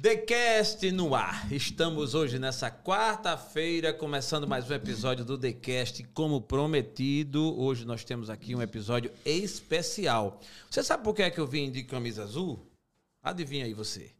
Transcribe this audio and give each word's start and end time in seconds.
TheCast 0.00 0.92
no 0.92 1.12
ar. 1.12 1.52
Estamos 1.52 2.14
hoje 2.14 2.38
nessa 2.38 2.70
quarta-feira, 2.70 3.92
começando 3.92 4.46
mais 4.46 4.70
um 4.70 4.74
episódio 4.74 5.24
do 5.24 5.36
TheCast, 5.36 6.04
como 6.14 6.40
prometido. 6.40 7.60
Hoje 7.60 7.84
nós 7.84 8.04
temos 8.04 8.30
aqui 8.30 8.54
um 8.54 8.62
episódio 8.62 9.10
especial. 9.24 10.40
Você 10.70 10.84
sabe 10.84 11.02
por 11.02 11.16
que 11.16 11.22
é 11.22 11.30
que 11.30 11.40
eu 11.40 11.48
vim 11.48 11.68
de 11.68 11.82
camisa 11.82 12.22
azul? 12.22 12.64
Adivinha 13.20 13.64
aí 13.64 13.74
você. 13.74 14.12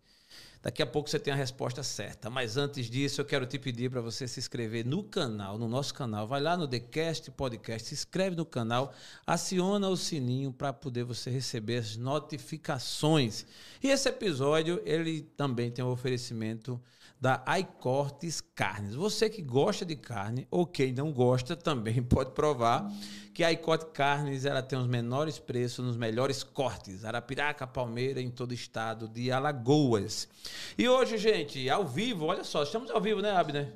Daqui 0.61 0.83
a 0.83 0.87
pouco 0.87 1.09
você 1.09 1.19
tem 1.19 1.33
a 1.33 1.37
resposta 1.37 1.83
certa. 1.83 2.29
Mas 2.29 2.57
antes 2.57 2.91
disso, 2.91 3.21
eu 3.21 3.25
quero 3.25 3.47
te 3.47 3.59
pedir 3.59 3.91
para 3.91 4.01
você 4.01 4.27
se 4.27 4.41
inscrever 4.41 4.85
no 4.85 5.03
canal, 5.05 5.57
no 5.57 5.69
nosso 5.69 5.95
canal. 5.95 6.27
Vai 6.27 6.41
lá 6.41 6.57
no 6.57 6.67
TheCast 6.67 7.31
Podcast, 7.31 7.89
se 7.89 7.95
inscreve 7.95 8.35
no 8.35 8.45
canal, 8.45 8.93
aciona 9.27 9.89
o 9.89 9.97
sininho 9.97 10.53
para 10.53 10.73
poder 10.73 11.05
você 11.05 11.31
receber 11.31 11.77
as 11.77 11.97
notificações. 11.97 13.47
E 13.83 13.89
esse 13.89 14.09
episódio, 14.09 14.83
ele 14.85 15.23
também 15.37 15.71
tem 15.71 15.85
um 15.85 15.91
oferecimento 15.91 16.81
da 17.21 17.43
iCortes 17.59 18.41
Carnes. 18.41 18.95
Você 18.95 19.29
que 19.29 19.43
gosta 19.43 19.85
de 19.85 19.97
carne 19.97 20.47
ou 20.51 20.67
quem 20.67 20.93
não 20.93 21.13
gosta 21.13 21.55
também 21.57 22.03
pode 22.03 22.31
provar 22.31 22.91
que 23.39 23.45
a 23.45 23.53
Icote 23.53 23.87
Carnes 23.93 24.45
ela 24.45 24.61
tem 24.61 24.77
os 24.77 24.89
menores 24.89 25.39
preços 25.39 25.85
nos 25.85 25.97
melhores 25.97 26.43
cortes. 26.43 27.05
Arapiraca, 27.05 27.69
Palmeira, 27.69 28.21
em 28.21 28.31
todo 28.31 28.51
o 28.51 28.55
estado 28.55 29.07
de 29.07 29.31
Alagoas. 29.31 30.29
E 30.77 30.89
hoje, 30.89 31.17
gente, 31.19 31.71
ao 31.71 31.87
vivo, 31.87 32.27
olha 32.27 32.43
só, 32.43 32.65
estamos 32.65 32.91
ao 32.91 33.01
vivo, 33.01 33.21
né, 33.21 33.31
Abner? 33.31 33.73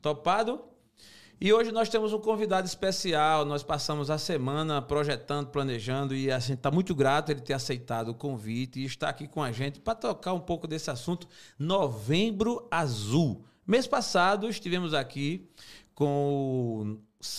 Topado? 0.00 0.71
E 1.44 1.52
hoje 1.52 1.72
nós 1.72 1.88
temos 1.88 2.12
um 2.12 2.20
convidado 2.20 2.68
especial. 2.68 3.44
Nós 3.44 3.64
passamos 3.64 4.10
a 4.10 4.16
semana 4.16 4.80
projetando, 4.80 5.48
planejando 5.48 6.14
e 6.14 6.30
a 6.30 6.38
gente 6.38 6.58
está 6.58 6.70
muito 6.70 6.94
grato 6.94 7.32
ele 7.32 7.40
ter 7.40 7.52
aceitado 7.52 8.10
o 8.10 8.14
convite 8.14 8.78
e 8.78 8.84
estar 8.84 9.08
aqui 9.08 9.26
com 9.26 9.42
a 9.42 9.50
gente 9.50 9.80
para 9.80 9.96
tocar 9.96 10.34
um 10.34 10.38
pouco 10.38 10.68
desse 10.68 10.88
assunto 10.88 11.26
Novembro 11.58 12.68
Azul. 12.70 13.44
Mês 13.66 13.88
passado 13.88 14.48
estivemos 14.48 14.94
aqui 14.94 15.50
com 15.96 16.98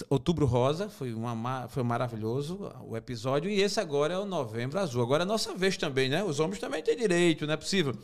Outubro 0.10 0.46
Rosa, 0.46 0.90
foi, 0.90 1.14
uma, 1.14 1.70
foi 1.70 1.84
maravilhoso 1.84 2.74
o 2.86 2.98
episódio, 2.98 3.50
e 3.50 3.62
esse 3.62 3.80
agora 3.80 4.16
é 4.16 4.18
o 4.18 4.26
Novembro 4.26 4.82
Azul. 4.82 5.02
Agora 5.02 5.24
é 5.24 5.26
nossa 5.26 5.56
vez 5.56 5.78
também, 5.78 6.10
né? 6.10 6.22
Os 6.22 6.42
homens 6.42 6.60
também 6.60 6.84
têm 6.84 6.98
direito, 6.98 7.48
não 7.48 7.54
é 7.54 7.58
possível. 7.58 7.96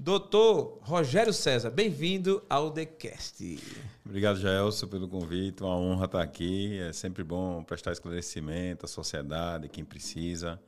Doutor 0.00 0.78
Rogério 0.82 1.32
César, 1.32 1.70
bem-vindo 1.70 2.40
ao 2.48 2.70
TheCast. 2.70 3.58
Obrigado, 4.06 4.38
Jaelso, 4.38 4.86
pelo 4.86 5.08
convite. 5.08 5.64
Uma 5.64 5.76
honra 5.76 6.04
estar 6.04 6.22
aqui. 6.22 6.78
É 6.78 6.92
sempre 6.92 7.24
bom 7.24 7.64
prestar 7.64 7.90
esclarecimento 7.90 8.84
à 8.84 8.88
sociedade, 8.88 9.68
quem 9.68 9.84
precisa. 9.84 10.62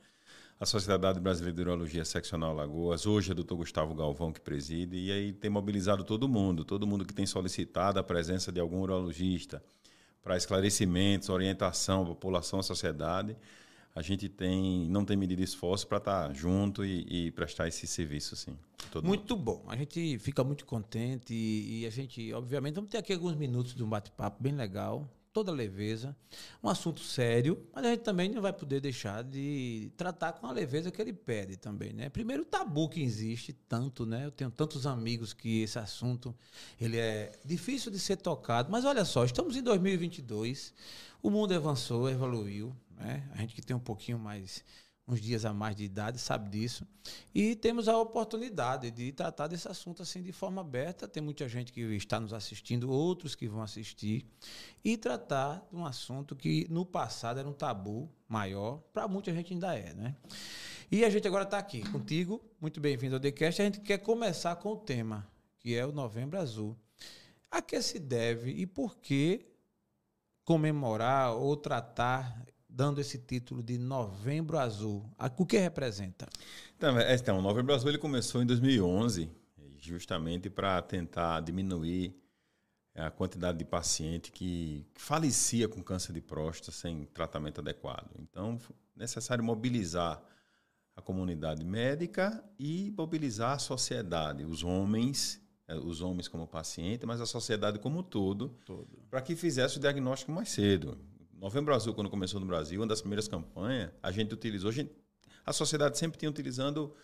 A 0.59 0.65
Sociedade 0.65 1.17
Brasileira 1.21 1.55
de 1.55 1.61
Urologia 1.61 2.03
Seccional 2.03 2.53
Lagoas, 2.53 3.05
hoje 3.05 3.29
é 3.29 3.31
o 3.31 3.35
doutor 3.35 3.55
Gustavo 3.55 3.95
Galvão 3.95 4.33
que 4.33 4.41
preside, 4.41 4.97
e 4.97 5.09
aí 5.09 5.31
tem 5.31 5.49
mobilizado 5.49 6.03
todo 6.03 6.27
mundo, 6.27 6.65
todo 6.65 6.85
mundo 6.85 7.05
que 7.05 7.13
tem 7.13 7.25
solicitado 7.25 7.99
a 7.99 8.03
presença 8.03 8.51
de 8.51 8.59
algum 8.59 8.81
urologista 8.81 9.63
para 10.21 10.35
esclarecimentos, 10.35 11.29
orientação 11.29 12.03
à 12.03 12.05
população, 12.05 12.59
à 12.59 12.63
sociedade. 12.63 13.37
A 13.93 14.01
gente 14.01 14.29
tem, 14.29 14.87
não 14.89 15.03
tem 15.03 15.17
medido 15.17 15.41
esforço 15.41 15.87
para 15.87 15.97
estar 15.97 16.27
tá 16.27 16.33
junto 16.33 16.85
e, 16.85 17.27
e, 17.27 17.31
prestar 17.31 17.67
esse 17.67 17.85
serviço, 17.85 18.35
sim. 18.35 18.57
muito 19.03 19.35
mundo. 19.35 19.43
bom. 19.43 19.65
A 19.67 19.75
gente 19.75 20.17
fica 20.19 20.43
muito 20.43 20.65
contente 20.65 21.33
e, 21.33 21.81
e, 21.81 21.85
a 21.85 21.89
gente, 21.89 22.33
obviamente, 22.33 22.75
vamos 22.75 22.89
ter 22.89 22.97
aqui 22.97 23.13
alguns 23.13 23.35
minutos 23.35 23.75
de 23.75 23.83
um 23.83 23.89
bate-papo 23.89 24.41
bem 24.41 24.53
legal 24.53 25.09
toda 25.33 25.51
leveza, 25.51 26.15
um 26.61 26.69
assunto 26.69 26.99
sério, 26.99 27.65
mas 27.73 27.85
a 27.85 27.89
gente 27.91 28.01
também 28.01 28.29
não 28.29 28.41
vai 28.41 28.51
poder 28.51 28.81
deixar 28.81 29.23
de 29.23 29.91
tratar 29.95 30.33
com 30.33 30.45
a 30.45 30.51
leveza 30.51 30.91
que 30.91 31.01
ele 31.01 31.13
pede 31.13 31.55
também, 31.55 31.93
né? 31.93 32.09
Primeiro 32.09 32.43
o 32.43 32.45
tabu 32.45 32.89
que 32.89 33.01
existe 33.01 33.53
tanto, 33.53 34.05
né? 34.05 34.25
Eu 34.25 34.31
tenho 34.31 34.51
tantos 34.51 34.85
amigos 34.85 35.33
que 35.33 35.61
esse 35.61 35.79
assunto 35.79 36.35
ele 36.79 36.97
é 36.97 37.31
difícil 37.45 37.91
de 37.91 37.99
ser 37.99 38.17
tocado, 38.17 38.69
mas 38.69 38.83
olha 38.83 39.05
só, 39.05 39.23
estamos 39.23 39.55
em 39.55 39.63
2022, 39.63 40.73
o 41.21 41.29
mundo 41.29 41.53
avançou, 41.53 42.09
evoluiu, 42.09 42.75
né? 43.01 43.29
A 43.33 43.37
gente 43.37 43.53
que 43.55 43.61
tem 43.61 43.75
um 43.75 43.79
pouquinho 43.79 44.17
mais 44.19 44.63
uns 45.07 45.19
dias 45.19 45.43
a 45.43 45.53
mais 45.53 45.75
de 45.75 45.83
idade, 45.83 46.19
sabe 46.19 46.49
disso. 46.49 46.87
E 47.33 47.55
temos 47.55 47.87
a 47.87 47.97
oportunidade 47.97 48.89
de 48.91 49.11
tratar 49.11 49.47
desse 49.47 49.67
assunto 49.67 50.01
assim 50.01 50.21
de 50.21 50.31
forma 50.31 50.61
aberta. 50.61 51.07
Tem 51.07 51.21
muita 51.21 51.49
gente 51.49 51.73
que 51.73 51.81
está 51.81 52.19
nos 52.19 52.33
assistindo, 52.33 52.89
outros 52.89 53.35
que 53.35 53.47
vão 53.47 53.61
assistir, 53.61 54.25
e 54.83 54.95
tratar 54.95 55.67
de 55.69 55.75
um 55.75 55.85
assunto 55.85 56.35
que 56.35 56.65
no 56.69 56.85
passado 56.85 57.39
era 57.39 57.49
um 57.49 57.53
tabu 57.53 58.09
maior, 58.27 58.77
para 58.93 59.07
muita 59.07 59.33
gente 59.33 59.53
ainda 59.53 59.75
é, 59.75 59.93
né? 59.93 60.15
E 60.89 61.03
a 61.03 61.09
gente 61.09 61.27
agora 61.27 61.43
está 61.43 61.57
aqui 61.57 61.81
contigo, 61.89 62.41
muito 62.59 62.79
bem-vindo 62.79 63.15
ao 63.15 63.21
TheCast. 63.21 63.61
A 63.61 63.65
gente 63.65 63.79
quer 63.79 63.97
começar 63.97 64.55
com 64.57 64.73
o 64.73 64.77
tema, 64.77 65.27
que 65.59 65.75
é 65.75 65.85
o 65.85 65.91
Novembro 65.91 66.39
Azul. 66.39 66.77
A 67.49 67.61
que 67.61 67.81
se 67.81 67.99
deve 67.99 68.51
e 68.51 68.65
por 68.65 68.97
que 68.97 69.45
comemorar 70.43 71.33
ou 71.33 71.55
tratar 71.55 72.45
dando 72.71 73.01
esse 73.01 73.17
título 73.17 73.61
de 73.61 73.77
Novembro 73.77 74.57
Azul. 74.57 75.05
O 75.37 75.45
que 75.45 75.57
representa? 75.57 76.27
Então, 76.77 76.97
é, 76.97 77.13
então, 77.13 77.37
o 77.37 77.41
Novembro 77.41 77.73
Azul 77.75 77.89
ele 77.89 77.97
começou 77.97 78.41
em 78.41 78.45
2011, 78.45 79.29
justamente 79.79 80.49
para 80.49 80.81
tentar 80.81 81.41
diminuir 81.41 82.15
a 82.95 83.11
quantidade 83.11 83.57
de 83.57 83.65
paciente 83.65 84.31
que 84.31 84.85
falecia 84.95 85.67
com 85.67 85.81
câncer 85.81 86.13
de 86.13 86.21
próstata 86.21 86.71
sem 86.71 87.05
tratamento 87.05 87.59
adequado. 87.59 88.09
Então, 88.19 88.57
é 88.95 88.99
necessário 88.99 89.43
mobilizar 89.43 90.21
a 90.95 91.01
comunidade 91.01 91.63
médica 91.63 92.43
e 92.59 92.93
mobilizar 92.97 93.53
a 93.53 93.59
sociedade, 93.59 94.43
os 94.43 94.63
homens, 94.63 95.41
é, 95.67 95.75
os 95.75 96.01
homens 96.01 96.27
como 96.27 96.47
paciente, 96.47 97.05
mas 97.05 97.21
a 97.21 97.25
sociedade 97.25 97.79
como 97.79 97.99
um 97.99 98.03
todo, 98.03 98.49
todo. 98.65 98.99
para 99.09 99.21
que 99.21 99.35
fizesse 99.35 99.77
o 99.77 99.79
diagnóstico 99.79 100.31
mais 100.31 100.49
cedo. 100.49 100.97
Novembro 101.41 101.73
Azul, 101.73 101.95
quando 101.95 102.07
começou 102.07 102.39
no 102.39 102.45
Brasil, 102.45 102.79
uma 102.79 102.85
das 102.85 103.01
primeiras 103.01 103.27
campanhas, 103.27 103.89
a 104.03 104.11
gente 104.11 104.31
utilizou. 104.31 104.69
A, 104.69 104.73
gente, 104.73 104.91
a 105.43 105.51
sociedade 105.51 105.97
sempre 105.97 106.19
tinha 106.19 106.29
utilizando 106.29 106.95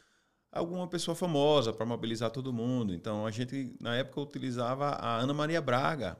alguma 0.51 0.87
pessoa 0.87 1.15
famosa 1.15 1.73
para 1.73 1.83
mobilizar 1.87 2.29
todo 2.29 2.53
mundo. 2.53 2.93
Então 2.93 3.25
a 3.25 3.31
gente, 3.31 3.75
na 3.81 3.95
época, 3.95 4.21
utilizava 4.21 4.89
a 4.89 5.17
Ana 5.17 5.33
Maria 5.33 5.59
Braga. 5.59 6.15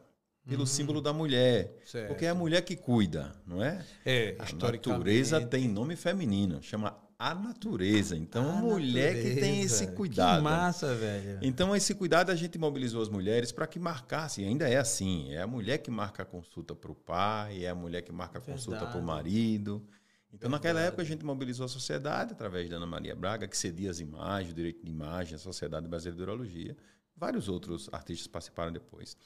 Pelo 0.48 0.62
uhum. 0.62 0.66
símbolo 0.66 1.02
da 1.02 1.12
mulher. 1.12 1.78
Certo. 1.86 2.08
Porque 2.08 2.26
é 2.26 2.30
a 2.30 2.34
mulher 2.34 2.62
que 2.62 2.78
cuida, 2.78 3.36
não 3.46 3.62
é? 3.62 3.86
É, 4.06 4.38
a 4.40 4.46
natureza 4.56 5.46
tem 5.46 5.68
nome 5.68 5.98
feminino, 5.98 6.64
chama 6.64 6.98
a 7.20 7.34
natureza. 7.34 8.16
Então, 8.16 8.50
a 8.50 8.62
mulher 8.62 9.16
natureza. 9.16 9.36
que 9.36 9.42
tem 9.42 9.62
esse 9.62 9.88
cuidado. 9.88 10.38
Que 10.38 10.44
massa, 10.44 10.96
velho. 10.96 11.40
Então, 11.42 11.76
esse 11.76 11.96
cuidado 11.96 12.32
a 12.32 12.36
gente 12.36 12.58
mobilizou 12.60 13.02
as 13.02 13.10
mulheres 13.10 13.52
para 13.52 13.66
que 13.66 13.80
marcassem. 13.80 14.46
Ainda 14.46 14.70
é 14.70 14.78
assim. 14.78 15.32
É 15.32 15.42
a 15.42 15.48
mulher 15.48 15.80
que 15.80 15.90
marca 15.90 16.24
a 16.24 16.26
consulta 16.26 16.76
para 16.76 16.92
o 16.92 16.96
pai, 16.96 17.66
é 17.66 17.70
a 17.70 17.76
mulher 17.76 18.04
que 18.04 18.12
marca 18.12 18.38
a 18.38 18.42
Verdade. 18.42 18.66
consulta 18.66 18.86
para 18.86 19.00
o 19.00 19.04
marido. 19.04 19.84
Então, 20.32 20.50
Verdade. 20.50 20.52
naquela 20.52 20.82
época, 20.82 21.02
a 21.02 21.06
gente 21.06 21.26
mobilizou 21.26 21.66
a 21.66 21.70
sociedade 21.70 22.34
através 22.34 22.70
da 22.70 22.76
Ana 22.76 22.86
Maria 22.86 23.16
Braga, 23.16 23.48
que 23.48 23.58
cedia 23.58 23.90
as 23.90 24.00
imagens, 24.00 24.52
o 24.52 24.56
direito 24.56 24.84
de 24.86 24.92
imagem, 24.92 25.36
a 25.36 25.40
Sociedade 25.40 25.88
Brasileira 25.88 26.18
de 26.18 26.24
Urologia. 26.24 26.78
Vários 27.16 27.50
outros 27.50 27.90
artistas 27.92 28.28
participaram 28.28 28.72
depois. 28.72 29.18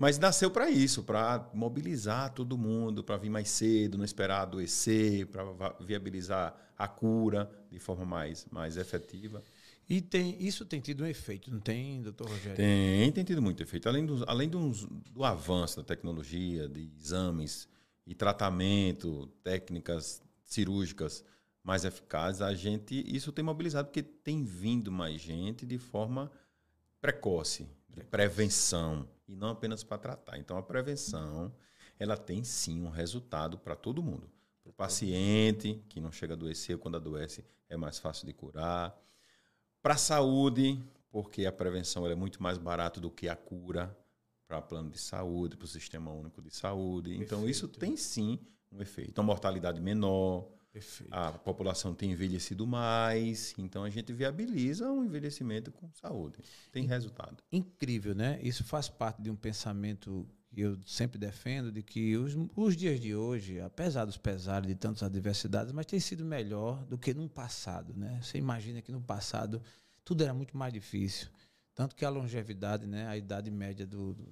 Mas 0.00 0.18
nasceu 0.18 0.50
para 0.50 0.68
isso, 0.68 1.04
para 1.04 1.48
mobilizar 1.54 2.32
todo 2.32 2.58
mundo, 2.58 3.04
para 3.04 3.16
vir 3.16 3.30
mais 3.30 3.48
cedo, 3.50 3.96
não 3.96 4.04
esperar 4.04 4.40
adoecer, 4.40 5.26
para 5.26 5.44
viabilizar 5.78 6.65
a 6.76 6.86
cura 6.86 7.50
de 7.70 7.78
forma 7.78 8.04
mais, 8.04 8.46
mais 8.50 8.76
efetiva. 8.76 9.42
E 9.88 10.00
tem, 10.00 10.36
isso 10.42 10.64
tem 10.64 10.80
tido 10.80 11.04
um 11.04 11.06
efeito, 11.06 11.50
não 11.50 11.60
tem, 11.60 12.02
doutor 12.02 12.28
Rogério? 12.28 12.56
Tem, 12.56 13.12
tem 13.12 13.24
tido 13.24 13.40
muito 13.40 13.62
efeito. 13.62 13.88
Além, 13.88 14.04
do, 14.04 14.24
além 14.28 14.48
do, 14.48 14.70
do 15.12 15.24
avanço 15.24 15.76
da 15.76 15.84
tecnologia, 15.84 16.68
de 16.68 16.90
exames 16.98 17.68
e 18.06 18.14
tratamento, 18.14 19.28
técnicas 19.44 20.22
cirúrgicas 20.44 21.24
mais 21.62 21.84
eficazes, 21.84 22.42
a 22.42 22.54
gente, 22.54 23.02
isso 23.06 23.32
tem 23.32 23.44
mobilizado, 23.44 23.88
porque 23.88 24.02
tem 24.02 24.44
vindo 24.44 24.90
mais 24.90 25.20
gente 25.20 25.64
de 25.64 25.78
forma 25.78 26.30
precoce, 27.00 27.68
de 27.88 28.04
prevenção, 28.04 29.08
e 29.28 29.34
não 29.34 29.50
apenas 29.50 29.82
para 29.82 29.98
tratar. 29.98 30.38
Então, 30.38 30.56
a 30.56 30.62
prevenção, 30.62 31.52
ela 31.98 32.16
tem 32.16 32.44
sim 32.44 32.82
um 32.82 32.90
resultado 32.90 33.58
para 33.58 33.74
todo 33.74 34.02
mundo. 34.02 34.28
Paciente, 34.76 35.82
que 35.88 36.00
não 36.00 36.12
chega 36.12 36.34
a 36.34 36.36
adoecer, 36.36 36.78
quando 36.78 36.96
adoece 36.96 37.44
é 37.68 37.76
mais 37.76 37.98
fácil 37.98 38.26
de 38.26 38.32
curar. 38.32 38.96
Para 39.82 39.94
a 39.94 39.98
saúde, 39.98 40.82
porque 41.10 41.46
a 41.46 41.52
prevenção 41.52 42.06
é 42.06 42.14
muito 42.14 42.42
mais 42.42 42.58
barata 42.58 43.00
do 43.00 43.10
que 43.10 43.28
a 43.28 43.36
cura 43.36 43.96
para 44.46 44.58
o 44.58 44.62
plano 44.62 44.90
de 44.90 44.98
saúde, 44.98 45.56
para 45.56 45.64
o 45.64 45.68
sistema 45.68 46.12
único 46.12 46.40
de 46.40 46.54
saúde. 46.54 47.10
Perfeito. 47.10 47.34
Então, 47.34 47.48
isso 47.48 47.66
tem 47.66 47.96
sim 47.96 48.38
um 48.70 48.80
efeito. 48.80 49.10
Então, 49.10 49.24
mortalidade 49.24 49.80
menor, 49.80 50.48
Perfeito. 50.76 51.10
A 51.10 51.32
população 51.32 51.94
tem 51.94 52.12
envelhecido 52.12 52.66
mais, 52.66 53.54
então 53.56 53.82
a 53.82 53.88
gente 53.88 54.12
viabiliza 54.12 54.90
um 54.90 55.02
envelhecimento 55.02 55.72
com 55.72 55.90
saúde. 55.90 56.36
Tem 56.70 56.84
In, 56.84 56.86
resultado. 56.86 57.42
Incrível, 57.50 58.14
né? 58.14 58.38
Isso 58.42 58.62
faz 58.62 58.86
parte 58.86 59.22
de 59.22 59.30
um 59.30 59.36
pensamento 59.36 60.28
eu 60.62 60.78
sempre 60.86 61.18
defendo, 61.18 61.70
de 61.70 61.82
que 61.82 62.16
os, 62.16 62.34
os 62.56 62.76
dias 62.76 62.98
de 62.98 63.14
hoje, 63.14 63.60
apesar 63.60 64.04
dos 64.04 64.16
pesares 64.16 64.66
de 64.66 64.74
tantas 64.74 65.02
adversidades, 65.02 65.72
mas 65.72 65.86
tem 65.86 66.00
sido 66.00 66.24
melhor 66.24 66.84
do 66.86 66.96
que 66.96 67.12
no 67.12 67.28
passado, 67.28 67.94
né? 67.94 68.20
Você 68.22 68.38
imagina 68.38 68.80
que 68.80 68.90
no 68.90 69.00
passado 69.00 69.62
tudo 70.04 70.22
era 70.22 70.32
muito 70.32 70.56
mais 70.56 70.72
difícil. 70.72 71.28
Tanto 71.74 71.94
que 71.94 72.04
a 72.04 72.08
longevidade, 72.08 72.86
né, 72.86 73.06
a 73.06 73.16
idade 73.16 73.50
média 73.50 73.86
do, 73.86 74.14
do 74.14 74.26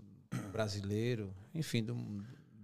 brasileiro, 0.51 1.35
enfim, 1.55 1.85
do, 1.85 1.95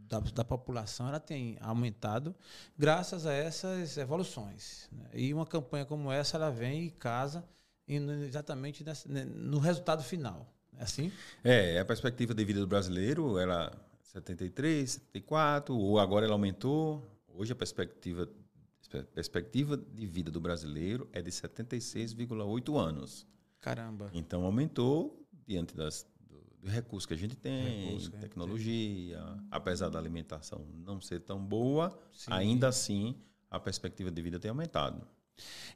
da, 0.08 0.20
da, 0.20 0.44
população, 0.44 1.06
ela 1.06 1.20
tem 1.20 1.58
aumentado 1.60 2.34
graças 2.78 3.26
a 3.26 3.32
essas 3.32 3.98
evoluções. 3.98 4.88
Né? 4.90 5.04
E 5.12 5.34
uma 5.34 5.44
campanha 5.44 5.84
como 5.84 6.10
essa, 6.10 6.36
ela 6.36 6.50
vem 6.50 6.84
e 6.84 6.90
casa 6.90 7.44
exatamente 7.86 8.84
nessa, 8.84 9.08
no 9.08 9.58
resultado 9.58 10.02
final. 10.02 10.50
É 10.80 10.84
assim? 10.84 11.12
É, 11.44 11.78
a 11.78 11.84
perspectiva 11.84 12.32
de 12.32 12.42
vida 12.42 12.58
do 12.58 12.66
brasileiro 12.66 13.38
era 13.38 13.70
73, 14.00 14.90
74, 14.90 15.76
ou 15.76 16.00
agora 16.00 16.24
ela 16.24 16.34
aumentou. 16.34 17.06
Hoje 17.28 17.52
a 17.52 17.54
perspectiva, 17.54 18.26
perspectiva 19.14 19.76
de 19.76 20.06
vida 20.06 20.30
do 20.30 20.40
brasileiro 20.40 21.06
é 21.12 21.20
de 21.20 21.30
76,8 21.30 22.76
anos. 22.78 23.26
Caramba. 23.60 24.10
Então 24.14 24.42
aumentou 24.46 25.22
diante 25.46 25.76
das, 25.76 26.06
do, 26.26 26.42
do 26.62 26.70
recurso 26.70 27.06
que 27.06 27.12
a 27.12 27.18
gente 27.18 27.36
tem, 27.36 27.84
recurso, 27.84 28.10
tecnologia, 28.12 29.22
apesar 29.50 29.90
da 29.90 29.98
alimentação 29.98 30.66
não 30.74 30.98
ser 30.98 31.20
tão 31.20 31.44
boa, 31.44 31.96
Sim. 32.10 32.32
ainda 32.32 32.68
assim 32.68 33.14
a 33.50 33.60
perspectiva 33.60 34.10
de 34.10 34.22
vida 34.22 34.40
tem 34.40 34.48
aumentado. 34.48 35.06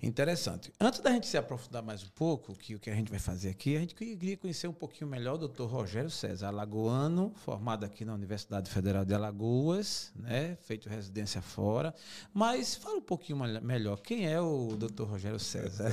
Interessante. 0.02 0.72
Antes 0.78 1.00
da 1.00 1.10
gente 1.10 1.26
se 1.26 1.36
aprofundar 1.36 1.82
mais 1.82 2.02
um 2.02 2.08
pouco, 2.14 2.54
que 2.54 2.74
o 2.74 2.78
que 2.78 2.90
a 2.90 2.94
gente 2.94 3.10
vai 3.10 3.18
fazer 3.18 3.48
aqui, 3.48 3.76
a 3.76 3.80
gente 3.80 3.94
queria 3.94 4.36
conhecer 4.36 4.68
um 4.68 4.72
pouquinho 4.72 5.08
melhor 5.08 5.34
o 5.34 5.38
doutor 5.38 5.66
Rogério 5.66 6.10
César, 6.10 6.48
alagoano, 6.48 7.32
formado 7.36 7.84
aqui 7.84 8.04
na 8.04 8.14
Universidade 8.14 8.70
Federal 8.70 9.04
de 9.04 9.14
Alagoas, 9.14 10.12
né, 10.14 10.58
feito 10.62 10.88
residência 10.88 11.40
fora. 11.40 11.94
Mas 12.32 12.74
fala 12.74 12.96
um 12.96 13.02
pouquinho 13.02 13.38
melhor, 13.62 14.00
quem 14.00 14.26
é 14.26 14.40
o 14.40 14.76
doutor 14.76 15.08
Rogério 15.08 15.40
César? 15.40 15.90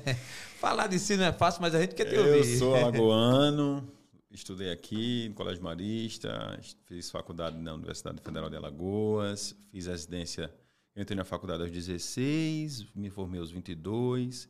Falar 0.58 0.86
de 0.86 0.98
si 0.98 1.16
não 1.16 1.24
é 1.24 1.32
fácil, 1.32 1.60
mas 1.62 1.74
a 1.74 1.80
gente 1.80 1.94
quer 1.94 2.06
te 2.06 2.16
ouvir. 2.16 2.52
Eu 2.52 2.58
sou 2.58 2.74
alagoano, 2.74 3.86
estudei 4.32 4.70
aqui 4.70 5.28
no 5.28 5.34
Colégio 5.34 5.62
Marista, 5.62 6.58
fiz 6.86 7.10
faculdade 7.10 7.58
na 7.58 7.74
Universidade 7.74 8.20
Federal 8.22 8.48
de 8.48 8.56
Alagoas, 8.56 9.54
fiz 9.70 9.86
residência 9.86 10.50
entrei 10.96 11.16
na 11.16 11.24
faculdade 11.24 11.62
aos 11.62 11.70
16, 11.70 12.94
me 12.94 13.10
formei 13.10 13.40
aos 13.40 13.50
22. 13.50 14.48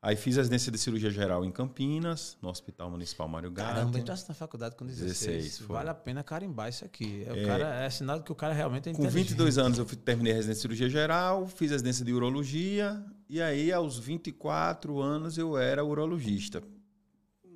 Aí 0.00 0.14
fiz 0.14 0.38
a 0.38 0.42
residência 0.42 0.70
de 0.70 0.78
cirurgia 0.78 1.10
geral 1.10 1.44
em 1.44 1.50
Campinas, 1.50 2.38
no 2.40 2.48
Hospital 2.48 2.88
Municipal 2.88 3.26
Mário 3.26 3.50
Gato. 3.50 3.74
Caramba, 3.74 3.98
entraste 3.98 4.28
na 4.28 4.34
faculdade 4.34 4.76
com 4.76 4.86
16. 4.86 5.42
16 5.42 5.68
vale 5.68 5.90
a 5.90 5.94
pena 5.94 6.22
carimbar 6.22 6.68
isso 6.68 6.84
aqui. 6.84 7.24
É, 7.26 7.42
é, 7.42 7.46
cara, 7.46 7.74
é 7.82 7.90
sinal 7.90 8.22
que 8.22 8.30
o 8.30 8.34
cara 8.34 8.54
realmente 8.54 8.88
é 8.88 8.92
Com 8.92 9.08
22 9.08 9.58
anos 9.58 9.76
eu 9.76 9.84
terminei 9.84 10.32
a 10.32 10.36
residência 10.36 10.58
de 10.58 10.62
cirurgia 10.62 10.88
geral, 10.88 11.48
fiz 11.48 11.72
a 11.72 11.74
residência 11.74 12.04
de 12.04 12.12
urologia, 12.12 13.04
e 13.28 13.42
aí 13.42 13.72
aos 13.72 13.98
24 13.98 15.00
anos 15.00 15.36
eu 15.36 15.58
era 15.58 15.84
urologista. 15.84 16.62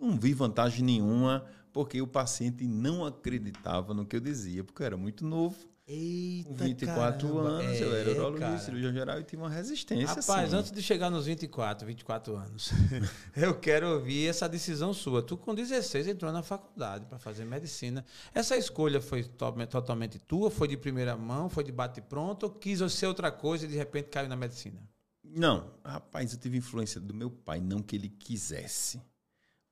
Não 0.00 0.18
vi 0.18 0.34
vantagem 0.34 0.84
nenhuma, 0.84 1.46
porque 1.72 2.02
o 2.02 2.08
paciente 2.08 2.66
não 2.66 3.06
acreditava 3.06 3.94
no 3.94 4.04
que 4.04 4.16
eu 4.16 4.20
dizia, 4.20 4.64
porque 4.64 4.82
eu 4.82 4.86
era 4.86 4.96
muito 4.96 5.24
novo. 5.24 5.56
Eita, 5.84 6.48
Com 6.48 6.54
24 6.54 7.28
caramba. 7.28 7.50
anos, 7.50 7.80
é, 7.80 7.82
eu 7.82 7.96
era 7.96 8.10
urologista, 8.12 8.58
cirurgião 8.66 8.92
geral 8.92 9.18
e 9.18 9.24
tinha 9.24 9.42
uma 9.42 9.50
resistência. 9.50 10.06
Rapaz, 10.06 10.28
assim. 10.28 10.56
antes 10.56 10.70
de 10.70 10.80
chegar 10.80 11.10
nos 11.10 11.26
24, 11.26 11.84
24 11.84 12.36
anos, 12.36 12.70
eu 13.36 13.58
quero 13.58 13.88
ouvir 13.94 14.28
essa 14.28 14.48
decisão 14.48 14.94
sua. 14.94 15.22
Tu, 15.22 15.36
com 15.36 15.52
16, 15.52 16.06
entrou 16.06 16.30
na 16.30 16.42
faculdade 16.42 17.04
para 17.06 17.18
fazer 17.18 17.44
medicina. 17.44 18.04
Essa 18.32 18.56
escolha 18.56 19.00
foi 19.00 19.24
to 19.24 19.52
totalmente 19.68 20.20
tua? 20.20 20.52
Foi 20.52 20.68
de 20.68 20.76
primeira 20.76 21.16
mão? 21.16 21.48
Foi 21.50 21.64
de 21.64 21.72
bate-pronto? 21.72 22.44
Ou 22.46 22.52
quis 22.52 22.80
ser 22.92 23.06
outra 23.06 23.32
coisa 23.32 23.64
e 23.64 23.68
de 23.68 23.76
repente 23.76 24.08
caiu 24.08 24.28
na 24.28 24.36
medicina? 24.36 24.80
Não, 25.24 25.74
rapaz, 25.84 26.32
eu 26.32 26.38
tive 26.38 26.58
influência 26.58 27.00
do 27.00 27.12
meu 27.12 27.30
pai, 27.30 27.60
não 27.60 27.82
que 27.82 27.96
ele 27.96 28.08
quisesse, 28.08 29.00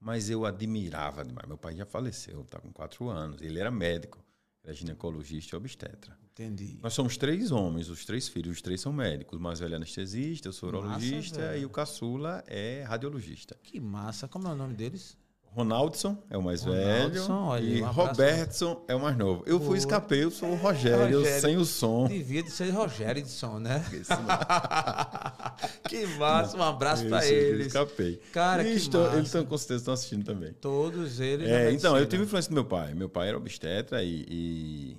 mas 0.00 0.28
eu 0.28 0.44
admirava 0.44 1.24
demais. 1.24 1.46
Meu 1.46 1.58
pai 1.58 1.76
já 1.76 1.86
faleceu, 1.86 2.40
está 2.40 2.58
com 2.58 2.72
4 2.72 3.08
anos. 3.08 3.40
Ele 3.42 3.60
era 3.60 3.70
médico. 3.70 4.18
Era 4.62 4.74
ginecologista 4.74 5.54
e 5.54 5.58
obstetra. 5.58 6.18
Entendi. 6.32 6.78
Nós 6.82 6.92
somos 6.92 7.16
três 7.16 7.50
homens, 7.50 7.88
os 7.88 8.04
três 8.04 8.28
filhos, 8.28 8.56
os 8.56 8.62
três 8.62 8.80
são 8.80 8.92
médicos. 8.92 9.38
O 9.38 9.42
mais 9.42 9.60
velho 9.60 9.74
é 9.74 9.76
anestesista, 9.76 10.48
eu 10.48 10.52
sou 10.52 10.68
urologista 10.68 11.40
massa, 11.40 11.56
e 11.56 11.64
o 11.64 11.70
caçula 11.70 12.44
é 12.46 12.82
radiologista. 12.82 13.58
Que 13.62 13.80
massa. 13.80 14.28
Como 14.28 14.48
é 14.48 14.52
o 14.52 14.56
nome 14.56 14.74
deles? 14.74 15.18
Ronaldson 15.52 16.16
é 16.30 16.38
o 16.38 16.42
mais 16.42 16.62
Ronaldson, 16.62 17.52
velho. 17.52 17.66
E 17.66 17.82
um 17.82 17.90
Robertson 17.90 18.84
é 18.86 18.94
o 18.94 19.00
mais 19.00 19.16
novo. 19.16 19.42
Eu 19.46 19.60
fui 19.60 19.78
escapei, 19.78 20.22
eu 20.22 20.30
sou 20.30 20.50
o 20.50 20.54
Rogério, 20.54 21.18
Rogério, 21.18 21.40
sem 21.40 21.56
o 21.56 21.64
som. 21.64 22.06
Devia 22.06 22.42
de 22.42 22.50
ser 22.50 22.70
Rogério 22.70 23.20
de 23.20 23.28
som, 23.28 23.58
né? 23.58 23.84
que 25.88 26.06
massa, 26.18 26.56
um 26.56 26.62
abraço 26.62 27.04
para 27.06 27.26
eles. 27.26 27.66
Escapei. 27.66 28.20
Cara, 28.32 28.62
e 28.62 28.72
que 28.72 28.76
estou, 28.76 29.02
massa. 29.02 29.16
Eles 29.16 29.26
estão 29.26 29.44
com 29.44 29.58
certeza 29.58 29.80
estão 29.80 29.94
assistindo 29.94 30.24
também. 30.24 30.52
Todos 30.52 31.18
eles. 31.18 31.48
É, 31.48 31.72
então, 31.72 31.98
eu 31.98 32.06
tive 32.06 32.22
influência 32.22 32.48
do 32.48 32.54
meu 32.54 32.64
pai. 32.64 32.94
Meu 32.94 33.08
pai 33.08 33.28
era 33.28 33.36
obstetra 33.36 34.04
e, 34.04 34.24
e 34.28 34.96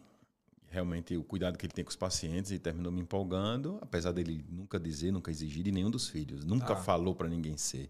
realmente 0.69 1.15
o 1.15 1.23
cuidado 1.23 1.57
que 1.57 1.65
ele 1.65 1.73
tem 1.73 1.85
com 1.85 1.91
os 1.91 1.95
pacientes 1.95 2.51
e 2.51 2.59
terminou 2.59 2.91
me 2.91 3.01
empolgando, 3.01 3.79
apesar 3.81 4.11
dele 4.11 4.43
nunca 4.49 4.77
dizer, 4.77 5.11
nunca 5.11 5.31
exigir 5.31 5.63
de 5.63 5.71
nenhum 5.71 5.89
dos 5.89 6.09
filhos, 6.09 6.43
nunca 6.43 6.73
ah. 6.73 6.77
falou 6.77 7.15
para 7.15 7.29
ninguém 7.29 7.55
ser 7.55 7.89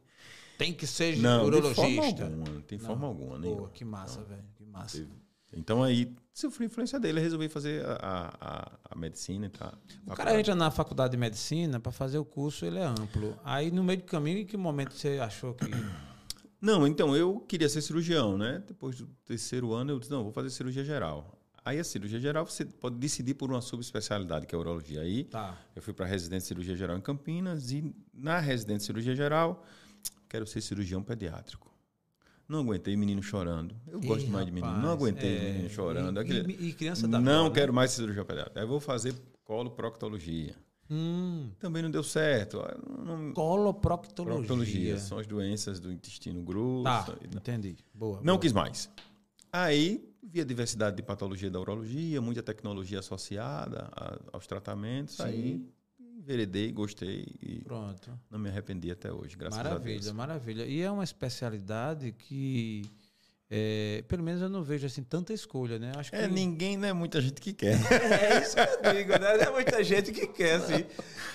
tem 0.61 0.73
que 0.73 0.85
ser 0.85 1.17
não, 1.17 1.45
urologista. 1.45 1.81
De 1.81 1.95
forma 1.95 2.27
alguma, 2.27 2.61
tem 2.61 2.77
forma 2.77 3.07
alguma. 3.07 3.39
Boa, 3.39 3.69
que 3.69 3.83
massa, 3.83 4.23
velho. 4.23 4.43
Que 4.53 4.63
massa. 4.63 5.07
Então 5.51 5.81
aí 5.81 6.15
sofri 6.31 6.67
influência 6.67 6.99
dele, 6.99 7.19
resolvi 7.19 7.49
fazer 7.49 7.83
a, 7.83 8.31
a, 8.39 8.71
a 8.91 8.95
medicina. 8.95 9.49
Tá, 9.49 9.73
o 10.05 10.13
cara 10.13 10.39
entra 10.39 10.53
na 10.53 10.69
faculdade 10.69 11.11
de 11.11 11.17
medicina 11.17 11.79
para 11.79 11.91
fazer 11.91 12.19
o 12.19 12.25
curso, 12.25 12.63
ele 12.63 12.77
é 12.77 12.85
amplo. 12.85 13.35
Aí 13.43 13.71
no 13.71 13.83
meio 13.83 13.99
do 13.99 14.05
caminho, 14.05 14.37
em 14.37 14.45
que 14.45 14.55
momento 14.55 14.93
você 14.93 15.19
achou 15.19 15.55
que. 15.55 15.65
Não, 16.61 16.85
então 16.85 17.15
eu 17.15 17.39
queria 17.39 17.67
ser 17.67 17.81
cirurgião, 17.81 18.37
né? 18.37 18.63
Depois 18.67 18.95
do 18.95 19.07
terceiro 19.25 19.73
ano 19.73 19.93
eu 19.93 19.99
disse, 19.99 20.11
não, 20.11 20.21
vou 20.21 20.31
fazer 20.31 20.51
cirurgia 20.51 20.83
geral. 20.83 21.35
Aí 21.65 21.79
a 21.79 21.83
cirurgia 21.83 22.19
geral 22.19 22.45
você 22.45 22.63
pode 22.63 22.97
decidir 22.97 23.33
por 23.33 23.49
uma 23.49 23.61
subespecialidade, 23.61 24.45
que 24.45 24.53
é 24.53 24.57
a 24.57 24.59
urologia. 24.59 25.01
Aí 25.01 25.23
tá. 25.23 25.57
eu 25.75 25.81
fui 25.81 25.91
para 25.91 26.05
a 26.05 26.07
residência 26.07 26.43
de 26.43 26.47
cirurgia 26.49 26.75
geral 26.75 26.95
em 26.95 27.01
Campinas 27.01 27.71
e 27.71 27.91
na 28.13 28.37
residência 28.37 28.77
de 28.77 28.83
cirurgia 28.85 29.15
geral 29.15 29.65
quero 30.31 30.47
ser 30.47 30.61
cirurgião 30.61 31.03
pediátrico. 31.03 31.69
Não 32.47 32.59
aguentei 32.59 32.95
menino 32.95 33.21
chorando. 33.21 33.75
Eu 33.85 33.99
Ih, 33.99 34.07
gosto 34.07 34.29
mais 34.29 34.45
de 34.45 34.51
menino. 34.51 34.77
Não 34.77 34.89
aguentei 34.89 35.37
é... 35.37 35.51
menino 35.51 35.69
chorando. 35.69 36.17
E, 36.17 36.21
Aquele... 36.21 36.53
e, 36.53 36.69
e 36.69 36.73
criança 36.73 37.05
da 37.05 37.19
Não 37.19 37.49
né? 37.49 37.53
quero 37.53 37.73
mais 37.73 37.91
cirurgião 37.91 38.25
pediátrico. 38.25 38.57
Aí 38.57 38.65
vou 38.65 38.79
fazer 38.79 39.13
coloproctologia. 39.43 40.55
Hum. 40.89 41.49
Também 41.59 41.83
não 41.83 41.91
deu 41.91 42.03
certo. 42.03 42.61
Não... 43.05 43.33
Coloproctologia. 43.33 44.37
Proctologia. 44.37 44.97
São 44.99 45.19
as 45.19 45.27
doenças 45.27 45.79
do 45.81 45.91
intestino 45.91 46.41
grosso. 46.41 46.83
Tá, 46.83 47.17
entendi. 47.35 47.75
Boa. 47.93 48.17
Não 48.17 48.33
boa. 48.33 48.39
quis 48.39 48.53
mais. 48.53 48.89
Aí 49.51 50.09
vi 50.23 50.39
a 50.39 50.45
diversidade 50.45 50.95
de 50.95 51.03
patologia 51.03 51.49
da 51.49 51.59
urologia, 51.59 52.21
muita 52.21 52.41
tecnologia 52.41 52.99
associada 52.99 53.89
aos 54.31 54.47
tratamentos. 54.47 55.15
Sim. 55.15 55.23
Aí 55.23 55.65
enveredei, 56.21 56.71
gostei 56.71 57.25
e 57.41 57.61
Pronto. 57.63 58.17
não 58.29 58.39
me 58.39 58.49
arrependi 58.49 58.89
até 58.91 59.11
hoje, 59.11 59.35
graças 59.35 59.57
maravilha, 59.57 59.97
a 59.97 59.99
Deus. 59.99 60.11
Maravilha, 60.13 60.53
maravilha. 60.61 60.71
E 60.71 60.81
é 60.81 60.89
uma 60.89 61.03
especialidade 61.03 62.11
que 62.13 62.83
é, 63.53 64.01
pelo 64.07 64.23
menos 64.23 64.41
eu 64.41 64.47
não 64.47 64.63
vejo 64.63 64.87
assim 64.87 65.03
tanta 65.03 65.33
escolha, 65.33 65.77
né? 65.77 65.91
Acho 65.97 66.15
é, 66.15 66.19
que... 66.19 66.23
É, 66.23 66.27
ninguém, 66.29 66.77
não 66.77 66.87
é 66.87 66.93
muita 66.93 67.19
gente 67.19 67.41
que 67.41 67.51
quer. 67.51 67.77
É 67.91 68.41
isso 68.41 68.55
que 68.55 68.61
eu 68.61 68.93
digo, 68.93 69.11
né? 69.11 69.37
Não 69.37 69.43
é 69.43 69.51
muita 69.51 69.83
gente 69.83 70.11
que 70.13 70.25
quer, 70.27 70.55
assim. 70.55 70.85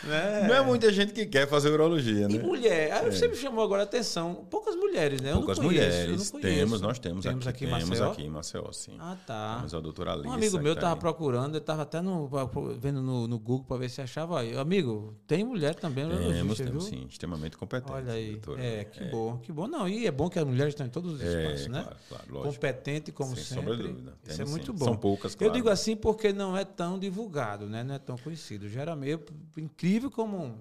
Né? 0.05 0.47
Não 0.49 0.55
é 0.55 0.63
muita 0.63 0.91
gente 0.91 1.13
que 1.13 1.27
quer 1.27 1.47
fazer 1.47 1.69
urologia, 1.69 2.27
né? 2.27 2.37
E 2.37 2.39
mulher, 2.39 2.93
aí 2.93 3.07
é. 3.07 3.11
você 3.11 3.29
me 3.29 3.37
chamou 3.37 3.63
agora 3.63 3.83
a 3.83 3.85
atenção. 3.85 4.47
Poucas 4.49 4.75
mulheres, 4.77 5.21
né? 5.21 5.33
Eu 5.33 5.37
Poucas 5.39 5.59
conheço, 5.59 5.75
mulheres. 5.75 6.31
Temos, 6.31 6.81
nós 6.81 6.99
temos, 6.99 7.23
temos 7.23 7.47
aqui. 7.47 7.65
aqui 7.65 7.75
temos 7.75 7.89
Maceió? 7.91 8.11
aqui 8.13 8.23
em 8.23 8.31
Maceió, 8.31 8.73
sim. 8.73 8.97
Ah, 8.99 9.17
tá. 9.27 9.57
Temos 9.57 9.75
a 9.75 9.81
doutora 9.81 10.13
Alice. 10.13 10.29
Um 10.29 10.33
amigo 10.33 10.59
meu 10.59 10.73
estava 10.73 10.97
procurando, 10.97 11.51
ele 11.51 11.59
estava 11.59 11.83
até 11.83 12.01
no, 12.01 12.31
vendo 12.79 13.03
no, 13.03 13.29
no 13.29 13.39
Google 13.39 13.67
para 13.67 13.77
ver 13.77 13.91
se 13.91 14.01
achava. 14.01 14.41
Aí, 14.41 14.57
amigo, 14.57 15.15
tem 15.27 15.45
mulher 15.45 15.75
também 15.75 16.09
Temos, 16.09 16.57
temos 16.57 16.85
sim, 16.87 17.07
extremamente 17.11 17.59
competente. 17.59 17.93
Olha 17.93 18.13
aí. 18.13 18.33
Doutora. 18.33 18.65
É, 18.65 18.85
que 18.85 19.05
é. 19.05 19.11
bom, 19.11 19.37
que 19.39 19.53
bom. 19.53 19.67
Não, 19.67 19.87
e 19.87 20.07
é 20.07 20.11
bom 20.11 20.31
que 20.31 20.39
as 20.39 20.47
mulheres 20.47 20.73
estão 20.73 20.87
em 20.87 20.91
todos 20.91 21.13
os 21.13 21.21
espaços, 21.21 21.67
né? 21.67 21.83
Claro, 21.83 21.97
claro. 22.09 22.43
Competente 22.43 23.13
como 23.13 23.35
Sem 23.35 23.59
sempre. 23.59 23.77
Dúvida. 23.77 24.15
Isso 24.27 24.43
é 24.43 24.45
muito 24.45 24.73
bom. 24.73 24.85
São 24.85 24.97
poucas, 24.97 25.35
claro. 25.35 25.51
Eu 25.51 25.55
digo 25.55 25.69
assim 25.69 25.97
porque 25.97 26.33
não 26.33 26.57
é 26.57 26.65
tão 26.65 26.99
divulgado, 26.99 27.67
né? 27.67 27.83
não 27.83 27.95
é 27.95 27.99
tão 27.99 28.17
conhecido. 28.17 28.69
Geralmente, 28.69 29.25
incrível 29.57 30.11
como 30.11 30.61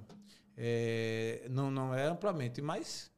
é, 0.57 1.45
não, 1.49 1.69
não 1.69 1.93
é 1.93 2.07
amplamente, 2.07 2.61
mas 2.61 3.11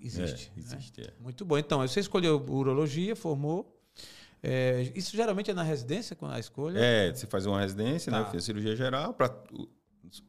existe. 0.00 0.50
É, 0.56 0.58
existe, 0.58 1.00
né? 1.00 1.08
é. 1.08 1.22
Muito 1.22 1.44
bom. 1.44 1.58
Então, 1.58 1.80
você 1.80 2.00
escolheu 2.00 2.36
urologia, 2.48 3.14
formou. 3.14 3.74
É, 4.42 4.92
isso 4.94 5.16
geralmente 5.16 5.50
é 5.50 5.54
na 5.54 5.62
residência, 5.62 6.14
com 6.14 6.26
a 6.26 6.38
escolha? 6.38 6.78
É, 6.78 7.12
você 7.12 7.26
faz 7.26 7.44
uma 7.44 7.60
residência, 7.60 8.10
né? 8.10 8.18
tá. 8.18 8.24
né? 8.24 8.30
Fiz 8.30 8.44
cirurgia 8.44 8.74
geral. 8.76 9.12
Para 9.12 9.34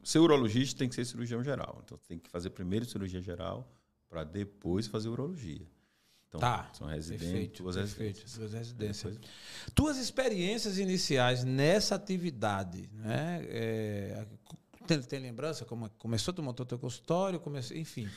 ser 0.02 0.18
urologista 0.18 0.78
tem 0.80 0.88
que 0.88 0.94
ser 0.94 1.04
cirurgião 1.04 1.42
geral. 1.42 1.80
Então, 1.84 1.98
tem 2.06 2.18
que 2.18 2.28
fazer 2.28 2.50
primeiro 2.50 2.84
cirurgia 2.84 3.20
geral 3.20 3.70
para 4.08 4.24
depois 4.24 4.86
fazer 4.86 5.08
urologia. 5.08 5.66
Então, 6.30 6.38
tá. 6.38 6.70
são 6.72 6.86
residentes, 6.86 7.26
perfeito, 7.26 7.62
duas 7.64 7.74
perfeito, 7.76 8.20
residências. 8.20 8.38
Duas 8.38 8.52
residências. 8.52 9.18
Tuas 9.74 9.96
experiências 9.98 10.78
iniciais 10.78 11.42
nessa 11.42 11.96
atividade, 11.96 12.88
né? 12.94 13.44
É, 13.48 14.24
Tem, 14.86 15.00
tem 15.02 15.18
lembrança 15.20 15.64
como 15.64 15.90
começou, 15.98 16.32
tu 16.32 16.40
montou 16.42 16.64
teu 16.64 16.78
consultório, 16.78 17.38
comecei, 17.40 17.78
enfim. 17.80 18.08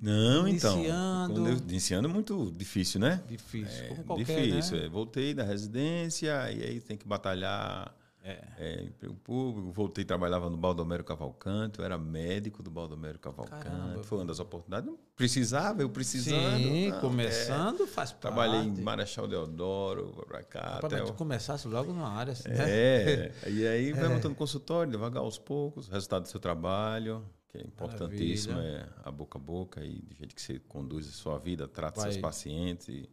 Não, 0.00 0.46
então. 0.48 0.74
Iniciando. 0.78 1.34
quando 1.34 1.48
eu- 1.48 1.56
Iniciando 1.58 2.08
é 2.08 2.12
muito 2.12 2.52
difícil, 2.56 3.00
né? 3.00 3.22
Difícil, 3.28 3.84
É 3.84 3.88
como 3.88 4.04
qualquer, 4.04 4.42
difícil. 4.46 4.76
né? 4.78 4.86
é. 4.86 4.88
Voltei 4.88 5.34
da 5.34 5.42
residência 5.44 6.50
e 6.52 6.62
aí 6.62 6.80
tem 6.80 6.96
que 6.96 7.06
batalhar. 7.06 7.92
É. 8.28 8.44
É, 8.58 8.82
emprego 8.82 9.14
público, 9.14 9.70
voltei, 9.70 10.04
trabalhava 10.04 10.50
no 10.50 10.56
Baldomero 10.56 11.04
Cavalcante, 11.04 11.78
eu 11.78 11.84
era 11.84 11.96
médico 11.96 12.60
do 12.60 12.70
Baldomero 12.72 13.20
Cavalcante. 13.20 13.62
Caramba. 13.62 14.02
Foi 14.02 14.18
uma 14.18 14.24
das 14.24 14.40
oportunidades. 14.40 14.90
Não 14.90 14.98
precisava, 15.14 15.80
eu 15.82 15.88
precisando. 15.88 16.56
Sim, 16.58 16.88
não, 16.90 16.96
é. 16.96 17.00
começando 17.00 17.86
faz 17.86 18.10
parte. 18.10 18.22
Trabalhei 18.22 18.60
em 18.62 18.80
Marechal 18.82 19.28
Deodoro, 19.28 20.24
pra 20.26 20.42
cá. 20.42 20.80
Mas 20.82 21.02
tu 21.02 21.10
o- 21.10 21.14
começasse 21.14 21.68
logo 21.68 21.92
numa 21.92 22.08
área 22.08 22.32
assim, 22.32 22.48
né? 22.48 22.64
É, 22.68 23.32
e 23.48 23.64
aí 23.66 23.92
vai 23.92 24.08
montando 24.08 24.34
consultório, 24.34 24.90
devagar 24.90 25.22
aos 25.22 25.38
poucos, 25.38 25.86
resultado 25.88 26.22
do 26.22 26.28
seu 26.28 26.40
trabalho, 26.40 27.24
que 27.48 27.58
é 27.58 27.62
importantíssimo, 27.62 28.54
Maravilha. 28.56 28.88
é 29.04 29.08
a 29.08 29.10
boca 29.12 29.38
a 29.38 29.40
boca 29.40 29.80
aí, 29.80 30.02
do 30.02 30.16
jeito 30.16 30.34
que 30.34 30.42
você 30.42 30.58
conduz 30.58 31.06
a 31.08 31.12
sua 31.12 31.38
vida, 31.38 31.68
trata 31.68 32.00
Vai. 32.00 32.10
seus 32.10 32.20
pacientes. 32.20 32.88
e- 32.88 33.08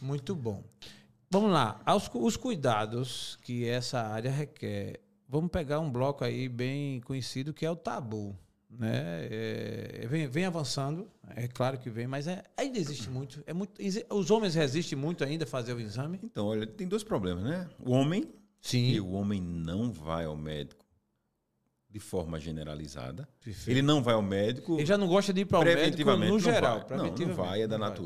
Muito 0.00 0.34
bom. 0.36 0.62
Vamos 1.32 1.50
lá. 1.50 1.80
Aos, 1.86 2.10
os 2.12 2.36
cuidados 2.36 3.38
que 3.40 3.66
essa 3.66 4.02
área 4.02 4.30
requer. 4.30 5.00
Vamos 5.26 5.50
pegar 5.50 5.80
um 5.80 5.90
bloco 5.90 6.22
aí 6.22 6.46
bem 6.46 7.00
conhecido 7.00 7.54
que 7.54 7.64
é 7.64 7.70
o 7.70 7.74
tabu. 7.74 8.36
Né? 8.68 9.28
É, 9.30 10.06
vem, 10.10 10.26
vem 10.26 10.44
avançando, 10.44 11.10
é 11.34 11.48
claro 11.48 11.78
que 11.78 11.88
vem, 11.88 12.06
mas 12.06 12.26
é- 12.26 12.42
ainda 12.54 12.78
existe 12.78 13.08
muito. 13.08 13.42
É 13.46 13.54
muito 13.54 13.80
os 14.10 14.30
homens 14.30 14.54
resistem 14.54 14.96
muito 14.98 15.24
ainda 15.24 15.44
a 15.44 15.46
fazer 15.46 15.72
o 15.72 15.80
exame? 15.80 16.20
Então, 16.22 16.46
olha, 16.48 16.66
tem 16.66 16.86
dois 16.86 17.02
problemas, 17.02 17.44
né? 17.44 17.66
O 17.80 17.92
homem, 17.92 18.30
Sim. 18.60 18.90
e 18.90 19.00
o 19.00 19.12
homem 19.12 19.40
não 19.40 19.90
vai 19.90 20.26
ao 20.26 20.36
médico 20.36 20.84
de 21.88 21.98
forma 21.98 22.38
generalizada. 22.38 23.26
Perfeito. 23.42 23.70
Ele 23.70 23.82
não 23.82 24.02
vai 24.02 24.14
ao 24.14 24.22
médico 24.22 24.76
Ele 24.76 24.86
já 24.86 24.96
não 24.98 25.06
gosta 25.06 25.32
de 25.32 25.42
ir 25.42 25.44
para 25.46 25.60
o 25.60 25.64
médico 25.64 26.10
no 26.14 26.38
geral. 26.38 26.86
Não, 26.90 27.14
não 27.14 27.34
vai, 27.34 27.62
é 27.62 27.66
da 27.66 27.78
não 27.78 27.88
vai. 27.88 27.96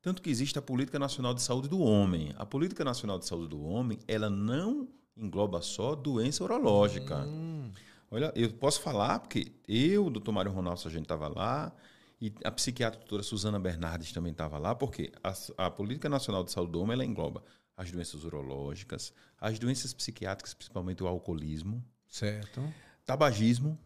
Tanto 0.00 0.22
que 0.22 0.30
existe 0.30 0.58
a 0.58 0.62
Política 0.62 0.98
Nacional 0.98 1.34
de 1.34 1.42
Saúde 1.42 1.68
do 1.68 1.80
Homem. 1.80 2.32
A 2.36 2.46
Política 2.46 2.84
Nacional 2.84 3.18
de 3.18 3.26
Saúde 3.26 3.48
do 3.48 3.62
Homem, 3.62 3.98
ela 4.06 4.30
não 4.30 4.88
engloba 5.16 5.60
só 5.60 5.94
doença 5.94 6.44
urológica. 6.44 7.24
Hum, 7.26 7.72
Olha, 8.10 8.32
eu 8.34 8.50
posso 8.54 8.80
falar, 8.80 9.18
porque 9.20 9.52
eu, 9.66 10.06
o 10.06 10.10
doutor 10.10 10.32
Mário 10.32 10.50
Ronaldo, 10.50 10.80
a 10.86 10.90
gente 10.90 11.02
estava 11.02 11.28
lá, 11.28 11.72
e 12.20 12.32
a 12.42 12.50
psiquiatra 12.50 12.98
doutora 12.98 13.22
Suzana 13.22 13.60
Bernardes 13.60 14.12
também 14.12 14.32
estava 14.32 14.58
lá, 14.58 14.74
porque 14.74 15.12
a, 15.22 15.66
a 15.66 15.70
Política 15.70 16.08
Nacional 16.08 16.42
de 16.42 16.50
Saúde 16.50 16.72
do 16.72 16.80
Homem, 16.80 16.94
ela 16.94 17.04
engloba 17.04 17.44
as 17.76 17.90
doenças 17.92 18.24
urológicas, 18.24 19.12
as 19.38 19.58
doenças 19.58 19.92
psiquiátricas, 19.92 20.54
principalmente 20.54 21.02
o 21.02 21.06
alcoolismo, 21.06 21.84
certo. 22.08 22.62
tabagismo 23.04 23.78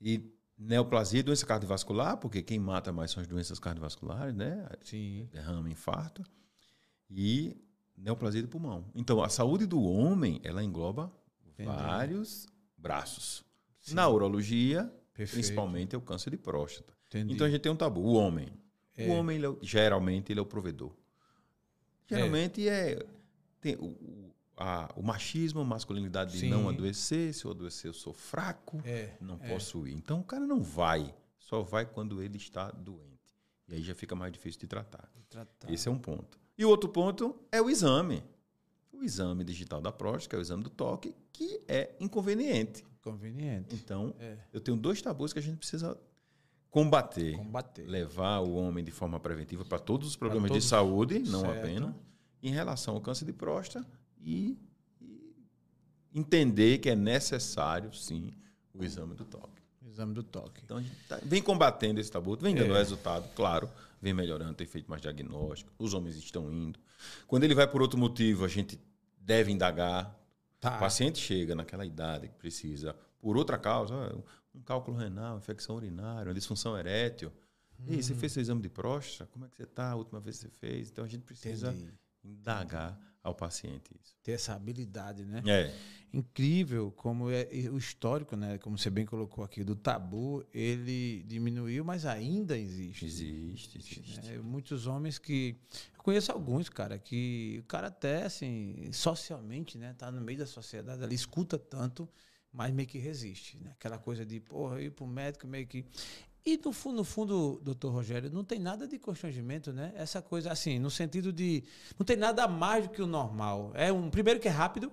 e 0.00 0.34
neoplasia 0.66 1.22
doença 1.22 1.44
cardiovascular, 1.46 2.16
porque 2.18 2.42
quem 2.42 2.58
mata 2.58 2.92
mais 2.92 3.10
são 3.10 3.20
as 3.20 3.26
doenças 3.26 3.58
cardiovasculares, 3.58 4.34
né? 4.34 4.68
Sim. 4.82 5.28
Derrame, 5.32 5.72
infarto 5.72 6.22
e 7.10 7.56
neoplasia 7.96 8.42
do 8.42 8.48
pulmão. 8.48 8.90
Então, 8.94 9.22
a 9.22 9.28
saúde 9.28 9.66
do 9.66 9.82
homem, 9.82 10.40
ela 10.44 10.62
engloba 10.62 11.12
Entendi. 11.46 11.68
vários 11.68 12.46
braços. 12.76 13.44
Sim. 13.80 13.94
Na 13.94 14.08
urologia, 14.08 14.84
Perfeito. 15.14 15.32
principalmente 15.32 15.94
é 15.94 15.98
o 15.98 16.00
câncer 16.00 16.30
de 16.30 16.36
próstata. 16.36 16.92
Entendi. 17.08 17.34
Então 17.34 17.46
a 17.46 17.50
gente 17.50 17.60
tem 17.60 17.70
um 17.72 17.76
tabu, 17.76 18.00
o 18.00 18.14
homem. 18.14 18.48
É. 18.96 19.06
O 19.08 19.12
homem, 19.12 19.36
ele 19.36 19.46
é 19.46 19.56
geralmente, 19.62 20.32
ele 20.32 20.40
é 20.40 20.42
o 20.42 20.46
provedor. 20.46 20.92
Geralmente 22.06 22.68
é, 22.68 23.04
tem 23.60 23.74
o, 23.76 23.86
o- 23.86 24.31
a- 24.62 24.88
o 24.94 25.02
machismo, 25.02 25.60
a 25.60 25.64
masculinidade 25.64 26.32
de 26.32 26.38
Sim. 26.40 26.50
não 26.50 26.68
adoecer, 26.68 27.34
se 27.34 27.44
eu 27.44 27.50
adoecer 27.50 27.88
eu 27.90 27.94
sou 27.94 28.12
fraco, 28.12 28.80
É, 28.84 29.16
não 29.20 29.38
é. 29.42 29.48
posso 29.48 29.86
ir. 29.88 29.92
Então 29.94 30.20
o 30.20 30.24
cara 30.24 30.46
não 30.46 30.60
vai, 30.62 31.12
só 31.38 31.62
vai 31.62 31.84
quando 31.84 32.22
ele 32.22 32.36
está 32.36 32.70
doente. 32.70 33.10
E 33.68 33.74
aí 33.74 33.82
já 33.82 33.94
fica 33.94 34.14
mais 34.14 34.32
difícil 34.32 34.60
de 34.60 34.66
tratar. 34.68 35.10
Tratar. 35.28 35.70
Esse 35.72 35.88
é 35.88 35.90
um 35.90 35.98
ponto. 35.98 36.38
E 36.56 36.64
o 36.64 36.68
outro 36.68 36.88
ponto 36.88 37.34
é 37.50 37.60
o 37.60 37.68
exame. 37.68 38.22
O 38.92 39.02
exame 39.02 39.42
digital 39.42 39.80
da 39.80 39.90
próstata, 39.90 40.28
que 40.30 40.36
é 40.36 40.38
o 40.38 40.42
exame 40.42 40.62
do 40.62 40.70
toque, 40.70 41.14
que 41.32 41.60
é 41.66 41.96
inconveniente. 41.98 42.84
Conveniente. 43.02 43.74
Então, 43.74 44.14
É. 44.20 44.36
eu 44.52 44.60
tenho 44.60 44.76
dois 44.76 45.02
tabus 45.02 45.32
que 45.32 45.38
a 45.38 45.42
gente 45.42 45.56
precisa 45.56 45.98
combater. 46.70 47.36
Combater. 47.36 47.86
Levar 47.86 48.40
o 48.40 48.54
homem 48.54 48.84
de 48.84 48.90
forma 48.90 49.18
preventiva 49.18 49.64
para 49.64 49.78
todos 49.78 50.06
os 50.08 50.16
problemas 50.16 50.48
todos. 50.48 50.62
de 50.64 50.68
saúde, 50.68 51.18
não 51.20 51.40
Certo. 51.40 51.58
apenas, 51.58 51.94
em 52.42 52.50
relação 52.50 52.94
ao 52.94 53.00
câncer 53.00 53.24
de 53.24 53.32
próstata 53.32 53.86
e, 54.22 54.56
e 55.00 55.34
entender 56.14 56.78
que 56.78 56.88
é 56.90 56.96
necessário, 56.96 57.92
sim, 57.92 58.32
o 58.74 58.84
exame 58.84 59.14
do 59.14 59.24
toque. 59.24 59.60
Exame 59.86 60.14
do 60.14 60.22
toque. 60.22 60.60
Então, 60.64 60.76
a 60.78 60.82
gente 60.82 60.94
tá- 61.08 61.20
vem 61.22 61.42
combatendo 61.42 62.00
esse 62.00 62.10
tabu, 62.10 62.36
vem 62.36 62.54
dando 62.54 62.74
É. 62.74 62.78
resultado, 62.78 63.28
claro, 63.34 63.68
vem 64.00 64.14
melhorando, 64.14 64.54
tem 64.54 64.66
feito 64.66 64.88
mais 64.88 65.02
diagnóstico, 65.02 65.70
os 65.78 65.92
homens 65.94 66.16
estão 66.16 66.50
indo. 66.52 66.78
Quando 67.26 67.44
ele 67.44 67.54
vai 67.54 67.66
por 67.66 67.82
outro 67.82 67.98
motivo, 67.98 68.44
a 68.44 68.48
gente 68.48 68.78
deve 69.18 69.50
indagar. 69.52 70.18
Tá. 70.60 70.76
O 70.76 70.80
paciente 70.80 71.18
chega 71.18 71.54
naquela 71.54 71.84
idade 71.84 72.28
que 72.28 72.34
precisa, 72.36 72.94
por 73.20 73.36
outra 73.36 73.58
causa, 73.58 73.94
ah, 73.94 74.16
um 74.54 74.62
cálculo 74.62 74.96
renal, 74.96 75.36
infecção 75.38 75.76
urinária, 75.76 76.28
uma 76.28 76.34
disfunção 76.34 76.76
erétil. 76.78 77.32
E 77.88 78.00
você 78.00 78.14
fez 78.14 78.30
seu 78.32 78.40
exame 78.40 78.62
de 78.62 78.68
próstata? 78.68 79.28
Como 79.32 79.44
é 79.44 79.48
que 79.48 79.56
você 79.56 79.64
está? 79.64 79.90
A 79.90 79.96
última 79.96 80.20
vez 80.20 80.36
que 80.36 80.42
você 80.44 80.50
fez? 80.50 80.88
Então, 80.90 81.04
a 81.04 81.08
gente 81.08 81.22
precisa 81.24 81.72
Entendi. 81.72 81.92
indagar 82.22 82.96
ao 83.22 83.34
paciente 83.34 83.90
isso. 84.02 84.16
Ter 84.22 84.32
essa 84.32 84.54
habilidade, 84.54 85.24
né? 85.24 85.42
É, 85.46 85.72
Incrível 86.14 86.92
como 86.92 87.30
é 87.30 87.48
o 87.72 87.78
histórico, 87.78 88.36
né? 88.36 88.58
Como 88.58 88.76
você 88.76 88.90
bem 88.90 89.06
colocou 89.06 89.42
aqui, 89.42 89.64
do 89.64 89.74
tabu, 89.74 90.44
ele 90.52 91.22
diminuiu, 91.22 91.82
mas 91.86 92.04
ainda 92.04 92.58
existe. 92.58 93.06
existe, 93.06 93.78
existe. 93.78 94.20
né? 94.20 94.38
Muitos 94.38 94.86
homens 94.86 95.18
que. 95.18 95.56
Eu 95.96 96.02
conheço 96.02 96.30
alguns, 96.30 96.68
cara, 96.68 96.98
que 96.98 97.60
o 97.60 97.66
cara 97.66 97.86
até, 97.86 98.24
assim, 98.24 98.90
socialmente, 98.92 99.78
né? 99.78 99.94
Tá 99.96 100.12
no 100.12 100.20
meio 100.20 100.38
da 100.38 100.46
sociedade, 100.46 101.02
ali 101.02 101.14
escuta 101.14 101.58
tanto, 101.58 102.06
mas 102.52 102.70
meio 102.74 102.86
que 102.86 102.98
resiste, 102.98 103.56
né? 103.56 103.70
Aquela 103.70 103.96
coisa 103.96 104.26
de, 104.26 104.38
porra, 104.38 104.82
ir 104.82 104.90
pro 104.90 105.06
médico 105.06 105.46
meio 105.46 105.66
que. 105.66 105.86
E 106.44 106.56
no 106.64 106.72
fundo, 106.72 106.96
no 106.96 107.04
fundo, 107.04 107.60
doutor 107.62 107.90
Rogério, 107.92 108.28
não 108.30 108.42
tem 108.42 108.58
nada 108.58 108.86
de 108.88 108.98
constrangimento, 108.98 109.72
né? 109.72 109.92
Essa 109.94 110.20
coisa, 110.20 110.50
assim, 110.50 110.78
no 110.78 110.90
sentido 110.90 111.32
de. 111.32 111.62
Não 111.98 112.04
tem 112.04 112.16
nada 112.16 112.48
mais 112.48 112.84
do 112.88 112.90
que 112.90 113.00
o 113.00 113.06
normal. 113.06 113.70
É 113.74 113.92
um. 113.92 114.10
Primeiro 114.10 114.40
que 114.40 114.48
é 114.48 114.50
rápido. 114.50 114.90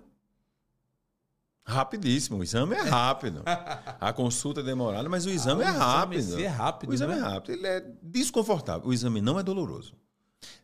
Rapidíssimo, 1.65 2.38
o 2.39 2.44
exame 2.44 2.75
é 2.75 2.82
rápido. 2.82 3.44
A 4.00 4.12
consulta 4.12 4.62
é 4.62 4.63
demorada, 4.63 5.08
mas 5.08 5.25
o 5.25 5.29
exame 5.29 5.63
Ah, 5.63 5.68
é 5.68 5.70
o 5.70 5.74
exame 5.75 5.86
rápido. 5.86 6.20
em 6.20 6.22
si 6.24 6.44
é 6.44 6.48
rápido, 6.48 6.89
O 6.89 6.94
exame 6.94 7.13
né? 7.13 7.20
é 7.20 7.22
rápido, 7.24 7.51
ele 7.53 7.68
é 7.68 7.94
desconfortável. 8.01 8.88
O 8.89 8.94
exame 8.94 9.22
não 9.22 9.39
é 9.39 9.44
doloroso. 9.44 9.94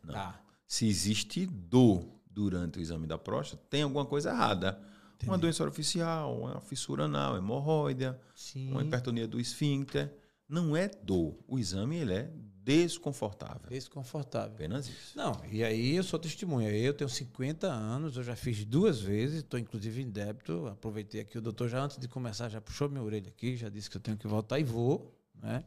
Não. 0.02 0.14
Tá. 0.14 0.40
Se 0.66 0.88
existe 0.88 1.46
dor 1.46 2.04
durante 2.28 2.78
o 2.78 2.82
exame 2.82 3.06
da 3.06 3.16
próstata, 3.16 3.62
tem 3.70 3.82
alguma 3.82 4.04
coisa 4.04 4.30
errada. 4.30 4.80
Uma 5.24 5.38
doença 5.38 5.64
artificial, 5.64 6.36
uma 6.40 6.60
fissura 6.60 7.04
anal, 7.04 7.36
hemorroida, 7.36 8.20
Sim. 8.34 8.70
uma 8.72 8.82
hipertonia 8.82 9.26
do 9.28 9.38
esfíncter. 9.40 10.12
Não 10.48 10.76
é 10.76 10.88
dor. 10.88 11.36
O 11.46 11.58
exame 11.58 11.96
ele 11.96 12.14
é 12.14 12.30
desconfortável. 12.62 13.68
Desconfortável. 13.68 14.52
Apenas 14.52 14.88
isso. 14.88 15.16
Não, 15.16 15.40
e 15.50 15.62
aí 15.62 15.94
eu 15.94 16.02
sou 16.02 16.18
testemunha. 16.18 16.68
Eu 16.70 16.92
tenho 16.92 17.08
50 17.08 17.68
anos, 17.68 18.16
eu 18.16 18.24
já 18.24 18.34
fiz 18.34 18.64
duas 18.64 19.00
vezes, 19.00 19.40
estou 19.40 19.58
inclusive 19.58 20.02
em 20.02 20.10
débito. 20.10 20.66
Aproveitei 20.66 21.20
aqui, 21.20 21.38
o 21.38 21.40
doutor 21.40 21.68
já 21.68 21.80
antes 21.80 21.96
de 21.96 22.08
começar 22.08 22.48
já 22.48 22.60
puxou 22.60 22.88
minha 22.88 23.02
orelha 23.02 23.28
aqui, 23.28 23.56
já 23.56 23.68
disse 23.68 23.88
que 23.88 23.96
eu 23.96 24.00
tenho 24.00 24.16
que 24.16 24.26
voltar 24.26 24.58
e 24.58 24.64
vou, 24.64 25.16
né? 25.40 25.64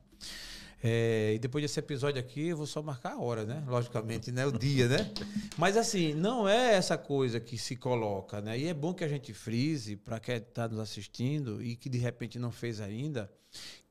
É, 0.82 1.34
e 1.36 1.40
depois 1.40 1.62
desse 1.62 1.78
episódio 1.78 2.20
aqui, 2.20 2.48
eu 2.48 2.58
vou 2.58 2.66
só 2.66 2.82
marcar 2.82 3.14
a 3.14 3.20
hora, 3.20 3.46
né? 3.46 3.64
Logicamente, 3.68 4.32
né? 4.32 4.46
O 4.46 4.52
dia, 4.52 4.88
né? 4.88 5.12
Mas 5.58 5.76
assim, 5.76 6.14
não 6.14 6.48
é 6.48 6.74
essa 6.74 6.98
coisa 6.98 7.40
que 7.40 7.58
se 7.58 7.76
coloca, 7.76 8.40
né? 8.40 8.58
E 8.58 8.68
é 8.68 8.74
bom 8.74 8.94
que 8.94 9.04
a 9.04 9.08
gente 9.08 9.34
frise 9.34 9.98
para 9.98 10.20
quem 10.20 10.36
está 10.36 10.68
nos 10.68 10.80
assistindo 10.80 11.62
e 11.62 11.76
que 11.76 11.90
de 11.90 11.98
repente 11.98 12.40
não 12.40 12.52
fez 12.52 12.80
ainda, 12.80 13.30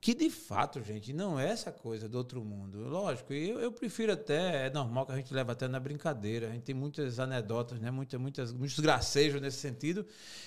que 0.01 0.13
de 0.13 0.29
fato, 0.29 0.81
gente, 0.81 1.11
não 1.11 1.37
é 1.37 1.49
essa 1.49 1.71
coisa 1.71 2.07
do 2.07 2.17
outro 2.17 2.43
mundo. 2.43 2.87
Lógico, 2.87 3.33
eu, 3.33 3.59
eu 3.59 3.71
prefiro 3.71 4.13
até, 4.13 4.67
é 4.67 4.69
normal 4.69 5.05
que 5.05 5.11
a 5.11 5.15
gente 5.15 5.33
leva 5.33 5.51
até 5.51 5.67
na 5.67 5.79
brincadeira. 5.79 6.47
A 6.47 6.51
gente 6.51 6.63
tem 6.63 6.75
muitas 6.75 7.19
anedotas, 7.19 7.79
né? 7.81 7.91
Muita, 7.91 8.17
muitas, 8.17 8.53
muitos 8.53 8.79
gracejos 8.79 9.41
nesse 9.41 9.57
sentido. 9.57 10.05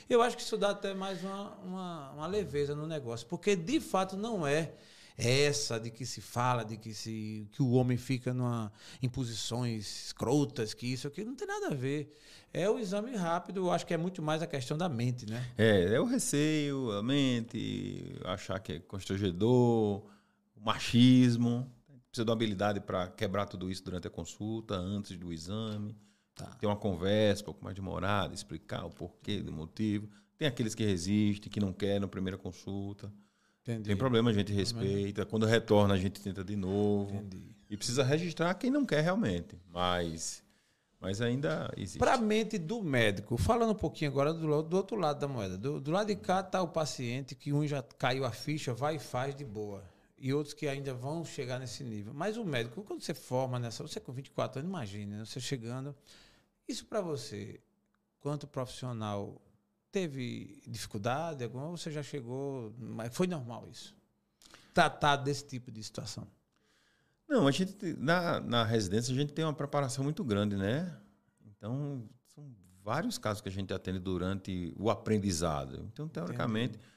Eu 0.09 0.23
acho 0.23 0.37
que 0.37 0.43
isso 0.43 0.57
dá 0.57 0.71
até 0.71 0.95
mais 0.95 1.23
uma, 1.23 1.51
uma, 1.57 2.11
uma 2.13 2.27
leveza 2.27 2.75
no 2.75 2.87
negócio, 2.87 3.27
porque 3.27 3.55
de 3.55 3.79
fato 3.79 4.17
não 4.17 4.47
é 4.47 4.73
essa 5.17 5.79
de 5.79 5.91
que 5.91 6.07
se 6.07 6.21
fala, 6.21 6.65
de 6.65 6.77
que, 6.77 6.95
se, 6.95 7.49
que 7.53 7.63
o 7.63 7.71
homem 7.73 7.97
fica 7.97 8.33
numa, 8.33 8.73
em 9.03 9.09
posições 9.09 10.07
escrotas, 10.07 10.75
que 10.75 10.87
isso 10.87 11.07
aqui 11.07 11.25
não 11.25 11.35
tem 11.35 11.47
nada 11.47 11.69
a 11.69 11.75
ver. 11.75 12.17
É 12.53 12.69
o 12.69 12.79
exame 12.79 13.17
rápido, 13.17 13.61
eu 13.61 13.71
acho 13.71 13.87
que 13.87 13.95
é 13.95 13.97
muito 13.97 14.21
mais 14.23 14.43
a 14.43 14.47
questão 14.47 14.77
da 14.77 14.89
mente, 14.89 15.25
né? 15.27 15.47
É, 15.57 15.95
é 15.95 16.01
o 16.01 16.05
receio, 16.05 16.93
a 16.93 17.03
mente, 17.03 18.15
achar 18.25 18.59
que 18.61 18.73
é 18.73 18.79
constrangedor, 18.81 20.03
o 20.55 20.61
machismo. 20.61 21.71
Precisa 22.11 22.27
de 22.27 22.31
uma 22.31 22.35
habilidade 22.35 22.79
para 22.81 23.09
quebrar 23.09 23.47
tudo 23.47 23.71
isso 23.71 23.83
durante 23.83 24.07
a 24.07 24.11
consulta, 24.11 24.75
antes 24.75 25.17
do 25.17 25.33
exame. 25.33 25.97
Tá. 26.35 26.47
Ter 26.57 26.67
uma 26.67 26.77
conversa 26.77 27.43
um 27.43 27.47
pouco 27.47 27.65
mais 27.65 27.75
demorada, 27.75 28.35
explicar 28.35 28.85
o 28.85 28.91
porquê, 28.91 29.41
do 29.41 29.53
motivo. 29.53 30.09
Tem 30.37 30.47
aqueles 30.49 30.75
que 30.75 30.85
resistem, 30.85 31.51
que 31.51 31.61
não 31.61 31.73
querem 31.73 32.01
na 32.01 32.09
primeira 32.09 32.37
consulta. 32.37 33.13
Entendi. 33.63 33.85
Tem 33.85 33.97
problema, 33.97 34.31
a 34.31 34.33
gente 34.33 34.53
respeita. 34.53 35.25
Quando 35.25 35.47
retorna, 35.47 35.95
a 35.95 35.99
gente 35.99 36.21
tenta 36.21 36.43
de 36.43 36.57
novo. 36.57 37.15
Entendi. 37.15 37.55
E 37.71 37.77
precisa 37.77 38.03
registrar 38.03 38.53
quem 38.55 38.71
não 38.71 38.85
quer 38.85 39.01
realmente. 39.03 39.57
Mas, 39.73 40.43
mas 41.01 41.21
ainda 41.21 41.73
existe. 41.77 41.99
Para 41.99 42.15
a 42.15 42.19
mente 42.19 42.59
do 42.59 42.83
médico, 42.83 43.37
falando 43.37 43.71
um 43.71 43.77
pouquinho 43.77 44.11
agora 44.11 44.35
do, 44.35 44.63
do 44.63 44.77
outro 44.77 44.97
lado 44.97 45.21
da 45.21 45.29
moeda. 45.29 45.57
Do, 45.57 45.81
do 45.81 45.91
lado 45.93 46.09
de 46.09 46.17
cá 46.17 46.41
está 46.41 46.61
o 46.61 46.69
paciente 46.69 47.35
que 47.37 47.53
um 47.53 47.67
já 47.67 47.83
caiu 47.83 48.25
a 48.25 48.33
ficha, 48.33 48.75
vai 48.75 48.97
e 48.97 48.99
faz 48.99 49.35
de 49.35 49.45
boa. 49.45 49.83
E 50.19 50.35
outros 50.35 50.55
que 50.55 50.67
ainda 50.67 50.93
vão 50.93 51.25
chegar 51.25 51.59
nesse 51.59 51.83
nível. 51.85 52.13
Mas 52.13 52.37
o 52.37 52.45
médico, 52.45 52.83
quando 52.83 53.01
você 53.01 53.15
forma 53.15 53.59
nessa, 53.59 53.83
você 53.83 54.01
com 54.01 54.13
24 54.13 54.59
anos, 54.59 54.69
imagine, 54.69 55.17
né? 55.17 55.25
você 55.25 55.41
chegando. 55.41 55.95
Isso 56.69 56.85
para 56.87 57.01
você, 57.01 57.61
quanto 58.21 58.47
profissional, 58.47 59.41
teve 59.93 60.63
dificuldade 60.67 61.45
alguma? 61.45 61.67
Ou 61.67 61.77
você 61.77 61.91
já 61.91 62.03
chegou, 62.03 62.75
mas 62.79 63.15
foi 63.15 63.27
normal 63.27 63.69
isso? 63.71 63.95
Tratar 64.73 65.17
desse 65.17 65.47
tipo 65.47 65.71
de 65.71 65.83
situação. 65.85 66.27
Não, 67.29 67.47
a 67.47 67.51
gente 67.51 67.95
na, 67.99 68.41
na 68.41 68.65
residência 68.65 69.13
a 69.13 69.17
gente 69.17 69.33
tem 69.33 69.45
uma 69.45 69.55
preparação 69.55 70.03
muito 70.03 70.25
grande, 70.25 70.57
né? 70.57 70.99
Então, 71.47 72.09
são 72.35 72.45
vários 72.83 73.19
casos 73.19 73.41
que 73.41 73.49
a 73.49 73.53
gente 73.53 73.73
atende 73.73 73.99
durante 73.99 74.75
o 74.79 74.91
aprendizado. 74.91 75.89
Então, 75.93 76.09
teoricamente, 76.09 76.77
Entendi. 76.77 76.93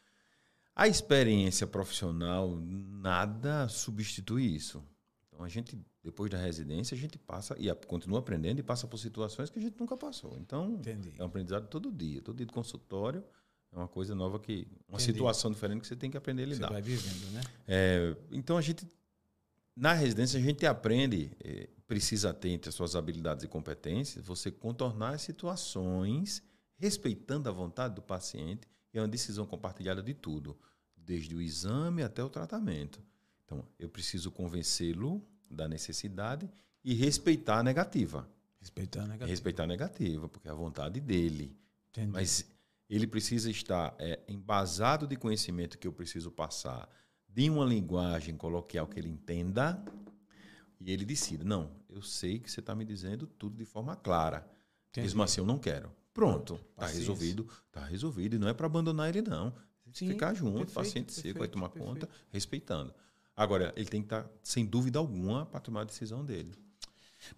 a 0.75 0.87
experiência 0.87 1.67
profissional 1.67 2.57
nada 2.57 3.67
substitui 3.67 4.55
isso. 4.55 4.83
Então, 5.27 5.43
a 5.43 5.49
gente 5.49 5.77
depois 6.05 6.29
da 6.29 6.37
residência 6.37 6.93
a 6.93 6.97
gente 6.97 7.17
passa 7.17 7.55
e 7.57 7.73
continua 7.87 8.19
aprendendo 8.19 8.59
e 8.59 8.63
passa 8.63 8.85
por 8.85 8.99
situações 8.99 9.49
que 9.49 9.57
a 9.57 9.61
gente 9.61 9.79
nunca 9.79 9.97
passou. 9.97 10.37
Então, 10.39 10.73
Entendi. 10.73 11.11
é 11.17 11.23
um 11.23 11.25
aprendizado 11.25 11.67
todo 11.67 11.91
dia, 11.91 12.21
todo 12.21 12.37
dia 12.37 12.45
de 12.45 12.53
consultório. 12.53 13.23
É 13.71 13.75
uma 13.75 13.87
coisa 13.87 14.13
nova 14.13 14.39
que. 14.39 14.67
Uma 14.87 14.97
Entendi. 14.99 15.13
situação 15.13 15.51
diferente 15.51 15.81
que 15.81 15.87
você 15.87 15.95
tem 15.95 16.11
que 16.11 16.15
aprender 16.15 16.43
a 16.43 16.45
lidar. 16.45 16.67
Você 16.67 16.73
vai 16.73 16.81
vivendo, 16.83 17.31
né? 17.31 17.41
É, 17.67 18.15
então 18.31 18.55
a 18.55 18.61
gente 18.61 18.87
na 19.75 19.93
residência, 19.93 20.39
a 20.39 20.43
gente 20.43 20.65
aprende, 20.65 21.31
eh, 21.43 21.67
precisa 21.85 22.33
ter 22.33 22.49
entre 22.49 22.69
as 22.69 22.75
suas 22.75 22.95
habilidades 22.95 23.43
e 23.43 23.47
competências, 23.47 24.25
você 24.25 24.49
contornar 24.49 25.15
as 25.15 25.23
situações 25.23 26.41
respeitando 26.77 27.49
a 27.49 27.51
vontade 27.51 27.95
do 27.95 28.01
paciente 28.01 28.67
é 28.93 29.01
uma 29.01 29.07
decisão 29.07 29.45
compartilhada 29.45 30.01
de 30.01 30.13
tudo, 30.13 30.57
desde 30.95 31.35
o 31.35 31.41
exame 31.41 32.03
até 32.03 32.23
o 32.23 32.29
tratamento. 32.29 33.03
Então, 33.43 33.67
eu 33.77 33.89
preciso 33.89 34.31
convencê-lo 34.31 35.21
da 35.49 35.67
necessidade 35.67 36.49
e 36.83 36.93
respeitar 36.93 37.59
a 37.59 37.63
negativa. 37.63 38.27
Respeitar 38.59 39.01
a 39.01 39.07
negativa. 39.07 39.29
Respeitar 39.29 39.63
a 39.63 39.67
negativa, 39.67 40.29
porque 40.29 40.47
é 40.47 40.51
a 40.51 40.55
vontade 40.55 40.99
dele. 40.99 41.55
Entendi. 41.89 42.11
Mas 42.11 42.45
ele 42.89 43.07
precisa 43.07 43.49
estar 43.49 43.95
é, 43.99 44.19
embasado 44.27 45.07
de 45.07 45.15
conhecimento 45.15 45.77
que 45.77 45.87
eu 45.87 45.93
preciso 45.93 46.31
passar 46.31 46.89
de 47.27 47.49
uma 47.49 47.65
linguagem 47.65 48.35
coloquial 48.35 48.87
que 48.87 48.99
ele 48.99 49.09
entenda 49.09 49.83
e 50.79 50.91
ele 50.91 51.05
decida. 51.05 51.43
Não, 51.43 51.71
eu 51.89 52.01
sei 52.01 52.39
que 52.39 52.49
você 52.49 52.59
está 52.59 52.75
me 52.75 52.85
dizendo 52.85 53.27
tudo 53.27 53.55
de 53.57 53.65
forma 53.65 53.95
clara. 53.95 54.47
Entendi. 54.89 55.05
Mesmo 55.05 55.23
assim, 55.23 55.41
eu 55.41 55.45
não 55.45 55.57
quero. 55.57 55.91
Pronto, 56.13 56.59
está 56.71 56.87
resolvido. 56.87 57.47
Está 57.67 57.85
resolvido. 57.85 58.35
E 58.35 58.39
não 58.39 58.47
é 58.47 58.53
para 58.53 58.67
abandonar 58.67 59.09
ele, 59.09 59.21
não. 59.21 59.53
Sim, 59.91 60.07
Ficar 60.07 60.33
junto, 60.33 60.57
perfeito, 60.57 60.73
paciente 60.73 61.05
perfeito, 61.07 61.27
seco, 61.27 61.39
vai 61.39 61.47
tomar 61.47 61.69
perfeito. 61.69 62.07
conta, 62.07 62.09
respeitando. 62.29 62.93
Agora, 63.35 63.73
ele 63.75 63.87
tem 63.87 64.01
que 64.01 64.05
estar, 64.07 64.23
tá, 64.23 64.29
sem 64.43 64.65
dúvida 64.65 64.99
alguma, 64.99 65.45
para 65.45 65.59
tomar 65.59 65.81
a 65.81 65.85
decisão 65.85 66.23
dele. 66.23 66.53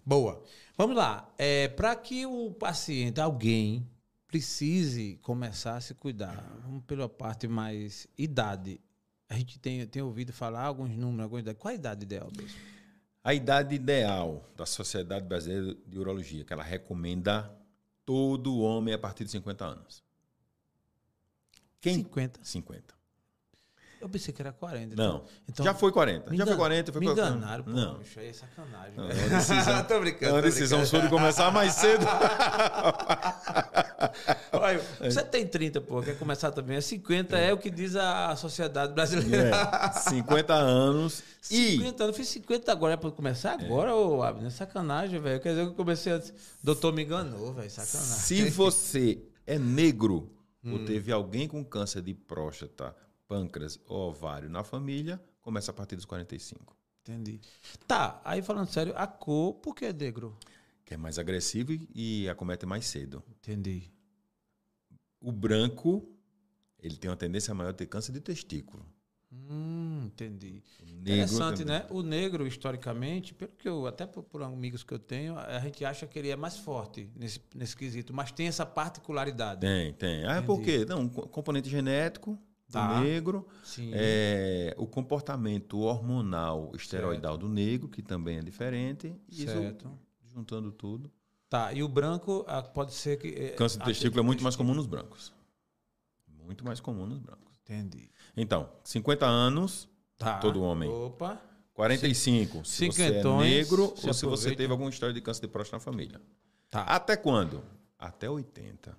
Boa. 0.04 0.42
Vamos 0.76 0.96
lá. 0.96 1.32
É, 1.36 1.68
para 1.68 1.96
que 1.96 2.24
o 2.26 2.52
paciente, 2.52 3.20
alguém, 3.20 3.88
precise 4.26 5.18
começar 5.22 5.76
a 5.76 5.80
se 5.80 5.94
cuidar, 5.94 6.44
vamos 6.62 6.84
pela 6.84 7.08
parte 7.08 7.48
mais 7.48 8.06
idade 8.16 8.80
a 9.28 9.34
gente 9.34 9.58
tem, 9.58 9.86
tem 9.86 10.00
ouvido 10.00 10.32
falar 10.32 10.62
alguns 10.62 10.90
números, 10.96 11.24
algumas 11.24 11.42
idades. 11.42 11.60
Qual 11.60 11.70
a 11.70 11.74
idade 11.74 12.04
ideal? 12.04 12.30
A 13.22 13.34
idade 13.34 13.74
ideal 13.74 14.48
da 14.56 14.64
Sociedade 14.64 15.26
Brasileira 15.26 15.76
de 15.86 15.98
Urologia, 15.98 16.44
que 16.44 16.52
ela 16.52 16.62
recomenda 16.62 17.54
todo 18.06 18.58
homem 18.60 18.94
a 18.94 18.98
partir 18.98 19.24
de 19.24 19.30
50 19.32 19.64
anos. 19.66 20.02
Quem? 21.80 21.96
50. 21.96 22.40
50. 22.42 22.97
Eu 24.00 24.08
pensei 24.08 24.32
que 24.32 24.40
era 24.40 24.52
40. 24.52 24.94
Então. 24.94 25.12
Não. 25.12 25.24
Então, 25.48 25.64
já 25.64 25.74
foi 25.74 25.90
40. 25.90 26.34
Já 26.36 26.46
foi 26.46 26.56
40. 26.56 26.92
Foi 26.92 27.00
me 27.00 27.08
enganaram, 27.08 27.64
pô. 27.64 27.70
Não. 27.70 27.98
Bicho, 27.98 28.20
aí 28.20 28.28
é 28.28 28.32
sacanagem. 28.32 28.92
Não, 28.96 29.10
é 29.10 29.14
uma 29.14 29.28
decisão, 29.28 29.84
tô 29.84 30.00
brincando. 30.00 30.26
É 30.26 30.32
uma 30.32 30.42
decisão 30.42 30.86
sua 30.86 31.00
de 31.00 31.08
começar 31.08 31.50
mais 31.50 31.72
cedo. 31.72 32.06
Olha, 34.52 34.80
você 35.00 35.22
tem 35.24 35.46
30, 35.46 35.80
pô. 35.80 36.00
Quer 36.02 36.16
começar 36.16 36.52
também? 36.52 36.76
É 36.76 36.80
50 36.80 37.36
é, 37.36 37.50
é 37.50 37.52
o 37.52 37.58
que 37.58 37.70
diz 37.70 37.96
a 37.96 38.36
sociedade 38.36 38.92
brasileira. 38.92 39.50
É, 39.50 39.92
50 39.92 40.54
anos. 40.54 41.22
50 41.42 42.04
anos. 42.04 42.16
Fiz 42.16 42.28
50 42.28 42.70
agora. 42.70 42.94
É 42.94 42.96
pra 42.96 43.10
começar 43.10 43.52
agora, 43.52 43.90
é. 43.90 43.94
ô 43.94 44.22
Abner? 44.22 44.50
Sacanagem, 44.50 45.20
velho. 45.20 45.40
Quer 45.40 45.50
dizer 45.50 45.62
que 45.64 45.70
eu 45.70 45.74
comecei 45.74 46.12
antes. 46.12 46.32
Doutor 46.62 46.92
me 46.92 47.02
enganou, 47.02 47.52
velho. 47.52 47.70
Sacanagem. 47.70 48.18
Se 48.20 48.48
você 48.50 49.18
é 49.46 49.58
negro 49.58 50.30
hum. 50.64 50.74
ou 50.74 50.84
teve 50.84 51.10
alguém 51.12 51.48
com 51.48 51.64
câncer 51.64 52.02
de 52.02 52.14
próstata 52.14 52.94
pâncreas 53.28 53.78
ou 53.86 54.08
ovário 54.08 54.48
na 54.48 54.64
família, 54.64 55.22
começa 55.40 55.70
a 55.70 55.74
partir 55.74 55.94
dos 55.94 56.06
45. 56.06 56.76
Entendi. 57.02 57.40
Tá, 57.86 58.20
aí 58.24 58.42
falando 58.42 58.68
sério, 58.68 58.92
a 58.96 59.06
cor, 59.06 59.54
por 59.54 59.74
que 59.74 59.92
negro? 59.92 60.36
Que 60.84 60.94
é 60.94 60.96
mais 60.96 61.18
agressivo 61.18 61.72
e 61.94 62.28
acomete 62.28 62.66
mais 62.66 62.86
cedo. 62.86 63.22
Entendi. 63.30 63.90
O 65.20 65.30
branco, 65.30 66.06
ele 66.78 66.96
tem 66.96 67.10
uma 67.10 67.16
tendência 67.16 67.54
maior 67.54 67.70
a 67.70 67.74
ter 67.74 67.86
câncer 67.86 68.12
de 68.12 68.20
testículo. 68.20 68.84
Hum, 69.30 70.04
entendi. 70.06 70.62
Interessante, 70.82 71.64
também. 71.64 71.80
né? 71.80 71.86
O 71.90 72.02
negro, 72.02 72.46
historicamente, 72.46 73.34
pelo 73.34 73.52
que 73.52 73.68
eu, 73.68 73.86
até 73.86 74.06
por, 74.06 74.22
por, 74.22 74.42
amigos 74.42 74.82
que 74.82 74.94
eu 74.94 74.98
tenho, 74.98 75.38
a 75.38 75.58
gente 75.60 75.84
acha 75.84 76.06
que 76.06 76.18
ele 76.18 76.30
é 76.30 76.36
mais 76.36 76.56
forte 76.56 77.10
nesse, 77.14 77.40
nesse 77.54 77.76
quesito, 77.76 78.14
mas 78.14 78.32
tem 78.32 78.46
essa 78.46 78.64
particularidade. 78.64 79.60
Tem, 79.60 79.92
tem. 79.92 80.24
Ah, 80.24 80.36
é 80.36 80.40
porque, 80.40 80.86
não, 80.86 81.08
componente 81.08 81.68
genético, 81.68 82.38
tá. 82.72 82.94
do 82.94 83.04
negro, 83.04 83.46
é, 83.92 84.74
o 84.76 84.86
comportamento 84.86 85.78
hormonal 85.80 86.72
esteroidal 86.74 87.32
certo. 87.32 87.46
do 87.46 87.48
negro, 87.48 87.88
que 87.88 88.02
também 88.02 88.38
é 88.38 88.42
diferente, 88.42 89.14
certo. 89.30 89.86
Isso, 90.20 90.34
juntando 90.34 90.70
tudo. 90.70 91.10
Tá, 91.48 91.72
e 91.72 91.82
o 91.82 91.88
branco 91.88 92.44
ah, 92.46 92.62
pode 92.62 92.92
ser 92.92 93.18
que. 93.18 93.28
É, 93.28 93.48
Câncer 93.50 93.78
de 93.78 93.84
testículo 93.86 94.20
é 94.20 94.22
muito 94.22 94.42
mais 94.42 94.54
comum 94.54 94.74
nos 94.74 94.86
brancos. 94.86 95.32
Muito 96.26 96.64
mais 96.64 96.80
comum 96.80 97.06
nos 97.06 97.18
brancos. 97.18 97.48
Entendi. 97.64 98.10
Então, 98.36 98.70
50 98.84 99.26
anos, 99.26 99.88
tá. 100.16 100.38
todo 100.38 100.62
homem. 100.62 100.88
Opa. 100.88 101.42
45, 101.74 102.64
se 102.64 102.86
você 102.88 103.04
é 103.04 103.22
negro 103.22 103.94
se 103.96 104.08
ou 104.08 104.12
se 104.12 104.26
você 104.26 104.56
teve 104.56 104.72
alguma 104.72 104.90
história 104.90 105.14
de 105.14 105.20
câncer 105.20 105.42
de 105.42 105.46
próstata 105.46 105.76
na 105.76 105.80
família. 105.80 106.20
Tá. 106.68 106.82
Até 106.82 107.16
quando? 107.16 107.62
Até 107.96 108.28
80. 108.28 108.98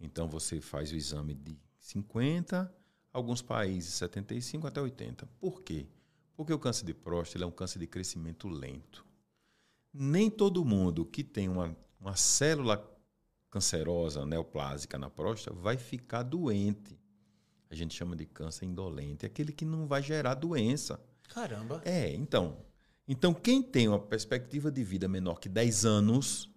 Então 0.00 0.28
você 0.28 0.60
faz 0.60 0.90
o 0.90 0.96
exame 0.96 1.34
de 1.34 1.56
50, 1.80 2.72
alguns 3.12 3.42
países 3.42 3.94
75 3.94 4.66
até 4.66 4.80
80. 4.80 5.26
Por 5.40 5.62
quê? 5.62 5.86
Porque 6.36 6.52
o 6.52 6.58
câncer 6.58 6.84
de 6.84 6.94
próstata 6.94 7.44
é 7.44 7.46
um 7.46 7.50
câncer 7.50 7.78
de 7.78 7.86
crescimento 7.86 8.48
lento. 8.48 9.04
Nem 9.92 10.30
todo 10.30 10.64
mundo 10.64 11.04
que 11.04 11.24
tem 11.24 11.48
uma, 11.48 11.76
uma 12.00 12.14
célula 12.16 12.86
cancerosa 13.50 14.24
neoplásica 14.24 14.96
na 14.98 15.10
próstata 15.10 15.56
vai 15.56 15.76
ficar 15.76 16.22
doente. 16.22 16.98
A 17.68 17.74
gente 17.74 17.94
chama 17.94 18.14
de 18.14 18.26
câncer 18.26 18.66
indolente, 18.66 19.24
é 19.24 19.28
aquele 19.28 19.52
que 19.52 19.64
não 19.64 19.86
vai 19.86 20.02
gerar 20.02 20.34
doença. 20.34 21.00
Caramba. 21.28 21.82
É, 21.84 22.12
então. 22.12 22.58
Então, 23.06 23.34
quem 23.34 23.62
tem 23.62 23.88
uma 23.88 23.98
perspectiva 23.98 24.70
de 24.70 24.84
vida 24.84 25.08
menor 25.08 25.40
que 25.40 25.48
10 25.48 25.84
anos 25.84 26.50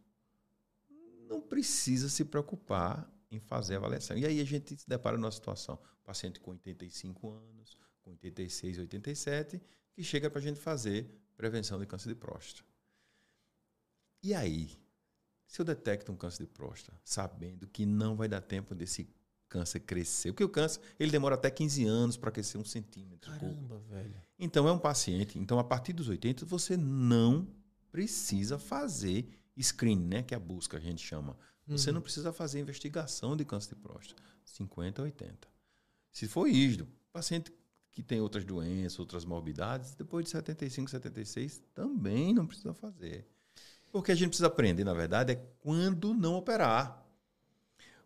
não 1.27 1.41
precisa 1.41 2.09
se 2.09 2.23
preocupar 2.23 3.11
em 3.35 3.39
fazer 3.39 3.75
a 3.75 3.77
avaliação. 3.77 4.17
E 4.17 4.25
aí 4.25 4.39
a 4.39 4.45
gente 4.45 4.77
se 4.77 4.87
depara 4.87 5.17
numa 5.17 5.31
situação, 5.31 5.79
paciente 6.03 6.39
com 6.39 6.51
85 6.51 7.29
anos, 7.29 7.77
com 8.01 8.11
86, 8.11 8.79
87, 8.79 9.61
que 9.93 10.03
chega 10.03 10.29
para 10.29 10.39
a 10.39 10.41
gente 10.41 10.59
fazer 10.59 11.07
prevenção 11.35 11.79
de 11.79 11.85
câncer 11.85 12.09
de 12.09 12.15
próstata. 12.15 12.67
E 14.21 14.33
aí, 14.33 14.71
se 15.45 15.61
eu 15.61 15.65
detecto 15.65 16.11
um 16.11 16.15
câncer 16.15 16.43
de 16.43 16.49
próstata, 16.49 16.97
sabendo 17.03 17.67
que 17.67 17.85
não 17.85 18.15
vai 18.15 18.27
dar 18.27 18.41
tempo 18.41 18.73
desse 18.73 19.09
câncer 19.49 19.81
crescer, 19.81 20.31
porque 20.31 20.43
o 20.43 20.49
câncer 20.49 20.81
ele 20.99 21.11
demora 21.11 21.35
até 21.35 21.51
15 21.51 21.85
anos 21.85 22.17
para 22.17 22.31
crescer 22.31 22.57
um 22.57 22.65
centímetro. 22.65 23.31
Caramba, 23.31 23.79
velho. 23.89 24.15
Então 24.39 24.67
é 24.67 24.71
um 24.71 24.79
paciente. 24.79 25.37
Então 25.37 25.59
a 25.59 25.63
partir 25.63 25.93
dos 25.93 26.07
80 26.07 26.45
você 26.45 26.75
não 26.75 27.47
precisa 27.91 28.57
fazer 28.57 29.29
screening, 29.61 30.07
né, 30.07 30.23
que 30.23 30.33
é 30.33 30.37
a 30.37 30.39
busca 30.39 30.77
a 30.77 30.79
gente 30.79 31.05
chama. 31.05 31.37
Você 31.67 31.89
uhum. 31.89 31.95
não 31.95 32.01
precisa 32.01 32.33
fazer 32.33 32.59
investigação 32.59 33.35
de 33.35 33.45
câncer 33.45 33.75
de 33.75 33.81
próstata. 33.81 34.21
50 34.45 35.01
a 35.01 35.05
80. 35.05 35.47
Se 36.11 36.27
for 36.27 36.47
ígido, 36.47 36.87
paciente 37.11 37.53
que 37.91 38.01
tem 38.01 38.19
outras 38.19 38.43
doenças, 38.43 38.99
outras 38.99 39.23
morbidades, 39.23 39.95
depois 39.95 40.25
de 40.25 40.31
75, 40.31 40.89
76, 40.89 41.61
também 41.73 42.33
não 42.33 42.45
precisa 42.45 42.73
fazer. 42.73 43.27
Porque 43.91 44.11
a 44.11 44.15
gente 44.15 44.29
precisa 44.29 44.47
aprender, 44.47 44.83
na 44.83 44.93
verdade, 44.93 45.33
é 45.33 45.35
quando 45.61 46.13
não 46.13 46.35
operar. 46.35 47.05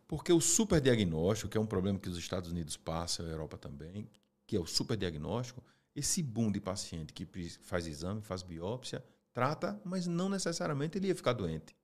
Porque 0.06 0.32
o 0.32 0.40
superdiagnóstico, 0.40 1.50
que 1.50 1.56
é 1.56 1.60
um 1.60 1.66
problema 1.66 1.98
que 1.98 2.08
os 2.08 2.18
Estados 2.18 2.50
Unidos 2.50 2.76
passam, 2.76 3.26
a 3.26 3.28
Europa 3.30 3.56
também, 3.56 4.08
que 4.46 4.56
é 4.56 4.60
o 4.60 4.66
superdiagnóstico, 4.66 5.64
esse 5.96 6.22
boom 6.22 6.52
de 6.52 6.60
paciente 6.60 7.12
que 7.12 7.26
faz 7.62 7.86
exame, 7.86 8.20
faz 8.22 8.42
biópsia, 8.42 9.04
trata, 9.32 9.80
mas 9.84 10.06
não 10.06 10.28
necessariamente 10.28 10.98
ele 10.98 11.08
ia 11.08 11.14
ficar 11.14 11.32
doente. 11.32 11.74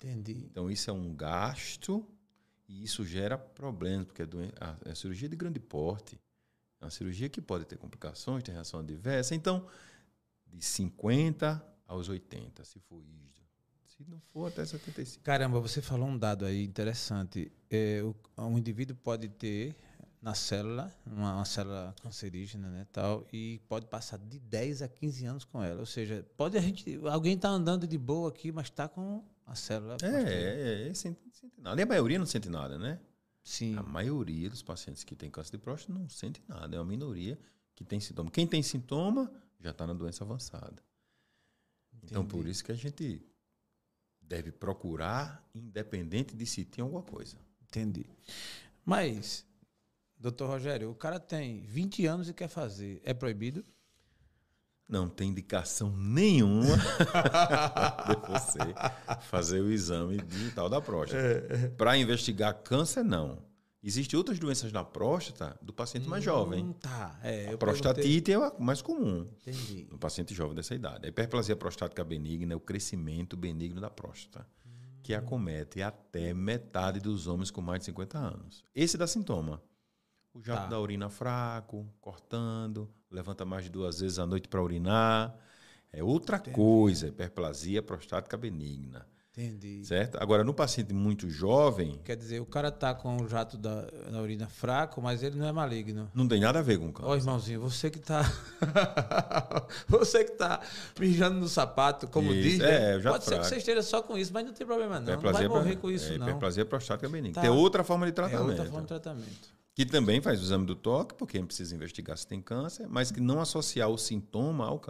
Entendi. 0.00 0.46
Então 0.50 0.70
isso 0.70 0.88
é 0.90 0.92
um 0.92 1.14
gasto 1.14 2.06
e 2.68 2.84
isso 2.84 3.04
gera 3.04 3.36
problemas, 3.36 4.06
porque 4.06 4.22
é, 4.22 4.90
é 4.90 4.94
cirurgia 4.94 5.28
de 5.28 5.36
grande 5.36 5.58
porte. 5.58 6.20
É 6.80 6.84
uma 6.84 6.90
cirurgia 6.90 7.28
que 7.28 7.40
pode 7.40 7.64
ter 7.64 7.76
complicações, 7.76 8.44
tem 8.44 8.54
reação 8.54 8.80
adversa. 8.80 9.34
Então, 9.34 9.66
de 10.46 10.64
50 10.64 11.64
aos 11.86 12.08
80, 12.08 12.64
se 12.64 12.78
for 12.78 13.02
ISDO. 13.02 13.42
Se 13.86 14.04
não 14.08 14.20
for, 14.20 14.46
até 14.46 14.64
75. 14.64 15.24
Caramba, 15.24 15.60
você 15.60 15.82
falou 15.82 16.08
um 16.08 16.16
dado 16.16 16.44
aí 16.44 16.62
interessante. 16.62 17.50
É, 17.68 18.00
o, 18.02 18.14
um 18.44 18.56
indivíduo 18.56 18.96
pode 18.96 19.28
ter 19.28 19.74
na 20.20 20.34
célula, 20.34 20.92
uma, 21.06 21.36
uma, 21.36 21.44
célula 21.44 21.94
cancerígena, 22.02 22.68
né, 22.68 22.86
tal, 22.92 23.26
e 23.32 23.60
pode 23.68 23.86
passar 23.86 24.18
de 24.18 24.38
10 24.38 24.82
a 24.82 24.88
15 24.88 25.26
anos 25.26 25.44
com 25.44 25.62
ela. 25.62 25.80
Ou 25.80 25.86
seja, 25.86 26.24
pode 26.36 26.56
a 26.56 26.60
gente, 26.60 27.00
alguém 27.06 27.34
está 27.34 27.48
andando 27.48 27.86
de 27.86 27.98
boa 27.98 28.28
aqui, 28.28 28.52
mas 28.52 28.66
está 28.66 28.88
com 28.88 29.24
a 29.48 29.54
célula. 29.54 29.96
É, 30.02 30.06
é, 30.06 30.88
é, 30.88 30.94
sente, 30.94 31.20
sente 31.32 31.60
nada. 31.60 31.80
E 31.80 31.82
a 31.82 31.86
maioria 31.86 32.18
não 32.18 32.26
sente 32.26 32.48
nada, 32.48 32.78
né? 32.78 33.00
Sim. 33.42 33.76
A 33.76 33.82
maioria 33.82 34.50
dos 34.50 34.62
pacientes 34.62 35.02
que 35.04 35.16
têm 35.16 35.30
câncer 35.30 35.52
de 35.52 35.58
próstata 35.58 35.98
não 35.98 36.08
sente 36.08 36.42
nada. 36.46 36.76
É 36.76 36.78
uma 36.78 36.84
minoria 36.84 37.38
que 37.74 37.82
tem 37.84 37.98
sintoma. 37.98 38.30
Quem 38.30 38.46
tem 38.46 38.62
sintoma 38.62 39.32
já 39.58 39.70
está 39.70 39.86
na 39.86 39.94
doença 39.94 40.22
avançada. 40.22 40.82
Entendi. 41.94 42.12
Então, 42.12 42.26
por 42.26 42.46
isso 42.46 42.62
que 42.62 42.70
a 42.70 42.74
gente 42.74 43.26
deve 44.20 44.52
procurar, 44.52 45.48
independente 45.54 46.36
de 46.36 46.44
se 46.44 46.64
tem 46.64 46.82
alguma 46.82 47.02
coisa. 47.02 47.38
Entendi. 47.62 48.06
Mas, 48.84 49.46
doutor 50.16 50.48
Rogério, 50.48 50.90
o 50.90 50.94
cara 50.94 51.18
tem 51.18 51.62
20 51.62 52.06
anos 52.06 52.28
e 52.28 52.34
quer 52.34 52.48
fazer. 52.48 53.00
É 53.02 53.14
proibido? 53.14 53.64
Não 54.88 55.08
tem 55.08 55.28
indicação 55.28 55.94
nenhuma 55.94 56.76
de 58.08 58.28
você 58.28 58.58
fazer 59.28 59.60
o 59.60 59.70
exame 59.70 60.16
digital 60.22 60.68
da 60.68 60.80
próstata. 60.80 61.20
É, 61.20 61.64
é. 61.64 61.68
Para 61.68 61.96
investigar 61.98 62.54
câncer, 62.62 63.04
não. 63.04 63.46
Existem 63.82 64.16
outras 64.16 64.38
doenças 64.38 64.72
na 64.72 64.82
próstata 64.82 65.56
do 65.62 65.72
paciente 65.72 66.08
mais 66.08 66.22
hum, 66.22 66.24
jovem. 66.24 66.72
Tá, 66.80 67.18
é, 67.22 67.52
a 67.52 67.58
prostatite 67.58 68.32
perguntei... 68.32 68.34
é 68.34 68.58
a 68.58 68.58
mais 68.58 68.82
comum 68.82 69.28
Entendi. 69.40 69.86
no 69.90 69.98
paciente 69.98 70.34
jovem 70.34 70.56
dessa 70.56 70.74
idade. 70.74 71.06
A 71.06 71.08
hiperplasia 71.08 71.54
prostática 71.54 72.02
benigna 72.02 72.54
é 72.54 72.56
o 72.56 72.60
crescimento 72.60 73.36
benigno 73.36 73.80
da 73.80 73.88
próstata, 73.88 74.48
hum. 74.66 74.70
que 75.02 75.14
acomete 75.14 75.80
até 75.80 76.34
metade 76.34 76.98
dos 76.98 77.26
homens 77.28 77.50
com 77.50 77.60
mais 77.60 77.80
de 77.80 77.86
50 77.86 78.18
anos. 78.18 78.64
Esse 78.74 78.98
dá 78.98 79.06
sintoma. 79.06 79.62
O 80.34 80.42
jato 80.42 80.62
tá. 80.62 80.68
da 80.68 80.80
urina 80.80 81.08
fraco, 81.08 81.86
cortando, 82.00 82.90
levanta 83.10 83.44
mais 83.44 83.64
de 83.64 83.70
duas 83.70 84.00
vezes 84.00 84.18
à 84.18 84.26
noite 84.26 84.48
para 84.48 84.62
urinar. 84.62 85.34
É 85.92 86.02
outra 86.02 86.36
Entendi. 86.36 86.54
coisa, 86.54 87.08
hiperplasia 87.08 87.82
prostática 87.82 88.36
benigna. 88.36 89.06
Entendi. 89.38 89.84
Certo? 89.84 90.20
Agora, 90.20 90.42
no 90.42 90.52
paciente 90.52 90.92
muito 90.92 91.30
jovem. 91.30 92.00
Quer 92.04 92.16
dizer, 92.16 92.40
o 92.40 92.44
cara 92.44 92.72
tá 92.72 92.92
com 92.92 93.18
o 93.18 93.28
jato 93.28 93.56
da, 93.56 93.82
da 93.82 94.20
urina 94.20 94.48
fraco, 94.48 95.00
mas 95.00 95.22
ele 95.22 95.36
não 95.38 95.46
é 95.46 95.52
maligno. 95.52 96.10
Não 96.12 96.26
tem 96.26 96.40
nada 96.40 96.58
a 96.58 96.62
ver 96.62 96.76
com 96.76 96.92
câncer. 96.92 97.08
Ó, 97.08 97.14
irmãozinho, 97.14 97.60
você 97.60 97.88
que 97.88 98.00
tá. 98.00 98.22
você 99.86 100.24
que 100.24 100.32
tá 100.32 100.60
mijando 100.98 101.38
no 101.38 101.48
sapato, 101.48 102.08
como 102.08 102.32
isso. 102.32 102.42
diz. 102.42 102.60
É, 102.60 102.96
né? 102.96 103.02
Pode 103.02 103.02
fraco. 103.02 103.24
ser 103.24 103.38
que 103.38 103.46
você 103.46 103.56
esteja 103.58 103.82
só 103.82 104.02
com 104.02 104.18
isso, 104.18 104.32
mas 104.32 104.44
não 104.44 104.52
tem 104.52 104.66
problema 104.66 104.98
não. 104.98 105.14
Não 105.14 105.32
vai 105.32 105.46
morrer 105.46 105.76
com 105.76 105.88
isso, 105.88 106.12
é, 106.12 106.18
não. 106.18 106.26
Hiperplasia 106.26 106.64
prostática 106.64 107.08
benigna. 107.08 107.34
Tá. 107.34 107.42
Tem 107.42 107.50
outra 107.50 107.84
forma 107.84 108.06
de 108.06 108.12
tratamento. 108.12 108.42
É 108.42 108.50
outra 108.50 108.64
forma 108.64 108.80
de 108.80 108.88
tratamento 108.88 109.57
que 109.78 109.86
também 109.86 110.20
faz 110.20 110.40
o 110.40 110.42
exame 110.42 110.66
do 110.66 110.74
toque, 110.74 111.14
porque 111.14 111.40
precisa 111.40 111.72
investigar 111.72 112.18
se 112.18 112.26
tem 112.26 112.42
câncer, 112.42 112.88
mas 112.88 113.12
que 113.12 113.20
não 113.20 113.40
associar 113.40 113.88
o 113.88 113.96
sintoma 113.96 114.66
ao 114.66 114.82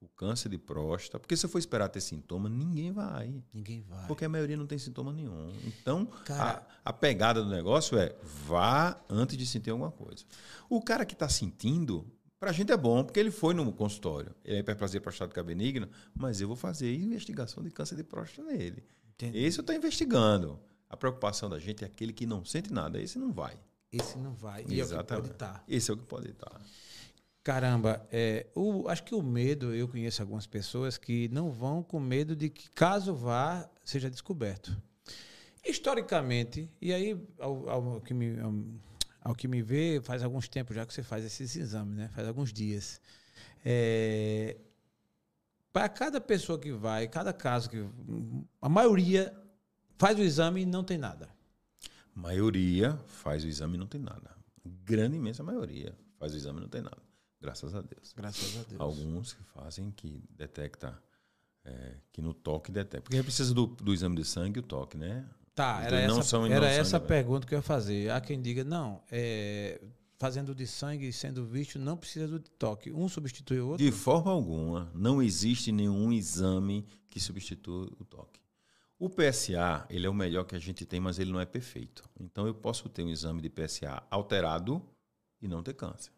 o 0.00 0.08
câncer 0.08 0.48
de 0.48 0.58
próstata, 0.58 1.20
porque 1.20 1.36
se 1.36 1.46
eu 1.46 1.50
for 1.50 1.60
esperar 1.60 1.88
ter 1.88 2.00
sintoma, 2.00 2.48
ninguém 2.48 2.90
vai. 2.90 3.40
Ninguém 3.54 3.82
vai. 3.82 4.04
Porque 4.08 4.24
a 4.24 4.28
maioria 4.28 4.56
não 4.56 4.66
tem 4.66 4.76
sintoma 4.78 5.12
nenhum. 5.12 5.52
Então, 5.64 6.06
cara, 6.24 6.66
a, 6.84 6.90
a, 6.90 6.92
pegada 6.92 7.40
do 7.40 7.48
negócio 7.48 7.96
é 7.96 8.16
vá 8.44 9.00
antes 9.08 9.36
de 9.36 9.46
sentir 9.46 9.70
alguma 9.70 9.92
coisa. 9.92 10.24
O 10.68 10.82
cara 10.82 11.04
que 11.04 11.14
está 11.14 11.28
sentindo, 11.28 12.04
para 12.40 12.50
a 12.50 12.52
gente 12.52 12.72
é 12.72 12.76
bom, 12.76 13.04
porque 13.04 13.20
ele 13.20 13.30
foi 13.30 13.54
no 13.54 13.72
consultório. 13.72 14.34
Ele 14.44 14.56
é 14.56 14.58
hiperplasia 14.58 15.00
prostática 15.00 15.40
benigna, 15.44 15.88
mas 16.12 16.40
eu 16.40 16.48
vou 16.48 16.56
fazer 16.56 16.92
investigação 16.92 17.62
de 17.62 17.70
câncer 17.70 17.94
de 17.94 18.02
próstata 18.02 18.42
nele. 18.50 18.82
Entendi. 19.14 19.38
Esse 19.38 19.60
eu 19.60 19.62
estou 19.62 19.76
investigando. 19.76 20.58
A 20.90 20.96
preocupação 20.96 21.48
da 21.48 21.60
gente 21.60 21.84
é 21.84 21.86
aquele 21.86 22.12
que 22.12 22.26
não 22.26 22.44
sente 22.44 22.72
nada, 22.72 23.00
esse 23.00 23.20
não 23.20 23.32
vai. 23.32 23.56
Esse 23.92 24.16
não 24.18 24.32
vai. 24.32 24.64
E 24.66 24.80
Exatamente. 24.80 24.92
é 24.92 24.96
o 24.96 25.04
que 25.04 25.14
pode 25.14 25.32
estar. 25.32 25.52
Tá. 25.52 25.64
Esse 25.68 25.90
é 25.90 25.94
o 25.94 25.96
que 25.98 26.04
pode 26.04 26.30
estar. 26.30 26.50
Tá. 26.50 26.60
Caramba, 27.44 28.06
é, 28.10 28.46
o, 28.54 28.88
acho 28.88 29.02
que 29.02 29.14
o 29.14 29.22
medo, 29.22 29.74
eu 29.74 29.88
conheço 29.88 30.22
algumas 30.22 30.46
pessoas 30.46 30.96
que 30.96 31.28
não 31.28 31.50
vão 31.50 31.82
com 31.82 32.00
medo 32.00 32.34
de 32.34 32.48
que, 32.48 32.70
caso 32.70 33.14
vá, 33.14 33.68
seja 33.84 34.08
descoberto. 34.08 34.74
Historicamente, 35.64 36.70
e 36.80 36.92
aí, 36.92 37.20
ao, 37.38 37.68
ao 37.68 38.00
que 38.00 38.14
me, 38.14 38.40
ao, 38.40 38.54
ao, 39.20 39.34
que 39.34 39.46
me 39.46 39.60
vê, 39.60 40.00
faz 40.02 40.22
alguns 40.22 40.48
tempos 40.48 40.74
já 40.74 40.86
que 40.86 40.94
você 40.94 41.02
faz 41.02 41.24
esses 41.24 41.54
exames, 41.56 41.96
né? 41.96 42.08
Faz 42.14 42.26
alguns 42.26 42.52
dias. 42.52 43.00
É, 43.64 44.56
para 45.72 45.88
cada 45.88 46.20
pessoa 46.20 46.58
que 46.58 46.72
vai, 46.72 47.08
cada 47.08 47.32
caso 47.32 47.68
que. 47.68 47.84
A 48.60 48.68
maioria 48.68 49.36
faz 49.98 50.18
o 50.18 50.22
exame 50.22 50.62
e 50.62 50.66
não 50.66 50.84
tem 50.84 50.96
nada 50.96 51.31
maioria 52.14 52.96
faz 53.06 53.44
o 53.44 53.48
exame 53.48 53.74
e 53.74 53.78
não 53.78 53.86
tem 53.86 54.00
nada. 54.00 54.30
Grande 54.64 55.16
imensa 55.16 55.42
maioria 55.42 55.96
faz 56.18 56.32
o 56.32 56.36
exame 56.36 56.58
e 56.58 56.62
não 56.62 56.68
tem 56.68 56.82
nada. 56.82 57.02
Graças 57.40 57.74
a 57.74 57.80
Deus. 57.80 58.12
Graças 58.16 58.56
a 58.56 58.62
Deus. 58.62 58.80
Alguns 58.80 59.32
que 59.32 59.42
fazem 59.42 59.90
que 59.90 60.22
detecta 60.30 60.96
é, 61.64 61.96
que 62.12 62.22
no 62.22 62.32
toque 62.32 62.70
detecta. 62.70 63.02
Porque 63.02 63.22
precisa 63.22 63.52
do, 63.52 63.66
do 63.66 63.92
exame 63.92 64.16
de 64.16 64.24
sangue 64.24 64.58
e 64.58 64.60
o 64.60 64.62
toque, 64.62 64.96
né? 64.96 65.26
Tá, 65.54 65.82
era 65.82 66.06
não 66.06 66.20
essa, 66.20 66.28
são, 66.28 66.46
era 66.46 66.66
essa 66.66 66.98
sangue, 66.98 67.06
pergunta 67.06 67.46
que 67.46 67.54
eu 67.54 67.58
ia 67.58 67.62
fazer. 67.62 68.10
Há 68.10 68.20
quem 68.20 68.40
diga, 68.40 68.64
não, 68.64 69.02
é, 69.10 69.80
fazendo 70.18 70.54
de 70.54 70.66
sangue 70.66 71.08
e 71.08 71.12
sendo 71.12 71.44
visto, 71.44 71.78
não 71.78 71.96
precisa 71.96 72.26
do 72.26 72.38
toque. 72.38 72.90
Um 72.92 73.08
substitui 73.08 73.60
o 73.60 73.68
outro? 73.70 73.84
De 73.84 73.92
forma 73.92 74.30
alguma. 74.30 74.90
Não 74.94 75.22
existe 75.22 75.70
nenhum 75.70 76.12
exame 76.12 76.86
que 77.10 77.20
substitua 77.20 77.90
o 77.98 78.04
toque. 78.04 78.40
O 79.02 79.10
PSA, 79.10 79.84
ele 79.90 80.06
é 80.06 80.08
o 80.08 80.14
melhor 80.14 80.44
que 80.44 80.54
a 80.54 80.60
gente 80.60 80.86
tem, 80.86 81.00
mas 81.00 81.18
ele 81.18 81.32
não 81.32 81.40
é 81.40 81.44
perfeito. 81.44 82.08
Então 82.20 82.46
eu 82.46 82.54
posso 82.54 82.88
ter 82.88 83.02
um 83.02 83.08
exame 83.08 83.42
de 83.42 83.50
PSA 83.50 84.00
alterado 84.08 84.80
e 85.40 85.48
não 85.48 85.60
ter 85.60 85.74
câncer. 85.74 86.12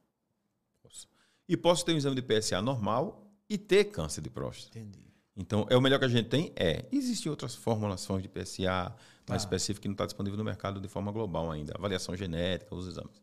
Posso. 0.83 1.09
E 1.49 1.57
posso 1.57 1.83
ter 1.83 1.95
um 1.95 1.97
exame 1.97 2.15
de 2.15 2.21
PSA 2.21 2.61
normal 2.61 3.27
e 3.49 3.57
ter 3.57 3.85
câncer 3.85 4.21
de 4.21 4.29
próstata. 4.29 4.79
Entendi. 4.79 5.03
Então, 5.35 5.67
é 5.71 5.77
o 5.79 5.81
melhor 5.81 5.99
que 5.99 6.05
a 6.05 6.09
gente 6.09 6.29
tem? 6.29 6.53
É. 6.57 6.85
Existem 6.93 7.31
outras 7.31 7.55
formulações 7.55 8.23
de 8.23 8.29
PSA 8.29 8.95
mais 9.27 9.27
tá. 9.27 9.37
específicas 9.37 9.81
que 9.81 9.89
não 9.89 9.95
está 9.95 10.05
disponível 10.05 10.37
no 10.37 10.45
mercado 10.45 10.79
de 10.79 10.87
forma 10.87 11.11
global 11.11 11.51
ainda. 11.51 11.73
Avaliação 11.75 12.15
genética, 12.15 12.75
os 12.75 12.87
exames. 12.87 13.19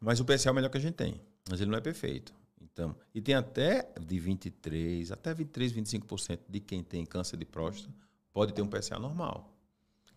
Mas 0.00 0.20
o 0.20 0.24
PSA 0.24 0.50
é 0.50 0.52
o 0.52 0.54
melhor 0.54 0.68
que 0.68 0.78
a 0.78 0.80
gente 0.80 0.94
tem. 0.94 1.20
Mas 1.50 1.60
ele 1.60 1.72
não 1.72 1.78
é 1.78 1.80
perfeito. 1.80 2.32
Então, 2.60 2.94
e 3.12 3.20
tem 3.20 3.34
até 3.34 3.92
de 4.00 4.20
23, 4.20 5.10
até 5.10 5.34
23, 5.34 5.72
25% 5.72 6.38
de 6.48 6.60
quem 6.60 6.84
tem 6.84 7.04
câncer 7.04 7.36
de 7.36 7.44
próstata 7.44 7.92
pode 8.32 8.52
ter 8.52 8.62
um 8.62 8.68
PSA 8.68 8.98
normal. 8.98 9.52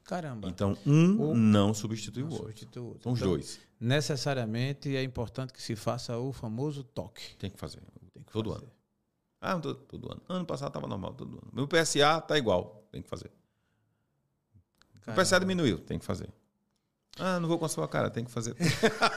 Caramba. 0.04 0.48
Então, 0.48 0.78
um 0.86 1.36
não 1.36 1.74
substitui 1.74 2.24
não 2.24 2.30
o 2.30 2.34
outro. 2.34 2.48
Substitui 2.48 2.82
o 2.82 2.86
outro. 2.86 3.04
São 3.04 3.14
os 3.14 3.20
então, 3.20 3.32
dois. 3.32 3.60
Necessariamente 3.80 4.96
é 4.96 5.02
importante 5.02 5.52
que 5.52 5.62
se 5.62 5.76
faça 5.76 6.18
o 6.18 6.32
famoso 6.32 6.84
toque. 6.84 7.36
Tem 7.38 7.50
que 7.50 7.60
fazer. 7.60 7.82
Tem 8.14 8.24
que 8.24 8.32
todo 8.32 8.52
fazer. 8.52 8.66
ano. 8.66 8.72
Ah, 9.42 9.60
todo, 9.60 9.76
todo 9.76 10.12
ano. 10.12 10.22
Ano 10.30 10.46
passado 10.46 10.70
estava 10.70 10.88
normal, 10.88 11.14
todo 11.14 11.32
ano. 11.32 11.52
Meu 11.52 11.68
PSA 11.68 12.20
está 12.20 12.38
igual. 12.38 12.88
Tem 12.92 13.02
que 13.02 13.10
fazer. 13.10 13.32
Caramba. 15.02 15.22
O 15.22 15.26
PSA 15.26 15.40
diminuiu. 15.40 15.80
Tem 15.80 15.98
que 15.98 16.06
fazer. 16.06 16.30
Ah, 17.18 17.40
não 17.40 17.48
vou 17.48 17.58
com 17.58 17.66
a 17.66 17.70
sua 17.70 17.88
cara, 17.88 18.10
tem 18.10 18.26
que 18.26 18.32
fazer. 18.32 18.56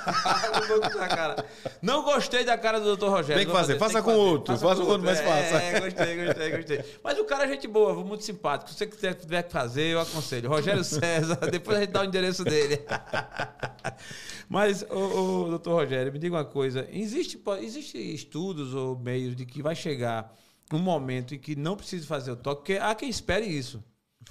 não 1.82 2.02
gostei 2.02 2.44
da 2.44 2.56
cara 2.56 2.80
do 2.80 2.96
Dr. 2.96 3.06
Rogério. 3.06 3.36
Tem 3.36 3.46
que 3.46 3.52
fazer, 3.52 3.78
faça 3.78 4.02
com 4.02 4.10
fazer. 4.10 4.20
outro, 4.20 4.54
faça, 4.54 4.66
faça 4.66 4.82
com 4.82 4.88
outro, 4.88 5.06
mas 5.06 5.20
faça. 5.20 5.56
É, 5.56 5.80
gostei, 5.80 6.24
gostei, 6.24 6.50
gostei. 6.56 6.84
Mas 7.02 7.18
o 7.18 7.24
cara 7.24 7.44
é 7.44 7.48
gente 7.48 7.68
boa, 7.68 7.94
muito 8.04 8.24
simpático. 8.24 8.70
Se 8.70 8.76
você 8.76 8.86
quiser, 8.86 9.14
tiver 9.14 9.42
que 9.42 9.52
fazer, 9.52 9.88
eu 9.94 10.00
aconselho. 10.00 10.48
Rogério 10.48 10.84
César, 10.84 11.36
depois 11.50 11.76
a 11.76 11.80
gente 11.80 11.90
dá 11.90 12.02
o 12.02 12.04
endereço 12.04 12.44
dele. 12.44 12.80
mas, 14.48 14.82
o, 14.90 15.44
o 15.44 15.48
doutor 15.50 15.74
Rogério, 15.74 16.12
me 16.12 16.18
diga 16.18 16.36
uma 16.36 16.44
coisa: 16.44 16.88
existe, 16.90 17.40
existe 17.60 17.98
estudos 17.98 18.74
ou 18.74 18.98
meios 18.98 19.34
de 19.36 19.44
que 19.46 19.62
vai 19.62 19.74
chegar 19.74 20.32
um 20.72 20.78
momento 20.78 21.34
em 21.34 21.38
que 21.38 21.56
não 21.56 21.76
precisa 21.76 22.06
fazer 22.06 22.30
o 22.30 22.36
toque, 22.36 22.60
porque 22.60 22.74
há 22.74 22.94
quem 22.94 23.08
espere 23.08 23.46
isso. 23.46 23.82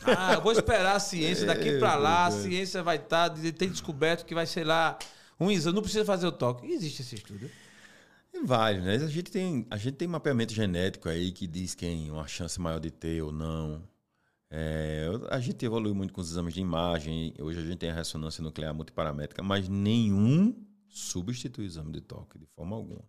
Ah, 0.06 0.40
vou 0.40 0.52
esperar 0.52 0.96
a 0.96 1.00
ciência 1.00 1.46
daqui 1.46 1.80
para 1.80 1.96
lá, 1.96 2.28
a 2.28 2.32
ciência 2.32 2.84
vai 2.84 2.98
estar, 2.98 3.30
tá, 3.30 3.36
tem 3.58 3.70
descoberto 3.70 4.26
que 4.26 4.36
vai 4.36 4.46
ser 4.46 4.64
lá 4.64 4.98
um 5.40 5.52
exame, 5.52 5.76
não 5.76 5.82
precisa 5.82 6.06
fazer 6.06 6.28
o 6.28 6.32
toque. 6.32 6.68
Existe 6.68 7.02
esse 7.02 7.16
estudo? 7.16 7.50
Tem 8.32 8.46
vários, 8.46 8.84
né? 8.84 8.96
A 8.96 9.08
gente 9.08 9.32
tem, 9.32 9.66
a 9.70 9.78
gente 9.78 9.96
tem 9.96 10.08
mapeamento 10.08 10.54
genético 10.54 11.10
aí 11.10 11.32
que 11.32 11.48
diz 11.48 11.74
quem 11.74 12.10
uma 12.12 12.28
chance 12.28 12.60
maior 12.60 12.80
de 12.80 12.92
ter 12.92 13.22
ou 13.22 13.32
não. 13.32 13.82
É, 14.50 15.08
a 15.30 15.40
gente 15.40 15.66
evoluiu 15.66 15.94
muito 15.94 16.14
com 16.14 16.22
os 16.22 16.32
exames 16.32 16.54
de 16.54 16.62
imagem. 16.62 17.34
Hoje 17.40 17.60
a 17.60 17.64
gente 17.64 17.78
tem 17.78 17.90
a 17.90 17.94
ressonância 17.94 18.42
nuclear 18.42 18.74
multiparamétrica, 18.74 19.44
mas 19.44 19.68
nenhum 19.68 20.56
substitui 20.88 21.66
o 21.66 21.68
exame 21.68 21.92
de 21.92 22.02
toque, 22.02 22.38
de 22.40 22.46
forma 22.46 22.76
alguma. 22.76 23.04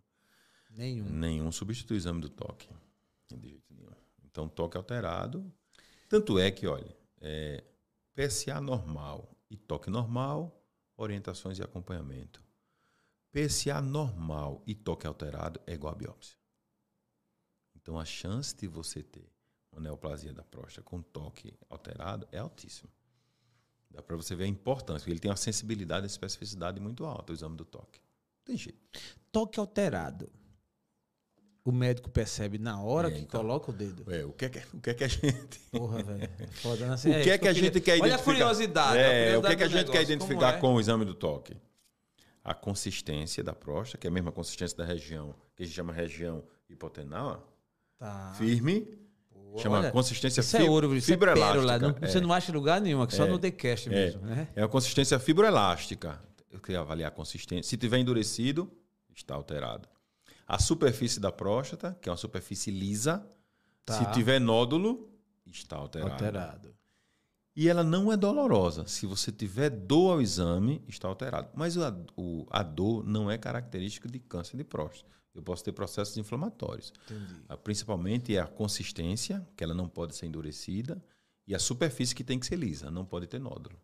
Nenhum. 0.71 1.09
Nenhum 1.09 1.51
substitui 1.53 1.97
o 1.97 1.99
exame 1.99 2.21
do 2.21 2.29
toque. 2.29 2.69
De 3.31 3.49
jeito 3.49 3.75
nenhum. 3.75 3.91
Então, 4.25 4.49
toque 4.49 4.77
alterado. 4.77 5.45
Tanto 6.09 6.39
é 6.39 6.51
que, 6.51 6.67
olha, 6.67 6.97
é, 7.21 7.63
PSA 8.15 8.61
normal 8.61 9.37
e 9.51 9.57
toque 9.57 9.91
normal, 9.91 10.58
orientações 10.99 11.59
e 11.59 11.63
acompanhamento. 11.63 12.43
PSA 13.31 13.81
normal 13.81 14.63
e 14.67 14.75
toque 14.75 15.07
alterado 15.07 15.61
é 15.67 15.73
igual 15.73 15.95
a 15.95 15.97
biópsia. 15.97 16.37
Então, 17.75 17.99
a 17.99 18.05
chance 18.05 18.55
de 18.55 18.67
você 18.67 19.03
ter 19.03 19.33
uma 19.73 19.81
neoplasia 19.81 20.33
da 20.33 20.43
próstata 20.43 20.83
com 20.83 21.01
toque 21.01 21.57
alterado 21.71 22.29
é 22.33 22.39
altíssima. 22.39 22.91
Dá 23.91 24.03
para 24.03 24.17
você 24.17 24.35
ver 24.35 24.45
a 24.45 24.49
importância, 24.49 25.09
ele 25.09 25.21
tem 25.21 25.31
uma 25.31 25.37
sensibilidade 25.37 26.05
e 26.05 26.09
especificidade 26.09 26.81
muito 26.81 27.07
alta, 27.07 27.33
o 27.33 27.35
exame 27.35 27.57
do 27.57 27.65
toque. 27.65 28.01
Não 28.01 28.45
tem 28.45 28.57
jeito. 28.57 28.79
Toque 29.33 29.59
alterado. 29.59 30.31
O 31.69 31.73
médico 31.73 32.09
percebe 32.09 32.57
na 32.59 32.81
hora 32.81 33.09
É, 33.09 33.11
que 33.11 33.19
então. 33.21 33.41
coloca 33.43 33.71
o 33.71 33.75
dedo. 33.75 34.11
É, 34.11 34.25
o 34.25 34.33
que 34.33 34.47
é 34.47 34.49
que, 34.49 34.59
o 34.75 34.81
que, 34.81 34.89
é 34.91 34.95
que 34.95 35.05
a 35.05 35.09
gente. 35.09 35.59
Porra, 35.71 36.03
velho. 36.03 36.23
É 36.41 36.47
Foda, 36.47 36.85
né? 36.87 36.91
O 36.91 36.95
Assim, 36.95 37.11
que 37.11 37.17
é 37.17 37.21
isso 37.21 37.39
que 37.41 37.47
a 37.47 37.51
eu 37.51 37.55
gente 37.55 37.65
queria- 37.65 37.81
quer 37.83 37.93
Olha 37.93 38.03
a 38.05 38.07
identificar? 38.07 38.33
curiosidade. 38.33 38.99
a 38.99 39.01
É, 39.03 39.37
o 39.37 39.43
que, 39.43 39.49
curiosidade 39.49 39.53
é 39.53 39.57
que 39.57 39.63
a 39.63 39.69
gente 39.69 39.75
quer 39.87 39.93
negócio, 39.99 40.03
identificar 40.15 40.53
como 40.53 40.57
é? 40.57 40.61
com 40.61 40.75
o 40.75 40.81
exame 40.81 41.05
do 41.05 41.15
toque? 41.15 41.55
A 42.43 42.55
consistência 42.55 43.45
da 43.45 43.53
próstata, 43.53 43.99
que 43.99 44.07
é 44.07 44.11
a 44.11 44.13
mesma 44.13 44.33
consistência 44.33 44.75
da 44.79 44.85
região, 44.87 45.35
que 45.55 45.63
a 45.63 45.67
gente 45.67 45.75
chama 45.75 45.93
região 45.93 46.43
hipotenal, 46.71 47.47
Tá. 47.99 48.33
firme, 48.39 48.89
chama 49.59 49.81
Olha, 49.81 49.91
consistência 49.91 50.41
Isso 50.41 50.57
é 50.57 50.61
fib- 50.61 50.71
ouro, 50.71 50.97
isso 50.97 51.11
é 51.11 51.15
fibroelástica. 51.15 51.53
pérola. 51.53 51.79
Não, 51.79 51.97
É. 52.01 52.07
Você 52.11 52.21
não 52.21 52.33
acha 52.33 52.51
lugar 52.51 52.81
nenhum, 52.81 53.03
aqui 53.03 53.15
só 53.15 53.27
no 53.27 53.39
TheCast 53.39 53.91
mesmo, 53.91 54.23
né? 54.23 54.49
É 54.57 54.63
a 54.63 54.69
consistência 54.69 55.19
fibroelástica. 55.19 56.19
Eu 56.51 56.61
queria 56.61 56.81
avaliar 56.81 57.09
a 57.09 57.11
consistência. 57.15 57.69
Se 57.69 57.77
tiver 57.77 57.99
endurecido, 57.99 58.71
está 59.15 59.35
alterado. 59.35 59.87
A 60.49 60.59
superfície 60.59 61.21
da 61.21 61.31
próstata, 61.31 61.97
que 62.01 62.09
é 62.09 62.13
uma 62.13 62.17
superfície 62.19 62.71
lisa, 62.71 63.25
Tá. 63.85 63.95
se 63.99 64.13
tiver 64.13 64.41
nódulo, 64.41 65.09
está 65.47 65.77
alterado. 65.77 66.13
Alterado. 66.13 66.75
E 67.57 67.69
ela 67.69 67.83
não 67.83 68.13
é 68.13 68.17
dolorosa. 68.17 68.87
Se 68.87 69.05
você 69.07 69.33
tiver 69.33 69.69
dor 69.71 70.13
ao 70.13 70.21
exame, 70.23 70.83
está 70.87 71.09
alterado. 71.09 71.49
Mas 71.55 71.77
o, 71.77 71.81
o- 72.17 72.47
a 72.51 72.63
dor 72.63 73.05
não 73.05 73.31
é 73.31 73.37
característica 73.37 74.09
de 74.09 74.19
câncer 74.21 74.57
de 74.57 74.65
próstata. 74.65 75.11
Eu 75.35 75.43
posso 75.43 75.65
ter 75.65 75.73
processos 75.73 76.17
inflamatórios. 76.17 76.93
Entendi. 77.11 77.35
Ah, 77.49 77.57
Principalmente 77.57 78.35
é 78.37 78.41
a 78.41 78.47
consistência, 78.47 79.47
que 79.57 79.63
ela 79.65 79.75
não 79.75 79.89
pode 79.89 80.15
ser 80.17 80.27
endurecida, 80.27 81.03
e 81.47 81.55
a 81.55 81.59
superfície 81.59 82.15
que 82.15 82.23
tem 82.25 82.39
que 82.39 82.47
ser 82.47 82.57
lisa, 82.57 82.91
não 82.91 83.05
pode 83.05 83.27
ter 83.27 83.39
nódulo. 83.41 83.77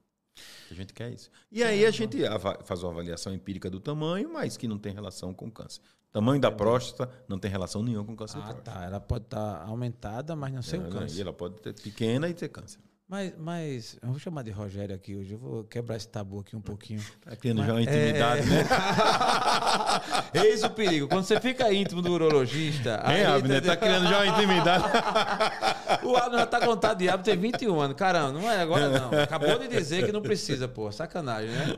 A 0.70 0.74
gente 0.74 0.92
quer 0.92 1.12
isso. 1.12 1.30
E 1.50 1.62
aí 1.62 1.84
a 1.86 1.90
gente 1.90 2.18
faz 2.64 2.82
uma 2.82 2.92
avaliação 2.92 3.32
empírica 3.34 3.70
do 3.70 3.80
tamanho, 3.80 4.32
mas 4.32 4.56
que 4.56 4.66
não 4.68 4.78
tem 4.78 4.92
relação 4.92 5.32
com 5.32 5.50
câncer. 5.50 5.80
Tamanho 6.14 6.40
da 6.40 6.48
próstata 6.52 7.10
não 7.28 7.40
tem 7.40 7.50
relação 7.50 7.82
nenhuma 7.82 8.04
com 8.04 8.14
câncer 8.14 8.36
de 8.36 8.42
Ah, 8.44 8.54
próstata. 8.54 8.70
tá. 8.78 8.84
Ela 8.84 9.00
pode 9.00 9.24
estar 9.24 9.64
aumentada, 9.66 10.36
mas 10.36 10.52
não 10.54 10.62
ser 10.62 10.78
o 10.78 10.82
Ela- 10.82 10.90
câncer. 11.00 11.18
E 11.18 11.20
ela 11.22 11.32
pode 11.32 11.56
ter 11.56 11.74
pequena 11.74 12.28
e 12.28 12.32
ter 12.34 12.48
câncer. 12.50 12.78
Mas, 13.08 13.34
mas, 13.36 13.98
eu 14.00 14.08
vou 14.10 14.18
chamar 14.20 14.42
de 14.42 14.50
Rogério 14.52 14.94
aqui 14.94 15.14
hoje. 15.16 15.32
Eu 15.32 15.38
vou 15.38 15.64
quebrar 15.64 15.96
esse 15.96 16.08
tabu 16.08 16.38
aqui 16.40 16.54
um 16.56 16.60
pouquinho. 16.60 17.02
Tá 17.20 17.34
criando 17.36 17.58
já 17.64 17.72
uma 17.72 17.80
Mas- 17.80 17.86
intimidade, 17.88 18.40
é- 18.40 18.44
né? 18.44 18.64
Eis 20.46 20.62
o 20.62 20.70
perigo. 20.70 21.08
Quando 21.08 21.24
você 21.24 21.38
fica 21.40 21.70
íntimo 21.72 22.00
do 22.00 22.12
urologista. 22.12 23.02
Hein, 23.06 23.24
Abner? 23.26 23.58
entendeu? 23.58 23.62
Tá 23.62 23.76
criando 23.76 24.08
já 24.08 24.22
uma 24.22 24.26
intimidade. 24.38 24.84
O 26.04 26.16
Abner 26.16 26.40
já 26.40 26.46
tá 26.46 26.60
contado 26.60 26.98
de 26.98 27.08
Abner 27.08 27.24
tem 27.24 27.36
21 27.36 27.80
anos. 27.80 27.96
Caramba, 27.96 28.32
não 28.32 28.50
é 28.50 28.60
agora 28.60 28.88
não. 28.88 29.18
Acabou 29.22 29.58
de 29.58 29.68
dizer 29.68 30.04
que 30.04 30.12
não 30.12 30.22
precisa, 30.22 30.68
pô. 30.68 30.90
Sacanagem, 30.92 31.50
né? 31.50 31.76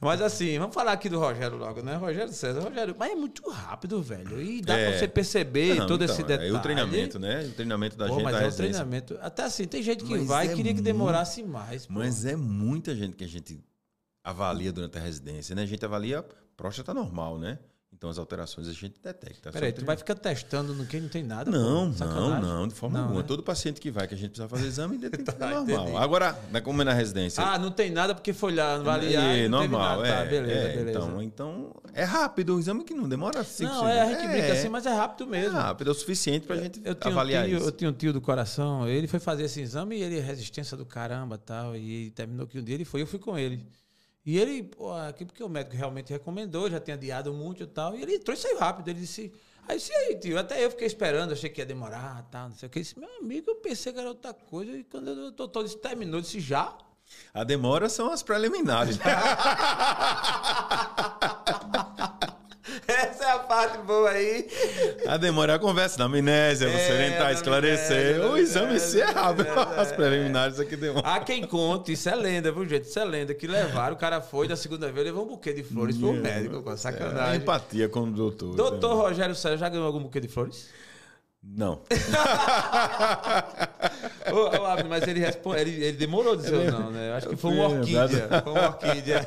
Mas 0.00 0.20
assim, 0.22 0.56
vamos 0.58 0.74
falar 0.74 0.92
aqui 0.92 1.08
do 1.08 1.18
Rogério 1.18 1.56
logo, 1.56 1.82
né? 1.82 1.96
Rogério 1.96 2.32
César. 2.32 2.60
Rogério, 2.60 2.94
mas 2.96 3.10
é 3.10 3.14
muito 3.16 3.48
rápido, 3.50 4.00
velho. 4.00 4.40
E 4.40 4.60
dá 4.60 4.78
É. 4.78 4.90
pra 4.90 4.98
você 4.98 5.08
perceber 5.08 5.74
Não, 5.74 5.86
todo 5.88 6.04
então, 6.04 6.14
esse 6.14 6.22
detalhe. 6.24 6.50
É 6.50 6.52
o 6.52 6.60
treinamento, 6.60 7.18
né? 7.18 7.42
O 7.44 7.50
treinamento 7.52 7.96
da 7.96 8.06
Pô, 8.06 8.14
gente 8.14 8.22
mas 8.24 8.36
da 8.36 8.42
é 8.42 8.48
o 8.48 8.52
treinamento. 8.52 9.18
Até 9.20 9.42
assim, 9.42 9.64
tem 9.66 9.82
gente 9.82 10.04
que 10.04 10.10
Mas 10.12 10.26
vai 10.26 10.46
e 10.46 10.50
é 10.50 10.54
queria 10.54 10.72
que 10.72 10.80
demorasse 10.80 11.42
mais. 11.42 11.86
pô. 11.86 11.94
Mas 11.94 12.24
é 12.24 12.36
muita 12.36 12.94
gente 12.94 13.16
que 13.16 13.24
a 13.24 13.28
gente 13.28 13.58
avalia 14.22 14.72
durante 14.72 14.96
a 14.98 15.00
residência, 15.00 15.54
né? 15.56 15.62
A 15.62 15.66
gente 15.66 15.84
avalia 15.84 16.24
próstata 16.56 16.94
normal, 16.94 17.36
né? 17.38 17.58
Então 17.98 18.08
as 18.08 18.16
alterações 18.16 18.68
a 18.68 18.72
gente 18.72 18.94
detecta. 19.02 19.50
Peraí, 19.50 19.72
tu 19.72 19.84
vai 19.84 19.96
ficar 19.96 20.14
testando 20.14 20.72
no 20.72 20.86
que 20.86 21.00
não 21.00 21.08
tem 21.08 21.24
nada? 21.24 21.50
Não, 21.50 21.92
pô? 21.92 22.04
não, 22.04 22.40
não, 22.40 22.68
de 22.68 22.72
forma 22.74 22.96
Não, 22.96 23.04
alguma. 23.06 23.22
né? 23.22 23.26
Todo 23.26 23.42
paciente 23.42 23.80
que 23.80 23.90
vai, 23.90 24.06
que 24.06 24.14
a 24.14 24.16
gente 24.16 24.30
precisa 24.30 24.48
fazer 24.48 24.68
exame, 24.68 24.98
tem 25.02 25.10
Tá, 25.10 25.50
normal. 25.50 25.62
entendi. 25.82 25.96
Agora, 25.96 26.38
né, 26.52 26.60
como 26.60 26.80
é 26.80 26.84
na 26.84 26.92
residência. 26.92 27.42
Ah, 27.44 27.58
não 27.58 27.72
tem 27.72 27.90
nada 27.90 28.14
porque 28.14 28.32
foi 28.32 28.54
lá 28.54 28.76
avaliar 28.76 29.36
é, 29.36 29.48
normal, 29.48 29.96
nada. 29.96 30.06
é, 30.08 30.12
Tá, 30.12 30.24
beleza, 30.30 30.52
é, 30.68 30.76
beleza. 30.76 30.90
Então, 30.98 31.22
então, 31.22 31.74
é 31.92 32.04
rápido, 32.04 32.54
o 32.54 32.60
exame 32.60 32.84
que 32.84 32.94
não 32.94 33.08
demora 33.08 33.42
cinco 33.42 33.72
não, 33.74 33.88
é, 33.88 34.00
a 34.00 34.06
gente 34.06 34.28
brinca 34.28 34.52
assim, 34.52 34.68
mas 34.68 34.86
é 34.86 34.94
rápido 34.94 35.24
É 35.24 35.26
mesmo. 35.40 35.58
rápido, 35.58 35.88
é 35.88 35.90
o 35.90 35.94
suficiente 35.94 36.46
pra 36.46 36.54
gente 36.56 36.80
Eu 36.84 36.94
um 37.04 37.08
avaliar 37.08 37.46
tio, 37.46 37.56
isso. 37.58 37.66
eu 37.66 37.72
tinha 37.72 37.90
um 37.90 37.92
tio 37.92 38.12
do 38.12 38.20
coração, 38.20 38.86
ele 38.86 39.08
foi 39.08 39.18
fazer 39.18 39.42
esse 39.42 39.60
exame 39.60 39.96
e 39.96 40.02
ele, 40.04 40.20
resistência 40.20 40.76
do 40.76 40.86
caramba 40.86 41.36
tal, 41.36 41.74
e 41.74 42.12
terminou 42.12 42.46
que 42.46 42.60
um 42.60 42.62
dia 42.62 42.76
ele 42.76 42.84
foi, 42.84 43.02
eu 43.02 43.08
fui 43.08 43.18
com 43.18 43.36
ele. 43.36 43.66
E 44.24 44.38
ele, 44.38 44.62
pô, 44.62 44.92
aqui 44.92 45.24
porque 45.24 45.42
o 45.42 45.48
médico 45.48 45.76
realmente 45.76 46.12
recomendou, 46.12 46.70
já 46.70 46.78
tinha 46.78 46.94
adiado 46.94 47.32
muito 47.32 47.62
e 47.62 47.66
tal, 47.66 47.96
e 47.96 48.02
ele 48.02 48.16
entrou 48.16 48.34
e 48.34 48.38
saiu 48.38 48.58
rápido. 48.58 48.88
Ele 48.88 49.00
disse, 49.00 49.32
aí 49.66 49.78
disse, 49.78 49.90
e 49.90 49.94
aí, 49.94 50.18
tio, 50.18 50.38
até 50.38 50.64
eu 50.64 50.70
fiquei 50.70 50.86
esperando, 50.86 51.32
achei 51.32 51.48
que 51.48 51.60
ia 51.60 51.66
demorar, 51.66 52.28
tal, 52.30 52.50
não 52.50 52.56
sei 52.56 52.66
o 52.66 52.70
que. 52.70 52.78
Ele 52.78 52.84
disse, 52.84 52.98
meu 52.98 53.08
amigo, 53.18 53.50
eu 53.50 53.56
pensei 53.56 53.92
que 53.92 53.98
era 53.98 54.08
outra 54.08 54.34
coisa, 54.34 54.72
e 54.72 54.84
quando 54.84 55.08
o 55.08 55.30
doutor 55.30 55.64
disse, 55.64 55.78
terminou, 55.78 56.18
eu 56.18 56.22
disse, 56.22 56.40
já? 56.40 56.76
A 57.32 57.42
demora 57.42 57.88
são 57.88 58.10
as 58.12 58.22
preliminares. 58.22 58.98
É 63.48 63.54
parte 63.54 63.78
boa 63.78 64.10
aí. 64.10 64.46
A 65.06 65.16
demora 65.16 65.54
é 65.54 65.56
a 65.56 65.58
conversa 65.58 65.96
da 65.96 66.04
amnésia, 66.04 66.68
você 66.68 66.92
É, 66.92 66.94
orientar, 66.94 67.26
da 67.28 67.32
esclarecer. 67.32 68.16
amnésia, 68.16 68.26
o 68.30 68.36
exame 68.36 68.66
é 68.66 68.68
amnésia, 68.70 69.06
rápido. 69.06 69.48
é, 69.48 69.80
As 69.80 69.90
preliminares 69.92 70.60
aqui 70.60 70.76
demora. 70.76 71.08
Há 71.08 71.20
quem 71.20 71.46
conte, 71.46 71.92
isso 71.92 72.08
é 72.10 72.14
lenda, 72.14 72.52
viu, 72.52 72.66
gente? 72.66 72.84
Isso 72.84 72.98
é 72.98 73.04
lenda. 73.06 73.32
Que 73.32 73.46
levaram, 73.46 73.94
o 73.94 73.98
cara 73.98 74.20
foi, 74.20 74.46
da 74.46 74.54
segunda 74.56 74.92
vez 74.92 75.06
levou 75.06 75.24
um 75.24 75.28
buquê 75.28 75.52
de 75.54 75.62
flores 75.62 75.96
pro 75.96 76.12
médico, 76.12 76.62
com 76.62 76.72
É, 76.72 76.76
sacanagem. 76.76 77.36
empatia 77.40 77.88
com 77.88 78.00
o 78.00 78.10
doutor. 78.10 78.54
Doutor 78.54 78.94
né? 78.96 79.02
Rogério 79.02 79.34
César 79.34 79.56
já 79.56 79.68
ganhou 79.70 79.86
algum 79.86 80.00
buquê 80.00 80.20
de 80.20 80.28
flores? 80.28 80.68
Não. 81.42 81.80
Ô, 84.30 84.36
ô, 84.60 84.66
Abner, 84.66 84.88
mas 84.88 85.06
ele, 85.08 85.20
responde, 85.20 85.60
ele, 85.60 85.82
ele 85.84 85.96
demorou 85.96 86.34
a 86.34 86.36
dizer 86.36 86.54
o 86.54 86.70
não, 86.70 86.90
né? 86.90 87.08
Eu 87.10 87.14
acho 87.14 87.28
que 87.28 87.36
foi 87.36 87.52
uma 87.52 87.64
É 87.64 87.68
orquídea. 87.78 88.28
Foi 88.44 88.52
uma 88.52 88.66
orquídea. 88.68 89.26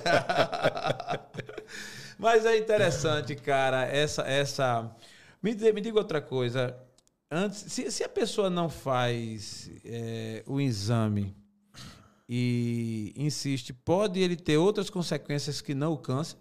Mas 2.21 2.45
é 2.45 2.55
interessante, 2.57 3.35
cara, 3.35 3.83
essa. 3.83 4.21
essa... 4.21 4.95
Me, 5.41 5.55
me 5.55 5.81
diga 5.81 5.97
outra 5.97 6.21
coisa. 6.21 6.77
Antes, 7.31 7.57
se, 7.71 7.91
se 7.91 8.03
a 8.03 8.09
pessoa 8.09 8.49
não 8.49 8.69
faz 8.69 9.71
é, 9.83 10.43
o 10.45 10.61
exame 10.61 11.35
e 12.29 13.11
insiste, 13.15 13.73
pode 13.73 14.19
ele 14.19 14.35
ter 14.35 14.57
outras 14.57 14.89
consequências 14.89 15.61
que 15.61 15.73
não 15.73 15.93
o 15.93 15.97
câncer? 15.97 16.37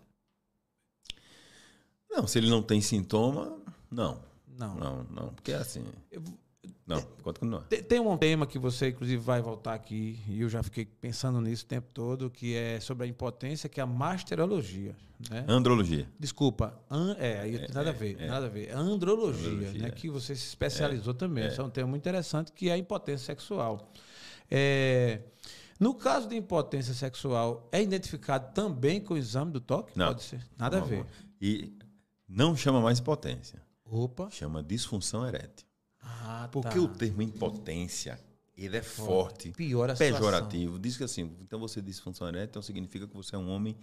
Não, 2.11 2.27
se 2.27 2.39
ele 2.39 2.51
não 2.51 2.63
tem 2.63 2.81
sintoma, 2.81 3.59
não. 3.91 4.21
Não. 4.47 4.75
Não, 4.75 5.05
não. 5.05 5.29
Porque 5.33 5.53
é 5.53 5.57
assim. 5.57 5.85
Não, 6.91 7.03
pode 7.23 7.39
continuar. 7.39 7.61
Tem, 7.63 7.83
tem 7.83 8.01
um 8.01 8.17
tema 8.17 8.47
que 8.47 8.59
você, 8.59 8.89
inclusive, 8.89 9.23
vai 9.23 9.41
voltar 9.41 9.75
aqui, 9.75 10.19
e 10.29 10.41
eu 10.41 10.49
já 10.49 10.63
fiquei 10.63 10.85
pensando 10.85 11.41
nisso 11.41 11.65
o 11.65 11.69
tempo 11.69 11.89
todo, 11.93 12.31
que 12.31 12.55
é 12.55 12.81
sobre 12.81 13.07
a 13.07 13.09
impotência, 13.09 13.69
que 13.69 13.81
é 13.81 13.83
a 13.83 13.87
masterologia. 13.87 14.97
Né? 15.31 15.45
Andrologia. 15.47 16.09
Desculpa, 16.19 16.75
an, 16.91 17.15
é, 17.19 17.41
aí 17.41 17.67
nada 17.73 17.91
a 17.91 17.93
ver, 17.93 18.17
nada 18.27 18.47
a 18.47 18.49
ver. 18.49 18.71
Andrologia, 18.75 19.51
Andrologia, 19.51 19.83
né? 19.83 19.89
é. 19.89 19.91
Que 19.91 20.09
você 20.09 20.35
se 20.35 20.47
especializou 20.47 21.13
também. 21.15 21.47
Isso 21.47 21.61
é 21.61 21.65
um 21.65 21.71
tema 21.71 21.89
muito 21.89 22.03
interessante, 22.03 22.53
que 22.53 22.69
é 22.69 22.73
a 22.73 22.79
impotência 22.79 23.27
sexual. 23.27 23.93
É, 24.51 25.21
no 25.79 25.95
caso 25.95 26.29
de 26.29 26.37
impotência 26.37 26.93
sexual, 26.93 27.69
é 27.71 27.83
identificado 27.83 28.53
também 28.53 29.01
com 29.01 29.15
o 29.15 29.17
exame 29.17 29.53
do 29.53 29.61
toque? 29.61 29.99
Não. 29.99 30.09
Pode 30.09 30.23
ser. 30.23 30.47
Nada 30.59 30.79
a 30.79 30.81
Não, 30.81 30.87
ver. 30.87 31.07
E 31.41 31.73
não 32.29 32.57
chama 32.57 32.81
mais 32.81 32.99
impotência. 32.99 33.63
Opa. 33.85 34.29
Chama 34.31 34.63
disfunção 34.63 35.27
erétil. 35.27 35.67
Ah, 36.23 36.49
Porque 36.51 36.75
tá. 36.75 36.81
o 36.81 36.89
termo 36.89 37.23
impotência, 37.23 38.21
ele 38.57 38.77
é 38.77 38.83
forte, 38.83 39.51
Pior 39.53 39.91
a 39.91 39.97
situação. 39.97 40.17
pejorativo. 40.19 40.79
Diz 40.79 40.97
que 40.97 41.05
assim, 41.05 41.35
então 41.41 41.59
você 41.59 41.81
disfunção 41.81 42.29
erétil, 42.29 42.51
então 42.51 42.63
significa 42.63 43.07
que 43.09 43.15
você 43.17 43.35
é 43.35 43.39
um 43.39 43.49
homem 43.51 43.77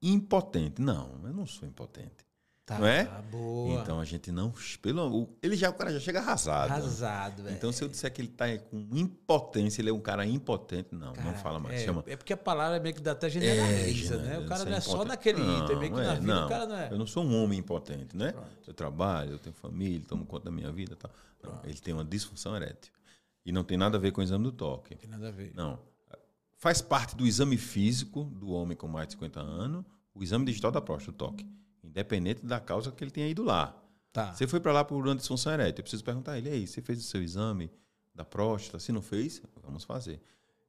impotente. 0.00 0.80
Não, 0.80 1.20
eu 1.24 1.32
não 1.32 1.46
sou 1.46 1.68
impotente. 1.68 2.24
Tá, 2.72 2.78
não 2.78 2.86
é? 2.86 3.04
boa. 3.30 3.80
Então 3.80 4.00
a 4.00 4.04
gente 4.04 4.30
não. 4.32 4.52
Pelo, 4.80 5.22
o- 5.22 5.36
ele 5.42 5.56
já, 5.56 5.70
o 5.70 5.74
cara 5.74 5.92
já 5.92 6.00
chega 6.00 6.18
arrasado. 6.20 6.70
Arrasado, 6.70 7.42
velho. 7.42 7.56
Então, 7.56 7.72
se 7.72 7.82
eu 7.82 7.88
disser 7.88 8.12
que 8.12 8.20
ele 8.20 8.28
está 8.28 8.46
com 8.58 8.86
impotência, 8.92 9.80
ele 9.80 9.90
é 9.90 9.92
um 9.92 10.00
cara 10.00 10.26
impotente, 10.26 10.88
não, 10.92 11.12
não 11.12 11.34
fala 11.34 11.58
mais. 11.58 11.80
É, 11.80 11.84
Chama. 11.84 12.02
é 12.06 12.16
porque 12.16 12.32
a 12.32 12.36
palavra 12.36 12.78
meio 12.80 12.94
que 12.94 13.00
dá 13.00 13.12
até 13.12 13.28
generaliza, 13.30 14.14
É, 14.16 14.18
né? 14.18 14.38
O 14.38 14.46
cara 14.46 14.64
não 14.64 14.72
é 14.76 14.80
só 14.80 14.90
impotente. 14.90 15.08
naquele 15.08 15.40
item, 15.40 15.76
meio 15.78 15.92
que 15.92 16.00
na 16.00 16.12
é, 16.12 16.20
vida 16.20 16.34
não, 16.34 16.46
o 16.46 16.48
cara 16.48 16.66
não 16.66 16.76
é. 16.76 16.88
Eu 16.92 16.98
não 16.98 17.06
sou 17.06 17.24
um 17.24 17.42
homem 17.42 17.58
impotente, 17.58 18.16
né? 18.16 18.34
Eu 18.66 18.74
trabalho, 18.74 19.32
eu 19.32 19.38
tenho 19.38 19.54
família, 19.54 20.02
tomo 20.08 20.24
conta 20.26 20.46
da 20.46 20.50
minha 20.50 20.70
vida 20.72 20.94
e 20.94 20.96
tal. 20.96 21.10
Não, 21.42 21.60
ele 21.64 21.78
tem 21.78 21.92
uma 21.94 22.04
disfunção 22.04 22.54
erétil. 22.56 22.92
E 23.44 23.50
não 23.52 23.64
tem 23.64 23.76
nada 23.76 23.96
a 23.96 24.00
ver 24.00 24.12
com 24.12 24.20
o 24.20 24.24
exame 24.24 24.44
do 24.44 24.52
toque. 24.52 24.94
Tem 24.96 25.10
nada 25.10 25.28
a 25.28 25.32
ver. 25.32 25.52
Não. 25.54 25.78
Faz 26.56 26.80
parte 26.80 27.16
do 27.16 27.26
exame 27.26 27.56
físico 27.56 28.22
do 28.24 28.50
homem 28.50 28.76
com 28.76 28.86
mais 28.86 29.08
de 29.08 29.14
50 29.14 29.40
anos, 29.40 29.84
o 30.14 30.22
exame 30.22 30.44
digital 30.44 30.70
da 30.70 30.80
próstata, 30.80 31.10
o 31.10 31.14
toque. 31.14 31.44
Independente 31.82 32.44
da 32.44 32.60
causa 32.60 32.92
que 32.92 33.02
ele 33.02 33.10
tenha 33.10 33.28
ido 33.28 33.42
lá. 33.42 33.76
Tá. 34.12 34.32
Você 34.32 34.46
foi 34.46 34.60
para 34.60 34.72
lá 34.72 34.84
por 34.84 35.14
disfunção 35.16 35.52
erétil. 35.52 35.80
Eu 35.80 35.82
preciso 35.82 36.04
perguntar 36.04 36.32
a 36.32 36.38
ele, 36.38 36.50
aí, 36.50 36.66
você 36.66 36.82
fez 36.82 36.98
o 36.98 37.02
seu 37.02 37.22
exame 37.22 37.70
da 38.14 38.24
próstata? 38.24 38.78
Se 38.78 38.92
não 38.92 39.00
fez, 39.00 39.42
vamos 39.62 39.84
fazer. 39.84 40.20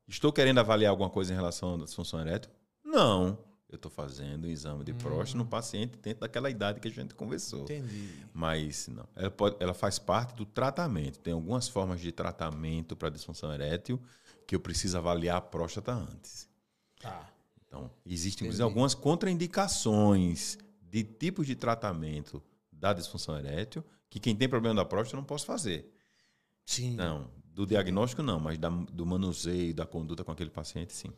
Estou 0.08 0.32
querendo 0.32 0.60
avaliar 0.60 0.92
alguma 0.92 1.10
coisa 1.10 1.34
em 1.34 1.36
relação 1.36 1.76
à 1.76 1.78
disfunção 1.78 2.20
erétil? 2.20 2.52
Não. 2.84 3.38
Eu 3.70 3.76
estou 3.76 3.92
fazendo 3.92 4.46
o 4.46 4.48
exame 4.48 4.84
de 4.84 4.94
próstata 4.94 5.38
no 5.38 5.46
paciente 5.46 5.98
dentro 5.98 6.22
daquela 6.22 6.50
idade 6.50 6.80
que 6.80 6.88
a 6.88 6.92
gente 6.92 7.16
conversou. 7.16 7.64
Entendi. 7.64 8.10
Mas 8.32 8.88
não. 8.88 9.08
Ela, 9.16 9.32
pode, 9.32 9.56
ela 9.60 9.74
faz 9.74 9.98
parte 9.98 10.36
do 10.36 10.46
tratamento. 10.46 11.20
Tem 11.20 11.34
algumas 11.34 11.68
formas 11.68 12.00
de 12.00 12.12
tratamento 12.12 12.96
para 12.96 13.10
disfunção 13.10 13.52
erétil 13.52 14.00
que 14.46 14.56
eu 14.56 14.60
preciso 14.60 14.98
avaliar 14.98 15.38
a 15.38 15.42
próstata 15.42 15.92
antes. 15.92 16.48
Tá. 17.02 17.30
Então, 17.68 17.90
existem 18.06 18.48
Entendi. 18.48 18.62
algumas 18.62 18.94
contraindicações 18.94 20.60
de 20.94 21.04
tipos 21.04 21.48
de 21.48 21.56
tratamento 21.56 22.40
da 22.72 22.94
disfunção 22.94 23.36
erétil 23.36 23.84
que 24.12 24.20
quem 24.20 24.36
tem 24.36 24.48
problema 24.48 24.76
da 24.76 24.86
próstata 24.86 25.18
não 25.18 25.24
pode 25.24 25.44
fazer. 25.44 25.92
Sim. 26.64 26.96
Não, 26.96 27.32
do 27.46 27.66
diagnóstico 27.66 28.22
não, 28.22 28.40
mas 28.40 28.60
da- 28.60 28.70
do 28.70 29.04
manuseio, 29.04 29.74
da 29.74 29.88
conduta 29.88 30.24
com 30.24 30.32
aquele 30.32 30.52
paciente, 30.52 30.94
sim. 30.94 31.12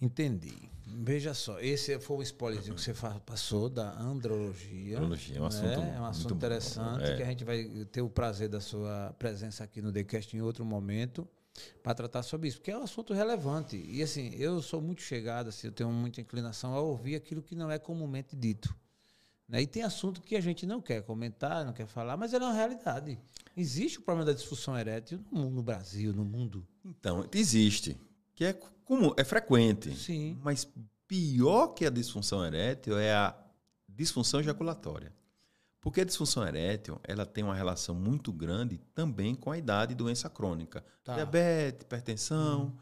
Entendi. 0.00 0.54
Veja 0.86 1.34
só, 1.34 1.58
esse 1.60 1.98
foi 1.98 2.18
o 2.18 2.22
spoilerzinho 2.22 2.76
que 2.76 2.80
você 2.82 2.94
passou 3.26 3.68
da 3.68 3.92
andrologia. 4.00 4.98
Andrologia 4.98 5.36
é 5.36 5.40
um 5.40 5.42
né? 5.42 5.48
assunto 5.48 5.66
É 5.66 5.78
um 5.78 5.82
muito 5.92 6.04
assunto 6.04 6.28
bom. 6.30 6.36
interessante 6.36 7.04
É. 7.04 7.16
que 7.16 7.22
a 7.22 7.26
gente 7.26 7.44
vai 7.44 7.64
ter 7.90 8.02
o 8.02 8.08
prazer 8.10 8.48
da 8.48 8.60
sua 8.60 9.14
presença 9.18 9.64
aqui 9.64 9.82
no 9.82 9.90
TheCast 9.92 10.36
em 10.36 10.40
outro 10.42 10.64
momento 10.64 11.26
para 11.82 11.94
tratar 11.94 12.22
sobre 12.22 12.48
isso, 12.48 12.58
porque 12.58 12.70
é 12.70 12.78
um 12.78 12.82
assunto 12.82 13.12
relevante. 13.12 13.76
E 13.76 14.00
assim, 14.02 14.32
eu 14.36 14.62
sou 14.62 14.80
muito 14.80 15.02
chegado, 15.02 15.48
assim, 15.48 15.66
eu 15.66 15.72
tenho 15.72 15.90
muita 15.90 16.20
inclinação 16.20 16.72
a 16.74 16.80
ouvir 16.80 17.14
aquilo 17.16 17.42
que 17.42 17.54
não 17.56 17.70
é 17.70 17.78
comumente 17.78 18.34
dito. 18.36 18.74
Né? 19.52 19.60
E 19.60 19.66
tem 19.66 19.82
assunto 19.82 20.22
que 20.22 20.34
a 20.34 20.40
gente 20.40 20.64
não 20.64 20.80
quer 20.80 21.02
comentar, 21.02 21.62
não 21.62 21.74
quer 21.74 21.86
falar, 21.86 22.16
mas 22.16 22.32
é 22.32 22.38
uma 22.38 22.54
realidade. 22.54 23.18
Existe 23.54 23.98
o 23.98 24.02
problema 24.02 24.24
da 24.24 24.32
disfunção 24.32 24.76
erétil 24.78 25.20
no, 25.30 25.50
no 25.50 25.62
Brasil, 25.62 26.14
no 26.14 26.24
mundo. 26.24 26.66
Então, 26.82 27.28
existe, 27.30 28.00
que 28.34 28.46
é 28.46 28.54
comum, 28.54 29.12
é 29.14 29.22
frequente. 29.22 29.94
Sim. 29.94 30.38
Mas 30.42 30.66
pior 31.06 31.68
que 31.68 31.84
a 31.84 31.90
disfunção 31.90 32.42
erétil 32.42 32.98
é 32.98 33.12
a 33.12 33.36
disfunção 33.86 34.40
ejaculatória. 34.40 35.12
Porque 35.82 36.00
a 36.00 36.04
disfunção 36.04 36.46
erétil, 36.46 36.98
ela 37.04 37.26
tem 37.26 37.44
uma 37.44 37.54
relação 37.54 37.94
muito 37.94 38.32
grande 38.32 38.78
também 38.94 39.34
com 39.34 39.50
a 39.50 39.58
idade 39.58 39.92
e 39.92 39.96
doença 39.96 40.30
crônica. 40.30 40.82
Tá. 41.04 41.14
Diabetes, 41.14 41.82
hipertensão. 41.82 42.78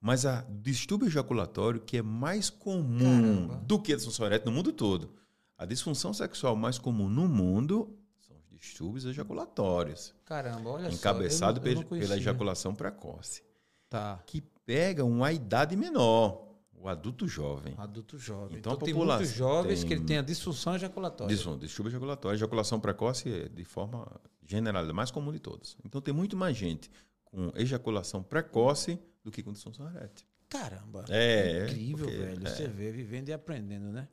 Mas 0.00 0.26
a 0.26 0.44
distúrbio 0.48 1.06
ejaculatório, 1.06 1.80
que 1.80 1.98
é 1.98 2.02
mais 2.02 2.50
comum 2.50 2.98
Caramba. 2.98 3.56
do 3.64 3.80
que 3.80 3.92
a 3.92 3.96
disfunção 3.96 4.26
erétil 4.26 4.50
no 4.50 4.56
mundo 4.56 4.72
todo. 4.72 5.14
A 5.58 5.64
disfunção 5.66 6.14
sexual 6.14 6.54
mais 6.54 6.78
comum 6.78 7.08
no 7.08 7.26
mundo 7.28 7.98
são 8.20 8.36
os 8.36 8.48
distúrbios 8.48 9.04
ejaculatórios. 9.04 10.14
Caramba, 10.24 10.70
olha 10.70 10.88
encabeçado 10.88 11.60
só. 11.60 11.74
não 11.74 11.82
pela 11.82 12.16
ejaculação 12.16 12.74
precoce. 12.74 13.42
Tá. 13.90 14.22
Que 14.24 14.40
pega 14.64 15.04
uma 15.04 15.32
idade 15.32 15.74
menor, 15.76 16.46
o 16.72 16.88
adulto 16.88 17.26
jovem. 17.26 17.74
Adulto 17.76 18.16
jovem. 18.18 18.58
Então, 18.58 18.74
Então, 18.74 18.84
tem 18.86 18.94
muitos 18.94 19.30
jovens 19.30 19.82
que 19.82 19.88
tem- 19.88 19.96
ele 19.98 20.06
tem 20.06 20.18
a 20.18 20.22
disfunção 20.22 20.76
ejaculatória. 20.76 21.34
Disfun- 21.34 21.58
Distúrbio 21.58 21.90
ejaculatório. 21.90 22.36
Ejaculação 22.36 22.78
precoce 22.78 23.28
é 23.32 23.48
de 23.48 23.64
forma 23.64 24.06
general, 24.46 24.84
é 24.88 24.92
mais 24.92 25.10
comum 25.10 25.32
de 25.32 25.40
todos. 25.40 25.76
Então 25.84 26.00
tem 26.00 26.14
muito 26.14 26.36
mais 26.36 26.56
gente 26.56 26.88
com 27.24 27.50
ejaculação 27.56 28.22
precoce 28.22 28.98
do 29.24 29.30
que 29.32 29.42
com 29.42 29.52
disfunção 29.52 29.88
erétil. 29.90 30.24
Caramba. 30.48 31.04
É, 31.10 31.64
Incrível, 31.66 32.06
porque- 32.06 32.16
velho. 32.20 32.46
é. 32.46 32.50
Você 32.50 32.66
vê 32.68 32.90
vivendo 32.92 33.28
e 33.28 33.32
aprendendo, 33.32 33.90
né? 33.90 34.08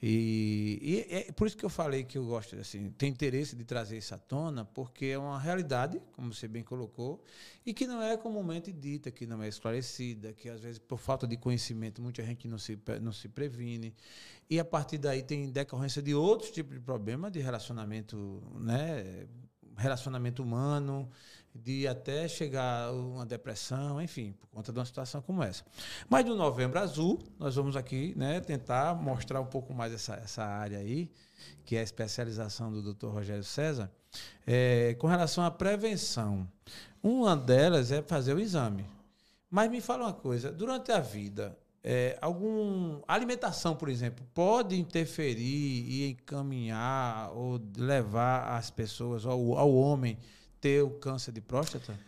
E, 0.00 0.78
e 0.80 1.14
é 1.14 1.32
por 1.32 1.48
isso 1.48 1.56
que 1.56 1.64
eu 1.64 1.70
falei 1.70 2.04
que 2.04 2.16
eu 2.16 2.24
gosto, 2.24 2.54
assim, 2.56 2.90
tem 2.90 3.10
interesse 3.10 3.56
de 3.56 3.64
trazer 3.64 3.98
isso 3.98 4.14
à 4.14 4.18
tona, 4.18 4.64
porque 4.64 5.06
é 5.06 5.18
uma 5.18 5.38
realidade, 5.40 6.00
como 6.12 6.32
você 6.32 6.46
bem 6.46 6.62
colocou, 6.62 7.20
e 7.66 7.74
que 7.74 7.84
não 7.84 8.00
é 8.00 8.16
comumente 8.16 8.72
dita, 8.72 9.10
que 9.10 9.26
não 9.26 9.42
é 9.42 9.48
esclarecida, 9.48 10.32
que 10.32 10.48
às 10.48 10.60
vezes, 10.60 10.78
por 10.78 10.98
falta 10.98 11.26
de 11.26 11.36
conhecimento, 11.36 12.00
muita 12.00 12.22
gente 12.22 12.46
não 12.46 12.58
se, 12.58 12.78
não 13.02 13.12
se 13.12 13.28
previne. 13.28 13.92
E 14.48 14.60
a 14.60 14.64
partir 14.64 14.98
daí 14.98 15.22
tem 15.22 15.50
decorrência 15.50 16.00
de 16.00 16.14
outros 16.14 16.52
tipos 16.52 16.74
de 16.74 16.80
problema 16.80 17.28
de 17.28 17.40
relacionamento, 17.40 18.40
né? 18.60 19.26
Relacionamento 19.76 20.42
humano, 20.42 21.08
de 21.62 21.86
até 21.86 22.28
chegar 22.28 22.92
uma 22.92 23.26
depressão, 23.26 24.00
enfim, 24.00 24.32
por 24.32 24.46
conta 24.48 24.72
de 24.72 24.78
uma 24.78 24.84
situação 24.84 25.20
como 25.20 25.42
essa. 25.42 25.64
Mas 26.08 26.24
no 26.24 26.34
Novembro 26.34 26.78
Azul, 26.78 27.18
nós 27.38 27.56
vamos 27.56 27.76
aqui 27.76 28.14
né, 28.16 28.40
tentar 28.40 28.94
mostrar 28.94 29.40
um 29.40 29.46
pouco 29.46 29.74
mais 29.74 29.92
essa, 29.92 30.14
essa 30.14 30.44
área 30.44 30.78
aí, 30.78 31.10
que 31.64 31.76
é 31.76 31.80
a 31.80 31.82
especialização 31.82 32.70
do 32.70 32.94
Dr. 32.94 33.08
Rogério 33.08 33.44
César, 33.44 33.90
é, 34.46 34.94
com 34.98 35.06
relação 35.06 35.44
à 35.44 35.50
prevenção. 35.50 36.48
Uma 37.02 37.36
delas 37.36 37.92
é 37.92 38.02
fazer 38.02 38.34
o 38.34 38.40
exame. 38.40 38.84
Mas 39.50 39.70
me 39.70 39.80
fala 39.80 40.04
uma 40.04 40.12
coisa, 40.12 40.52
durante 40.52 40.92
a 40.92 41.00
vida, 41.00 41.56
é, 41.82 42.18
algum 42.20 43.00
alimentação, 43.06 43.74
por 43.74 43.88
exemplo, 43.88 44.26
pode 44.34 44.78
interferir 44.78 45.86
e 45.88 46.10
encaminhar 46.10 47.30
ou 47.32 47.60
levar 47.76 48.56
as 48.58 48.70
pessoas, 48.70 49.24
ao, 49.24 49.56
ao 49.56 49.72
homem, 49.72 50.18
ter 50.60 50.82
o 50.82 50.90
câncer 50.90 51.32
de 51.32 51.40
próstata? 51.40 51.98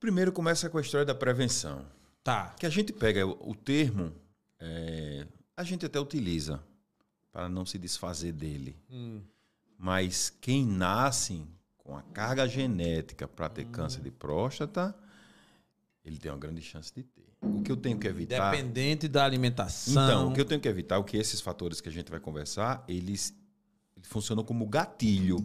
Primeiro 0.00 0.32
começa 0.32 0.68
com 0.70 0.78
a 0.78 0.80
história 0.80 1.04
da 1.04 1.14
prevenção. 1.14 1.84
Tá. 2.22 2.54
Que 2.58 2.66
a 2.66 2.70
gente 2.70 2.92
pega 2.92 3.26
o, 3.26 3.50
o 3.50 3.54
termo, 3.54 4.12
é, 4.60 5.26
a 5.56 5.64
gente 5.64 5.84
até 5.86 5.98
utiliza 5.98 6.62
para 7.32 7.48
não 7.48 7.64
se 7.64 7.78
desfazer 7.78 8.32
dele. 8.32 8.76
Hum. 8.90 9.20
Mas 9.78 10.30
quem 10.40 10.66
nasce 10.66 11.44
com 11.78 11.96
a 11.96 12.02
carga 12.02 12.46
genética 12.46 13.26
para 13.26 13.48
ter 13.48 13.64
câncer 13.66 14.02
de 14.02 14.10
próstata, 14.10 14.94
ele 16.04 16.18
tem 16.18 16.30
uma 16.30 16.38
grande 16.38 16.60
chance 16.60 16.92
de 16.94 17.02
ter. 17.02 17.28
O 17.40 17.62
que 17.62 17.70
eu 17.70 17.76
tenho 17.76 17.98
que 17.98 18.08
evitar. 18.08 18.50
Dependente 18.50 19.06
da 19.06 19.24
alimentação. 19.24 20.04
Então, 20.04 20.28
o 20.30 20.34
que 20.34 20.40
eu 20.40 20.44
tenho 20.44 20.60
que 20.60 20.68
evitar 20.68 20.98
é 20.98 21.02
que 21.02 21.16
esses 21.16 21.40
fatores 21.40 21.80
que 21.80 21.88
a 21.88 21.92
gente 21.92 22.10
vai 22.10 22.18
conversar, 22.18 22.84
eles, 22.88 23.32
eles 23.96 24.08
funcionam 24.08 24.42
como 24.42 24.66
gatilho. 24.66 25.38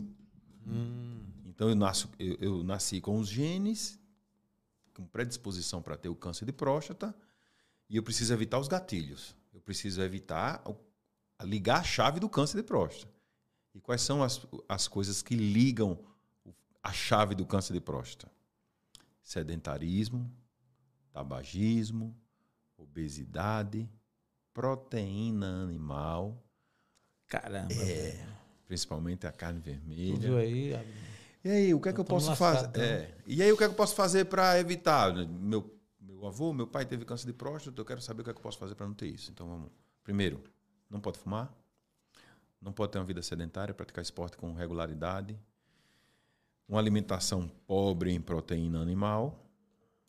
Hum, 0.67 1.12
Então, 1.53 1.69
eu, 1.69 1.75
nasço, 1.75 2.09
eu, 2.17 2.35
eu 2.39 2.63
nasci 2.63 2.99
com 2.99 3.19
os 3.19 3.29
genes, 3.29 3.99
com 4.95 5.05
predisposição 5.05 5.83
para 5.83 5.95
ter 5.95 6.09
o 6.09 6.15
câncer 6.15 6.45
de 6.45 6.51
próstata, 6.51 7.15
e 7.87 7.95
eu 7.95 8.01
preciso 8.01 8.33
evitar 8.33 8.57
os 8.57 8.67
gatilhos. 8.67 9.35
Eu 9.53 9.61
preciso 9.61 10.01
evitar 10.01 10.63
ligar 11.43 11.81
a 11.81 11.83
chave 11.83 12.19
do 12.19 12.27
câncer 12.27 12.57
de 12.57 12.63
próstata. 12.63 13.13
E 13.75 13.79
quais 13.79 14.01
são 14.01 14.23
as, 14.23 14.45
as 14.67 14.87
coisas 14.87 15.21
que 15.21 15.35
ligam 15.35 15.99
a 16.81 16.91
chave 16.91 17.35
do 17.35 17.45
câncer 17.45 17.73
de 17.73 17.81
próstata? 17.81 18.31
Sedentarismo, 19.21 20.31
tabagismo, 21.11 22.15
obesidade, 22.75 23.87
proteína 24.53 25.63
animal, 25.63 26.43
caramba. 27.27 27.73
É. 27.73 28.27
principalmente 28.67 29.27
a 29.27 29.31
carne 29.31 29.59
vermelha. 29.59 30.17
viu 30.17 30.37
aí? 30.37 30.73
E 31.43 31.49
aí, 31.49 31.73
o 31.73 31.81
que 31.81 31.89
é 31.89 31.93
que 31.93 31.99
eu 31.99 32.05
posso 32.05 32.33
fazer? 32.35 32.79
É. 32.79 33.13
E 33.27 33.43
aí, 33.43 33.51
o 33.51 33.57
que 33.57 33.63
é 33.63 33.67
que 33.67 33.73
eu 33.73 33.77
posso 33.77 33.93
fazer 33.95 34.25
para 34.25 34.57
evitar? 34.59 35.13
Meu, 35.13 35.77
meu 35.99 36.25
avô, 36.25 36.53
meu 36.53 36.65
pai 36.65 36.85
teve 36.85 37.03
câncer 37.03 37.27
de 37.27 37.33
próstata, 37.33 37.79
eu 37.79 37.85
quero 37.85 38.01
saber 38.01 38.21
o 38.21 38.23
que 38.23 38.29
é 38.29 38.33
que 38.33 38.39
eu 38.39 38.43
posso 38.43 38.57
fazer 38.57 38.75
para 38.75 38.87
não 38.87 38.93
ter 38.93 39.07
isso. 39.07 39.29
Então, 39.29 39.47
vamos. 39.47 39.69
Primeiro, 40.03 40.41
não 40.89 41.01
pode 41.01 41.17
fumar, 41.17 41.53
não 42.61 42.71
pode 42.71 42.93
ter 42.93 42.99
uma 42.99 43.05
vida 43.05 43.21
sedentária, 43.21 43.73
praticar 43.73 44.01
esporte 44.01 44.37
com 44.37 44.53
regularidade, 44.53 45.37
uma 46.67 46.79
alimentação 46.79 47.49
pobre 47.67 48.11
em 48.11 48.21
proteína 48.21 48.81
animal 48.81 49.45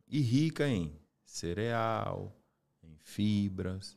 e 0.07 0.21
rica 0.21 0.69
em 0.69 0.97
cereal, 1.25 2.33
em 2.83 2.97
fibras. 3.03 3.97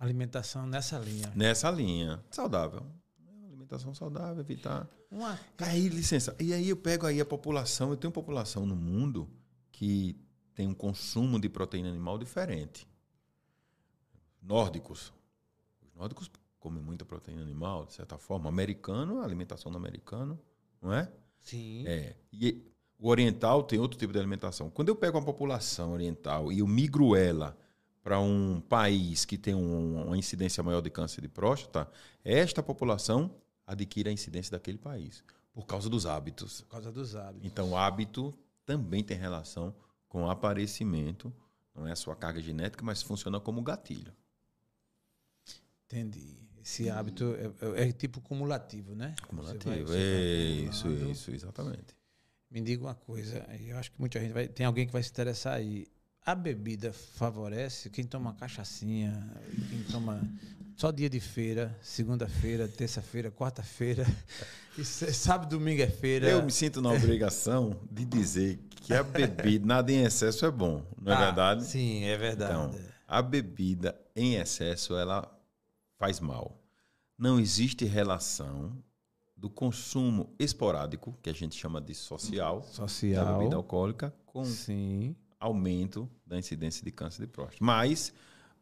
Alimentação 0.00 0.66
nessa 0.66 0.98
linha. 0.98 1.32
Nessa 1.34 1.70
linha, 1.70 2.22
saudável. 2.30 2.86
Alimentação 3.66 3.92
saudável, 3.94 4.40
evitar 4.40 4.88
Uma... 5.10 5.38
Aí, 5.58 5.88
licença. 5.88 6.36
E 6.38 6.54
aí 6.54 6.68
eu 6.68 6.76
pego 6.76 7.04
aí 7.04 7.20
a 7.20 7.24
população, 7.24 7.90
eu 7.90 7.96
tenho 7.96 8.12
população 8.12 8.64
no 8.64 8.76
mundo 8.76 9.28
que 9.72 10.16
tem 10.54 10.68
um 10.68 10.74
consumo 10.74 11.38
de 11.40 11.48
proteína 11.48 11.88
animal 11.88 12.16
diferente. 12.16 12.86
Nórdicos. 14.40 15.12
Os 15.82 15.92
nórdicos 15.94 16.30
comem 16.60 16.80
muita 16.82 17.04
proteína 17.04 17.42
animal, 17.42 17.86
de 17.86 17.92
certa 17.94 18.16
forma. 18.16 18.48
Americano, 18.48 19.20
a 19.20 19.24
alimentação 19.24 19.70
do 19.72 19.76
americano, 19.76 20.38
não 20.80 20.92
é? 20.92 21.10
Sim. 21.40 21.84
É. 21.86 22.14
E 22.32 22.62
o 22.98 23.08
oriental 23.08 23.64
tem 23.64 23.80
outro 23.80 23.98
tipo 23.98 24.12
de 24.12 24.18
alimentação. 24.18 24.70
Quando 24.70 24.88
eu 24.90 24.96
pego 24.96 25.18
uma 25.18 25.24
população 25.24 25.92
oriental 25.92 26.52
e 26.52 26.60
eu 26.60 26.66
migro 26.68 27.16
ela 27.16 27.58
para 28.02 28.20
um 28.20 28.60
país 28.60 29.24
que 29.24 29.36
tem 29.36 29.54
um- 29.54 30.06
uma 30.06 30.16
incidência 30.16 30.62
maior 30.62 30.80
de 30.80 30.88
câncer 30.88 31.20
de 31.20 31.28
próstata, 31.28 31.90
esta 32.24 32.62
população 32.62 33.34
adquire 33.66 34.08
a 34.08 34.12
incidência 34.12 34.52
daquele 34.52 34.78
país. 34.78 35.22
Por 35.52 35.66
causa 35.66 35.88
dos 35.88 36.06
hábitos. 36.06 36.60
Por 36.62 36.68
causa 36.68 36.92
dos 36.92 37.16
hábitos. 37.16 37.46
Então, 37.46 37.70
o 37.70 37.76
hábito 37.76 38.32
também 38.64 39.02
tem 39.02 39.16
relação 39.16 39.74
com 40.08 40.24
o 40.24 40.30
aparecimento. 40.30 41.32
Não 41.74 41.86
é 41.86 41.92
a 41.92 41.96
sua 41.96 42.14
carga 42.14 42.40
genética, 42.40 42.84
mas 42.84 43.02
funciona 43.02 43.40
como 43.40 43.62
gatilho. 43.62 44.12
Entendi. 45.86 46.46
Esse 46.62 46.90
hábito 46.90 47.36
é, 47.36 47.84
é, 47.84 47.88
é 47.88 47.92
tipo 47.92 48.20
cumulativo, 48.20 48.94
né? 48.94 49.14
Cumulativo. 49.28 49.70
Vai, 49.70 49.84
você 49.84 50.66
isso, 50.68 50.88
isso, 50.90 51.30
exatamente. 51.30 51.96
Me 52.50 52.60
diga 52.60 52.84
uma 52.84 52.94
coisa, 52.94 53.46
eu 53.60 53.76
acho 53.78 53.92
que 53.92 54.00
muita 54.00 54.18
gente 54.20 54.32
vai. 54.32 54.48
Tem 54.48 54.66
alguém 54.66 54.86
que 54.86 54.92
vai 54.92 55.02
se 55.02 55.10
interessar 55.10 55.54
aí. 55.54 55.86
A 56.26 56.34
bebida 56.34 56.92
favorece 56.92 57.88
quem 57.88 58.04
toma 58.04 58.34
cachaçinha, 58.34 59.12
quem 59.70 59.80
toma 59.84 60.20
só 60.74 60.90
dia 60.90 61.08
de 61.08 61.20
feira, 61.20 61.78
segunda-feira, 61.80 62.66
terça-feira, 62.66 63.30
quarta-feira, 63.30 64.04
sábado, 64.82 65.50
domingo 65.50 65.82
é 65.82 65.86
feira. 65.86 66.28
Eu 66.28 66.42
me 66.42 66.50
sinto 66.50 66.82
na 66.82 66.90
obrigação 66.90 67.78
de 67.88 68.04
dizer 68.04 68.58
que 68.70 68.92
a 68.92 69.04
bebida, 69.04 69.64
nada 69.64 69.92
em 69.92 70.02
excesso 70.02 70.44
é 70.44 70.50
bom, 70.50 70.84
não 71.00 71.12
é 71.12 71.16
ah, 71.16 71.24
verdade? 71.26 71.64
Sim, 71.64 72.02
é 72.02 72.16
verdade. 72.16 72.52
Então, 72.52 72.74
a 73.06 73.22
bebida 73.22 73.96
em 74.16 74.34
excesso, 74.34 74.96
ela 74.96 75.32
faz 75.96 76.18
mal. 76.18 76.60
Não 77.16 77.38
existe 77.38 77.84
relação 77.84 78.76
do 79.36 79.48
consumo 79.48 80.34
esporádico, 80.40 81.16
que 81.22 81.30
a 81.30 81.32
gente 81.32 81.54
chama 81.54 81.80
de 81.80 81.94
social, 81.94 82.64
social. 82.64 83.24
da 83.24 83.32
bebida 83.32 83.54
alcoólica, 83.54 84.12
com 84.26 84.44
Sim. 84.44 85.14
Aumento 85.38 86.08
da 86.26 86.38
incidência 86.38 86.84
de 86.84 86.90
câncer 86.90 87.22
de 87.22 87.28
próstata. 87.28 87.64
Mas 87.64 88.12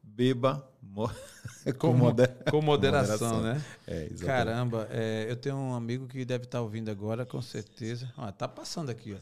beba 0.02 0.68
com, 1.78 1.94
moder... 1.94 2.28
com, 2.50 2.60
moderação, 2.60 3.40
né? 3.40 3.62
É, 3.86 4.08
Caramba, 4.20 4.86
é, 4.90 5.26
eu 5.28 5.36
tenho 5.36 5.56
um 5.56 5.74
amigo 5.74 6.06
que 6.06 6.24
deve 6.24 6.44
estar 6.44 6.60
ouvindo 6.60 6.90
agora, 6.90 7.24
com 7.24 7.40
certeza. 7.40 8.12
Ah, 8.16 8.30
tá 8.30 8.46
passando 8.46 8.90
aqui, 8.90 9.14
ó. 9.14 9.18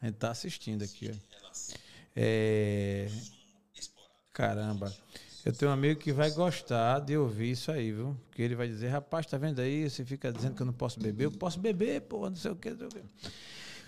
A 0.00 0.06
gente 0.06 0.16
tá 0.16 0.30
assistindo 0.30 0.82
aqui, 0.82 1.10
ó. 1.12 1.76
É... 2.16 3.08
Caramba. 4.32 4.92
Eu 5.44 5.52
tenho 5.52 5.70
um 5.70 5.74
amigo 5.74 5.98
que 5.98 6.12
vai 6.12 6.30
gostar 6.30 7.00
de 7.00 7.16
ouvir 7.16 7.50
isso 7.50 7.70
aí, 7.72 7.92
viu? 7.92 8.16
Porque 8.28 8.40
ele 8.42 8.54
vai 8.54 8.68
dizer, 8.68 8.88
rapaz, 8.88 9.26
tá 9.26 9.36
vendo 9.36 9.60
aí? 9.60 9.88
Você 9.88 10.04
fica 10.04 10.32
dizendo 10.32 10.54
que 10.54 10.62
eu 10.62 10.66
não 10.66 10.72
posso 10.72 11.00
beber. 11.00 11.24
Eu 11.24 11.32
posso 11.32 11.58
beber, 11.58 12.00
pô, 12.02 12.30
não 12.30 12.36
sei 12.36 12.52
o 12.52 12.56
quê. 12.56 12.74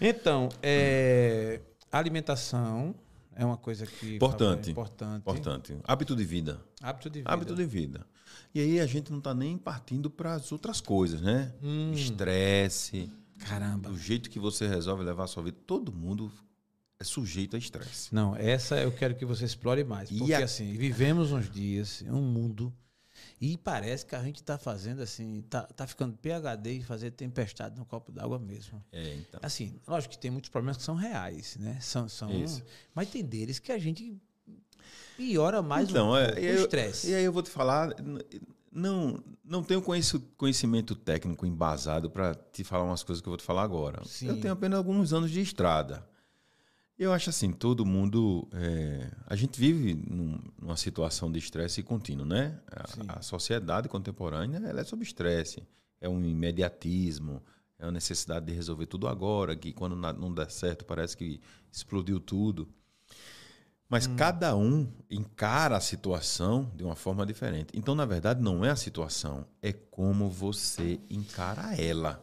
Então, 0.00 0.48
é, 0.60 1.60
alimentação 1.92 2.94
é 3.36 3.44
uma 3.44 3.56
coisa 3.56 3.86
que... 3.86 4.16
Importante. 4.16 4.68
É 4.68 4.72
importante. 4.72 5.20
Importante. 5.20 5.76
Hábito 5.84 6.16
de 6.16 6.24
vida. 6.24 6.60
Hábito 6.82 7.10
de 7.10 7.18
vida. 7.20 7.30
Hábito 7.30 7.54
de 7.54 7.64
vida. 7.64 8.06
E 8.54 8.60
aí 8.60 8.80
a 8.80 8.86
gente 8.86 9.10
não 9.10 9.20
tá 9.20 9.34
nem 9.34 9.58
partindo 9.58 10.08
para 10.08 10.34
as 10.34 10.52
outras 10.52 10.80
coisas, 10.80 11.20
né? 11.20 11.52
Hum. 11.62 11.92
Estresse. 11.92 13.10
Caramba. 13.38 13.88
Do 13.88 13.98
jeito 13.98 14.30
que 14.30 14.38
você 14.38 14.66
resolve 14.68 15.02
levar 15.02 15.24
a 15.24 15.26
sua 15.26 15.42
vida. 15.42 15.56
Todo 15.66 15.92
mundo 15.92 16.32
é 16.98 17.04
sujeito 17.04 17.56
a 17.56 17.58
estresse. 17.58 18.14
Não, 18.14 18.36
essa 18.36 18.76
eu 18.76 18.92
quero 18.92 19.14
que 19.14 19.24
você 19.24 19.44
explore 19.44 19.82
mais. 19.84 20.10
Porque 20.10 20.34
a... 20.34 20.44
assim, 20.44 20.72
vivemos 20.74 21.32
uns 21.32 21.50
dias, 21.50 22.04
um 22.06 22.22
mundo, 22.22 22.72
e 23.40 23.56
parece 23.56 24.06
que 24.06 24.14
a 24.14 24.22
gente 24.22 24.36
está 24.36 24.56
fazendo 24.58 25.02
assim, 25.02 25.42
tá, 25.48 25.62
tá 25.62 25.86
ficando 25.86 26.16
PHD 26.16 26.72
e 26.78 26.82
fazer 26.82 27.10
tempestade 27.10 27.78
no 27.78 27.84
copo 27.84 28.12
d'água 28.12 28.38
mesmo. 28.38 28.82
É, 28.92 29.14
então. 29.14 29.40
Assim, 29.42 29.80
lógico 29.86 30.12
que 30.12 30.18
tem 30.18 30.30
muitos 30.30 30.50
problemas 30.50 30.76
que 30.76 30.82
são 30.82 30.94
reais, 30.94 31.56
né? 31.58 31.78
São, 31.80 32.08
são, 32.08 32.30
mas 32.94 33.08
tem 33.08 33.24
deles 33.24 33.58
que 33.58 33.72
a 33.72 33.78
gente 33.78 34.16
piora 35.16 35.62
mais 35.62 35.88
então, 35.88 36.16
é, 36.16 36.32
o 36.32 36.54
estresse. 36.62 37.10
E 37.10 37.14
aí 37.14 37.24
eu 37.24 37.32
vou 37.32 37.42
te 37.42 37.50
falar, 37.50 37.94
não, 38.70 39.22
não 39.44 39.62
tenho 39.62 39.82
conhecimento 40.36 40.94
técnico 40.94 41.46
embasado 41.46 42.10
para 42.10 42.34
te 42.34 42.64
falar 42.64 42.84
umas 42.84 43.02
coisas 43.02 43.22
que 43.22 43.28
eu 43.28 43.30
vou 43.30 43.38
te 43.38 43.44
falar 43.44 43.62
agora. 43.62 44.02
Sim. 44.04 44.28
Eu 44.28 44.40
tenho 44.40 44.52
apenas 44.52 44.78
alguns 44.78 45.12
anos 45.12 45.30
de 45.30 45.40
estrada. 45.40 46.04
Eu 46.96 47.12
acho 47.12 47.30
assim, 47.30 47.52
todo 47.52 47.84
mundo. 47.84 48.48
É, 48.52 49.10
a 49.26 49.34
gente 49.34 49.58
vive 49.58 49.94
num, 49.94 50.38
numa 50.60 50.76
situação 50.76 51.30
de 51.30 51.38
estresse 51.38 51.82
contínuo, 51.82 52.24
né? 52.24 52.60
A, 53.08 53.18
a, 53.18 53.22
sociedade 53.22 53.88
contemporânea 53.88 54.58
ela 54.58 54.80
é 54.80 54.84
sob 54.84 55.02
estresse. 55.02 55.66
É 56.00 56.08
um 56.08 56.24
imediatismo, 56.24 57.42
é 57.78 57.84
uma 57.84 57.92
necessidade 57.92 58.46
de 58.46 58.52
resolver 58.52 58.86
tudo 58.86 59.08
agora, 59.08 59.56
que 59.56 59.72
quando 59.72 59.96
não 59.96 60.32
der 60.32 60.50
certo 60.50 60.84
parece 60.84 61.16
que 61.16 61.40
explodiu 61.72 62.20
tudo. 62.20 62.68
Mas 63.88 64.06
hum. 64.06 64.14
cada 64.16 64.56
um 64.56 64.88
encara 65.10 65.76
a 65.76 65.80
situação 65.80 66.70
de 66.76 66.84
uma 66.84 66.94
forma 66.94 67.26
diferente. 67.26 67.68
Então, 67.74 67.94
na 67.94 68.06
verdade, 68.06 68.40
não 68.40 68.64
é 68.64 68.70
a 68.70 68.76
situação, 68.76 69.46
é 69.60 69.72
como 69.72 70.30
você 70.30 71.00
encara 71.10 71.74
ela. 71.76 72.22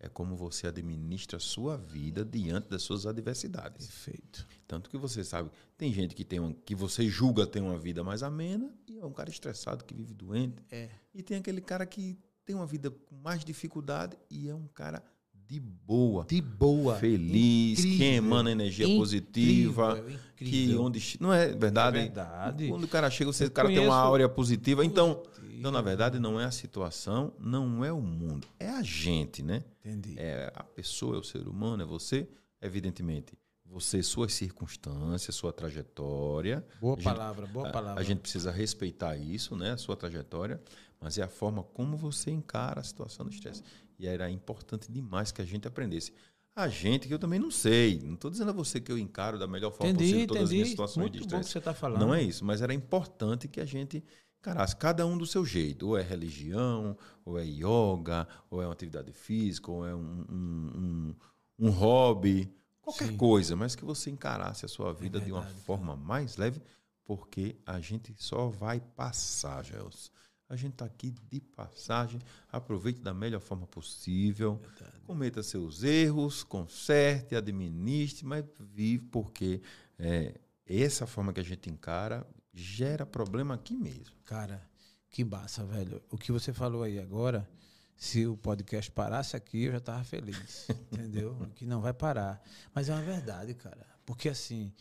É 0.00 0.08
como 0.08 0.36
você 0.36 0.68
administra 0.68 1.38
a 1.38 1.40
sua 1.40 1.76
vida 1.76 2.24
diante 2.24 2.68
das 2.68 2.82
suas 2.82 3.04
adversidades. 3.04 3.86
Perfeito. 3.86 4.46
Tanto 4.66 4.88
que 4.88 4.96
você 4.96 5.24
sabe, 5.24 5.50
tem 5.76 5.92
gente 5.92 6.14
que 6.14 6.24
tem 6.24 6.38
um, 6.38 6.52
que 6.52 6.74
você 6.74 7.08
julga 7.08 7.46
ter 7.46 7.60
uma 7.60 7.78
vida 7.78 8.04
mais 8.04 8.22
amena 8.22 8.72
e 8.86 8.98
é 8.98 9.04
um 9.04 9.12
cara 9.12 9.28
estressado 9.28 9.84
que 9.84 9.94
vive 9.94 10.14
doente. 10.14 10.62
É. 10.70 10.88
E 11.12 11.22
tem 11.22 11.38
aquele 11.38 11.60
cara 11.60 11.84
que 11.84 12.16
tem 12.44 12.54
uma 12.54 12.66
vida 12.66 12.90
com 12.90 13.16
mais 13.16 13.44
dificuldade 13.44 14.16
e 14.30 14.48
é 14.48 14.54
um 14.54 14.68
cara 14.68 15.02
de 15.48 15.58
boa. 15.58 16.26
De 16.26 16.42
boa. 16.42 16.96
Feliz, 16.96 17.78
incrível, 17.78 17.98
que 17.98 18.04
emana 18.04 18.50
energia 18.50 18.84
incrível, 18.84 19.00
positiva. 19.00 19.98
Incrível. 19.98 20.18
Que 20.36 20.76
onde. 20.76 21.16
Não 21.18 21.32
é 21.32 21.48
verdade? 21.48 21.96
É 21.96 22.00
verdade. 22.02 22.68
Quando 22.68 22.84
o 22.84 22.88
cara 22.88 23.10
chega, 23.10 23.32
você, 23.32 23.46
o 23.46 23.50
cara 23.50 23.68
tem 23.68 23.78
uma 23.78 23.96
áurea 23.96 24.28
positiva. 24.28 24.84
Então, 24.84 25.22
então, 25.58 25.72
na 25.72 25.80
verdade, 25.80 26.18
não 26.18 26.38
é 26.38 26.44
a 26.44 26.50
situação, 26.50 27.32
não 27.40 27.82
é 27.82 27.90
o 27.90 28.00
mundo, 28.00 28.46
é 28.60 28.68
a 28.68 28.82
gente, 28.82 29.42
né? 29.42 29.64
Entendi. 29.82 30.14
É 30.18 30.52
a 30.54 30.62
pessoa, 30.62 31.16
é 31.16 31.18
o 31.18 31.24
ser 31.24 31.48
humano, 31.48 31.82
é 31.82 31.86
você, 31.86 32.28
evidentemente. 32.60 33.36
Você, 33.64 34.02
suas 34.02 34.32
circunstâncias, 34.34 35.34
sua 35.34 35.52
trajetória. 35.52 36.64
Boa 36.80 36.96
palavra, 36.96 37.46
boa 37.46 37.70
palavra. 37.70 38.00
A, 38.00 38.02
a, 38.02 38.04
gente 38.04 38.20
precisa 38.20 38.50
respeitar 38.50 39.16
isso, 39.16 39.56
né? 39.56 39.72
A 39.72 39.76
sua 39.76 39.96
trajetória, 39.96 40.60
mas 41.00 41.18
é 41.18 41.22
a 41.22 41.28
forma 41.28 41.62
como 41.62 41.96
você 41.96 42.30
encara 42.30 42.80
a 42.80 42.84
situação 42.84 43.26
do 43.26 43.32
estresse. 43.32 43.62
E 43.98 44.06
era 44.06 44.30
importante 44.30 44.90
demais 44.90 45.32
que 45.32 45.42
a 45.42 45.44
gente 45.44 45.66
aprendesse. 45.66 46.12
A 46.54 46.68
gente, 46.68 47.06
que 47.06 47.14
eu 47.14 47.18
também 47.18 47.38
não 47.38 47.50
sei. 47.50 48.00
Não 48.00 48.14
estou 48.14 48.30
dizendo 48.30 48.50
a 48.50 48.52
você 48.52 48.80
que 48.80 48.90
eu 48.90 48.98
encaro 48.98 49.38
da 49.38 49.46
melhor 49.46 49.70
forma 49.70 49.92
entendi, 49.92 50.10
possível 50.10 50.26
todas 50.26 50.42
entendi. 50.42 50.44
as 50.44 50.52
minhas 50.52 50.68
situações 50.70 51.02
Muito 51.02 51.12
de 51.12 51.18
estresse. 51.20 51.42
Bom 51.42 51.46
que 51.46 51.52
você 51.52 51.58
está 51.58 51.74
falando. 51.74 52.00
Não 52.00 52.14
é 52.14 52.22
isso, 52.22 52.44
mas 52.44 52.62
era 52.62 52.74
importante 52.74 53.46
que 53.46 53.60
a 53.60 53.64
gente 53.64 54.02
encarasse 54.40 54.74
cada 54.76 55.06
um 55.06 55.16
do 55.16 55.26
seu 55.26 55.44
jeito. 55.44 55.86
Ou 55.88 55.98
é 55.98 56.02
religião, 56.02 56.96
ou 57.24 57.38
é 57.38 57.44
yoga, 57.44 58.26
ou 58.50 58.62
é 58.62 58.66
uma 58.66 58.72
atividade 58.72 59.12
física, 59.12 59.70
ou 59.70 59.86
é 59.86 59.94
um, 59.94 60.24
um, 60.28 61.14
um, 61.60 61.66
um 61.66 61.70
hobby, 61.70 62.52
qualquer 62.82 63.08
Sim. 63.08 63.16
coisa, 63.16 63.54
mas 63.54 63.76
que 63.76 63.84
você 63.84 64.10
encarasse 64.10 64.64
a 64.64 64.68
sua 64.68 64.92
vida 64.92 65.18
é 65.18 65.20
verdade, 65.20 65.26
de 65.26 65.32
uma 65.32 65.42
forma 65.64 65.94
mais 65.94 66.36
leve, 66.36 66.60
porque 67.04 67.56
a 67.66 67.78
gente 67.80 68.14
só 68.16 68.48
vai 68.48 68.80
passar, 68.80 69.64
Gelson. 69.64 70.10
A 70.48 70.56
gente 70.56 70.72
está 70.72 70.86
aqui 70.86 71.14
de 71.30 71.40
passagem. 71.40 72.20
Aproveite 72.50 73.00
da 73.00 73.12
melhor 73.12 73.40
forma 73.40 73.66
possível. 73.66 74.56
Verdade. 74.56 75.00
Cometa 75.06 75.42
seus 75.42 75.82
erros, 75.82 76.42
conserte, 76.42 77.36
administre, 77.36 78.24
mas 78.24 78.44
vive 78.58 79.04
porque 79.06 79.60
é, 79.98 80.40
essa 80.66 81.06
forma 81.06 81.32
que 81.32 81.40
a 81.40 81.44
gente 81.44 81.68
encara 81.68 82.26
gera 82.52 83.04
problema 83.04 83.54
aqui 83.54 83.76
mesmo. 83.76 84.16
Cara, 84.24 84.66
que 85.10 85.24
massa, 85.24 85.64
velho. 85.64 86.02
O 86.10 86.16
que 86.16 86.32
você 86.32 86.52
falou 86.52 86.82
aí 86.82 86.98
agora, 86.98 87.48
se 87.96 88.26
o 88.26 88.36
podcast 88.36 88.90
parasse 88.90 89.36
aqui, 89.36 89.64
eu 89.64 89.72
já 89.72 89.78
estava 89.78 90.02
feliz. 90.04 90.66
entendeu? 90.90 91.36
Que 91.54 91.66
não 91.66 91.80
vai 91.80 91.92
parar. 91.92 92.42
Mas 92.74 92.88
é 92.88 92.94
uma 92.94 93.02
verdade, 93.02 93.54
cara. 93.54 93.86
Porque 94.06 94.28
assim. 94.28 94.72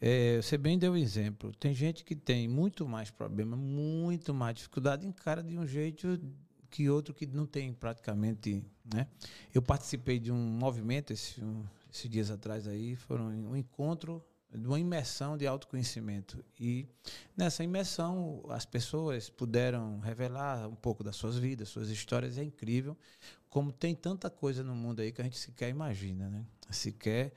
É, 0.00 0.36
você 0.40 0.56
bem 0.56 0.78
deu 0.78 0.92
o 0.92 0.96
exemplo. 0.96 1.52
Tem 1.56 1.74
gente 1.74 2.04
que 2.04 2.14
tem 2.14 2.46
muito 2.46 2.86
mais 2.86 3.10
problema, 3.10 3.56
muito 3.56 4.32
mais 4.32 4.54
dificuldade, 4.54 5.06
encara 5.06 5.42
de 5.42 5.58
um 5.58 5.66
jeito 5.66 6.20
que 6.70 6.88
outro 6.88 7.14
que 7.14 7.26
não 7.26 7.46
tem 7.46 7.72
praticamente. 7.72 8.64
Né? 8.92 9.06
Eu 9.52 9.60
participei 9.60 10.18
de 10.18 10.30
um 10.30 10.36
movimento 10.36 11.12
esse, 11.12 11.42
um, 11.42 11.64
esses 11.92 12.08
dias 12.08 12.30
atrás 12.30 12.68
aí, 12.68 12.94
foram 12.94 13.26
um 13.26 13.56
encontro 13.56 14.22
de 14.50 14.66
uma 14.66 14.78
imersão 14.78 15.36
de 15.36 15.46
autoconhecimento. 15.46 16.42
E 16.58 16.86
nessa 17.36 17.62
imersão 17.62 18.42
as 18.48 18.64
pessoas 18.64 19.28
puderam 19.28 19.98
revelar 20.00 20.68
um 20.68 20.74
pouco 20.74 21.04
das 21.04 21.16
suas 21.16 21.36
vidas, 21.36 21.68
suas 21.68 21.90
histórias. 21.90 22.38
É 22.38 22.44
incrível 22.44 22.96
como 23.50 23.72
tem 23.72 23.94
tanta 23.94 24.30
coisa 24.30 24.62
no 24.62 24.74
mundo 24.74 25.00
aí 25.00 25.12
que 25.12 25.20
a 25.20 25.24
gente 25.24 25.38
sequer 25.38 25.68
imagina, 25.68 26.28
né? 26.28 26.44
Sequer 26.70 27.32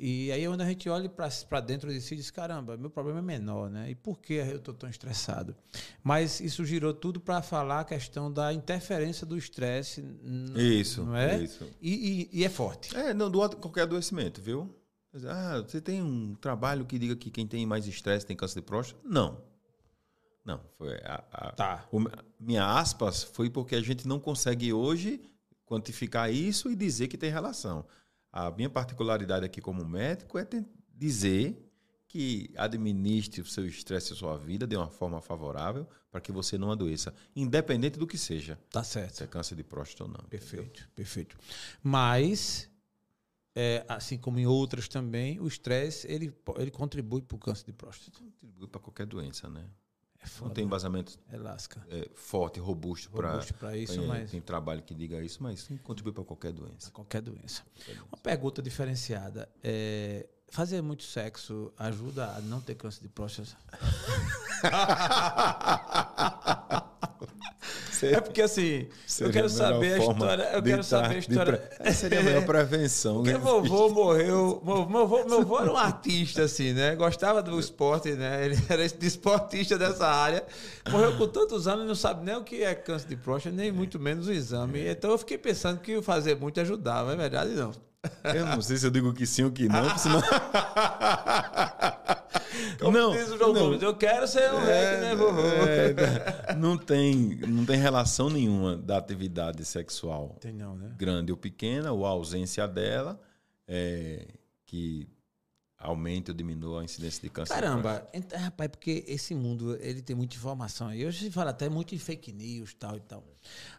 e 0.00 0.30
aí, 0.30 0.46
quando 0.46 0.60
a 0.60 0.64
gente 0.64 0.88
olha 0.88 1.08
para 1.08 1.60
dentro 1.60 1.92
de 1.92 2.00
si 2.00 2.14
e 2.14 2.16
diz: 2.18 2.30
caramba, 2.30 2.76
meu 2.76 2.88
problema 2.88 3.18
é 3.18 3.22
menor, 3.22 3.68
né? 3.68 3.90
E 3.90 3.94
por 3.96 4.20
que 4.20 4.34
eu 4.34 4.56
estou 4.56 4.72
tão 4.72 4.88
estressado? 4.88 5.56
Mas 6.04 6.40
isso 6.40 6.64
girou 6.64 6.94
tudo 6.94 7.18
para 7.18 7.42
falar 7.42 7.80
a 7.80 7.84
questão 7.84 8.32
da 8.32 8.52
interferência 8.52 9.26
do 9.26 9.36
estresse. 9.36 10.04
Isso. 10.54 11.04
Não 11.04 11.16
é? 11.16 11.42
Isso. 11.42 11.68
E, 11.80 12.28
e, 12.32 12.40
e 12.40 12.44
é 12.44 12.48
forte. 12.48 12.96
É, 12.96 13.12
não, 13.12 13.28
do 13.28 13.56
qualquer 13.56 13.82
adoecimento, 13.82 14.40
viu? 14.40 14.72
Ah, 15.26 15.64
você 15.66 15.80
tem 15.80 16.00
um 16.00 16.34
trabalho 16.36 16.86
que 16.86 16.98
diga 16.98 17.16
que 17.16 17.30
quem 17.30 17.46
tem 17.46 17.66
mais 17.66 17.86
estresse 17.86 18.24
tem 18.24 18.36
câncer 18.36 18.60
de 18.60 18.66
próstata? 18.66 19.00
Não. 19.04 19.42
Não. 20.44 20.60
Foi 20.76 20.94
a, 21.02 21.24
a, 21.32 21.52
tá. 21.52 21.88
O, 21.90 22.00
minha 22.38 22.64
aspas 22.78 23.24
foi 23.24 23.50
porque 23.50 23.74
a 23.74 23.80
gente 23.80 24.06
não 24.06 24.20
consegue 24.20 24.72
hoje 24.72 25.20
quantificar 25.66 26.32
isso 26.32 26.70
e 26.70 26.76
dizer 26.76 27.08
que 27.08 27.18
tem 27.18 27.30
relação. 27.30 27.84
A 28.38 28.52
minha 28.52 28.70
particularidade 28.70 29.44
aqui 29.44 29.60
como 29.60 29.84
médico 29.84 30.38
é 30.38 30.46
dizer 30.94 31.60
que 32.06 32.52
administre 32.56 33.40
o 33.40 33.44
seu 33.44 33.66
estresse 33.66 34.12
e 34.12 34.14
a 34.14 34.16
sua 34.16 34.38
vida 34.38 34.64
de 34.64 34.76
uma 34.76 34.88
forma 34.88 35.20
favorável 35.20 35.88
para 36.08 36.20
que 36.20 36.30
você 36.30 36.56
não 36.56 36.70
adoeça, 36.70 37.12
independente 37.34 37.98
do 37.98 38.06
que 38.06 38.16
seja. 38.16 38.56
Tá 38.70 38.84
certo. 38.84 39.16
Se 39.16 39.24
é 39.24 39.26
câncer 39.26 39.56
de 39.56 39.64
próstata 39.64 40.04
ou 40.04 40.10
não. 40.10 40.24
Perfeito, 40.28 40.68
entendeu? 40.68 40.88
perfeito. 40.94 41.36
Mas, 41.82 42.70
é, 43.56 43.84
assim 43.88 44.16
como 44.16 44.38
em 44.38 44.46
outras 44.46 44.86
também, 44.86 45.40
o 45.40 45.48
estresse 45.48 46.06
ele, 46.06 46.32
ele 46.58 46.70
contribui 46.70 47.22
para 47.22 47.34
o 47.34 47.40
câncer 47.40 47.66
de 47.66 47.72
próstata. 47.72 48.20
Contribui 48.20 48.68
para 48.68 48.80
qualquer 48.80 49.06
doença, 49.06 49.50
né? 49.50 49.68
É 50.20 50.26
foda, 50.26 50.48
não 50.48 50.54
tem 50.54 50.64
embasamento 50.64 51.18
é 51.30 51.36
lasca. 51.36 51.80
É, 51.88 52.08
forte, 52.14 52.58
robusto, 52.58 53.10
para 53.10 53.38
isso, 53.76 53.94
pra, 53.94 54.06
mas 54.06 54.30
tem 54.30 54.40
trabalho 54.40 54.82
que 54.82 54.94
diga 54.94 55.22
isso, 55.22 55.42
mas 55.42 55.68
contribui 55.82 56.12
para 56.12 56.24
qualquer 56.24 56.52
doença. 56.52 56.90
Qualquer 56.90 57.22
doença. 57.22 57.62
qualquer 57.74 57.94
doença. 57.94 58.08
Uma 58.10 58.18
pergunta 58.18 58.60
diferenciada 58.60 59.48
é 59.62 60.28
fazer 60.50 60.82
muito 60.82 61.04
sexo 61.04 61.72
ajuda 61.78 62.32
a 62.34 62.40
não 62.40 62.60
ter 62.60 62.74
câncer 62.74 63.02
de 63.02 63.08
próstata? 63.08 63.56
é 68.02 68.20
porque 68.20 68.42
assim, 68.42 68.86
eu 69.20 69.30
quero 69.30 69.48
saber 69.48 69.94
a 69.94 69.98
história. 69.98 70.42
Eu 70.52 70.62
quero 70.62 70.84
saber 70.84 71.16
a 71.16 71.18
história. 71.18 71.58
Pre... 71.58 71.92
Seria 71.92 72.20
a 72.20 72.22
melhor 72.22 72.44
prevenção. 72.46 73.16
Porque 73.16 73.32
né? 73.32 73.38
vovô 73.38 73.88
morreu. 73.88 74.62
Meu, 74.64 75.02
avô, 75.02 75.24
meu 75.24 75.40
avô 75.40 75.60
era 75.60 75.72
um 75.72 75.76
artista, 75.76 76.42
assim, 76.42 76.72
né? 76.72 76.94
Gostava 76.94 77.42
do 77.42 77.58
esporte, 77.58 78.12
né? 78.12 78.44
Ele 78.44 78.56
era 78.68 78.84
esportista 78.84 79.76
dessa 79.76 80.06
área. 80.06 80.44
Morreu 80.90 81.16
com 81.16 81.26
tantos 81.28 81.66
anos 81.66 81.84
e 81.84 81.88
não 81.88 81.94
sabe 81.94 82.24
nem 82.24 82.36
o 82.36 82.44
que 82.44 82.62
é 82.62 82.74
câncer 82.74 83.08
de 83.08 83.16
próstata, 83.16 83.54
nem 83.54 83.72
muito 83.72 83.98
menos 83.98 84.28
o 84.28 84.32
exame. 84.32 84.88
Então 84.88 85.10
eu 85.10 85.18
fiquei 85.18 85.38
pensando 85.38 85.80
que 85.80 86.00
fazer 86.02 86.36
muito 86.36 86.60
ajudava, 86.60 87.12
é 87.12 87.16
verdade 87.16 87.50
não. 87.50 87.72
Eu 88.22 88.46
não 88.46 88.62
sei 88.62 88.76
se 88.76 88.86
eu 88.86 88.90
digo 88.90 89.12
que 89.12 89.26
sim 89.26 89.44
ou 89.44 89.50
que 89.50 89.68
não, 89.68 89.84
senão. 89.98 90.22
Como 92.78 92.96
não, 92.96 93.12
diz 93.12 93.30
o 93.30 93.38
João 93.38 93.52
não. 93.52 93.62
Gomes, 93.66 93.82
eu 93.82 93.94
quero 93.94 94.26
ser 94.26 94.52
um 94.52 94.60
é, 94.60 94.90
rei, 94.90 95.00
né, 95.00 95.14
vovô? 95.14 95.42
É, 95.42 96.54
não, 96.56 96.76
tem, 96.76 97.36
não 97.46 97.64
tem 97.64 97.76
relação 97.76 98.30
nenhuma 98.30 98.76
da 98.76 98.96
atividade 98.96 99.64
sexual 99.64 100.36
tem 100.40 100.52
não, 100.52 100.76
né? 100.76 100.94
grande 100.96 101.32
ou 101.32 101.38
pequena, 101.38 101.92
ou 101.92 102.06
a 102.06 102.10
ausência 102.10 102.66
dela, 102.66 103.20
é, 103.66 104.26
que 104.64 105.08
aumente 105.78 106.30
ou 106.30 106.36
diminua 106.36 106.80
a 106.80 106.84
incidência 106.84 107.22
de 107.22 107.30
câncer. 107.30 107.54
Caramba, 107.54 108.06
então, 108.12 108.38
rapaz, 108.38 108.68
porque 108.70 109.04
esse 109.06 109.34
mundo 109.34 109.76
ele 109.80 110.02
tem 110.02 110.16
muita 110.16 110.36
informação 110.36 110.88
aí. 110.88 111.06
Hoje 111.06 111.26
se 111.26 111.30
fala 111.30 111.50
até 111.50 111.68
muito 111.68 111.94
em 111.94 111.98
fake 111.98 112.32
news 112.32 112.74
tal 112.74 112.96
e 112.96 113.00
tal. 113.00 113.24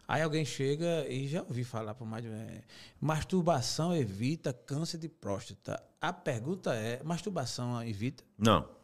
Aí 0.08 0.22
alguém 0.22 0.44
chega 0.44 1.06
e 1.08 1.28
já 1.28 1.42
ouvi 1.42 1.62
falar 1.62 1.94
por 1.94 2.06
mais 2.06 2.24
de 2.24 2.30
é, 2.30 2.62
masturbação 3.00 3.94
evita 3.94 4.52
câncer 4.52 4.98
de 4.98 5.08
próstata. 5.08 5.82
A 6.00 6.12
pergunta 6.12 6.74
é, 6.74 7.02
masturbação 7.02 7.82
evita? 7.84 8.24
Não. 8.38 8.79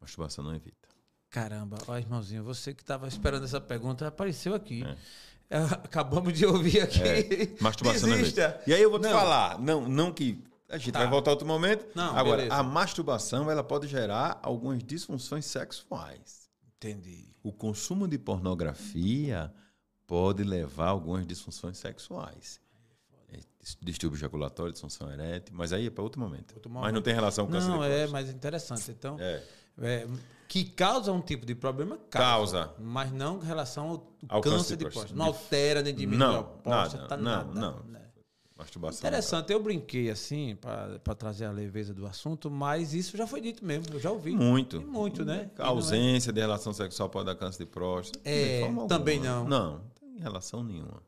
Masturbação 0.00 0.44
não 0.44 0.54
evita. 0.54 0.88
Caramba, 1.30 1.78
ó, 1.86 1.96
irmãozinho, 1.98 2.44
você 2.44 2.72
que 2.72 2.82
estava 2.82 3.08
esperando 3.08 3.44
essa 3.44 3.60
pergunta 3.60 4.06
apareceu 4.06 4.54
aqui. 4.54 4.84
É. 4.84 5.56
Acabamos 5.84 6.32
de 6.32 6.46
ouvir 6.46 6.80
aqui. 6.80 7.02
É. 7.02 7.56
Masturbação 7.60 8.08
Desista. 8.08 8.40
não 8.40 8.48
evita. 8.48 8.62
E 8.66 8.74
aí 8.74 8.82
eu 8.82 8.90
vou 8.90 8.98
te 8.98 9.04
não. 9.04 9.12
falar, 9.12 9.60
não, 9.60 9.88
não 9.88 10.12
que 10.12 10.42
a 10.68 10.78
gente 10.78 10.92
tá. 10.92 11.00
vai 11.00 11.08
voltar 11.08 11.30
outro 11.30 11.46
momento. 11.46 11.86
Não, 11.94 12.16
Agora, 12.16 12.38
beleza. 12.38 12.54
a 12.54 12.62
masturbação 12.62 13.50
ela 13.50 13.62
pode 13.62 13.86
gerar 13.86 14.40
algumas 14.42 14.82
disfunções 14.82 15.46
sexuais. 15.46 16.48
Entendi. 16.76 17.28
O 17.42 17.52
consumo 17.52 18.08
de 18.08 18.18
pornografia 18.18 19.52
pode 20.06 20.42
levar 20.42 20.86
a 20.86 20.90
algumas 20.90 21.26
disfunções 21.26 21.78
sexuais. 21.78 22.60
É, 23.28 23.38
distúrbio 23.80 24.16
ejaculatório, 24.16 24.72
disfunção 24.72 25.10
erétil, 25.10 25.54
mas 25.56 25.72
aí 25.72 25.86
é 25.86 25.90
para 25.90 26.02
outro 26.02 26.20
momento. 26.20 26.54
outro 26.54 26.70
momento. 26.70 26.84
Mas 26.84 26.94
não 26.94 27.02
tem 27.02 27.14
relação 27.14 27.46
com 27.46 27.52
câncer 27.52 27.68
Não, 27.68 27.84
é 27.84 28.06
mais 28.08 28.28
interessante. 28.28 28.90
Então, 28.90 29.16
é. 29.20 29.42
É, 29.80 30.06
que 30.48 30.64
causa 30.64 31.12
um 31.12 31.20
tipo 31.20 31.44
de 31.44 31.54
problema, 31.54 31.98
causa. 32.10 32.58
causa. 32.58 32.74
Mas 32.78 33.12
não 33.12 33.38
em 33.42 33.44
relação 33.44 33.88
ao, 33.88 34.12
ao 34.28 34.40
câncer, 34.40 34.56
câncer 34.56 34.76
de 34.76 34.84
próstata. 34.84 35.14
Não 35.14 35.26
altera 35.26 35.82
nem 35.82 35.94
diminui 35.94 36.18
não, 36.18 36.40
a 36.40 36.44
próstata, 36.44 37.16
nada, 37.16 37.44
nada. 37.44 37.60
Não, 37.60 37.82
não. 37.84 38.06
Masturbação. 38.56 39.06
Interessante, 39.06 39.52
eu 39.52 39.62
brinquei 39.62 40.08
assim, 40.08 40.56
para 40.56 41.14
trazer 41.14 41.44
a 41.44 41.50
leveza 41.50 41.92
do 41.92 42.06
assunto, 42.06 42.50
mas 42.50 42.94
isso 42.94 43.14
já 43.14 43.26
foi 43.26 43.42
dito 43.42 43.62
mesmo, 43.62 43.94
eu 43.94 44.00
já 44.00 44.10
ouvi. 44.10 44.34
Muito. 44.34 44.78
E 44.78 44.84
muito, 44.84 45.26
né? 45.26 45.50
A 45.58 45.66
ausência 45.66 46.30
é... 46.30 46.32
de 46.32 46.40
relação 46.40 46.72
sexual 46.72 47.10
pode 47.10 47.26
dar 47.26 47.34
câncer 47.34 47.64
de 47.64 47.70
próstata. 47.70 48.18
É, 48.24 48.62
também 48.88 49.20
não. 49.20 49.46
Não, 49.46 49.72
não 49.72 49.80
tem 50.00 50.18
relação 50.20 50.64
nenhuma. 50.64 51.02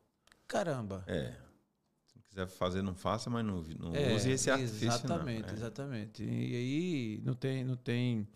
Caramba. 0.47 1.03
É. 1.07 1.33
Se 2.39 2.47
quiser 2.47 2.47
fazer, 2.47 2.83
não 2.83 2.95
faça, 2.95 3.29
mas 3.29 3.45
não, 3.45 3.63
não 3.79 3.95
é, 3.95 4.15
use 4.15 4.31
esse 4.31 4.51
artifício. 4.51 4.87
Exatamente. 4.87 5.49
É. 5.49 5.53
exatamente. 5.53 6.23
E 6.23 6.57
aí 6.57 7.23
não 7.25 7.35
tem, 7.35 7.65
não 7.65 7.77
tem. 7.77 8.29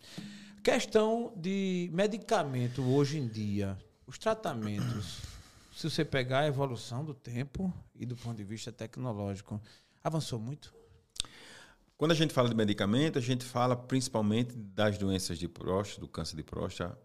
Questão 0.63 1.33
de 1.35 1.89
medicamento 1.93 2.81
hoje 2.83 3.17
em 3.17 3.27
dia, 3.27 3.77
os 4.07 4.17
tratamentos 4.17 5.21
se 5.75 5.89
você 5.89 6.05
pegar 6.05 6.39
a 6.39 6.47
evolução 6.47 7.03
do 7.03 7.13
tempo 7.13 7.73
e 7.95 8.05
do 8.05 8.15
ponto 8.15 8.37
de 8.37 8.43
vista 8.43 8.71
tecnológico, 8.71 9.61
avançou 10.03 10.39
muito? 10.39 10.73
Quando 11.97 12.11
a 12.11 12.15
gente 12.15 12.33
fala 12.33 12.49
de 12.49 12.55
medicamento, 12.55 13.17
a 13.17 13.21
gente 13.21 13.43
fala 13.43 13.75
principalmente 13.75 14.55
das 14.55 14.97
doenças 14.97 15.37
de 15.37 15.47
próstata, 15.47 16.01
do 16.01 16.07
câncer 16.07 16.35
de 16.35 16.43
próstata 16.43 16.97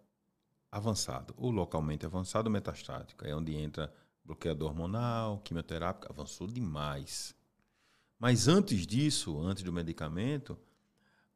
avançado, 0.70 1.34
ou 1.36 1.50
localmente 1.50 2.04
avançado 2.04 2.50
metastático, 2.50 3.26
é 3.26 3.34
onde 3.34 3.54
entra 3.54 3.92
bloqueador 4.28 4.68
hormonal, 4.68 5.40
quimioterápico, 5.40 6.12
avançou 6.12 6.46
demais. 6.46 7.34
Mas 8.18 8.46
antes 8.46 8.86
disso, 8.86 9.40
antes 9.40 9.62
do 9.62 9.72
medicamento, 9.72 10.58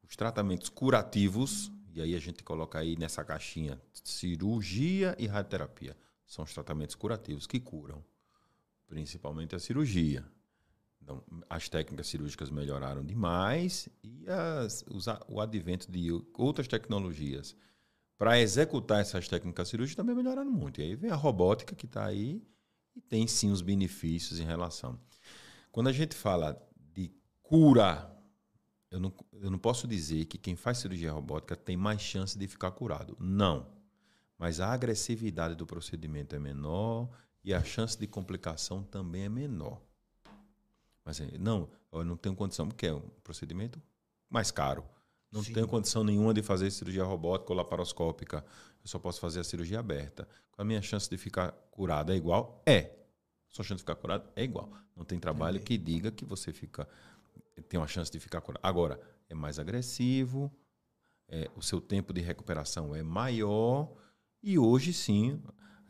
os 0.02 0.14
tratamentos 0.14 0.68
curativos, 0.68 1.72
e 1.94 2.02
aí 2.02 2.14
a 2.14 2.18
gente 2.18 2.44
coloca 2.44 2.78
aí 2.78 2.96
nessa 2.96 3.24
caixinha 3.24 3.80
cirurgia 4.04 5.16
e 5.18 5.26
radioterapia 5.26 5.96
são 6.26 6.44
os 6.44 6.54
tratamentos 6.54 6.94
curativos 6.94 7.46
que 7.46 7.60
curam, 7.60 8.02
principalmente 8.86 9.54
a 9.54 9.58
cirurgia. 9.58 10.24
Então, 11.02 11.22
as 11.50 11.68
técnicas 11.68 12.06
cirúrgicas 12.06 12.48
melhoraram 12.48 13.04
demais 13.04 13.88
e 14.02 14.24
as, 14.28 14.84
os, 14.88 15.06
o 15.28 15.40
advento 15.40 15.90
de 15.90 16.10
outras 16.34 16.68
tecnologias 16.68 17.54
para 18.16 18.40
executar 18.40 19.00
essas 19.00 19.28
técnicas 19.28 19.68
cirúrgicas 19.68 19.96
também 19.96 20.14
melhoraram 20.14 20.50
muito. 20.50 20.80
E 20.80 20.84
aí 20.84 20.94
vem 20.94 21.10
a 21.10 21.16
robótica 21.16 21.74
que 21.74 21.86
está 21.86 22.06
aí 22.06 22.42
e 22.94 23.00
tem 23.00 23.26
sim 23.26 23.50
os 23.50 23.62
benefícios 23.62 24.40
em 24.40 24.44
relação. 24.44 24.98
Quando 25.70 25.88
a 25.88 25.92
gente 25.92 26.14
fala 26.14 26.60
de 26.92 27.10
cura, 27.42 28.10
eu 28.90 29.00
não, 29.00 29.12
eu 29.32 29.50
não 29.50 29.58
posso 29.58 29.86
dizer 29.88 30.26
que 30.26 30.38
quem 30.38 30.56
faz 30.56 30.78
cirurgia 30.78 31.12
robótica 31.12 31.56
tem 31.56 31.76
mais 31.76 32.00
chance 32.00 32.38
de 32.38 32.46
ficar 32.46 32.70
curado. 32.72 33.16
Não 33.18 33.82
mas 34.42 34.58
a 34.58 34.72
agressividade 34.72 35.54
do 35.54 35.64
procedimento 35.64 36.34
é 36.34 36.38
menor 36.40 37.08
e 37.44 37.54
a 37.54 37.62
chance 37.62 37.96
de 37.96 38.08
complicação 38.08 38.82
também 38.82 39.22
é 39.22 39.28
menor. 39.28 39.80
Mas 41.04 41.20
não, 41.38 41.70
eu 41.92 42.04
não 42.04 42.16
tenho 42.16 42.34
condição, 42.34 42.66
porque 42.66 42.88
é 42.88 42.92
um 42.92 43.08
procedimento 43.22 43.80
mais 44.28 44.50
caro. 44.50 44.84
Não 45.30 45.44
Sim. 45.44 45.52
tenho 45.52 45.68
condição 45.68 46.02
nenhuma 46.02 46.34
de 46.34 46.42
fazer 46.42 46.72
cirurgia 46.72 47.04
robótica 47.04 47.52
ou 47.52 47.56
laparoscópica. 47.56 48.44
Eu 48.82 48.88
só 48.88 48.98
posso 48.98 49.20
fazer 49.20 49.40
a 49.40 49.44
cirurgia 49.44 49.78
aberta. 49.78 50.28
A 50.58 50.64
minha 50.64 50.82
chance 50.82 51.08
de 51.08 51.16
ficar 51.16 51.52
curado 51.70 52.12
é 52.12 52.16
igual? 52.16 52.62
É. 52.66 52.90
Sua 53.48 53.64
chance 53.64 53.76
de 53.76 53.82
ficar 53.82 53.94
curado 53.94 54.28
é 54.34 54.42
igual. 54.42 54.72
Não 54.96 55.04
tem 55.04 55.18
trabalho 55.18 55.60
que 55.60 55.78
diga 55.78 56.10
que 56.10 56.24
você 56.24 56.52
fica 56.52 56.88
tem 57.68 57.78
uma 57.78 57.86
chance 57.86 58.10
de 58.10 58.18
ficar 58.18 58.40
curado. 58.40 58.60
Agora, 58.62 59.00
é 59.28 59.34
mais 59.34 59.58
agressivo, 59.58 60.50
é, 61.28 61.50
o 61.56 61.62
seu 61.62 61.80
tempo 61.80 62.12
de 62.12 62.20
recuperação 62.20 62.94
é 62.94 63.02
maior 63.02 63.92
e 64.42 64.58
hoje, 64.58 64.92
sim, 64.92 65.40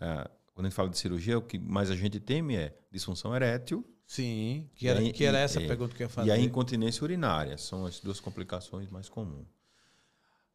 é, 0.01 0.31
quando 0.55 0.67
a 0.67 0.69
gente 0.69 0.77
fala 0.77 0.89
de 0.89 0.99
cirurgia, 0.99 1.39
o 1.39 1.43
que 1.43 1.59
mais 1.59 1.91
a 1.91 1.97
gente 1.97 2.21
teme 2.21 2.57
é 2.57 2.77
disfunção 2.91 3.35
erétil. 3.35 3.85
Sim, 4.07 4.69
que 4.75 4.87
era, 4.87 5.13
que 5.13 5.25
era 5.25 5.39
essa 5.39 5.63
é, 5.63 5.67
pergunta 5.67 5.95
que 5.95 6.03
eu 6.03 6.07
ia 6.07 6.09
fazer. 6.09 6.29
E 6.29 6.33
a 6.33 6.39
incontinência 6.39 7.03
urinária 7.03 7.57
são 7.57 7.87
as 7.87 7.99
duas 7.99 8.21
complicações 8.21 8.91
mais 8.91 9.09
comuns. 9.09 9.49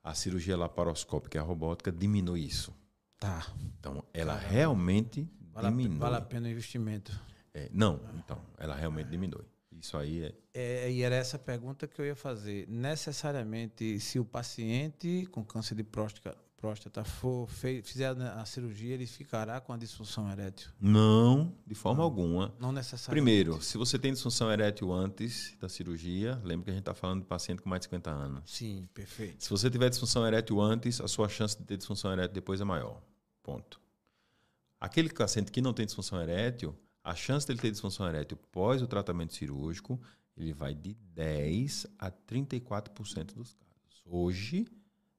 A 0.04 0.14
cirurgia 0.14 0.56
laparoscópica 0.56 1.38
e 1.38 1.40
a 1.40 1.44
robótica 1.44 1.92
diminui 1.92 2.46
isso. 2.46 2.74
Tá. 3.20 3.46
Então, 3.80 4.04
ela 4.14 4.36
Caramba. 4.36 4.54
realmente 4.54 5.30
vale 5.54 5.70
diminui. 5.70 5.98
A, 5.98 6.00
vale 6.00 6.16
a 6.16 6.22
pena 6.22 6.48
o 6.48 6.52
investimento. 6.52 7.20
É, 7.54 7.70
não, 7.74 8.00
então, 8.16 8.40
ela 8.58 8.76
realmente 8.76 9.10
diminui. 9.10 9.46
Isso 9.72 9.98
aí 9.98 10.24
é... 10.24 10.36
é. 10.54 10.92
E 10.92 11.02
era 11.02 11.16
essa 11.16 11.38
pergunta 11.38 11.88
que 11.88 12.00
eu 12.00 12.06
ia 12.06 12.16
fazer. 12.16 12.68
Necessariamente, 12.68 14.00
se 14.00 14.20
o 14.20 14.26
paciente 14.26 15.28
com 15.32 15.44
câncer 15.44 15.76
de 15.76 15.84
próstata 15.84 16.38
próstata 16.58 17.04
for 17.04 17.48
fizer 17.48 18.20
a 18.20 18.44
cirurgia, 18.46 18.96
ele 18.96 19.06
ficará 19.06 19.62
com 19.62 19.72
a 19.72 19.78
disfunção 19.78 20.30
erétil? 20.30 20.70
Não, 20.82 21.56
de 21.66 21.76
forma 21.76 22.00
não, 22.00 22.04
alguma. 22.04 22.54
Não 22.60 22.72
necessariamente. 22.72 23.10
Primeiro, 23.10 23.62
se 23.62 23.78
você 23.78 23.98
tem 23.98 24.12
disfunção 24.12 24.52
erétil 24.52 24.92
antes 24.92 25.56
da 25.60 25.70
cirurgia, 25.70 26.42
lembre 26.44 26.66
que 26.66 26.72
a 26.72 26.74
gente 26.74 26.82
está 26.82 26.96
falando 26.96 27.22
de 27.22 27.28
paciente 27.28 27.62
com 27.62 27.70
mais 27.70 27.82
de 27.82 27.86
50 27.86 28.10
anos. 28.10 28.44
Sim, 28.52 28.90
perfeito. 28.94 29.44
Se 29.44 29.50
você 29.50 29.70
tiver 29.70 29.90
disfunção 29.90 30.26
erétil 30.26 30.60
antes, 30.60 31.00
a 31.00 31.08
sua 31.08 31.30
chance 31.30 31.56
de 31.56 31.64
ter 31.64 31.78
disfunção 31.78 32.12
erétil 32.12 32.34
depois 32.34 32.60
é 32.60 32.66
maior. 32.66 33.02
Ponto. 33.44 33.80
Aquele 34.80 35.10
paciente 35.10 35.52
que 35.52 35.62
não 35.62 35.74
tem 35.74 35.86
disfunção 35.86 36.20
erétil, 36.22 36.76
a 37.04 37.16
chance 37.16 37.48
dele 37.48 37.60
ter 37.60 37.72
disfunção 37.72 38.08
erétil 38.08 38.38
pós 38.52 38.82
o 38.82 38.88
tratamento 38.88 39.34
cirúrgico, 39.34 40.00
ele 40.36 40.54
vai 40.54 40.74
de 40.74 40.94
10 41.14 41.88
a 41.98 42.12
34% 42.12 43.34
dos 43.34 43.54
casos. 43.54 44.04
Hoje, 44.06 44.68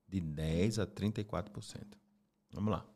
de 0.08 0.20
10 0.20 0.78
a 0.78 0.86
34%. 0.86 1.82
Vamos 2.52 2.70
lá. 2.72 2.86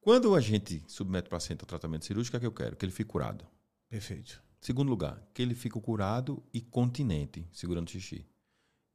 Quando 0.00 0.34
a 0.34 0.40
gente 0.40 0.82
submete 0.86 1.26
o 1.28 1.30
paciente 1.30 1.60
ao 1.60 1.66
tratamento 1.66 2.04
cirúrgico, 2.06 2.36
o 2.36 2.40
que 2.40 2.46
é 2.46 2.48
que 2.48 2.52
eu 2.52 2.52
quero? 2.64 2.76
Que 2.76 2.84
ele 2.84 2.92
fique 2.92 3.10
curado. 3.10 3.46
Perfeito. 3.88 4.42
Segundo 4.60 4.88
lugar, 4.88 5.22
que 5.34 5.42
ele 5.42 5.54
fique 5.54 5.78
curado 5.80 6.42
e 6.52 6.60
continente, 6.60 7.46
segurando 7.52 7.88
o 7.88 7.90
xixi. 7.90 8.26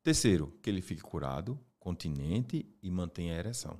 Terceiro, 0.03 0.57
que 0.61 0.69
ele 0.69 0.81
fique 0.81 1.01
curado, 1.01 1.59
continente 1.79 2.65
e 2.81 2.89
mantenha 2.89 3.35
a 3.35 3.39
ereção. 3.39 3.79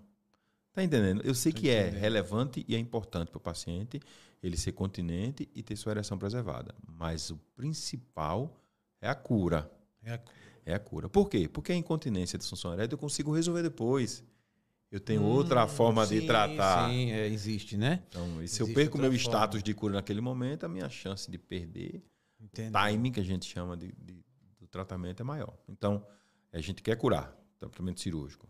Tá 0.74 0.84
entendendo? 0.84 1.22
Eu 1.24 1.34
sei 1.34 1.52
Tô 1.54 1.60
que 1.62 1.70
é 1.70 1.82
entendendo. 1.84 2.02
relevante 2.02 2.66
e 2.68 2.76
é 2.76 2.80
importante 2.80 3.30
para 3.32 3.38
o 3.38 3.42
paciente 3.42 4.00
ele 4.44 4.58
ser 4.58 4.74
continente 4.74 5.50
e 5.56 5.64
ter 5.64 5.76
sua 5.76 5.94
ereção 5.94 6.18
preservada. 6.18 6.76
Mas 6.86 7.30
o 7.32 7.38
principal 7.56 8.60
é 9.02 9.08
a 9.08 9.16
cura. 9.16 9.72
É 10.04 10.14
a- 10.16 10.24
É 10.66 10.74
a 10.74 10.80
cura. 10.80 11.08
Por 11.08 11.30
quê? 11.30 11.48
Porque 11.48 11.72
a 11.72 11.76
incontinência 11.76 12.38
de 12.38 12.42
disfunção 12.44 12.74
erétil 12.74 12.96
eu 12.96 13.00
consigo 13.00 13.32
resolver 13.34 13.62
depois. 13.64 14.24
Eu 14.92 15.00
tenho 15.00 15.24
outra 15.24 15.66
Hum, 15.66 15.68
forma 15.68 16.06
de 16.08 16.20
sim, 16.22 16.26
tratar. 16.28 16.90
Sim, 16.90 17.12
é, 17.12 17.28
existe, 17.28 17.78
né? 17.78 18.04
Então, 18.10 18.24
se 18.48 18.62
eu 18.62 18.68
Existe 18.68 18.74
perco 18.74 18.98
outra 18.98 19.10
meu 19.10 19.20
forma. 19.20 19.20
status 19.20 19.64
de 19.64 19.74
cura 19.74 19.94
naquele 19.96 20.22
momento, 20.22 20.66
a 20.66 20.70
minha 20.70 20.90
chance 20.90 21.30
de 21.30 21.38
perder 21.38 22.04
Entendi. 22.40 22.72
timing 22.72 23.12
que 23.12 23.20
a 23.20 23.24
gente 23.24 23.46
chama 23.46 23.76
de, 23.78 23.92
de- 23.94 24.24
do 24.60 24.68
tratamento 24.68 25.22
é 25.22 25.24
maior. 25.24 25.58
Então, 25.68 26.06
a 26.52 26.60
gente 26.62 26.82
quer 26.82 26.96
curar, 26.98 27.36
tratamento 27.60 28.00
cirúrgico. 28.02 28.48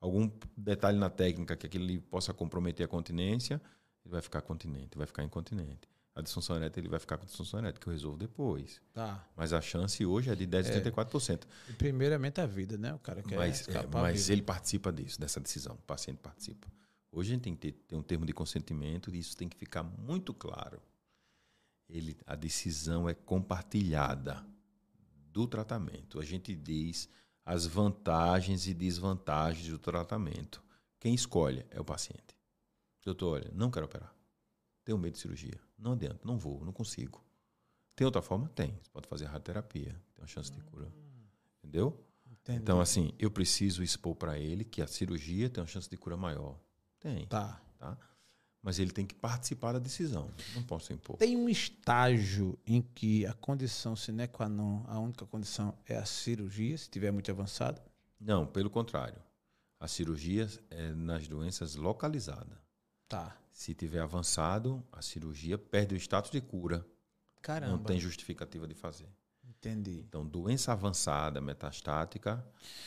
Algum 0.00 0.30
detalhe 0.56 0.98
na 0.98 1.10
técnica 1.10 1.56
que 1.56 1.66
aquele 1.66 1.98
possa 2.00 2.32
comprometer 2.32 2.84
a 2.86 2.88
continência, 2.88 3.60
ele 4.04 4.12
vai 4.12 4.22
ficar 4.22 4.40
continente, 4.42 4.96
vai 4.96 5.06
ficar 5.06 5.24
incontinente. 5.24 5.88
A 6.18 6.20
disfunção 6.20 6.56
erétil, 6.56 6.80
ele 6.80 6.88
vai 6.88 6.98
ficar 6.98 7.16
com 7.16 7.24
disfunção 7.24 7.60
erétil, 7.60 7.80
que 7.80 7.88
eu 7.88 7.92
resolvo 7.92 8.16
depois. 8.18 8.80
Tá. 8.92 9.24
Mas 9.36 9.52
a 9.52 9.60
chance 9.60 10.04
hoje 10.04 10.28
é 10.28 10.34
de 10.34 10.46
10 10.46 10.70
a 10.70 10.80
34%. 10.80 11.46
E 11.68 11.72
primeiramente 11.74 12.40
a 12.40 12.46
vida, 12.46 12.76
né? 12.76 12.92
O 12.92 12.98
cara 12.98 13.22
quer 13.22 13.36
mas 13.36 13.68
é, 13.68 13.78
a 13.78 13.86
mas 13.86 14.28
ele 14.28 14.42
participa 14.42 14.92
disso, 14.92 15.20
dessa 15.20 15.38
decisão. 15.38 15.76
O 15.76 15.82
paciente 15.82 16.18
participa. 16.18 16.66
Hoje 17.12 17.30
a 17.30 17.34
gente 17.34 17.42
tem 17.42 17.54
que 17.54 17.60
ter, 17.60 17.72
ter 17.86 17.94
um 17.94 18.02
termo 18.02 18.26
de 18.26 18.32
consentimento 18.32 19.14
e 19.14 19.18
isso 19.20 19.36
tem 19.36 19.48
que 19.48 19.56
ficar 19.56 19.84
muito 19.84 20.34
claro. 20.34 20.82
Ele, 21.88 22.18
a 22.26 22.34
decisão 22.34 23.08
é 23.08 23.14
compartilhada 23.14 24.44
do 25.32 25.46
tratamento. 25.46 26.18
A 26.18 26.24
gente 26.24 26.52
diz 26.52 27.08
as 27.46 27.64
vantagens 27.64 28.66
e 28.66 28.74
desvantagens 28.74 29.68
do 29.68 29.78
tratamento. 29.78 30.60
Quem 30.98 31.14
escolhe 31.14 31.64
é 31.70 31.80
o 31.80 31.84
paciente. 31.84 32.36
Doutor, 33.04 33.34
olha, 33.34 33.50
não 33.54 33.70
quero 33.70 33.86
operar. 33.86 34.12
Tenho 34.84 34.98
medo 34.98 35.12
de 35.12 35.20
cirurgia. 35.20 35.67
Não 35.78 35.92
adianta, 35.92 36.20
não 36.24 36.36
vou, 36.36 36.64
não 36.64 36.72
consigo. 36.72 37.24
Tem 37.94 38.04
outra 38.04 38.20
forma? 38.22 38.48
Tem. 38.50 38.76
Você 38.82 38.90
pode 38.90 39.08
fazer 39.08 39.24
radioterapia, 39.26 39.92
tem 40.14 40.22
uma 40.22 40.26
chance 40.26 40.50
de 40.50 40.60
cura. 40.62 40.92
Entendeu? 41.58 42.04
Entendi. 42.30 42.60
Então, 42.62 42.80
assim, 42.80 43.12
eu 43.18 43.30
preciso 43.30 43.82
expor 43.82 44.14
para 44.14 44.38
ele 44.38 44.64
que 44.64 44.80
a 44.82 44.86
cirurgia 44.86 45.48
tem 45.50 45.60
uma 45.62 45.66
chance 45.68 45.88
de 45.88 45.96
cura 45.96 46.16
maior. 46.16 46.58
Tem, 46.98 47.26
Tá. 47.26 47.60
tá? 47.78 47.96
Mas 48.62 48.78
ele 48.78 48.90
tem 48.90 49.06
que 49.06 49.14
participar 49.14 49.72
da 49.72 49.78
decisão. 49.78 50.30
Não 50.54 50.62
posso 50.64 50.92
impor. 50.92 51.16
Tem 51.16 51.36
um 51.36 51.48
estágio 51.48 52.58
em 52.66 52.82
que 52.82 53.24
a 53.24 53.32
condição 53.32 53.94
sine 53.94 54.26
qua 54.26 54.48
non, 54.48 54.84
a 54.88 54.98
única 54.98 55.24
condição 55.26 55.76
é 55.86 55.96
a 55.96 56.04
cirurgia, 56.04 56.76
se 56.76 56.84
estiver 56.84 57.12
muito 57.12 57.30
avançado? 57.30 57.80
Não, 58.20 58.46
pelo 58.46 58.68
contrário. 58.68 59.20
A 59.78 59.86
cirurgia 59.86 60.48
é 60.70 60.92
nas 60.92 61.28
doenças 61.28 61.76
localizadas. 61.76 62.58
Tá. 63.08 63.36
Se 63.52 63.74
tiver 63.74 64.00
avançado, 64.00 64.84
a 64.92 65.00
cirurgia 65.02 65.56
perde 65.58 65.94
o 65.94 65.98
status 65.98 66.30
de 66.30 66.40
cura. 66.40 66.86
Caramba. 67.42 67.72
Não 67.76 67.82
tem 67.82 67.98
justificativa 67.98 68.66
de 68.68 68.74
fazer. 68.74 69.08
Entendi. 69.48 70.04
Então, 70.08 70.24
doença 70.24 70.70
avançada, 70.72 71.40
metastática, 71.40 72.44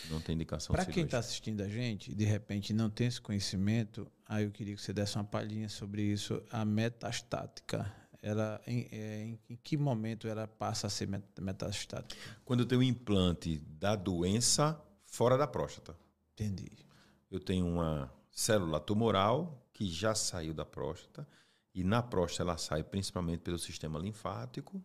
não 0.10 0.22
tem 0.22 0.36
indicação 0.36 0.74
Para 0.74 0.86
quem 0.86 1.04
está 1.04 1.20
assistindo 1.20 1.62
a 1.62 1.68
gente 1.68 2.12
e 2.12 2.16
de 2.16 2.24
repente 2.24 2.72
não 2.72 2.90
tem 2.90 3.08
esse 3.08 3.20
conhecimento, 3.20 4.10
aí 4.26 4.46
eu 4.46 4.52
queria 4.52 4.74
que 4.76 4.82
você 4.82 4.94
desse 4.94 5.18
uma 5.18 5.24
palhinha 5.26 5.68
sobre 5.68 6.02
isso. 6.04 6.42
A 6.50 6.64
metastática, 6.64 7.92
ela, 8.22 8.62
em, 8.66 8.88
é, 8.90 9.24
em- 9.26 9.40
em 9.50 9.56
que 9.58 9.76
momento 9.76 10.28
ela 10.30 10.48
passa 10.48 10.88
a 10.88 10.90
ser 10.90 11.08
met- 11.10 11.26
metastática? 11.42 12.16
Quando 12.46 12.62
eu 12.62 12.66
tenho 12.66 12.80
um 12.80 12.84
implante 12.84 13.58
da 13.58 13.96
doença 13.98 14.80
fora 15.06 15.38
da 15.38 15.48
próstata. 15.48 15.96
Entendi. 16.34 16.72
eu 17.30 17.40
tenho 17.40 17.66
uma 17.68 18.12
célula 18.32 18.80
tumoral 18.80 19.61
que 19.74 19.88
já 19.88 20.14
saiu 20.16 20.54
da 20.54 20.66
próstata 20.66 21.28
e 21.74 21.84
na 21.84 22.02
próstata 22.04 22.44
ela 22.44 22.58
sai 22.58 22.84
principalmente 22.84 23.40
pelo 23.42 23.58
sistema 23.58 23.98
linfático, 24.00 24.84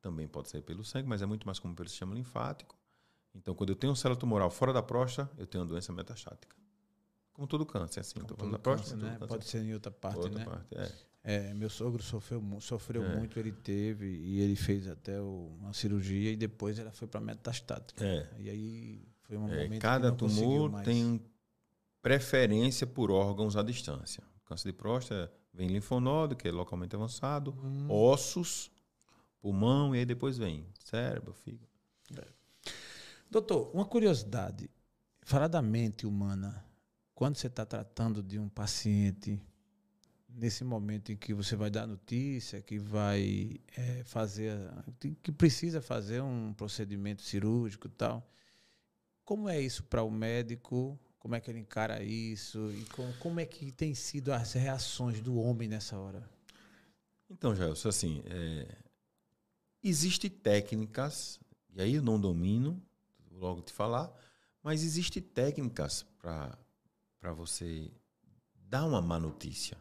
também 0.00 0.26
pode 0.26 0.48
sair 0.48 0.62
pelo 0.62 0.82
sangue, 0.84 1.08
mas 1.08 1.20
é 1.22 1.26
muito 1.26 1.46
mais 1.46 1.58
comum 1.58 1.74
pelo 1.74 1.88
sistema 1.88 2.14
linfático. 2.14 2.78
Então, 3.34 3.54
quando 3.54 3.70
eu 3.70 3.76
tenho 3.76 3.94
célula 3.94 4.18
tumoral 4.18 4.50
fora 4.50 4.72
da 4.72 4.82
próstata, 4.82 5.30
eu 5.38 5.46
tenho 5.46 5.62
uma 5.62 5.68
doença 5.68 5.92
metastática. 5.92 6.56
Como 7.32 7.46
todo 7.46 7.64
câncer, 7.64 8.00
assim. 8.00 8.18
Estou 8.18 8.36
falando 8.36 8.52
da 8.52 8.58
Todo 8.58 8.62
próstata, 8.64 8.90
câncer, 8.92 9.00
todo 9.00 9.12
né? 9.12 9.18
câncer. 9.18 9.28
Pode 9.28 9.44
ser 9.46 9.62
em 9.62 9.74
outra 9.74 9.92
parte, 9.92 10.16
outra 10.16 10.38
né? 10.38 10.44
parte, 10.44 10.76
é. 10.76 10.92
É, 11.22 11.54
meu 11.54 11.68
sogro 11.68 12.02
sofreu, 12.02 12.42
sofreu 12.60 13.04
É. 13.04 13.16
muito, 13.16 13.38
ele 13.38 13.52
teve, 13.52 14.06
e 14.10 14.40
ele 14.40 14.56
fez 14.56 14.88
até 14.88 15.20
o- 15.20 15.54
uma 15.60 15.72
cirurgia 15.74 16.32
e 16.32 16.36
depois 16.36 16.78
ela 16.78 16.90
foi 16.90 17.06
para 17.06 17.20
metastática. 17.20 18.02
É. 18.04 18.26
E 18.38 18.48
aí 18.50 19.08
foi 19.22 19.36
um 19.36 19.46
É, 19.48 19.50
momento 19.64 19.72
que 19.72 19.78
cada 19.78 20.10
tumor 20.10 20.82
tem 20.82 21.22
preferência 22.02 22.86
por 22.86 23.10
órgãos 23.10 23.56
à 23.56 23.62
distância. 23.62 24.22
Câncer 24.44 24.72
de 24.72 24.76
próstata 24.76 25.32
vem 25.52 25.68
linfonodo, 25.68 26.34
que 26.36 26.48
é 26.48 26.50
localmente 26.50 26.96
avançado, 26.96 27.52
Hum. 27.62 27.86
ossos, 27.90 28.70
pulmão, 29.40 29.94
e 29.94 29.98
aí 30.00 30.04
depois 30.04 30.36
vem 30.38 30.66
cérebro, 30.84 31.32
fígado. 31.32 31.68
Doutor, 33.30 33.70
uma 33.72 33.84
curiosidade. 33.84 34.68
Falar 35.22 35.46
da 35.48 35.62
mente 35.62 36.06
humana, 36.06 36.64
quando 37.14 37.36
você 37.36 37.46
está 37.46 37.64
tratando 37.64 38.22
de 38.22 38.38
um 38.38 38.48
paciente, 38.48 39.40
nesse 40.28 40.64
momento 40.64 41.12
em 41.12 41.16
que 41.16 41.32
você 41.32 41.54
vai 41.54 41.70
dar 41.70 41.86
notícia, 41.86 42.60
que 42.60 42.78
vai 42.78 43.60
eh, 43.76 44.02
fazer, 44.04 44.58
que 45.22 45.30
precisa 45.30 45.80
fazer 45.80 46.20
um 46.22 46.52
procedimento 46.54 47.22
cirúrgico 47.22 47.86
e 47.86 47.90
tal, 47.90 48.28
como 49.24 49.48
é 49.48 49.60
isso 49.60 49.84
para 49.84 50.02
o 50.02 50.10
médico? 50.10 50.98
Como 51.20 51.34
é 51.34 51.40
que 51.40 51.50
ele 51.50 51.60
encara 51.60 52.02
isso? 52.02 52.58
E 52.72 52.84
com- 52.86 53.12
como 53.20 53.38
é 53.38 53.46
que 53.46 53.70
tem 53.70 53.94
sido 53.94 54.32
as 54.32 54.54
reações 54.54 55.20
do 55.20 55.36
homem 55.38 55.68
nessa 55.68 55.96
hora? 55.96 56.28
Então, 57.30 57.54
Gelson, 57.54 57.88
assim, 57.90 58.22
é, 58.26 58.66
existem 59.82 60.28
técnicas, 60.30 61.38
e 61.74 61.80
aí 61.80 61.94
eu 61.94 62.02
não 62.02 62.18
domino, 62.20 62.82
logo 63.30 63.60
te 63.62 63.72
falar, 63.72 64.10
mas 64.62 64.82
existem 64.82 65.22
técnicas 65.22 66.04
para 66.18 67.32
você 67.34 67.90
dar 68.54 68.84
uma 68.86 69.00
má 69.00 69.20
notícia. 69.20 69.76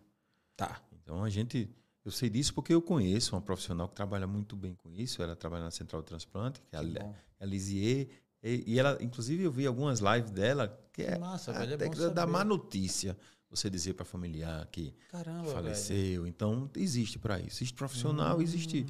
Tá. 0.56 0.82
Então, 0.92 1.24
a 1.24 1.30
gente, 1.30 1.70
eu 2.04 2.12
sei 2.12 2.30
disso 2.30 2.54
porque 2.54 2.74
eu 2.74 2.82
conheço 2.82 3.34
uma 3.34 3.42
profissional 3.42 3.88
que 3.88 3.96
trabalha 3.96 4.28
muito 4.28 4.56
bem 4.56 4.76
com 4.76 4.92
isso, 4.92 5.24
ela 5.24 5.36
trabalha 5.38 5.64
na 5.64 5.72
Central 5.72 6.02
de 6.02 6.08
Transplante, 6.10 6.62
que 6.62 6.76
é 6.76 6.80
a, 6.80 7.16
a 7.40 7.46
Lisier, 7.46 8.10
e, 8.44 8.64
e 8.74 8.80
ela, 8.80 8.98
inclusive, 9.02 9.44
eu 9.44 9.52
vi 9.52 9.66
algumas 9.68 10.00
lives 10.00 10.32
dela, 10.32 10.78
que 10.94 11.02
é 11.04 11.18
massa, 11.18 11.52
velho, 11.54 11.74
é 11.74 11.78
técnica 11.78 12.10
da 12.10 12.22
saber. 12.22 12.32
má 12.32 12.44
notícia. 12.44 13.18
Você 13.52 13.68
dizer 13.68 13.94
para 13.96 14.06
familiar 14.06 14.68
que 14.72 14.94
Caramba, 15.12 15.42
velho. 15.42 15.54
faleceu. 15.56 16.28
Então, 16.28 16.70
existe 16.76 17.18
para 17.18 17.40
isso. 17.40 17.58
Existe 17.64 17.74
profissional, 17.74 18.38
Hum. 18.38 18.42
existe 18.44 18.86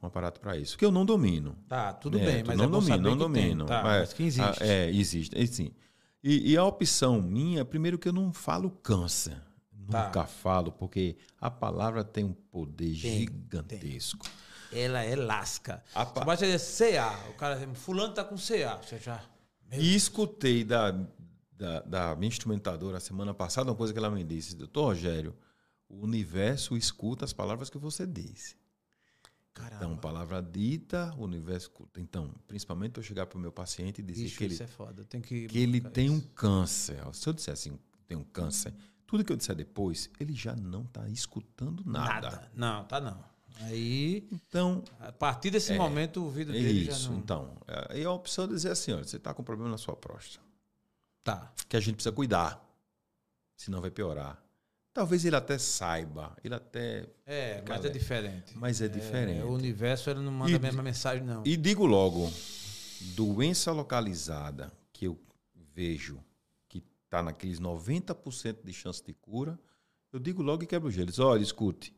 um 0.00 0.06
aparato 0.06 0.40
para 0.40 0.56
isso. 0.56 0.78
Que 0.78 0.84
eu 0.84 0.92
não 0.92 1.04
domino. 1.04 1.56
Tá, 1.68 1.92
tudo 1.92 2.16
né? 2.16 2.24
bem, 2.24 2.44
mas 2.46 2.56
não 2.56 2.66
é 2.66 2.68
domino, 2.68 2.96
não 2.98 3.10
tem. 3.10 3.18
domino. 3.18 3.64
Tá, 3.66 3.82
Mas, 3.82 4.00
mas 4.00 4.12
que 4.12 4.22
existe. 4.22 4.62
é, 4.62 4.90
existe. 4.90 5.36
E, 5.36 5.46
sim. 5.48 5.72
E, 6.22 6.52
e 6.52 6.56
a 6.56 6.64
opção 6.64 7.20
minha, 7.20 7.64
primeiro 7.64 7.98
que 7.98 8.06
eu 8.08 8.12
não 8.12 8.32
falo 8.32 8.70
câncer. 8.70 9.42
Tá. 9.90 10.04
Nunca 10.06 10.24
falo, 10.24 10.70
porque 10.70 11.16
a 11.40 11.50
palavra 11.50 12.04
tem 12.04 12.22
um 12.24 12.32
poder 12.32 12.96
Tem, 12.96 13.18
gigantesco. 13.22 14.24
Ela 14.72 15.02
é 15.02 15.16
lasca. 15.16 15.82
A 15.94 16.04
Você 16.04 16.46
dizer 16.56 16.92
CA. 16.94 17.28
O 17.30 17.34
cara 17.34 17.56
diz, 17.56 17.78
fulano 17.78 18.14
tá 18.14 18.24
com 18.24 18.36
CA. 18.36 18.80
Você 18.82 18.98
já... 18.98 19.22
Meu 19.70 19.80
E 19.80 19.94
escutei 19.94 20.64
da, 20.64 20.90
da, 21.52 21.80
da 21.82 22.16
minha 22.16 22.28
instrumentadora 22.28 22.96
a 22.96 23.00
semana 23.00 23.32
passada 23.32 23.70
uma 23.70 23.76
coisa 23.76 23.92
que 23.92 23.98
ela 23.98 24.10
me 24.10 24.24
disse: 24.24 24.56
Doutor 24.56 24.86
Rogério, 24.86 25.36
o 25.88 26.02
universo 26.02 26.76
escuta 26.76 27.24
as 27.24 27.32
palavras 27.32 27.70
que 27.70 27.78
você 27.78 28.06
disse. 28.06 28.56
Caramba. 29.52 29.76
Então, 29.76 29.96
palavra 29.96 30.40
dita, 30.40 31.14
o 31.18 31.24
universo 31.24 31.66
escuta. 31.66 32.00
Então, 32.00 32.34
principalmente 32.48 32.96
eu 32.96 33.02
chegar 33.02 33.26
para 33.26 33.36
o 33.36 33.40
meu 33.40 33.52
paciente 33.52 34.00
e 34.00 34.02
dizer 34.02 34.24
Bicho, 34.24 34.38
que 34.38 34.44
ele, 34.44 34.54
é 34.54 35.20
que, 35.20 35.46
que 35.48 35.58
ele 35.58 35.80
tem 35.80 36.08
um 36.08 36.20
câncer. 36.20 36.98
Se 37.12 37.28
eu 37.28 37.32
disser 37.32 37.52
assim, 37.52 37.78
tem 38.06 38.16
um 38.16 38.24
câncer, 38.24 38.72
tudo 39.06 39.24
que 39.24 39.32
eu 39.32 39.36
disser 39.36 39.54
depois, 39.54 40.08
ele 40.18 40.32
já 40.32 40.54
não 40.54 40.82
está 40.82 41.08
escutando 41.08 41.82
nada. 41.84 42.50
Não, 42.54 42.84
tá 42.84 43.00
não. 43.00 43.22
Aí, 43.62 44.26
Então, 44.32 44.82
a 44.98 45.12
partir 45.12 45.50
desse 45.50 45.72
É, 45.72 45.76
momento, 45.78 46.20
o 46.20 46.24
ouvido 46.24 46.50
é 46.50 46.54
dele 46.54 46.84
já 46.84 46.92
isso. 46.92 47.10
não... 47.10 47.18
Então, 47.18 47.56
aí 47.88 48.04
a 48.04 48.10
opção 48.12 48.44
é 48.44 48.48
dizer 48.48 48.70
assim: 48.70 48.92
olha, 48.92 49.04
você 49.04 49.16
está 49.16 49.32
com 49.34 49.42
problema 49.42 49.70
na 49.70 49.78
sua 49.78 49.94
próstata. 49.96 50.44
Tá. 51.22 51.52
que 51.68 51.76
a 51.76 51.80
gente 51.80 51.96
precisa 51.96 52.12
cuidar, 52.14 52.66
senão 53.54 53.80
vai 53.82 53.90
piorar. 53.90 54.42
Talvez 54.92 55.24
ele 55.24 55.36
até 55.36 55.58
saiba, 55.58 56.34
ele 56.42 56.54
até. 56.54 57.06
É, 57.26 57.56
mas 57.58 57.64
Galera. 57.68 57.86
é 57.88 57.90
diferente. 57.90 58.56
Mas 58.58 58.80
é 58.80 58.88
diferente. 58.88 59.42
o 59.42 59.52
universo 59.52 60.08
ele 60.10 60.20
não 60.20 60.32
manda 60.32 60.50
E- 60.50 60.56
a 60.56 60.58
mesma 60.58 60.82
mensagem, 60.82 61.22
não. 61.22 61.42
E 61.46 61.56
digo 61.56 61.84
logo, 61.86 62.32
doença 63.14 63.70
localizada 63.70 64.72
que 64.92 65.04
eu 65.06 65.18
vejo 65.74 66.18
que 66.68 66.82
está 67.04 67.22
naqueles 67.22 67.60
90% 67.60 68.64
de 68.64 68.72
chance 68.72 69.04
de 69.04 69.12
cura, 69.12 69.58
eu 70.12 70.18
digo 70.18 70.42
logo 70.42 70.64
e 70.64 70.66
quebro 70.66 70.88
o 70.88 70.90
gelo. 70.90 71.06
Diz, 71.06 71.18
olha, 71.18 71.42
escute. 71.42 71.94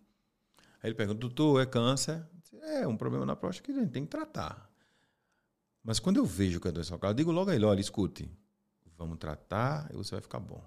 Aí 0.83 0.89
ele 0.89 0.95
pergunta, 0.95 1.21
doutor, 1.21 1.61
é 1.61 1.67
câncer? 1.67 2.27
É 2.63 2.87
um 2.87 2.97
problema 2.97 3.25
na 3.25 3.37
próstata 3.37 3.67
que 3.67 3.79
a 3.79 3.83
gente 3.83 3.93
tem 3.93 4.05
que 4.05 4.11
tratar. 4.11 4.71
Mas 5.83 5.99
quando 5.99 6.17
eu 6.17 6.25
vejo 6.25 6.61
que 6.61 6.69
é 6.69 6.73
doença 6.73 6.93
localizada, 6.95 7.21
eu 7.21 7.25
digo 7.25 7.33
logo 7.33 7.51
a 7.51 7.55
ele, 7.55 7.65
olha, 7.65 7.81
escute, 7.81 8.31
vamos 8.97 9.19
tratar 9.19 9.89
e 9.93 9.97
você 9.97 10.13
vai 10.13 10.21
ficar 10.21 10.41
bom. 10.41 10.63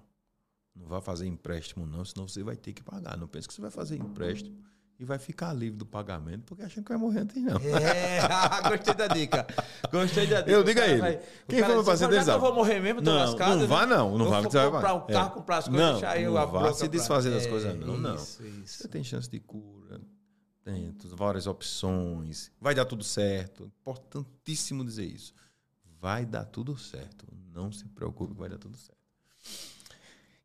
Não 0.76 0.88
vai 0.88 1.01
fazer 1.01 1.26
empréstimo 1.26 1.86
não, 1.86 2.03
senão 2.03 2.28
você 2.28 2.43
vai 2.43 2.57
ter 2.57 2.74
que 2.74 2.84
pagar. 2.84 3.18
Não 3.18 3.28
pense 3.28 3.47
que 3.47 3.53
você 3.53 3.61
vai 3.61 3.72
fazer 3.72 3.97
empréstimo 3.97 4.61
e 4.98 5.04
vai 5.06 5.20
ficar 5.20 5.52
livre 5.54 5.78
do 5.78 5.86
pagamento, 5.86 6.43
porque 6.46 6.64
achando 6.64 6.84
que 6.86 6.89
vai 6.89 6.98
morrer 6.98 7.20
antes 7.22 7.41
não. 7.43 7.58
É, 7.58 8.20
gostei 8.70 8.93
da 8.93 9.08
dica. 9.08 9.46
Gostei 9.91 10.28
da 10.28 10.39
dica. 10.41 10.52
Eu 10.52 10.64
digo 10.64 10.80
a 10.80 10.88
ele. 10.88 11.02
vai- 11.02 11.22
Quem 11.48 11.60
"Já 11.60 11.66
ele 11.70 11.84
que 11.84 11.89
eu 11.89 12.24
sabe." 12.24 12.39
vou 12.39 12.54
morrer 12.56 12.80
mesmo, 12.80 13.02
tô 13.02 13.12
Não, 13.12 13.18
lascado. 13.18 13.60
não 13.60 13.68
vá 13.68 13.86
não, 13.86 14.18
não 14.18 14.30
vá, 14.30 14.41
você 14.41 14.58
vai- 14.58 14.72
comprar 14.72 14.93
um 14.96 15.06
é. 15.10 15.14
carro, 15.14 15.32
comprar 15.32 15.58
as 15.58 15.66
coisas, 15.68 15.86
Não, 15.86 15.91
deixar 16.00 16.20
eu 16.22 16.32
não 16.32 16.34
vá 16.34 16.46
broca 16.46 16.74
se 16.74 16.80
pra- 16.80 16.88
desfazer 16.88 17.32
das 17.32 17.46
É, 17.46 17.50
coisas, 17.50 17.76
não, 17.78 17.98
não. 17.98 18.16
Isso, 18.16 18.43
isso. 18.46 18.78
Você 18.78 18.88
tem 18.88 19.04
chance 19.04 19.30
de 19.30 19.39
cura, 19.39 20.00
tem 20.64 20.96
várias 21.04 21.46
opções, 21.46 22.52
vai 22.62 22.74
dar 22.74 22.86
tudo 22.86 23.04
certo. 23.04 23.66
Importantíssimo 23.82 24.84
dizer 24.86 25.06
isso. 25.06 25.34
Vai 26.00 26.26
dar 26.26 26.46
tudo 26.46 26.78
certo. 26.78 27.26
Não 27.54 27.72
se 27.72 27.86
preocupe, 27.89 28.34
vai 28.34 28.48
dar 28.50 28.58
tudo 28.58 28.78
certo. 28.78 28.96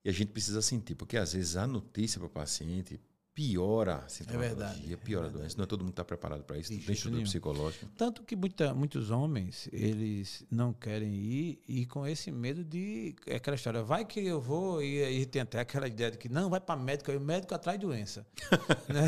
E 0.05 0.09
a 0.09 0.13
gente 0.13 0.29
precisa 0.33 0.63
sentir, 0.63 0.95
porque 0.95 1.17
às 1.17 1.35
vezes 1.35 1.57
a 1.57 1.67
notícia 1.67 2.19
para 2.19 2.27
o 2.27 2.31
paciente 2.31 2.99
piora 3.41 4.03
a 4.05 4.09
sintomatologia, 4.09 4.55
verdade, 4.67 4.93
é 4.93 4.97
piora 4.97 5.27
a 5.27 5.31
doença. 5.31 5.57
Não 5.57 5.65
é 5.65 5.67
todo 5.67 5.81
mundo 5.81 5.91
está 5.93 6.05
preparado 6.05 6.43
para 6.45 6.59
isso, 6.59 6.69
tem 6.69 6.93
estudo 6.95 7.13
nenhum. 7.13 7.25
psicológico. 7.25 7.87
Tanto 7.97 8.23
que 8.23 8.37
muita, 8.37 8.75
muitos 8.75 9.11
homens, 9.11 9.67
eles 9.73 10.45
não 10.51 10.75
querem 10.75 11.11
ir 11.15 11.59
e 11.67 11.87
com 11.87 12.07
esse 12.07 12.31
medo 12.31 12.63
de... 12.63 13.15
É 13.27 13.37
aquela 13.37 13.55
história, 13.55 13.83
vai 13.83 14.05
que 14.05 14.21
eu 14.21 14.41
vou 14.41 14.83
e 14.83 15.03
aí 15.03 15.25
tem 15.25 15.41
até 15.41 15.59
aquela 15.61 15.87
ideia 15.89 16.11
de 16.11 16.19
que 16.19 16.29
não, 16.29 16.51
vai 16.51 16.61
para 16.61 16.79
médico, 16.79 17.11
aí 17.11 17.17
o 17.17 17.21
médico 17.21 17.55
atrai 17.55 17.79
doença. 17.79 18.27
Né? 18.91 19.07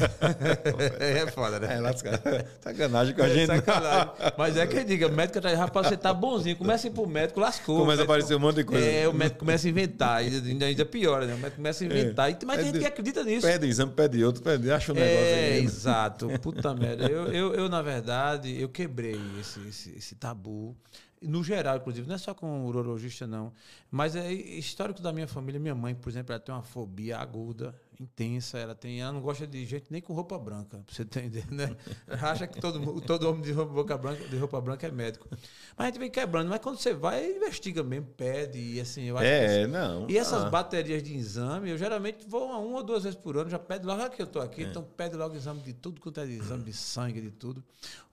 é 1.01 1.27
foda, 1.33 1.59
né? 1.59 1.75
É, 1.75 1.81
lasca- 1.81 2.23
sacanagem 2.63 3.15
com 3.15 3.23
a 3.23 3.27
É 3.29 3.35
gente. 3.35 3.47
sacanagem. 3.49 4.13
Mas 4.39 4.57
é 4.57 4.65
que 4.67 4.85
diga, 4.85 5.09
médico 5.09 5.39
atrás, 5.39 5.59
rapaz, 5.59 5.89
você 5.89 5.97
tá 5.97 6.15
bonzinho, 6.15 6.57
começa 6.57 6.87
a 6.87 6.91
ir 6.91 6.93
pro 6.93 7.07
médico, 7.07 7.41
lascou. 7.41 7.81
Começa 7.81 8.03
a 8.03 8.05
O 8.05 8.09
médico- 8.09 8.13
aparecer 8.13 8.35
um 8.37 8.39
monte 8.39 8.57
de 8.57 8.65
coisa. 8.65 8.87
É, 8.87 9.09
o 9.09 9.13
médico 9.13 9.41
começa 9.41 9.67
a 9.67 9.71
inventar, 9.71 10.25
e 10.25 10.37
ainda, 10.37 10.67
ainda 10.67 10.85
piora, 10.87 11.27
né? 11.27 11.35
O 11.35 11.39
médico 11.39 11.57
começa 11.57 11.83
a 11.83 11.87
inventar. 11.87 12.31
E, 12.31 12.39
mas 12.47 12.57
tem 12.59 12.67
gente 12.67 12.79
que 12.79 12.87
acredita 12.87 13.25
nisso. 13.25 13.45
Pede 13.47 13.67
exame, 13.67 13.93
pede 13.93 14.22
outro, 14.25 14.43
pede, 14.43 14.71
acha 14.71 14.93
um 14.93 14.95
negócio 14.95 15.27
É, 15.27 15.53
aí. 15.55 15.65
exato. 15.65 16.29
Puta 16.41 16.75
merda. 16.75 17.07
Eu, 17.09 17.27
eu, 17.33 17.55
eu, 17.55 17.69
na 17.69 17.83
verdade, 17.83 18.61
eu 18.61 18.69
quebrei 18.69 19.21
esse, 19.41 19.61
esse, 19.69 19.91
esse 19.97 20.15
tabu. 20.15 20.77
No 21.21 21.43
geral, 21.45 21.77
inclusive, 21.77 22.07
não 22.09 22.17
é 22.17 22.19
só 22.19 22.35
com 22.35 22.65
urologista, 22.67 23.27
não. 23.27 23.53
Mas 23.91 24.17
é 24.17 24.33
histórico 24.33 25.01
da 25.01 25.13
minha 25.13 25.29
família. 25.29 25.61
Minha 25.61 25.75
mãe, 25.75 25.95
por 25.95 26.11
exemplo, 26.11 26.33
ela 26.33 26.41
tem 26.41 26.53
uma 26.55 26.63
fobia 26.65 27.19
aguda, 27.19 27.75
intensa. 28.03 28.59
Ela 28.59 28.75
tem, 28.75 29.01
ela 29.01 29.13
não 29.13 29.21
gosta 29.21 29.47
de 29.47 29.65
gente 29.65 29.87
nem 29.91 30.01
com 30.01 30.13
roupa 30.13 30.39
branca, 30.39 30.79
pra 30.79 30.95
você 30.95 31.03
entender, 31.03 31.47
né? 31.51 31.75
Acha 32.09 32.47
que 32.47 32.61
todo, 32.61 33.01
todo 33.03 33.29
homem 33.29 33.43
de 33.43 33.53
roupa, 33.53 33.97
branca, 33.97 34.29
de 34.29 34.37
roupa 34.37 34.61
branca 34.61 34.87
é 34.87 34.91
médico. 34.91 35.29
Mas 35.31 35.41
a 35.79 35.85
gente 35.87 35.99
vem 35.99 36.11
quebrando. 36.11 36.49
Mas 36.49 36.61
quando 36.61 36.79
você 36.79 36.93
vai, 36.93 37.31
investiga 37.31 37.83
mesmo, 37.83 38.07
pede. 38.17 38.59
E 38.59 38.81
assim, 38.81 39.05
eu 39.05 39.17
acho 39.17 39.27
que 39.27 39.33
É, 39.33 39.67
não. 39.67 40.09
e 40.09 40.19
essas 40.19 40.45
ah. 40.45 40.51
baterias 40.51 41.03
de 41.03 41.15
exame, 41.15 41.71
eu 41.71 41.79
geralmente 41.79 42.27
vou 42.29 42.47
uma, 42.47 42.59
uma 42.59 42.77
ou 42.79 42.83
duas 42.83 43.05
vezes 43.05 43.19
por 43.19 43.37
ano, 43.37 43.51
já 43.51 43.59
pede 43.59 43.87
logo, 43.87 44.01
já 44.01 44.11
que 44.11 44.21
eu 44.21 44.27
estou 44.27 44.43
aqui, 44.43 44.63
então 44.63 44.83
pede 44.83 45.17
logo 45.17 45.35
exame 45.35 45.61
de 45.61 45.73
tudo 45.73 46.01
quanto 46.01 46.21
é 46.21 46.27
de 46.27 46.33
exame 46.33 46.65
de 46.65 46.73
sangue, 46.73 47.21
de 47.21 47.31
tudo. 47.31 47.63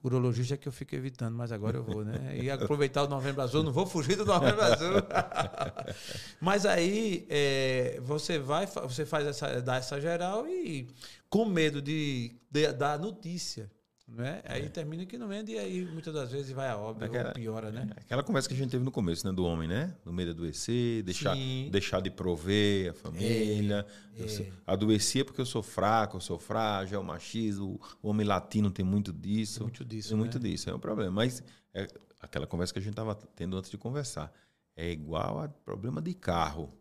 Urologista 0.02 0.54
é 0.54 0.58
que 0.58 0.68
eu 0.68 0.72
fico 0.72 0.96
evitando, 0.96 1.36
mas 1.36 1.52
agora 1.52 1.76
eu 1.76 1.84
vou, 1.84 2.06
né? 2.06 2.38
E 2.38 2.50
aproveitar 2.50 3.04
o 3.04 3.08
Novembro 3.08 3.42
Azul, 3.42 3.64
não 3.64 3.72
vou 3.74 3.86
fugir 3.86 4.16
do 4.16 4.26
Novembro 4.26 4.62
Azul. 4.62 4.94
mas 6.40 6.66
aí 6.66 7.28
é, 7.30 8.00
você 8.02 8.40
vai, 8.40 8.66
você 8.66 9.06
faz 9.06 9.28
essa, 9.28 9.62
dá 9.62 9.79
essa 9.80 10.00
geral 10.00 10.48
e 10.48 10.88
com 11.30 11.46
medo 11.46 11.82
de, 11.82 12.36
de 12.52 12.72
dar 12.74 13.00
notícia. 13.00 13.70
Né? 14.12 14.42
Aí 14.46 14.68
termina 14.70 15.06
que 15.06 15.20
não 15.20 15.28
vende 15.28 15.52
e 15.52 15.60
aí 15.60 15.86
muitas 15.86 16.12
das 16.12 16.32
vezes 16.32 16.52
vai 16.52 16.68
a 16.68 16.76
óbito, 16.76 17.06
Aquela- 17.06 17.28
ou 17.28 17.34
piora, 17.36 17.70
né? 17.72 17.88
Aquela 17.96 18.24
conversa 18.24 18.48
que 18.50 18.56
a 18.56 18.58
gente 18.58 18.72
teve 18.72 18.84
no 18.84 18.90
começo, 18.92 19.24
né? 19.28 19.32
Do 19.32 19.46
homem, 19.46 19.68
né? 19.68 19.96
No 20.04 20.12
medo 20.12 20.34
de 20.34 20.40
adoecer, 20.40 21.04
deixar, 21.04 21.36
Sim. 21.36 21.70
deixar 21.72 22.02
de 22.02 22.10
prover 22.10 22.90
a 22.90 22.94
família. 22.96 23.86
É, 24.18 24.24
é. 24.24 24.52
adoecer 24.66 25.26
porque 25.26 25.40
eu 25.40 25.46
sou 25.46 25.62
fraco, 25.62 26.18
eu 26.18 26.22
sou 26.22 26.40
frágil, 26.40 26.96
é 26.98 27.00
o 27.00 27.04
machismo. 27.04 27.80
O 28.02 28.10
homem 28.10 28.26
latino 28.26 28.72
tem 28.72 28.84
muito 28.84 29.14
disso. 29.14 29.60
Tem 29.60 29.68
muito 29.68 29.86
disso, 29.86 30.10
Tem 30.10 30.18
muito 30.18 30.40
né? 30.40 30.50
disso, 30.50 30.72
é 30.72 30.74
um 30.74 30.80
problema. 30.80 31.12
Mas 31.12 31.44
é 31.72 31.86
aquela 32.20 32.48
conversa 32.48 32.74
que 32.74 32.80
a 32.80 32.82
gente 32.82 32.94
estava 32.94 33.14
tendo 33.14 33.56
antes 33.58 33.70
de 33.70 33.78
conversar. 33.78 34.34
É 34.76 34.90
igual 34.90 35.40
a 35.40 35.48
problema 35.50 36.02
de 36.02 36.16
carro. 36.16 36.74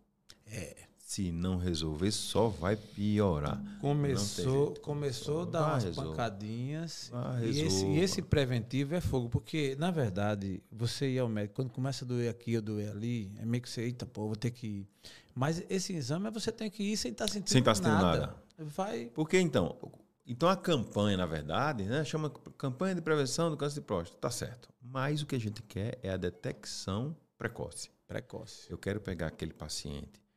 É. 0.47 0.88
Se 1.09 1.33
não 1.33 1.57
resolver, 1.57 2.11
só 2.11 2.49
vai 2.49 2.77
piorar. 2.77 3.59
Começou, 3.81 4.75
começou 4.75 5.41
a 5.41 5.45
dar 5.47 5.69
umas 5.71 5.97
pancadinhas. 5.97 7.11
E, 7.43 7.63
esse, 7.63 7.87
e 7.87 7.99
esse 7.99 8.21
preventivo 8.21 8.95
é 8.95 9.01
fogo, 9.01 9.27
porque, 9.27 9.75
na 9.79 9.91
verdade, 9.91 10.63
você 10.71 11.09
ir 11.09 11.19
ao 11.19 11.27
médico, 11.27 11.55
quando 11.55 11.71
começa 11.71 12.05
a 12.05 12.09
doer 12.09 12.29
aqui 12.29 12.57
ou 12.57 12.61
doer 12.61 12.91
ali, 12.91 13.33
é 13.39 13.47
meio 13.47 13.63
que 13.63 13.71
você, 13.71 13.85
eita, 13.85 14.05
pô, 14.05 14.27
vou 14.27 14.37
ter 14.37 14.51
que 14.51 14.67
ir. 14.67 14.89
Mas 15.35 15.65
esse 15.71 15.95
exame 15.95 16.29
é 16.29 16.31
você 16.31 16.53
tem 16.53 16.71
que 16.71 16.83
ir 16.83 16.95
sem 16.99 17.11
estar 17.11 17.27
sentindo, 17.27 17.49
Sem 17.53 17.63
tá 17.63 17.75
sentindo 17.75 17.95
nada. 17.95 18.21
nada. 18.21 18.37
Vai. 18.59 19.07
Porque 19.15 19.41
então, 19.41 19.79
então 20.27 20.47
a 20.47 20.57
campanha, 20.59 21.17
na 21.17 21.25
verdade, 21.25 21.85
né, 21.85 22.05
chama 22.05 22.29
campanha 22.59 22.95
de 22.95 23.01
prevenção 23.01 23.51
do 23.51 23.57
câncer 23.57 23.77
de 23.77 23.87
próstata, 23.87 24.21
tá 24.21 24.31
certo. 24.31 24.69
Mas 24.83 25.23
o 25.23 25.27
que 25.27 25.37
a 25.37 25.41
gente 25.41 25.63
quer 25.63 25.99
é 26.03 26.11
a 26.11 26.19
detecção 26.19 27.17
precoce. 27.39 27.89
Precoce. 28.07 28.71
Eu 28.71 28.77
quero 28.77 29.01
pegar 29.01 29.29
aquele 29.29 29.55
paciente 29.55 30.28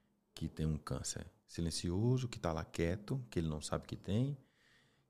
que 0.41 0.47
tem 0.47 0.65
um 0.65 0.77
câncer 0.77 1.23
silencioso, 1.45 2.27
que 2.27 2.37
está 2.37 2.51
lá 2.51 2.65
quieto, 2.65 3.23
que 3.29 3.37
ele 3.37 3.47
não 3.47 3.61
sabe 3.61 3.85
que 3.85 3.95
tem, 3.95 4.35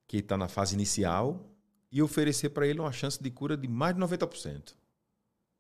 que 0.05 0.17
está 0.17 0.35
na 0.35 0.49
fase 0.49 0.73
inicial 0.75 1.49
e 1.89 2.01
oferecer 2.01 2.49
para 2.49 2.67
ele 2.67 2.81
uma 2.81 2.91
chance 2.91 3.21
de 3.21 3.31
cura 3.31 3.55
de 3.55 3.65
mais 3.65 3.95
de 3.95 4.01
90%. 4.01 4.73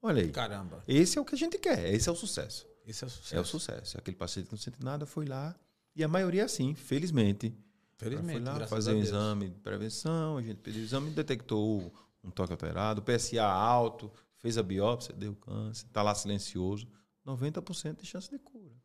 Olha 0.01 0.23
aí. 0.23 0.29
Caramba. 0.29 0.83
Esse 0.85 1.17
é 1.17 1.21
o 1.21 1.25
que 1.25 1.35
a 1.35 1.37
gente 1.37 1.57
quer, 1.57 1.93
esse 1.93 2.09
é 2.09 2.11
o 2.11 2.15
sucesso. 2.15 2.67
Esse 2.85 3.05
é 3.05 3.07
o 3.07 3.09
sucesso. 3.09 3.35
É 3.35 3.39
o 3.39 3.45
sucesso. 3.45 3.97
Aquele 3.97 4.17
paciente 4.17 4.47
que 4.47 4.51
não 4.51 4.59
sente 4.59 4.83
nada 4.83 5.05
foi 5.05 5.25
lá 5.25 5.55
e 5.95 6.03
a 6.03 6.07
maioria 6.07 6.41
é 6.41 6.45
assim, 6.45 6.75
felizmente. 6.75 7.55
Felizmente, 7.95 8.43
Foi 8.43 8.59
lá 8.59 8.67
fazer 8.67 8.93
um 8.93 8.99
exame 8.99 9.49
de 9.49 9.59
prevenção, 9.59 10.37
a 10.37 10.41
gente 10.41 10.57
pediu 10.57 10.81
o 10.81 10.83
exame, 10.83 11.11
detectou 11.11 11.93
um 12.21 12.31
toque 12.31 12.51
alterado, 12.51 13.01
PSA 13.01 13.45
alto, 13.45 14.11
fez 14.37 14.57
a 14.57 14.63
biópsia, 14.63 15.13
deu 15.13 15.35
câncer, 15.35 15.85
está 15.85 16.01
lá 16.01 16.13
silencioso, 16.13 16.87
90% 17.25 18.01
de 18.01 18.05
chance 18.07 18.29
de 18.29 18.39
cura. 18.39 18.75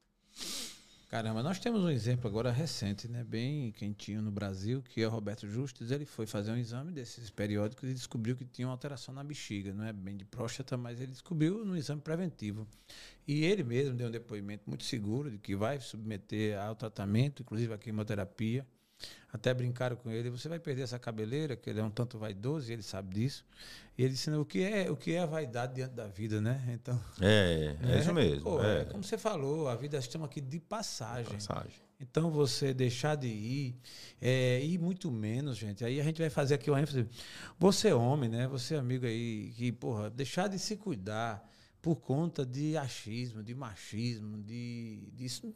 Caramba, 1.17 1.43
nós 1.43 1.59
temos 1.59 1.83
um 1.83 1.89
exemplo 1.89 2.29
agora 2.29 2.53
recente, 2.53 3.09
né, 3.09 3.25
bem 3.25 3.73
quentinho 3.73 4.21
no 4.21 4.31
Brasil, 4.31 4.83
que 4.83 5.01
é 5.01 5.07
o 5.07 5.11
Roberto 5.11 5.49
Justus. 5.49 5.91
Ele 5.91 6.05
foi 6.05 6.27
fazer 6.27 6.53
um 6.53 6.59
exame 6.59 6.93
desses 6.93 7.31
periódicos 7.31 7.89
e 7.89 7.95
descobriu 7.95 8.37
que 8.37 8.45
tinha 8.45 8.69
uma 8.69 8.75
alteração 8.75 9.15
na 9.15 9.25
bexiga, 9.25 9.73
não 9.73 9.87
é 9.87 9.95
bem 9.95 10.15
de 10.15 10.27
próstata, 10.27 10.77
mas 10.77 11.01
ele 11.01 11.13
descobriu 11.13 11.65
no 11.65 11.75
exame 11.75 12.03
preventivo. 12.03 12.69
E 13.27 13.47
ele 13.47 13.65
mesmo 13.65 13.97
deu 13.97 14.09
um 14.09 14.11
depoimento 14.11 14.65
muito 14.67 14.85
seguro 14.85 15.31
de 15.31 15.39
que 15.39 15.57
vai 15.57 15.81
submeter 15.81 16.61
ao 16.61 16.77
tratamento, 16.77 17.41
inclusive 17.41 17.73
à 17.73 17.79
quimioterapia. 17.79 18.67
Até 19.33 19.53
brincaram 19.53 19.97
com 19.97 20.11
ele, 20.11 20.31
você 20.31 20.49
vai 20.49 20.59
perder 20.59 20.83
essa 20.83 20.99
cabeleira, 20.99 21.57
que 21.57 21.69
ele 21.69 21.81
é 21.81 21.83
um 21.83 21.91
tanto 21.91 22.19
vaidoso 22.19 22.71
e 22.71 22.73
ele 22.73 22.83
sabe 22.83 23.15
disso. 23.15 23.45
E 23.99 24.03
ele 24.03 24.13
disse, 24.15 24.31
"Não, 24.31 24.41
o 24.41 24.45
que 24.47 24.63
é, 24.63 24.91
o 24.91 24.97
que 24.97 25.13
é 25.13 25.21
a 25.21 25.27
vaidade 25.27 25.75
diante 25.75 25.93
da 25.95 26.07
vida, 26.07 26.41
né? 26.41 26.63
Então, 26.73 26.99
É, 27.21 27.77
é, 27.83 27.99
isso 28.01 28.15
mesmo. 28.15 28.43
pô, 28.45 28.63
é, 28.63 28.81
é 28.81 28.85
como 28.87 29.05
você 29.05 29.19
falou, 29.19 29.69
a 29.69 29.75
vida 29.77 29.99
estamos 29.99 30.27
aqui 30.27 30.41
de 30.41 30.59
passagem. 30.61 31.33
passagem. 31.35 31.87
Então 31.99 32.31
você 32.31 32.75
deixar 32.75 33.15
de 33.17 33.27
ir, 33.27 33.75
é, 34.21 34.63
e 34.63 34.77
muito 34.79 35.11
menos, 35.11 35.57
gente. 35.57 35.83
Aí 35.85 35.99
a 36.01 36.05
gente 36.05 36.21
vai 36.21 36.29
fazer 36.29 36.55
aqui 36.55 36.71
uma 36.71 36.81
ênfase. 36.81 37.07
Você 37.59 37.89
é 37.89 37.95
homem, 37.95 38.29
né? 38.29 38.47
Você 38.49 38.75
é 38.75 38.79
amigo 38.79 39.07
aí 39.07 39.53
que, 39.57 39.73
porra, 39.73 40.11
deixar 40.11 40.47
de 40.49 40.59
se 40.59 40.77
cuidar 40.77 41.47
por 41.87 42.01
conta 42.01 42.45
de 42.45 42.77
achismo, 42.77 43.45
de 43.45 43.55
machismo, 43.55 44.43
de 44.43 45.07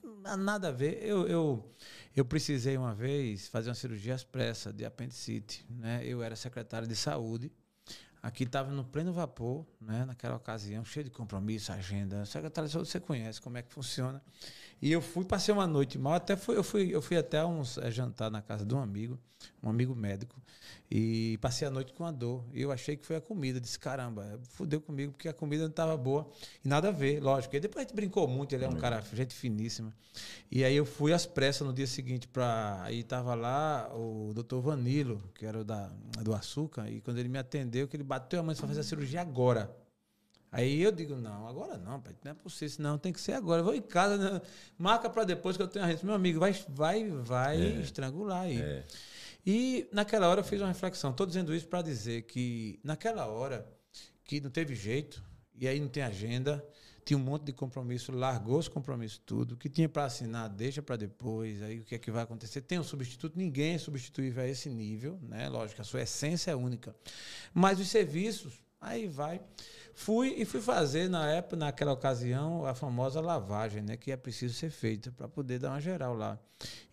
não 0.01 0.31
há 0.31 0.37
nada 0.37 0.69
a 0.69 0.71
ver. 0.71 1.03
Eu, 1.03 1.27
eu, 1.27 1.75
eu 2.15 2.25
precisei 2.25 2.77
uma 2.77 2.95
vez 2.95 3.49
fazer 3.49 3.69
uma 3.69 3.75
cirurgia 3.75 4.15
expressa 4.15 4.73
de 4.73 4.85
apendicite, 4.85 5.67
né? 5.69 6.07
Eu 6.07 6.23
era 6.23 6.37
secretário 6.37 6.87
de 6.87 6.95
saúde. 6.95 7.51
Aqui 8.23 8.45
estava 8.45 8.71
no 8.71 8.85
pleno 8.85 9.13
vapor, 9.13 9.65
né? 9.81 10.05
Naquela 10.05 10.37
ocasião, 10.37 10.85
cheio 10.85 11.05
de 11.05 11.11
compromisso, 11.11 11.73
agenda. 11.73 12.27
Secretário 12.27 12.69
você 12.69 13.01
conhece 13.01 13.41
como 13.41 13.57
é 13.57 13.63
que 13.63 13.73
funciona. 13.73 14.23
E 14.83 14.91
eu 14.91 15.03
fui, 15.03 15.25
passei 15.25 15.53
uma 15.53 15.67
noite 15.67 15.99
mal, 15.99 16.15
até 16.15 16.37
fui, 16.37 16.57
eu 16.57 16.63
fui, 16.63 16.95
eu 16.95 17.03
fui 17.03 17.17
até 17.17 17.45
um 17.45 17.63
é, 17.83 17.91
jantar 17.91 18.31
na 18.31 18.41
casa 18.41 18.65
de 18.65 18.75
um 18.75 18.81
amigo, 18.81 19.19
um 19.63 19.69
amigo 19.69 19.95
médico, 19.95 20.41
e 20.91 21.39
passei 21.43 21.69
a 21.69 21.71
noite 21.71 21.93
com 21.93 22.05
a 22.05 22.11
dor. 22.11 22.45
E 22.53 22.63
eu 22.63 22.73
achei 22.73 22.97
que 22.97 23.05
foi 23.07 23.17
a 23.17 23.21
comida. 23.21 23.61
Disse, 23.61 23.79
caramba, 23.79 24.41
fudeu 24.49 24.81
comigo, 24.81 25.13
porque 25.13 25.29
a 25.29 25.35
comida 25.35 25.63
não 25.63 25.71
estava 25.71 25.97
boa. 25.97 26.29
E 26.65 26.69
nada 26.69 26.89
a 26.89 26.91
ver, 26.91 27.23
lógico. 27.23 27.55
E 27.55 27.61
depois 27.61 27.85
a 27.85 27.89
gente 27.89 27.95
brincou 27.95 28.27
muito, 28.27 28.55
ele 28.55 28.65
é 28.65 28.69
um 28.69 28.77
cara, 28.77 29.03
gente 29.13 29.35
finíssima. 29.35 29.95
E 30.51 30.65
aí 30.65 30.75
eu 30.75 30.87
fui 30.87 31.13
às 31.13 31.27
pressas 31.27 31.67
no 31.67 31.73
dia 31.73 31.87
seguinte 31.87 32.27
para. 32.27 32.83
Aí 32.83 33.03
tava 33.05 33.35
lá 33.35 33.89
o 33.95 34.33
doutor 34.35 34.61
Vanilo, 34.63 35.23
que 35.35 35.45
era 35.45 35.61
o 35.61 35.65
da, 35.65 35.89
do 36.23 36.35
açúcar, 36.35 36.91
e 36.91 37.01
quando 37.01 37.19
ele 37.19 37.29
me 37.29 37.39
atendeu, 37.39 37.87
que 37.87 37.97
ele 37.97 38.03
bateu 38.11 38.41
a 38.41 38.43
mão 38.43 38.53
e 38.53 38.57
falou 38.57 38.71
fazer 38.71 38.81
a 38.81 38.85
cirurgia 38.85 39.21
agora. 39.21 39.75
Aí 40.51 40.83
eu 40.83 40.91
digo, 40.91 41.15
não, 41.15 41.47
agora 41.47 41.79
não, 41.79 42.01
pai, 42.01 42.13
não 42.25 42.33
é 42.33 42.35
possível, 42.35 42.77
não, 42.81 42.99
tem 42.99 43.13
que 43.13 43.21
ser 43.21 43.35
agora. 43.35 43.61
Eu 43.61 43.65
vou 43.65 43.75
em 43.75 43.81
casa, 43.81 44.19
né? 44.19 44.43
marca 44.77 45.09
para 45.09 45.23
depois 45.23 45.57
que 45.57 45.63
eu 45.63 45.69
tenho 45.69 45.85
a 45.85 45.89
rede. 45.89 46.05
Meu 46.05 46.15
amigo, 46.15 46.41
vai, 46.41 46.53
vai, 46.69 47.09
vai 47.09 47.57
é. 47.57 47.81
estrangular 47.81 48.43
aí. 48.43 48.61
É. 48.61 48.85
E 49.47 49.89
naquela 49.93 50.29
hora 50.29 50.41
eu 50.41 50.45
fiz 50.45 50.61
uma 50.61 50.67
reflexão. 50.67 51.13
Estou 51.13 51.25
dizendo 51.25 51.55
isso 51.55 51.69
para 51.69 51.83
dizer 51.83 52.23
que 52.23 52.81
naquela 52.83 53.27
hora 53.27 53.65
que 54.25 54.41
não 54.41 54.51
teve 54.51 54.75
jeito, 54.75 55.23
e 55.55 55.69
aí 55.69 55.79
não 55.79 55.89
tem 55.89 56.03
agenda, 56.03 56.65
tinha 57.11 57.19
um 57.19 57.25
monte 57.25 57.47
de 57.47 57.53
compromisso, 57.53 58.13
largou 58.13 58.57
os 58.57 58.69
compromissos 58.69 59.21
tudo, 59.27 59.57
que 59.57 59.69
tinha 59.69 59.89
para 59.89 60.05
assinar, 60.05 60.49
deixa 60.49 60.81
para 60.81 60.95
depois, 60.95 61.61
aí 61.61 61.81
o 61.81 61.85
que 61.85 61.97
é 61.97 61.99
que 61.99 62.09
vai 62.09 62.23
acontecer? 62.23 62.61
Tem 62.61 62.79
um 62.79 62.85
substituto, 62.85 63.37
ninguém 63.37 63.75
é 63.75 63.79
substituível 63.79 64.45
a 64.45 64.47
esse 64.47 64.71
nível, 64.71 65.19
né? 65.21 65.49
Lógico, 65.49 65.81
a 65.81 65.85
sua 65.85 66.03
essência 66.03 66.53
é 66.53 66.55
única. 66.55 66.95
Mas 67.53 67.81
os 67.81 67.89
serviços, 67.89 68.63
aí 68.81 69.09
vai. 69.09 69.41
Fui 69.95 70.35
e 70.37 70.45
fui 70.45 70.61
fazer 70.61 71.09
na 71.09 71.31
época, 71.31 71.57
naquela 71.57 71.93
ocasião, 71.93 72.65
a 72.67 72.75
famosa 72.75 73.21
lavagem, 73.21 73.83
né, 73.83 73.97
que 73.97 74.13
é 74.13 74.17
preciso 74.17 74.55
ser 74.55 74.71
feita 74.71 75.13
para 75.13 75.29
poder 75.29 75.59
dar 75.59 75.71
uma 75.71 75.81
geral 75.81 76.15
lá. 76.15 76.39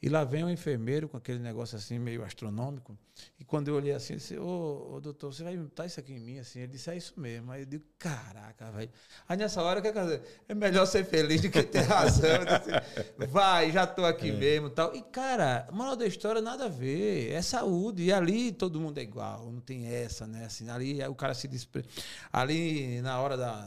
E 0.01 0.09
lá 0.09 0.23
vem 0.23 0.43
um 0.43 0.49
enfermeiro 0.49 1.09
com 1.09 1.17
aquele 1.17 1.39
negócio 1.39 1.75
assim 1.77 1.99
meio 1.99 2.23
astronômico. 2.23 2.97
E 3.39 3.43
quando 3.43 3.67
eu 3.67 3.75
olhei 3.75 3.91
assim, 3.93 4.13
ele 4.13 4.19
disse: 4.19 4.37
"Ô, 4.37 4.93
ô 4.95 5.01
doutor, 5.01 5.33
você 5.33 5.43
vai 5.43 5.57
botar 5.57 5.87
isso 5.87 5.99
aqui 5.99 6.13
em 6.13 6.19
mim 6.19 6.37
assim?" 6.37 6.59
Ele 6.59 6.71
disse: 6.73 6.89
"É 6.89 6.95
isso 6.95 7.19
mesmo". 7.19 7.51
Aí 7.51 7.63
eu 7.63 7.65
digo: 7.65 7.83
"Caraca, 7.97 8.71
velho". 8.71 8.91
Aí 9.27 9.35
nessa 9.35 9.61
hora, 9.61 9.81
que 9.81 9.91
dizer? 9.91 10.21
É 10.47 10.53
melhor 10.53 10.85
ser 10.85 11.03
feliz 11.03 11.41
do 11.41 11.49
que 11.49 11.63
ter 11.63 11.81
razão. 11.89 12.29
disse, 12.45 13.27
vai, 13.27 13.71
já 13.71 13.87
tô 13.87 14.05
aqui 14.05 14.29
é. 14.29 14.33
mesmo, 14.33 14.69
tal. 14.69 14.95
E 14.95 15.01
cara, 15.01 15.67
moral 15.71 15.95
da 15.95 16.05
história 16.05 16.41
nada 16.41 16.65
a 16.65 16.69
ver, 16.69 17.31
é 17.31 17.41
saúde. 17.41 18.03
E 18.03 18.13
ali 18.13 18.51
todo 18.51 18.79
mundo 18.79 18.99
é 18.99 19.01
igual, 19.01 19.51
não 19.51 19.61
tem 19.61 19.87
essa, 19.87 20.27
né? 20.27 20.45
Assim, 20.45 20.69
ali 20.69 21.03
o 21.03 21.15
cara 21.15 21.33
se 21.33 21.47
despre... 21.47 21.83
ali 22.31 22.96
na 23.01 23.19
hora 23.19 23.35
da, 23.35 23.65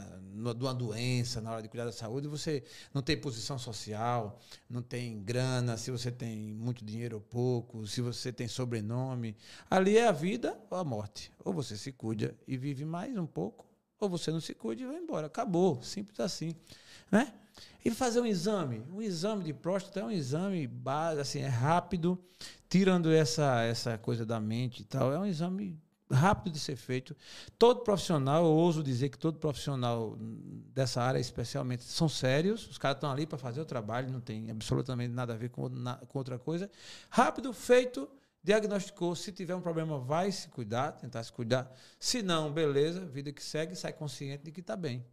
de 0.53 0.63
uma 0.63 0.73
doença, 0.73 1.41
na 1.41 1.51
hora 1.51 1.61
de 1.61 1.67
cuidar 1.67 1.85
da 1.85 1.91
saúde, 1.91 2.27
você 2.27 2.63
não 2.93 3.01
tem 3.01 3.17
posição 3.17 3.59
social, 3.59 4.39
não 4.69 4.81
tem 4.81 5.21
grana, 5.21 5.77
se 5.77 5.91
você 5.91 6.11
tem 6.11 6.53
muito 6.53 6.83
dinheiro 6.83 7.17
ou 7.17 7.21
pouco, 7.21 7.85
se 7.85 8.01
você 8.01 8.31
tem 8.31 8.47
sobrenome. 8.47 9.35
Ali 9.69 9.97
é 9.97 10.07
a 10.07 10.11
vida 10.11 10.59
ou 10.69 10.77
a 10.77 10.83
morte. 10.83 11.31
Ou 11.43 11.53
você 11.53 11.77
se 11.77 11.91
cuida 11.91 12.35
e 12.47 12.57
vive 12.57 12.85
mais 12.85 13.15
um 13.17 13.25
pouco, 13.25 13.65
ou 13.99 14.09
você 14.09 14.31
não 14.31 14.39
se 14.39 14.53
cuida 14.53 14.81
e 14.81 14.85
vai 14.85 14.97
embora. 14.97 15.27
Acabou, 15.27 15.81
simples 15.83 16.19
assim. 16.19 16.55
Né? 17.11 17.33
E 17.83 17.91
fazer 17.91 18.21
um 18.21 18.25
exame. 18.25 18.83
Um 18.91 19.01
exame 19.01 19.43
de 19.43 19.53
próstata 19.53 19.99
é 19.99 20.03
um 20.03 20.11
exame 20.11 20.65
base, 20.65 21.19
assim, 21.19 21.39
é 21.39 21.47
rápido, 21.47 22.17
tirando 22.69 23.11
essa, 23.11 23.61
essa 23.63 23.97
coisa 23.97 24.25
da 24.25 24.39
mente 24.39 24.81
e 24.81 24.85
tal. 24.85 25.11
É 25.11 25.19
um 25.19 25.25
exame 25.25 25.77
rápido 26.11 26.53
de 26.53 26.59
ser 26.59 26.75
feito. 26.75 27.15
Todo 27.57 27.81
profissional, 27.81 28.43
eu 28.43 28.51
ouso 28.51 28.83
dizer 28.83 29.09
que 29.09 29.17
todo 29.17 29.39
profissional 29.39 30.17
dessa 30.73 31.01
área, 31.01 31.19
especialmente, 31.19 31.83
são 31.83 32.09
sérios. 32.09 32.67
Os 32.67 32.77
caras 32.77 32.97
estão 32.97 33.11
ali 33.11 33.25
para 33.25 33.37
fazer 33.37 33.61
o 33.61 33.65
trabalho, 33.65 34.11
não 34.11 34.21
tem 34.21 34.49
absolutamente 34.51 35.13
nada 35.13 35.33
a 35.33 35.37
ver 35.37 35.49
com, 35.49 35.69
com 36.07 36.17
outra 36.17 36.37
coisa. 36.37 36.69
Rápido, 37.09 37.53
feito, 37.53 38.09
diagnosticou. 38.43 39.15
Se 39.15 39.31
tiver 39.31 39.55
um 39.55 39.61
problema, 39.61 39.99
vai 39.99 40.31
se 40.31 40.47
cuidar, 40.49 40.93
tentar 40.93 41.23
se 41.23 41.31
cuidar. 41.31 41.71
Se 41.99 42.21
não, 42.21 42.51
beleza, 42.51 43.05
vida 43.05 43.31
que 43.31 43.43
segue, 43.43 43.75
sai 43.75 43.93
consciente 43.93 44.43
de 44.43 44.51
que 44.51 44.61
está 44.61 44.75
bem. 44.75 45.05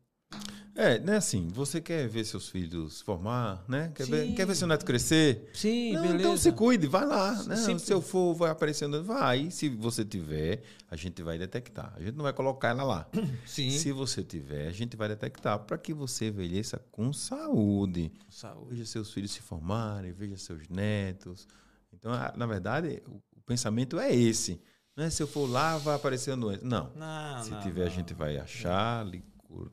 É, 0.79 0.97
né, 1.01 1.16
assim, 1.16 1.49
você 1.49 1.81
quer 1.81 2.07
ver 2.07 2.24
seus 2.24 2.49
filhos 2.49 3.01
formar, 3.01 3.64
né? 3.66 3.91
Quer, 3.97 4.07
ver, 4.07 4.33
quer 4.35 4.47
ver 4.47 4.55
seu 4.55 4.68
neto 4.68 4.87
crescer? 4.87 5.51
Sim, 5.53 5.93
Não, 5.93 6.03
beleza. 6.03 6.20
Então 6.20 6.37
se 6.37 6.53
cuide, 6.53 6.87
vai 6.87 7.05
lá. 7.05 7.33
Né? 7.43 7.57
Se 7.57 7.93
eu 7.93 8.01
for, 8.01 8.33
vai 8.33 8.49
aparecendo, 8.49 9.03
vai. 9.03 9.51
Se 9.51 9.68
você 9.68 10.05
tiver, 10.05 10.62
a 10.89 10.95
gente 10.95 11.20
vai 11.20 11.37
detectar. 11.37 11.93
A 11.97 12.01
gente 12.01 12.14
não 12.14 12.22
vai 12.22 12.33
colocar 12.33 12.68
ela 12.68 12.85
lá. 12.85 13.09
Sim. 13.45 13.70
Se 13.70 13.91
você 13.91 14.22
tiver, 14.22 14.68
a 14.68 14.70
gente 14.70 14.97
vai 14.97 15.09
detectar 15.09 15.59
para 15.59 15.76
que 15.76 15.93
você 15.93 16.29
envelheça 16.29 16.81
com 16.93 17.12
saúde. 17.12 18.12
saúde. 18.31 18.70
Veja 18.70 18.87
seus 18.87 19.12
filhos 19.12 19.33
se 19.33 19.41
formarem, 19.41 20.12
veja 20.12 20.37
seus 20.37 20.68
netos. 20.68 21.49
Então, 21.93 22.12
na 22.37 22.47
verdade, 22.47 23.03
o 23.09 23.41
pensamento 23.41 23.99
é 23.99 24.14
esse. 24.14 24.61
Não 24.95 25.03
é 25.03 25.11
se 25.11 25.20
eu 25.20 25.26
for 25.26 25.51
lá, 25.51 25.76
vai 25.76 25.97
aparecer 25.97 26.37
doença. 26.37 26.64
Não. 26.64 26.93
não 26.95 27.43
se 27.43 27.51
não, 27.51 27.61
tiver, 27.62 27.81
não. 27.81 27.87
a 27.89 27.91
gente 27.91 28.14
vai 28.14 28.37
achar, 28.37 29.05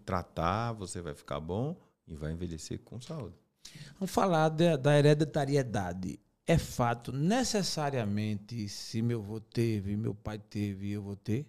tratar, 0.06 0.74
você 0.74 1.02
vai 1.02 1.14
ficar 1.14 1.40
bom 1.40 1.76
e 2.08 2.16
vai 2.16 2.32
envelhecer 2.32 2.80
com 2.82 3.00
saúde. 3.00 3.36
Vamos 4.00 4.12
falar 4.12 4.50
da, 4.50 4.78
da 4.78 4.98
hereditariedade. 4.98 6.20
É 6.48 6.58
fato, 6.58 7.12
necessariamente, 7.12 8.70
se 8.70 9.02
meu 9.02 9.20
avô 9.20 9.40
teve, 9.40 9.98
meu 9.98 10.14
pai 10.14 10.38
teve, 10.38 10.92
eu 10.92 11.02
vou 11.02 11.16
ter? 11.16 11.46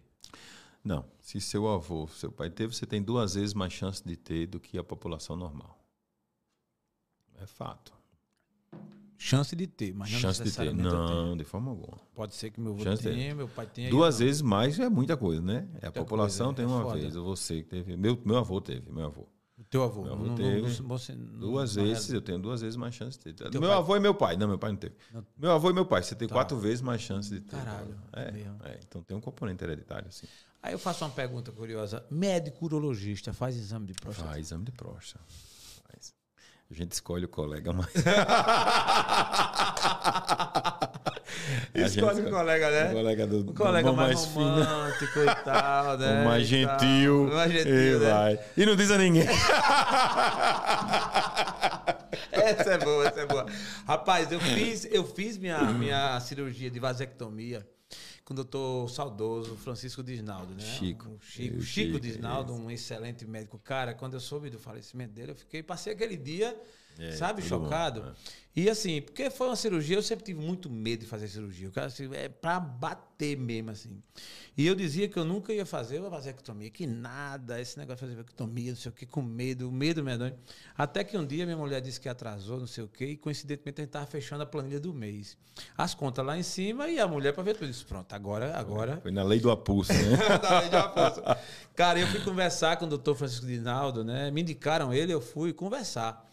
Não. 0.82 1.04
Se 1.20 1.40
seu 1.40 1.68
avô, 1.68 2.06
seu 2.08 2.30
pai 2.30 2.48
teve, 2.48 2.74
você 2.74 2.86
tem 2.86 3.02
duas 3.02 3.34
vezes 3.34 3.52
mais 3.52 3.72
chance 3.72 4.02
de 4.02 4.16
ter 4.16 4.46
do 4.46 4.60
que 4.60 4.78
a 4.78 4.84
população 4.84 5.36
normal. 5.36 5.78
É 7.38 7.46
fato. 7.46 7.95
Chance 9.18 9.56
de 9.56 9.66
ter, 9.66 9.94
mas 9.94 10.12
não 10.12 10.18
chance 10.18 10.42
de 10.42 10.52
ter. 10.52 10.74
Não, 10.74 11.36
de 11.36 11.44
forma 11.44 11.70
alguma. 11.70 11.98
Pode 12.14 12.34
ser 12.34 12.50
que 12.50 12.60
meu 12.60 12.72
avô 12.74 12.82
chance 12.84 13.02
tenha, 13.02 13.34
meu 13.34 13.48
pai 13.48 13.66
tenha. 13.66 13.90
Duas 13.90 14.18
vezes 14.18 14.42
mais 14.42 14.78
é 14.78 14.88
muita 14.88 15.16
coisa, 15.16 15.40
né? 15.40 15.66
É 15.80 15.86
a 15.86 15.92
população 15.92 16.54
coisa, 16.54 16.56
tem 16.56 16.64
é 16.64 16.68
uma 16.68 16.82
foda. 16.82 17.00
vez. 17.00 17.14
Você 17.14 17.62
que 17.62 17.68
teve. 17.68 17.96
Meu, 17.96 18.20
meu 18.24 18.36
avô 18.36 18.60
teve, 18.60 18.90
meu 18.90 19.06
avô. 19.06 19.26
O 19.58 19.64
teu 19.64 19.82
avô? 19.82 20.02
Meu 20.02 20.12
avô 20.12 20.24
não, 20.26 20.34
teve. 20.34 20.60
Não, 20.60 20.88
você, 20.88 21.14
duas 21.14 21.74
vezes, 21.76 22.12
eu 22.12 22.20
tenho 22.20 22.38
duas 22.38 22.60
vezes 22.60 22.76
mais 22.76 22.94
chance 22.94 23.18
de 23.18 23.32
ter. 23.32 23.50
Teu 23.50 23.58
meu 23.58 23.70
pai? 23.70 23.78
avô 23.78 23.96
e 23.96 24.00
meu 24.00 24.14
pai. 24.14 24.36
Não, 24.36 24.46
meu 24.46 24.58
pai 24.58 24.70
não 24.70 24.76
teve. 24.76 24.94
Não. 25.12 25.26
Meu 25.36 25.52
avô 25.52 25.70
e 25.70 25.72
meu 25.72 25.86
pai, 25.86 26.02
você 26.02 26.14
tem 26.14 26.28
tá. 26.28 26.34
quatro 26.34 26.58
vezes 26.58 26.82
mais 26.82 27.00
chance 27.00 27.30
de 27.30 27.40
ter. 27.40 27.56
Caralho. 27.56 27.96
É, 28.12 28.68
é, 28.68 28.80
então 28.86 29.02
tem 29.02 29.16
um 29.16 29.20
componente 29.20 29.64
hereditário, 29.64 30.08
assim. 30.08 30.26
Aí 30.62 30.72
eu 30.74 30.78
faço 30.78 31.04
uma 31.04 31.10
pergunta 31.10 31.50
curiosa. 31.52 32.04
Médico 32.10 32.66
urologista 32.66 33.32
faz 33.32 33.56
exame 33.56 33.86
de 33.86 33.94
próstata? 33.94 34.28
Faz 34.28 34.46
exame 34.46 34.64
de 34.64 34.72
próstata. 34.72 35.24
A 36.70 36.74
gente 36.74 36.92
escolhe 36.92 37.24
o 37.24 37.28
colega 37.28 37.72
mais. 37.72 37.92
Escolhe 41.74 42.22
o 42.22 42.30
colega, 42.30 42.70
né? 42.70 42.90
O 42.90 42.94
colega 42.94 43.26
do, 43.26 43.50
o 43.50 43.54
colega 43.54 43.90
do 43.90 43.96
mais, 43.96 44.14
mais 44.14 44.34
romântico 44.34 45.12
fino. 45.12 45.30
e 45.30 45.34
tal, 45.44 45.98
né? 45.98 46.22
O 46.22 46.24
mais 46.24 46.46
gentil. 46.46 47.24
O 47.24 47.34
mais 47.34 47.52
gentil. 47.52 47.74
E, 47.74 47.98
né? 47.98 48.10
vai. 48.10 48.40
e 48.56 48.66
não 48.66 48.74
diz 48.74 48.90
a 48.90 48.98
ninguém. 48.98 49.26
essa 52.32 52.70
é 52.70 52.78
boa, 52.78 53.06
essa 53.06 53.20
é 53.20 53.26
boa. 53.26 53.46
Rapaz, 53.86 54.32
eu 54.32 54.40
fiz, 54.40 54.88
eu 54.90 55.04
fiz 55.04 55.36
minha, 55.38 55.60
minha 55.64 56.18
cirurgia 56.20 56.70
de 56.70 56.80
vasectomia 56.80 57.66
com 58.26 58.32
o 58.32 58.36
doutor 58.36 58.90
saudoso 58.90 59.56
Francisco 59.56 60.02
Disnaldo, 60.02 60.52
né? 60.52 60.60
Chico. 60.60 61.10
O 61.10 61.20
Chico, 61.20 61.62
Chico 61.62 62.00
Disnaldo, 62.00 62.52
um 62.52 62.68
excelente 62.68 63.24
médico. 63.24 63.56
Cara, 63.56 63.94
quando 63.94 64.14
eu 64.14 64.20
soube 64.20 64.50
do 64.50 64.58
falecimento 64.58 65.12
dele, 65.12 65.30
eu 65.30 65.36
fiquei, 65.36 65.62
passei 65.62 65.92
aquele 65.92 66.16
dia, 66.16 66.60
é, 66.99 67.12
sabe, 67.12 67.42
chocado. 67.42 68.01
É. 68.01 68.47
E 68.57 68.70
assim, 68.70 69.03
porque 69.03 69.28
foi 69.28 69.49
uma 69.49 69.57
cirurgia, 69.57 69.99
eu 69.99 70.03
sempre 70.03 70.24
tive 70.24 70.40
muito 70.40 70.70
medo 70.70 71.01
de 71.01 71.07
fazer 71.07 71.28
cirurgia. 71.28 71.68
O 71.68 71.72
cara, 71.72 71.88
assim, 71.88 72.09
é 72.14 72.26
pra 72.26 72.59
bater 72.59 73.36
mesmo, 73.36 73.70
assim. 73.70 74.03
E 74.57 74.66
eu 74.66 74.74
dizia 74.74 75.07
que 75.07 75.18
eu 75.18 75.26
nunca 75.26 75.53
ia 75.53 75.66
fazer 75.66 76.01
uma 76.01 76.09
vasectomia, 76.09 76.70
que 76.70 76.86
nada, 76.86 77.61
esse 77.61 77.78
negócio 77.78 78.07
de 78.07 78.12
fazer 78.12 78.22
vasectomia, 78.22 78.70
não 78.70 78.78
sei 78.78 78.90
o 78.90 78.94
que, 78.94 79.05
com 79.05 79.20
medo, 79.20 79.70
medo 79.70 80.03
medonho. 80.03 80.34
Até 80.74 81.05
que 81.05 81.18
um 81.18 81.26
dia 81.26 81.44
minha 81.44 81.59
mulher 81.59 81.82
disse 81.82 82.01
que 82.01 82.09
atrasou, 82.09 82.59
não 82.59 82.66
sei 82.66 82.82
o 82.82 82.88
que, 82.88 83.05
e 83.05 83.16
coincidentemente 83.18 83.82
a 83.82 83.84
gente 83.84 83.90
estava 83.90 84.07
fechando 84.07 84.42
a 84.42 84.47
planilha 84.47 84.80
do 84.80 84.94
mês. 84.94 85.36
As 85.76 85.94
contas 85.94 86.24
lá 86.24 86.38
em 86.38 86.42
cima 86.42 86.88
e 86.88 86.99
a 86.99 87.07
mulher 87.07 87.34
para 87.34 87.42
ver 87.42 87.57
tudo 87.59 87.68
isso. 87.68 87.84
Pronto, 87.84 88.11
agora. 88.14 88.57
agora... 88.57 88.97
Foi 89.03 89.11
na 89.11 89.22
lei 89.22 89.38
do 89.38 89.51
apulso, 89.51 89.92
né? 89.92 90.16
na 90.42 90.61
lei 90.61 90.70
do 90.70 90.76
apulso. 90.78 91.20
Cara, 91.74 91.99
eu 91.99 92.07
fui 92.07 92.20
conversar 92.20 92.78
com 92.78 92.86
o 92.86 92.88
doutor 92.88 93.14
Francisco 93.14 93.44
Dinaldo, 93.44 94.03
né? 94.03 94.30
Me 94.30 94.40
indicaram 94.40 94.94
ele, 94.94 95.12
eu 95.12 95.20
fui 95.20 95.53
conversar. 95.53 96.26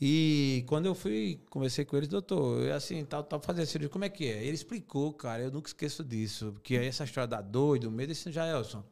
E 0.00 0.64
quando 0.66 0.86
eu 0.86 0.94
fui, 0.94 1.40
conversei 1.50 1.84
com 1.84 1.96
ele, 1.96 2.06
doutor, 2.06 2.62
eu 2.62 2.74
assim, 2.74 3.04
tal, 3.04 3.22
tal, 3.22 3.38
fazer 3.40 3.66
cirurgia, 3.66 3.90
como 3.90 4.04
é 4.04 4.08
que 4.08 4.24
é? 4.24 4.42
Ele 4.42 4.54
explicou, 4.54 5.12
cara, 5.12 5.42
eu 5.42 5.50
nunca 5.50 5.68
esqueço 5.68 6.02
disso, 6.02 6.52
porque 6.52 6.76
aí 6.78 6.86
essa 6.86 7.04
história 7.04 7.28
da 7.28 7.42
dor 7.42 7.76
e 7.76 7.80
do 7.80 7.90
medo, 7.90 8.10
esse 8.10 8.32
já 8.32 8.46
é, 8.46 8.52
Elson. 8.52 8.82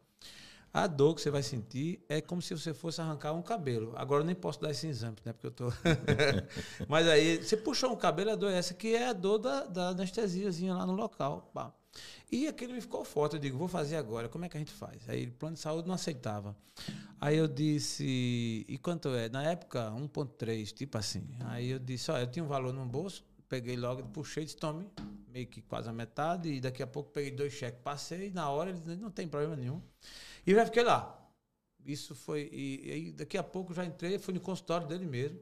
A 0.73 0.87
dor 0.87 1.15
que 1.15 1.23
você 1.23 1.31
vai 1.31 1.43
sentir 1.43 2.05
é 2.11 2.21
como 2.21 2.43
se 2.43 2.55
você 2.55 2.75
fosse 2.75 3.01
arrancar 3.01 3.33
um 3.33 3.41
cabelo. 3.41 3.95
Agora 3.97 4.23
eu 4.23 4.27
nem 4.27 4.35
posso 4.35 4.61
dar 4.61 4.71
esse 4.71 4.87
exame, 4.87 5.17
né? 5.25 5.33
Porque 5.33 5.47
eu 5.47 5.51
tô. 5.51 5.73
Mas 6.87 7.09
aí, 7.09 7.43
você 7.43 7.57
puxou 7.57 7.91
um 7.91 7.97
cabelo, 7.97 8.31
a 8.31 8.37
dor 8.37 8.53
é 8.53 8.59
essa, 8.59 8.75
que 8.75 8.95
é 8.95 9.09
a 9.09 9.15
dor 9.15 9.39
da, 9.39 9.65
da 9.65 9.89
anestesiazinha 9.89 10.75
lá 10.75 10.85
no 10.85 10.93
local. 10.93 11.51
Pá. 11.55 11.73
E 12.31 12.47
aquele 12.47 12.73
me 12.73 12.81
ficou 12.81 13.05
forte. 13.05 13.37
Eu 13.37 13.41
digo, 13.41 13.57
vou 13.57 13.69
fazer 13.69 13.97
agora, 13.97 14.29
como 14.29 14.45
é 14.45 14.49
que 14.49 14.57
a 14.57 14.61
gente 14.61 14.73
faz? 14.73 15.09
Aí 15.09 15.27
o 15.27 15.33
plano 15.33 15.55
de 15.55 15.61
saúde 15.61 15.89
não 15.89 15.95
aceitava. 15.95 16.57
Aí 17.21 17.37
eu 17.37 17.49
disse, 17.49 18.65
e 18.69 18.79
quanto 18.79 19.09
é? 19.09 19.29
Na 19.29 19.43
época, 19.43 19.91
1,3, 19.91 20.73
tipo 20.73 20.99
assim. 20.99 21.27
Aí 21.47 21.71
eu 21.71 21.79
disse, 21.79 22.11
olha, 22.11 22.23
eu 22.23 22.31
tinha 22.31 22.45
um 22.45 22.49
valor 22.49 22.73
no 22.73 22.85
bolso, 22.85 23.25
peguei 23.49 23.77
logo, 23.77 24.03
puxei, 24.09 24.45
disse, 24.45 24.57
tome, 24.57 24.87
meio 25.33 25.47
que 25.47 25.63
quase 25.63 25.89
a 25.89 25.93
metade, 25.93 26.49
e 26.51 26.61
daqui 26.61 26.83
a 26.83 26.87
pouco 26.87 27.11
peguei 27.11 27.31
dois 27.31 27.53
cheques, 27.53 27.81
passei, 27.83 28.29
e 28.29 28.31
na 28.31 28.51
hora 28.51 28.71
ele 28.71 28.79
disse, 28.79 28.97
não 28.97 29.11
tem 29.11 29.27
problema 29.27 29.57
nenhum. 29.57 29.81
E 30.47 30.55
já 30.55 30.65
fiquei 30.67 30.83
lá. 30.83 31.15
Isso 31.85 32.15
foi. 32.15 32.51
E, 32.53 33.09
e 33.09 33.13
daqui 33.13 33.39
a 33.39 33.43
pouco 33.43 33.73
já 33.73 33.85
entrei, 33.85 34.19
fui 34.19 34.35
no 34.35 34.41
consultório 34.41 34.87
dele 34.87 35.07
mesmo. 35.07 35.41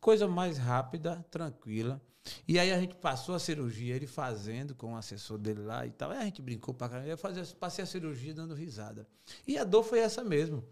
Coisa 0.00 0.28
mais 0.28 0.56
rápida, 0.56 1.24
tranquila. 1.30 2.00
E 2.46 2.58
aí 2.58 2.70
a 2.70 2.78
gente 2.78 2.94
passou 2.96 3.34
a 3.34 3.38
cirurgia, 3.38 3.94
ele 3.94 4.06
fazendo 4.06 4.74
com 4.74 4.94
o 4.94 4.96
assessor 4.96 5.38
dele 5.38 5.62
lá 5.62 5.86
e 5.86 5.90
tal. 5.90 6.10
Aí 6.10 6.18
a 6.18 6.24
gente 6.24 6.42
brincou 6.42 6.74
pra 6.74 6.88
caramba. 6.88 7.08
Eu 7.08 7.18
fazia, 7.18 7.44
passei 7.58 7.82
a 7.82 7.86
cirurgia 7.86 8.34
dando 8.34 8.54
risada. 8.54 9.06
E 9.46 9.56
a 9.56 9.64
dor 9.64 9.82
foi 9.82 10.00
essa 10.00 10.22
mesmo. 10.22 10.64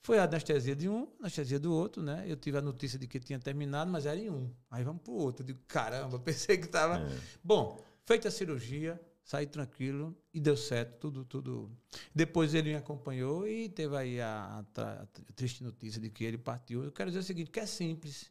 Foi 0.00 0.18
a 0.18 0.24
anestesia 0.24 0.76
de 0.76 0.88
um, 0.88 1.08
anestesia 1.18 1.58
do 1.58 1.72
outro, 1.72 2.02
né? 2.02 2.24
Eu 2.26 2.36
tive 2.36 2.58
a 2.58 2.62
notícia 2.62 2.98
de 2.98 3.06
que 3.06 3.18
tinha 3.18 3.38
terminado, 3.38 3.90
mas 3.90 4.04
era 4.04 4.20
em 4.20 4.30
um. 4.30 4.50
Aí 4.70 4.84
vamos 4.84 5.02
pro 5.02 5.14
outro. 5.14 5.42
Eu 5.42 5.46
digo, 5.46 5.60
caramba, 5.66 6.18
pensei 6.20 6.58
que 6.58 6.66
estava. 6.66 6.98
É. 6.98 7.18
Bom, 7.42 7.82
feita 8.04 8.28
a 8.28 8.30
cirurgia, 8.30 9.00
saí 9.24 9.46
tranquilo 9.46 10.14
e 10.32 10.40
deu 10.40 10.56
certo, 10.56 10.98
tudo, 10.98 11.24
tudo. 11.24 11.70
Depois 12.14 12.52
ele 12.52 12.70
me 12.70 12.76
acompanhou 12.76 13.48
e 13.48 13.68
teve 13.68 13.96
aí 13.96 14.20
a, 14.20 14.62
a, 14.76 14.82
a, 14.82 15.06
triste 15.34 15.64
notícia 15.64 16.00
de 16.00 16.10
que 16.10 16.24
ele 16.24 16.36
partiu. 16.36 16.84
Eu 16.84 16.92
quero 16.92 17.10
dizer 17.10 17.20
o 17.20 17.24
seguinte, 17.24 17.50
que 17.50 17.60
é 17.60 17.66
simples 17.66 18.30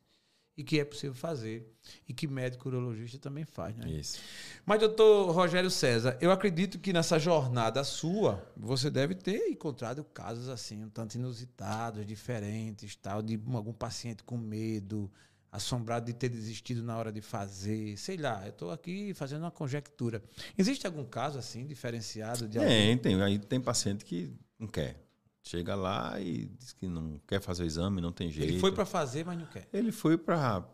e 0.56 0.64
que 0.64 0.80
é 0.80 0.86
possível 0.86 1.16
fazer 1.16 1.68
e 2.08 2.14
que 2.14 2.28
médico 2.28 2.70
urologista 2.70 3.18
também 3.18 3.44
faz, 3.44 3.76
né? 3.76 3.90
Isso. 3.90 4.20
Mas 4.66 4.80
doutor 4.80 5.32
Rogério 5.32 5.70
César, 5.70 6.18
eu 6.22 6.32
acredito 6.32 6.80
que 6.80 6.94
nessa 6.94 7.18
jornada 7.18 7.84
sua, 7.84 8.46
você 8.56 8.90
deve 8.90 9.16
ter 9.16 9.48
encontrado 9.50 10.04
casos 10.04 10.50
assim, 10.50 10.84
um 10.84 10.90
tanto 10.90 11.16
inusitados, 11.16 12.06
diferentes, 12.06 12.96
tal, 12.96 13.22
de 13.22 13.40
algum 13.54 13.74
paciente 13.74 14.24
com 14.24 14.38
medo, 14.38 15.12
assombrado 15.52 16.06
de 16.08 16.14
ter 16.14 16.30
desistido 16.30 16.84
na 16.84 16.98
hora 16.98 17.12
de 17.12 17.22
fazer, 17.22 17.98
sei 17.98 18.18
lá, 18.18 18.44
eu 18.46 18.50
estou 18.50 18.72
aqui 18.72 19.14
fazendo 19.14 19.42
uma 19.42 19.52
conjectura. 19.52 20.24
Existe 20.58 20.86
algum 20.86 21.06
caso 21.06 21.38
assim 21.38 21.66
diferenciado 21.66 22.48
de 22.48 22.60
Tem, 22.60 22.98
tem, 22.98 23.22
aí 23.22 23.38
tem 23.38 23.60
paciente 23.60 24.06
que 24.06 24.32
não 24.60 24.68
quer. 24.68 25.00
Chega 25.46 25.76
lá 25.76 26.20
e 26.22 26.46
diz 26.46 26.72
que 26.72 26.88
não 26.88 27.20
quer 27.28 27.42
fazer 27.42 27.64
o 27.64 27.66
exame, 27.66 28.00
não 28.00 28.14
tem 28.14 28.32
jeito. 28.32 28.50
Ele 28.50 28.60
foi 28.60 28.72
para 28.72 28.86
fazer, 28.86 29.26
mas 29.26 29.38
não 29.38 29.46
quer. 29.46 29.68
Ele 29.74 29.92
foi 29.92 30.18
para 30.18 30.66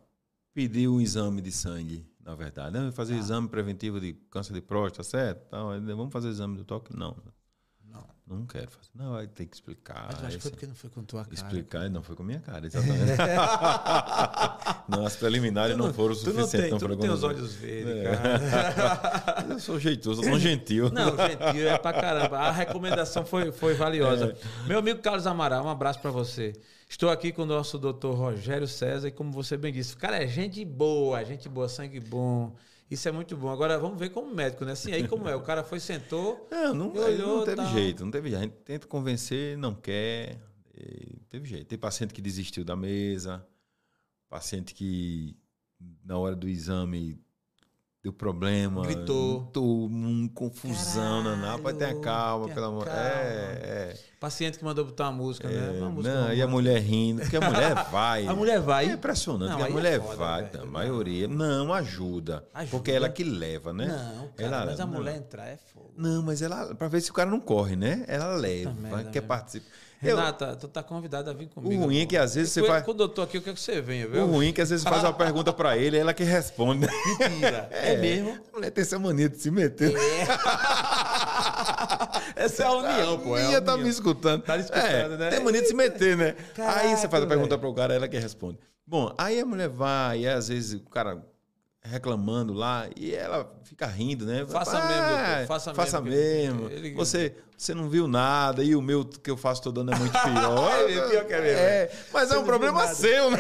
pedir 0.54 0.88
um 0.88 1.02
exame 1.02 1.42
de 1.42 1.52
sangue, 1.52 2.06
na 2.24 2.36
verdade. 2.36 2.78
Não, 2.78 2.92
fazer 2.92 3.16
ah. 3.16 3.18
exame 3.18 3.48
preventivo 3.48 4.00
de 4.00 4.14
câncer 4.30 4.54
de 4.54 4.62
próstata, 4.62 5.04
certo? 5.04 5.44
Então, 5.48 5.70
vamos 5.98 6.14
fazer 6.14 6.28
o 6.28 6.32
exame 6.32 6.56
do 6.56 6.64
toque? 6.64 6.96
Não. 6.96 7.18
Não 8.30 8.46
quero 8.46 8.70
fazer. 8.70 8.90
Não, 8.94 9.14
vai 9.14 9.26
ter 9.26 9.48
que 9.48 9.56
explicar. 9.56 10.08
Mas 10.12 10.24
acho 10.24 10.38
que 10.38 10.44
foi 10.44 10.52
porque 10.52 10.68
não 10.68 10.76
foi 10.76 10.90
com 10.92 11.04
tua 11.04 11.24
cara. 11.24 11.34
Explicar 11.34 11.86
e 11.88 11.90
não 11.90 12.04
foi 12.04 12.16
com 12.16 12.22
a 12.22 12.26
minha 12.28 12.40
cara, 12.40 12.68
exatamente. 12.68 13.18
não, 14.88 15.04
as 15.04 15.16
preliminares 15.16 15.76
não, 15.76 15.88
não, 15.88 15.94
foram 15.94 16.14
suficientes. 16.14 16.52
Tu 16.52 16.58
não, 16.58 16.70
tem, 16.70 16.78
tu 16.78 16.88
não 16.90 16.98
tem 16.98 17.10
os 17.10 17.24
olhos 17.24 17.56
verdes, 17.56 17.92
é. 17.92 18.04
cara. 18.04 19.46
eu 19.50 19.60
sou 19.60 19.80
jeitoso, 19.80 20.22
eu 20.22 20.30
sou 20.30 20.40
gentil. 20.40 20.92
Não, 20.92 21.18
gentil 21.18 21.70
é 21.70 21.78
pra 21.80 21.92
caramba. 21.92 22.38
A 22.38 22.52
recomendação 22.52 23.26
foi, 23.26 23.52
foi 23.52 23.74
valiosa. 23.74 24.38
É. 24.66 24.68
Meu 24.68 24.78
amigo 24.78 25.02
Carlos 25.02 25.26
Amaral, 25.26 25.66
um 25.66 25.70
abraço 25.70 26.00
para 26.00 26.12
você. 26.12 26.54
Estou 26.88 27.10
aqui 27.10 27.32
com 27.32 27.42
o 27.42 27.48
nosso 27.48 27.80
doutor 27.80 28.16
Rogério 28.16 28.68
César 28.68 29.08
e 29.08 29.12
como 29.12 29.32
você 29.32 29.58
bem 29.58 29.74
disse, 29.74 29.98
cara, 29.98 30.24
é 30.24 30.28
gente 30.28 30.64
boa, 30.64 31.24
gente 31.26 31.50
boa, 31.50 31.68
sangue 31.68 32.00
bom. 32.00 32.56
Isso 32.90 33.08
é 33.08 33.12
muito 33.12 33.38
bom. 33.38 33.50
Agora 33.50 33.78
vamos 33.78 34.00
ver 34.00 34.10
como 34.10 34.34
médico, 34.34 34.66
né? 34.66 34.72
Assim, 34.72 34.92
aí 34.92 35.08
como 35.08 35.30
é? 35.30 35.36
O 35.36 35.42
cara 35.42 35.64
foi, 35.64 35.80
sentou. 35.80 36.48
Não, 36.52 36.74
não, 36.74 36.94
olhou, 36.94 37.38
não 37.38 37.46
teve 37.46 37.58
tal. 37.58 37.72
jeito, 37.72 38.04
não 38.04 38.12
teve 38.12 38.30
jeito. 38.30 38.40
A 38.42 38.44
gente 38.46 38.56
tenta 38.64 38.88
convencer, 38.88 39.58
não 39.58 39.76
quer. 39.76 40.40
teve 41.30 41.48
jeito. 41.48 41.68
Tem 41.68 41.78
paciente 41.78 42.14
que 42.14 42.22
desistiu 42.22 42.64
da 42.66 42.76
mesa, 42.76 43.46
paciente 44.28 44.74
que 44.74 45.38
na 46.04 46.18
hora 46.18 46.36
do 46.36 46.48
exame 46.50 47.20
deu 48.04 48.14
problema. 48.14 48.82
Gritou. 48.84 49.52
Um 49.56 50.28
confusão, 50.30 51.24
Caralho, 51.24 51.42
não, 51.42 51.60
pode 51.60 51.78
ter 51.78 52.00
calma, 52.00 52.48
pelo 52.50 52.66
amor. 52.66 52.88
É, 52.88 52.92
é. 52.92 53.98
Paciente 54.20 54.58
que 54.58 54.66
mandou 54.66 54.86
botar 54.86 55.10
uma 55.10 55.24
música, 55.24 55.48
né? 55.48 55.56
é, 55.56 55.72
né? 55.72 55.80
Uma 55.80 55.90
música 55.90 56.14
não, 56.14 56.34
e 56.34 56.42
a 56.42 56.48
mulher 56.48 56.82
rindo, 56.82 57.22
porque 57.22 57.38
a 57.38 57.42
mulher 57.42 57.74
vai. 57.92 58.28
a 58.28 58.36
mulher 58.36 58.60
vai. 58.60 58.90
É 58.90 58.94
impressionante, 58.94 59.58
não, 59.58 59.66
a 59.66 59.70
mulher 59.70 59.94
é 59.94 60.00
foda, 60.00 60.16
vai, 60.16 60.44
velho, 60.44 60.64
a 60.64 60.66
maioria. 60.66 61.28
Não, 61.28 61.74
ajuda, 61.74 62.46
ajuda, 62.54 62.72
Porque 62.72 62.92
é 62.92 62.96
ela 62.96 63.10
que 63.10 63.24
leva, 63.24 63.72
né? 63.74 63.88
Não, 63.88 64.28
cara, 64.30 64.56
ela, 64.56 64.66
mas 64.66 64.80
a 64.80 64.86
não. 64.86 64.94
mulher 64.94 65.18
entrar 65.18 65.48
é 65.48 65.58
fogo. 65.58 65.94
Não, 65.98 66.22
mas 66.22 66.42
ela, 66.42 66.76
pra 66.76 66.88
ver 66.88 67.02
se 67.02 67.12
o 67.12 67.14
cara 67.14 67.30
não 67.30 67.40
corre, 67.40 67.76
né? 67.76 68.04
Ela 68.08 68.36
leva, 68.36 69.04
quer 69.12 69.22
participar. 69.22 69.70
Renata, 70.02 70.46
eu, 70.46 70.56
tu 70.56 70.68
tá 70.70 70.82
convidada 70.82 71.30
a 71.30 71.34
vir 71.34 71.50
comigo. 71.50 71.84
O 71.84 71.86
ruim 71.88 72.00
é 72.00 72.06
que 72.06 72.16
às 72.16 72.34
vezes 72.36 72.54
você 72.54 72.66
faz. 72.66 72.86
Quando 72.86 73.04
eu 73.04 73.10
tô 73.10 73.22
aqui, 73.22 73.36
eu 73.36 73.42
quero 73.42 73.56
que 73.56 73.62
você 73.62 73.82
venha, 73.82 74.08
viu? 74.08 74.24
O 74.24 74.28
ruim 74.28 74.48
é 74.48 74.54
que 74.54 74.62
às 74.62 74.70
vezes 74.70 74.84
você 74.84 74.90
faz 74.90 75.04
uma 75.04 75.12
pergunta 75.12 75.52
pra 75.52 75.78
ele 75.78 75.98
ela 75.98 76.14
que 76.14 76.24
responde. 76.24 76.88
Mentira. 77.20 77.68
É, 77.70 77.92
é 77.96 77.98
mesmo? 77.98 78.30
A 78.32 78.56
mulher 78.56 78.72
tem 78.72 78.82
essa 78.82 78.98
mania 78.98 79.28
de 79.28 79.38
se 79.38 79.52
meter. 79.52 79.94
É. 79.94 80.28
essa 82.44 82.64
é 82.64 82.66
a 82.66 82.72
união, 82.72 83.20
pô. 83.20 83.38
É 83.38 83.44
a 83.44 83.48
união. 83.48 83.62
tá 83.62 83.76
me 83.76 83.90
escutando. 83.90 84.42
Tá 84.44 84.56
escutando, 84.56 85.16
é, 85.16 85.18
né? 85.18 85.30
Tem 85.32 85.44
mania 85.44 85.62
de 85.62 85.68
se 85.68 85.74
meter, 85.74 86.16
né? 86.16 86.34
Caraca, 86.56 86.80
aí 86.80 86.96
você 86.96 87.10
faz 87.10 87.22
a 87.22 87.28
pergunta 87.28 87.58
véio. 87.58 87.60
pro 87.60 87.74
cara, 87.74 87.94
ela 87.94 88.08
que 88.08 88.18
responde. 88.18 88.58
Bom, 88.88 89.14
aí 89.18 89.38
a 89.42 89.46
mulher 89.46 89.68
vai, 89.68 90.22
e 90.22 90.30
às 90.30 90.48
vezes 90.48 90.80
o 90.80 90.90
cara 90.90 91.22
reclamando 91.82 92.54
lá 92.54 92.88
e 92.96 93.14
ela 93.14 93.54
fica 93.64 93.86
rindo, 93.86 94.26
né? 94.26 94.46
Faça 94.46 94.78
ah, 94.78 94.88
mesmo, 94.88 95.08
doutor, 95.08 95.48
faça, 95.48 95.74
faça 95.74 96.02
mesmo. 96.02 96.62
mesmo. 96.62 96.70
Ele... 96.70 96.94
Você, 96.94 97.36
você 97.60 97.74
não 97.74 97.90
viu 97.90 98.08
nada 98.08 98.64
e 98.64 98.74
o 98.74 98.82
meu 98.82 99.04
que 99.04 99.30
eu 99.30 99.36
faço 99.36 99.62
todo 99.62 99.82
ano 99.82 99.92
é 99.92 100.00
muito 100.00 100.14
pior. 100.14 100.72
é, 100.90 101.10
pior 101.10 101.26
que 101.26 101.34
é. 101.34 101.50
É, 101.50 101.92
mas 102.14 102.32
é 102.32 102.38
um 102.38 102.46
problema 102.46 102.88
seu, 102.88 103.30
né? 103.32 103.38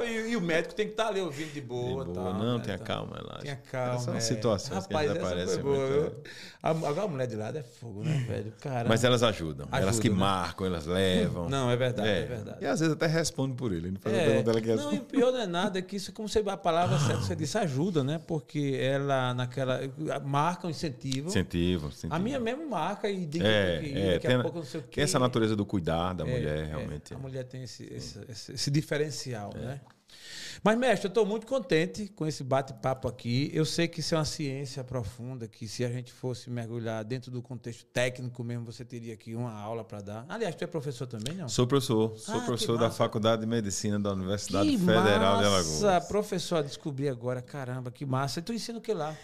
É, 0.00 0.04
e, 0.10 0.30
e, 0.32 0.36
o 0.36 0.40
médico 0.40 0.74
tem 0.74 0.86
que 0.86 0.92
estar 0.92 1.04
tá 1.04 1.10
ali 1.10 1.20
ouvindo 1.20 1.52
de 1.52 1.60
boa. 1.60 2.04
De 2.04 2.10
boa 2.10 2.30
tal, 2.30 2.34
não, 2.34 2.58
né, 2.58 2.64
tenha 2.64 2.78
calma, 2.78 3.16
relaxa. 3.16 3.42
Tenha 3.42 3.56
calma. 3.70 4.00
São 4.00 4.16
é. 4.16 4.20
situações 4.20 4.84
Rapaz, 4.84 5.12
que 5.12 5.18
aparecem. 5.18 5.62
Muito... 5.62 6.16
Agora 6.62 7.02
a 7.02 7.08
mulher 7.08 7.26
de 7.26 7.34
lado 7.34 7.58
é 7.58 7.62
fogo, 7.62 8.04
né, 8.04 8.24
velho? 8.26 8.52
Caramba. 8.60 8.88
Mas 8.88 9.02
elas 9.02 9.22
ajudam. 9.22 9.66
Ajuda, 9.70 9.82
elas 9.82 9.98
que 9.98 10.08
né? 10.08 10.16
marcam, 10.16 10.66
elas 10.66 10.86
levam. 10.86 11.48
Não, 11.48 11.70
é 11.70 11.76
verdade, 11.76 12.08
é, 12.08 12.18
é 12.20 12.24
verdade. 12.24 12.58
E 12.60 12.66
às 12.66 12.78
vezes 12.78 12.94
até 12.94 13.06
responde 13.06 13.54
por 13.54 13.72
ele. 13.72 13.90
Não, 13.90 14.00
faz 14.00 14.14
é. 14.14 14.42
dela 14.42 14.60
que 14.60 14.74
não 14.74 14.94
e 14.94 14.98
o 14.98 15.02
pior 15.02 15.32
não 15.32 15.40
é 15.40 15.46
nada, 15.46 15.78
é 15.80 15.82
que 15.82 15.96
isso, 15.96 16.12
como 16.12 16.28
você 16.28 16.38
a 16.46 16.56
palavra 16.56 16.98
certa, 17.04 17.22
você 17.22 17.34
disse, 17.34 17.58
ajuda, 17.58 18.04
né? 18.04 18.20
Porque 18.26 18.78
ela, 18.80 19.34
naquela. 19.34 19.80
Marca 20.24 20.68
incentivo. 20.68 21.28
Incentivo, 21.28 21.88
incentivo. 21.88 22.14
A 22.14 22.18
minha 22.18 22.38
mesmo 22.38 22.68
marca 22.68 23.11
e 23.12 23.26
diga 23.26 23.46
é, 23.46 23.80
que 23.80 23.98
é, 23.98 24.12
daqui 24.14 24.26
tem, 24.26 24.36
a 24.36 24.42
pouco 24.42 24.58
não 24.58 24.64
sei 24.64 24.80
o 24.80 24.82
quê. 24.84 24.90
Tem 24.96 25.04
essa 25.04 25.18
natureza 25.18 25.54
do 25.54 25.64
cuidar 25.64 26.12
da 26.12 26.26
é, 26.26 26.30
mulher, 26.30 26.58
é, 26.58 26.64
realmente. 26.64 27.14
a 27.14 27.18
mulher 27.18 27.44
tem 27.44 27.62
esse, 27.62 27.84
esse, 27.92 28.20
esse, 28.28 28.52
esse 28.52 28.70
diferencial, 28.70 29.52
é. 29.54 29.58
né? 29.58 29.80
Mas, 30.62 30.78
mestre, 30.78 31.06
eu 31.06 31.08
estou 31.08 31.26
muito 31.26 31.46
contente 31.46 32.08
com 32.08 32.26
esse 32.26 32.44
bate-papo 32.44 33.08
aqui. 33.08 33.50
Eu 33.52 33.64
sei 33.64 33.88
que 33.88 34.00
isso 34.00 34.14
é 34.14 34.18
uma 34.18 34.24
ciência 34.24 34.84
profunda, 34.84 35.48
que 35.48 35.66
se 35.66 35.84
a 35.84 35.88
gente 35.88 36.12
fosse 36.12 36.50
mergulhar 36.50 37.04
dentro 37.04 37.30
do 37.30 37.42
contexto 37.42 37.84
técnico 37.86 38.44
mesmo, 38.44 38.64
você 38.64 38.84
teria 38.84 39.14
aqui 39.14 39.34
uma 39.34 39.52
aula 39.52 39.82
para 39.82 40.00
dar. 40.00 40.26
Aliás, 40.28 40.54
tu 40.54 40.62
é 40.62 40.66
professor 40.66 41.06
também, 41.06 41.34
não? 41.34 41.48
Sou 41.48 41.66
professor. 41.66 42.16
Sou 42.16 42.36
ah, 42.36 42.40
professor 42.44 42.78
da 42.78 42.90
Faculdade 42.90 43.40
de 43.40 43.46
Medicina 43.46 43.98
da 43.98 44.12
Universidade 44.12 44.68
que 44.68 44.78
Federal 44.78 45.36
massa. 45.36 45.38
de 45.38 45.46
Alagoas. 45.46 46.06
Professor, 46.06 46.62
descobri 46.62 47.08
agora. 47.08 47.42
Caramba, 47.42 47.90
que 47.90 48.06
massa. 48.06 48.38
E 48.38 48.42
tu 48.42 48.52
ensina 48.52 48.78
o 48.78 48.82
que 48.82 48.92
lá? 48.92 49.16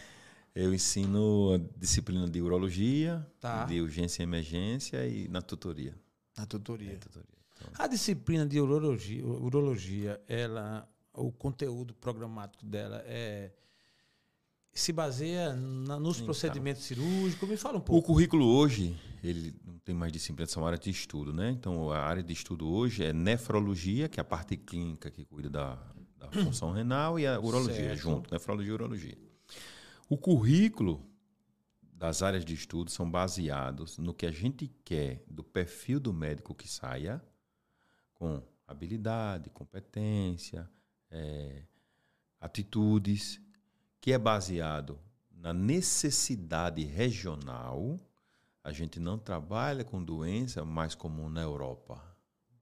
Eu 0.61 0.75
ensino 0.75 1.55
a 1.55 1.79
disciplina 1.79 2.29
de 2.29 2.43
urologia, 2.43 3.25
tá. 3.39 3.65
de 3.65 3.81
urgência 3.81 4.23
e 4.23 4.25
emergência 4.25 5.07
e 5.07 5.29
na 5.29 5.41
tutoria. 5.41 5.95
Na 6.37 6.47
tutoria. 6.47 6.95
Na 6.95 6.99
tutoria. 6.99 7.39
Então. 7.57 7.85
A 7.85 7.87
disciplina 7.87 8.45
de 8.45 8.61
urologia, 8.61 9.25
urologia, 9.25 10.21
ela 10.27 10.89
o 11.15 11.31
conteúdo 11.31 11.95
programático 11.95 12.67
dela 12.67 13.01
é 13.07 13.53
se 14.73 14.93
baseia 14.93 15.55
na, 15.55 16.01
nos 16.01 16.17
Sim, 16.17 16.25
procedimentos 16.25 16.83
tá. 16.83 16.89
cirúrgicos? 16.89 17.49
Me 17.49 17.57
fala 17.57 17.79
um 17.79 17.81
pouco. 17.81 18.11
O 18.11 18.15
currículo 18.15 18.45
hoje, 18.45 18.99
ele 19.23 19.55
não 19.65 19.79
tem 19.79 19.95
mais 19.95 20.13
disciplina, 20.13 20.49
são 20.49 20.67
áreas 20.67 20.81
de 20.81 20.91
estudo, 20.91 21.33
né? 21.33 21.53
Então, 21.53 21.89
a 21.93 22.01
área 22.01 22.23
de 22.23 22.33
estudo 22.33 22.69
hoje 22.69 23.05
é 23.05 23.13
nefrologia, 23.13 24.09
que 24.09 24.19
é 24.19 24.23
a 24.23 24.25
parte 24.25 24.57
clínica 24.57 25.09
que 25.09 25.25
cuida 25.25 25.49
da, 25.49 25.79
da 26.17 26.29
função 26.33 26.73
renal, 26.73 27.17
e 27.17 27.29
a 27.29 27.39
urologia 27.39 27.77
certo. 27.77 28.01
junto, 28.01 28.33
nefrologia 28.33 28.71
e 28.73 28.75
urologia. 28.75 29.28
O 30.09 30.17
currículo 30.17 31.07
das 31.83 32.23
áreas 32.23 32.43
de 32.43 32.55
estudo 32.55 32.91
são 32.91 33.11
baseados 33.11 33.99
no 33.99 34.15
que 34.15 34.25
a 34.25 34.31
gente 34.31 34.67
quer 34.83 35.23
do 35.29 35.45
perfil 35.45 36.01
do 36.01 36.15
médico 36.15 36.55
que 36.55 36.67
saia, 36.67 37.23
com 38.15 38.43
habilidade, 38.67 39.51
competência, 39.51 40.67
é, 41.11 41.63
atitudes, 42.41 43.39
que 44.01 44.11
é 44.11 44.19
baseado 44.19 44.99
na 45.31 45.53
necessidade 45.53 46.83
regional. 46.85 48.01
a 48.65 48.73
gente 48.73 48.99
não 48.99 49.19
trabalha 49.19 49.85
com 49.85 50.03
doença 50.03 50.65
mais 50.65 50.95
comum 50.95 51.29
na 51.29 51.43
Europa. 51.43 52.03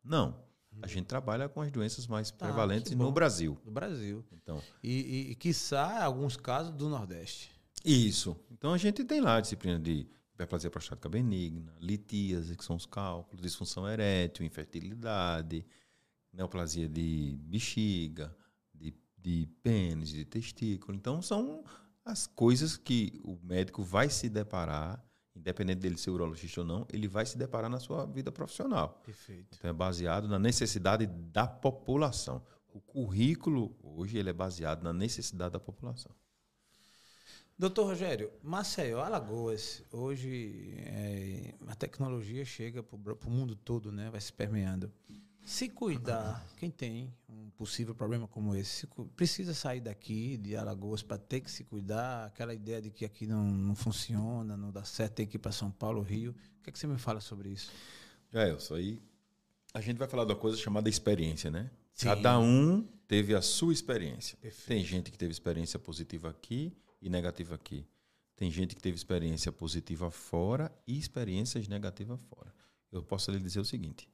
Não. 0.03 0.46
A 0.83 0.87
gente 0.87 1.07
trabalha 1.07 1.49
com 1.49 1.61
as 1.61 1.71
doenças 1.71 2.07
mais 2.07 2.31
Tá, 2.31 2.47
prevalentes 2.47 2.93
no. 2.93 3.11
Brasil. 3.11 3.59
No 3.65 3.71
Brasil. 3.73 4.25
Então, 4.33 4.63
E, 4.83 4.91
e, 5.29 5.31
e 5.33 5.35
quiçá, 5.35 6.03
alguns 6.05 6.37
casos, 6.37 6.73
do 6.73 6.89
Nordeste. 6.89 7.51
isso. 7.85 8.37
Então 8.51 8.73
a 8.73 8.79
gente 8.79 9.05
tem 9.05 9.21
lá 9.21 9.37
a 9.37 9.41
disciplina 9.41 9.79
de 9.79 10.07
hiperplasia 10.35 10.71
prostática 10.71 11.09
benigna, 11.09 11.75
litíase, 11.81 12.57
que 12.57 12.65
são 12.65 12.77
os 12.77 12.85
cálculos, 12.87 13.41
disfunção 13.43 13.89
erétil, 13.89 14.45
infertilidade, 14.45 15.65
neoplasia 16.33 16.89
de 16.89 17.39
bexiga, 17.43 18.37
de, 18.75 18.95
de 19.17 19.49
pênis, 19.63 20.11
de 20.11 20.25
testículo. 20.25 20.95
Então 20.97 21.23
são 21.23 21.65
as 22.05 22.27
coisas 22.27 22.77
que 22.77 23.19
o 23.25 23.39
médico 23.43 23.83
vai 23.83 24.09
se 24.11 24.29
deparar, 24.29 25.03
independente 25.37 25.81
dele 25.81 25.99
ser 25.99 26.11
urologista 26.11 26.61
ou 26.61 26.67
não, 26.67 26.87
ele 26.93 27.07
vai 27.07 27.27
se 27.27 27.37
deparar 27.37 27.71
na 27.71 27.79
sua 27.79 28.07
vida 28.07 28.33
profissional. 28.33 29.01
Perfeito. 29.05 29.57
Então 29.57 29.71
é 29.71 29.73
baseado 29.73 30.27
na 30.27 30.39
necessidade 30.39 31.07
da 31.07 31.47
população. 31.47 32.43
O 32.73 32.81
currículo 32.81 33.77
hoje 33.83 34.19
ele 34.19 34.31
é 34.31 34.33
baseado 34.33 34.83
na 34.83 34.93
necessidade 34.93 35.53
da 35.53 35.61
população. 35.61 36.13
Doutor 37.59 37.87
Rogério, 37.87 38.31
Maceió, 38.43 39.01
Alagoas, 39.01 39.83
hoje 39.91 40.75
é, 40.77 41.55
a 41.67 41.75
tecnologia 41.75 42.45
chega 42.45 42.83
para 42.83 42.99
o 43.01 43.31
mundo 43.31 43.57
todo, 43.57 43.91
né? 43.91 44.11
Vai 44.11 44.21
se 44.21 44.31
permeando. 44.31 44.93
Se 45.47 45.69
cuidar, 45.69 46.45
quem 46.57 46.73
tem 46.73 47.15
um 47.29 47.51
possível 47.51 47.95
problema 47.95 48.27
como 48.27 48.53
esse, 48.57 48.85
precisa 49.15 49.55
sair 49.55 49.81
daqui 49.81 50.37
de 50.37 50.57
Alagoas 50.57 51.05
para 51.05 51.19
ter 51.19 51.41
que 51.41 51.49
se 51.49 51.63
cuidar, 51.63 52.27
aquela 52.27 52.53
ideia 52.53 52.83
de 52.83 52.91
que 52.91 53.05
aqui 53.05 53.29
não, 53.29 53.45
não 53.45 53.77
funciona, 53.77 54.57
não 54.57 54.73
dá 54.73 54.83
certo, 54.83 55.15
tem 55.15 55.27
que 55.27 55.37
ir 55.37 55.39
para 55.39 55.53
São 55.53 55.71
Paulo, 55.71 56.03
Rio. 56.03 56.33
O 56.33 56.63
que, 56.65 56.71
é 56.71 56.73
que 56.73 56.79
você 56.79 56.89
me 56.89 56.99
fala 56.99 57.21
sobre 57.21 57.51
isso? 57.51 57.71
É, 58.33 58.53
isso 58.53 58.75
aí. 58.75 59.01
A 59.73 59.81
gente 59.81 59.99
vai 59.99 60.09
falar 60.09 60.25
de 60.25 60.33
uma 60.33 60.39
coisa 60.39 60.57
chamada 60.57 60.89
experiência, 60.89 61.49
né? 61.49 61.71
Sim. 61.95 62.07
Cada 62.07 62.41
um 62.41 62.83
teve 63.07 63.33
a 63.33 63.41
sua 63.41 63.73
experiência. 63.73 64.37
Perfeito. 64.39 64.67
Tem 64.67 64.85
gente 64.85 65.13
que 65.13 65.17
teve 65.17 65.31
experiência 65.31 65.79
positiva 65.79 66.29
aqui 66.29 66.77
e 67.01 67.09
negativa 67.09 67.55
aqui. 67.55 67.87
Tem 68.35 68.51
gente 68.51 68.75
que 68.75 68.83
teve 68.83 68.97
experiência 68.97 69.53
positiva 69.53 70.11
fora 70.11 70.77
e 70.89 70.99
experiências 70.99 71.69
negativas 71.69 72.21
fora. 72.23 72.53
Eu 72.91 73.05
posso 73.05 73.31
lhe 73.31 73.39
dizer 73.39 73.61
o 73.61 73.65
seguinte: 73.65 74.09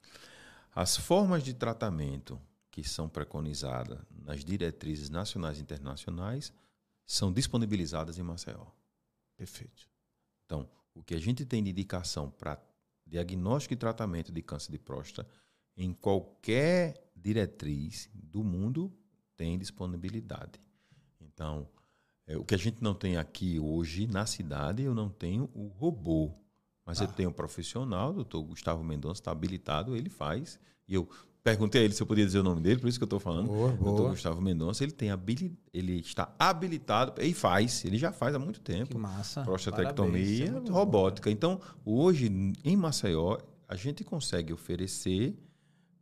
as 0.73 0.97
formas 0.97 1.43
de 1.43 1.55
tratamento 1.55 2.41
que 2.71 2.83
são 2.83 3.09
preconizadas 3.09 3.99
nas 4.25 4.45
diretrizes 4.45 5.11
nacionais 5.11 5.59
e 5.59 5.63
internacionais 5.63 6.53
são 7.05 7.33
disponibilizadas 7.33 8.19
em 8.19 8.23
Maceió. 8.23 8.67
Perfeito. 9.37 9.89
Então, 10.47 10.69
o 10.95 11.03
que 11.03 11.15
a 11.15 11.19
gente 11.19 11.45
tem 11.45 11.63
de 11.63 11.71
indicação 11.71 12.31
para 12.31 12.59
diagnóstico 13.07 13.75
e 13.75 13.77
tratamento 13.77 14.33
de 14.33 14.41
câncer 14.41 14.73
de 14.73 14.79
próstata, 14.79 15.29
em 15.77 15.93
qualquer 15.93 17.11
diretriz 17.15 18.09
do 18.15 18.43
mundo, 18.43 18.91
tem 19.37 19.59
disponibilidade. 19.59 20.59
Então, 21.21 21.69
é, 22.27 22.37
o 22.37 22.45
que 22.45 22.55
a 22.55 22.59
gente 22.59 22.83
não 22.83 22.95
tem 22.95 23.17
aqui 23.17 23.59
hoje 23.59 24.07
na 24.07 24.25
cidade, 24.27 24.83
eu 24.83 24.95
não 24.95 25.11
tenho 25.11 25.51
o 25.55 25.67
robô. 25.67 26.35
Mas 26.85 27.01
eu 27.01 27.07
Ah. 27.07 27.13
tenho 27.13 27.31
um 27.31 27.33
profissional, 27.33 28.11
o 28.11 28.15
doutor 28.15 28.43
Gustavo 28.43 28.83
Mendonça, 28.83 29.21
está 29.21 29.31
habilitado, 29.31 29.95
ele 29.97 30.11
faz. 30.11 30.59
E 30.89 30.95
eu 30.95 31.09
perguntei 31.45 31.81
a 31.81 31.85
ele 31.85 31.95
se 31.95 32.03
eu 32.03 32.07
podia 32.07 32.25
dizer 32.27 32.39
o 32.41 32.43
nome 32.43 32.61
dele, 32.61 32.81
por 32.81 32.89
isso 32.89 32.99
que 32.99 33.03
eu 33.03 33.07
estou 33.07 33.21
falando. 33.21 33.47
Boa, 33.49 33.73
Doutor. 33.73 34.11
Gustavo 34.11 34.41
Mendonça, 34.41 34.83
ele, 34.85 34.93
tem 34.93 35.11
habili 35.11 35.57
ele 35.73 36.01
está 36.01 36.35
habilitado, 36.39 37.21
e 37.23 37.33
faz, 37.35 37.85
ele 37.85 37.99
já 37.99 38.13
faz 38.13 38.35
há 38.35 38.39
muito 38.39 38.61
tempo 38.61 38.91
Que 38.93 38.99
massa. 38.99 39.43
prostatectomia 39.43 40.47
Parabéns, 40.47 40.67
é 40.67 40.71
bom. 40.71 40.73
robótica. 40.73 41.31
Então, 41.31 41.61
hoje, 41.85 42.27
em 42.65 42.77
Maceió, 42.77 43.39
a 43.69 43.75
gente 43.77 44.05
consegue 44.05 44.53
oferecer 44.53 45.37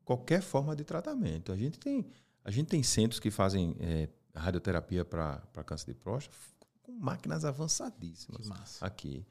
qualquer 0.04 0.42
forma 0.42 0.74
de 0.74 0.84
tratamento. 0.84 1.52
A 1.52 1.56
gente 1.56 1.78
tem, 1.78 2.06
a 2.44 2.50
gente 2.50 2.66
tem 2.68 2.82
centros 2.82 3.20
que 3.20 3.30
fazem 3.30 3.76
eh, 3.78 4.08
radioterapia 4.34 5.04
para 5.04 5.38
câncer 5.64 5.86
de 5.86 5.94
próstata 5.94 6.36
com 6.82 6.92
máquinas 6.92 7.44
avançadíssimas 7.44 8.42
Que 8.42 8.48
massa. 8.48 8.84
aqui. 8.84 9.24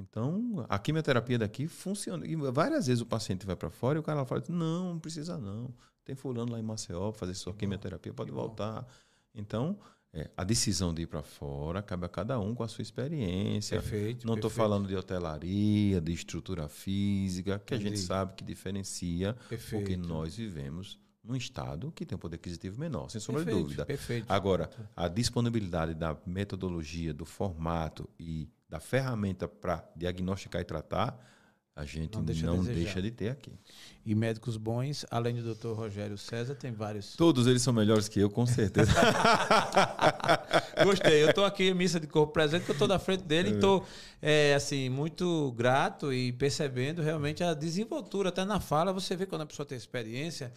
Então, 0.00 0.64
a 0.68 0.78
quimioterapia 0.78 1.38
daqui 1.38 1.66
funciona. 1.66 2.26
E 2.26 2.34
várias 2.34 2.86
vezes 2.86 3.02
o 3.02 3.06
paciente 3.06 3.46
vai 3.46 3.56
para 3.56 3.70
fora 3.70 3.98
e 3.98 4.00
o 4.00 4.02
cara 4.02 4.24
fala: 4.24 4.42
não, 4.48 4.94
não 4.94 4.98
precisa 4.98 5.36
não. 5.38 5.72
Tem 6.04 6.14
fulano 6.14 6.52
lá 6.52 6.58
em 6.58 6.62
Maceió 6.62 7.10
para 7.10 7.20
fazer 7.20 7.34
sua 7.34 7.54
quimioterapia, 7.54 8.12
pode 8.12 8.30
voltar. 8.30 8.86
Então, 9.34 9.78
é, 10.12 10.28
a 10.36 10.42
decisão 10.42 10.92
de 10.92 11.02
ir 11.02 11.06
para 11.06 11.22
fora 11.22 11.82
cabe 11.82 12.04
a 12.04 12.08
cada 12.08 12.40
um 12.40 12.54
com 12.54 12.64
a 12.64 12.68
sua 12.68 12.82
experiência. 12.82 13.80
Perfeito. 13.80 14.26
Não 14.26 14.34
estou 14.34 14.50
falando 14.50 14.88
de 14.88 14.96
hotelaria, 14.96 16.00
de 16.00 16.12
estrutura 16.12 16.68
física, 16.68 17.60
que 17.60 17.74
a 17.74 17.76
gente 17.76 17.88
Entendi. 17.88 18.06
sabe 18.06 18.34
que 18.34 18.42
diferencia, 18.42 19.36
Perfeito. 19.48 19.82
porque 19.82 19.96
nós 19.96 20.34
vivemos 20.34 20.98
num 21.22 21.36
estado 21.36 21.92
que 21.92 22.04
tem 22.04 22.16
um 22.16 22.18
poder 22.18 22.36
aquisitivo 22.36 22.80
menor, 22.80 23.08
sem 23.08 23.20
sombra 23.20 23.44
de 23.44 23.50
dúvida. 23.50 23.84
Perfeito. 23.86 24.26
Agora, 24.28 24.70
a 24.96 25.06
disponibilidade 25.06 25.94
da 25.94 26.16
metodologia, 26.26 27.14
do 27.14 27.24
formato 27.24 28.08
e 28.18 28.48
da 28.70 28.78
ferramenta 28.78 29.48
para 29.48 29.84
diagnosticar 29.96 30.62
e 30.62 30.64
tratar, 30.64 31.18
a 31.74 31.84
gente 31.84 32.12
Não 32.12 32.20
não, 32.20 32.26
deixa 32.26 32.50
a 32.50 32.56
deixa, 32.56 33.02
de 33.02 33.10
ter 33.10 33.30
aqui. 33.30 33.52
E 34.04 34.14
médicos 34.14 34.56
bons, 34.56 35.06
além 35.10 35.34
do 35.34 35.54
Dr. 35.54 35.68
Rogério 35.68 36.18
César, 36.18 36.54
tem 36.54 36.72
vários. 36.72 37.16
Todos 37.16 37.46
eles 37.46 37.62
são 37.62 37.72
melhores 37.72 38.06
que 38.08 38.20
eu, 38.20 38.28
com 38.28 38.44
certeza. 38.44 38.92
Gostei. 40.84 41.22
Eu 41.22 41.30
estou 41.30 41.44
aqui 41.44 41.70
em 41.70 41.74
missa 41.74 41.98
de 41.98 42.06
corpo 42.06 42.32
presente, 42.32 42.64
que 42.64 42.70
eu 42.70 42.74
estou 42.74 42.88
na 42.88 42.98
frente 42.98 43.24
dele 43.24 43.50
e 43.50 43.54
estou 43.54 43.86
assim, 44.54 44.88
muito 44.88 45.52
grato 45.52 46.12
e 46.12 46.32
percebendo 46.32 47.02
realmente 47.02 47.42
a 47.42 47.54
desenvoltura. 47.54 48.28
Até 48.28 48.44
na 48.44 48.60
fala, 48.60 48.92
você 48.92 49.16
vê 49.16 49.24
quando 49.24 49.42
a 49.42 49.46
pessoa 49.46 49.64
tem 49.64 49.78
experiência, 49.78 50.52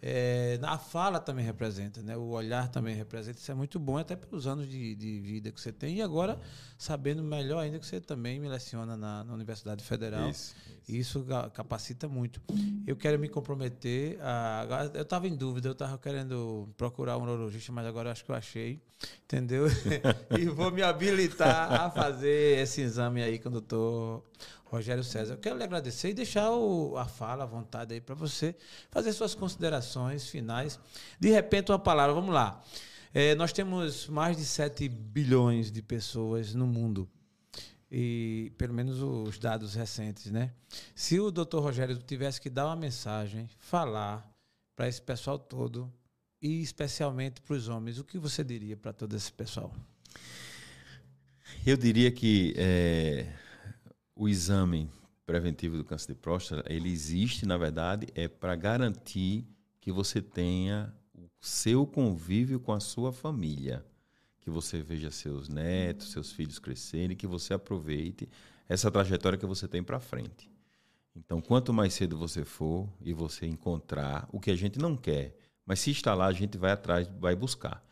é, 0.00 0.58
na 0.58 0.78
fala 0.78 1.18
também 1.18 1.44
representa, 1.44 2.00
né? 2.02 2.16
o 2.16 2.28
olhar 2.28 2.68
também 2.68 2.94
representa. 2.94 3.38
Isso 3.38 3.50
é 3.50 3.54
muito 3.54 3.78
bom, 3.80 3.98
até 3.98 4.14
pelos 4.14 4.46
anos 4.46 4.68
de, 4.68 4.94
de 4.94 5.20
vida 5.20 5.50
que 5.50 5.60
você 5.60 5.72
tem. 5.72 5.96
E 5.96 6.02
agora, 6.02 6.38
sabendo 6.76 7.22
melhor 7.22 7.60
ainda 7.60 7.78
que 7.78 7.86
você 7.86 8.00
também 8.00 8.38
me 8.38 8.48
leciona 8.48 8.96
na, 8.96 9.24
na 9.24 9.34
Universidade 9.34 9.82
Federal. 9.82 10.30
Isso, 10.30 10.54
Isso 10.88 11.22
ga- 11.22 11.50
capacita 11.50 12.06
muito. 12.08 12.40
Eu 12.86 12.96
quero 12.96 13.18
me 13.18 13.28
comprometer. 13.28 14.18
A, 14.22 14.90
eu 14.94 15.02
estava 15.02 15.26
em 15.26 15.34
dúvida, 15.34 15.68
eu 15.68 15.72
estava 15.72 15.98
querendo 15.98 16.68
procurar 16.76 17.16
um 17.18 17.26
neurologista, 17.26 17.72
mas 17.72 17.84
agora 17.84 18.08
eu 18.08 18.12
acho 18.12 18.24
que 18.24 18.30
eu 18.30 18.36
achei. 18.36 18.80
Entendeu? 19.24 19.66
e 20.38 20.46
vou 20.46 20.70
me 20.70 20.82
habilitar 20.82 21.72
a 21.72 21.90
fazer 21.90 22.58
esse 22.58 22.80
exame 22.80 23.22
aí 23.22 23.38
com 23.38 23.48
o 23.48 23.52
doutor 23.52 24.24
Rogério 24.70 25.02
César. 25.02 25.34
Eu 25.34 25.38
quero 25.38 25.56
lhe 25.56 25.64
agradecer 25.64 26.10
e 26.10 26.14
deixar 26.14 26.50
o- 26.52 26.96
a 26.96 27.06
fala 27.06 27.44
à 27.44 27.46
vontade 27.46 27.94
aí 27.94 28.00
para 28.00 28.14
você 28.14 28.54
fazer 28.90 29.12
suas 29.12 29.34
considerações 29.34 30.28
finais. 30.28 30.78
De 31.18 31.30
repente, 31.30 31.72
uma 31.72 31.78
palavra, 31.78 32.14
vamos 32.14 32.34
lá. 32.34 32.62
É, 33.14 33.34
nós 33.34 33.52
temos 33.52 34.06
mais 34.08 34.36
de 34.36 34.44
7 34.44 34.86
bilhões 34.88 35.72
de 35.72 35.80
pessoas 35.82 36.54
no 36.54 36.66
mundo 36.66 37.08
e 37.90 38.52
pelo 38.58 38.74
menos 38.74 39.00
os 39.00 39.38
dados 39.38 39.74
recentes, 39.74 40.30
né? 40.30 40.52
Se 40.94 41.18
o 41.18 41.30
Dr. 41.30 41.58
Rogério 41.58 41.96
tivesse 41.96 42.38
que 42.38 42.50
dar 42.50 42.66
uma 42.66 42.76
mensagem, 42.76 43.48
falar 43.58 44.30
para 44.76 44.86
esse 44.86 45.00
pessoal 45.00 45.38
todo 45.38 45.90
e 46.42 46.60
especialmente 46.62 47.40
para 47.40 47.54
os 47.56 47.66
homens, 47.68 47.98
o 47.98 48.04
que 48.04 48.18
você 48.18 48.44
diria 48.44 48.76
para 48.76 48.92
todo 48.92 49.16
esse 49.16 49.32
pessoal? 49.32 49.72
Eu 51.66 51.76
diria 51.78 52.10
que 52.12 52.52
é, 52.58 53.26
o 54.18 54.28
exame 54.28 54.90
preventivo 55.24 55.76
do 55.76 55.84
câncer 55.84 56.08
de 56.08 56.18
próstata, 56.18 56.64
ele 56.70 56.90
existe, 56.90 57.46
na 57.46 57.56
verdade, 57.56 58.08
é 58.16 58.26
para 58.26 58.56
garantir 58.56 59.46
que 59.80 59.92
você 59.92 60.20
tenha 60.20 60.92
o 61.14 61.28
seu 61.40 61.86
convívio 61.86 62.58
com 62.58 62.72
a 62.72 62.80
sua 62.80 63.12
família, 63.12 63.86
que 64.40 64.50
você 64.50 64.82
veja 64.82 65.08
seus 65.12 65.48
netos, 65.48 66.10
seus 66.10 66.32
filhos 66.32 66.58
crescerem, 66.58 67.16
que 67.16 67.28
você 67.28 67.54
aproveite 67.54 68.28
essa 68.68 68.90
trajetória 68.90 69.38
que 69.38 69.46
você 69.46 69.68
tem 69.68 69.84
para 69.84 70.00
frente. 70.00 70.50
Então, 71.14 71.40
quanto 71.40 71.72
mais 71.72 71.94
cedo 71.94 72.18
você 72.18 72.44
for 72.44 72.88
e 73.00 73.12
você 73.12 73.46
encontrar 73.46 74.28
o 74.32 74.40
que 74.40 74.50
a 74.50 74.56
gente 74.56 74.80
não 74.80 74.96
quer, 74.96 75.36
mas 75.64 75.78
se 75.78 75.92
está 75.92 76.12
lá, 76.12 76.26
a 76.26 76.32
gente 76.32 76.58
vai 76.58 76.72
atrás, 76.72 77.08
vai 77.20 77.36
buscar. 77.36 77.84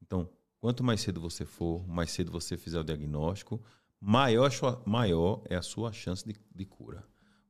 Então, 0.00 0.30
quanto 0.58 0.82
mais 0.82 1.02
cedo 1.02 1.20
você 1.20 1.44
for, 1.44 1.86
mais 1.86 2.10
cedo 2.10 2.32
você 2.32 2.56
fizer 2.56 2.80
o 2.80 2.84
diagnóstico, 2.84 3.60
maior, 4.04 4.50
maior 4.84 5.42
é 5.48 5.56
a 5.56 5.62
sua 5.62 5.90
chance 5.90 6.26
de, 6.26 6.34
de 6.54 6.64
cura. 6.66 7.02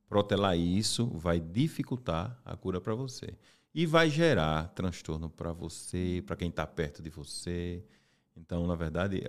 Protelar 0.07 0.57
isso 0.57 1.07
vai 1.07 1.39
dificultar 1.39 2.39
a 2.45 2.55
cura 2.55 2.79
para 2.79 2.95
você. 2.95 3.37
E 3.73 3.85
vai 3.85 4.09
gerar 4.09 4.69
transtorno 4.69 5.29
para 5.29 5.51
você, 5.51 6.23
para 6.25 6.37
quem 6.37 6.47
está 6.47 6.65
perto 6.65 7.03
de 7.03 7.09
você. 7.09 7.83
Então, 8.37 8.65
na 8.65 8.75
verdade, 8.75 9.21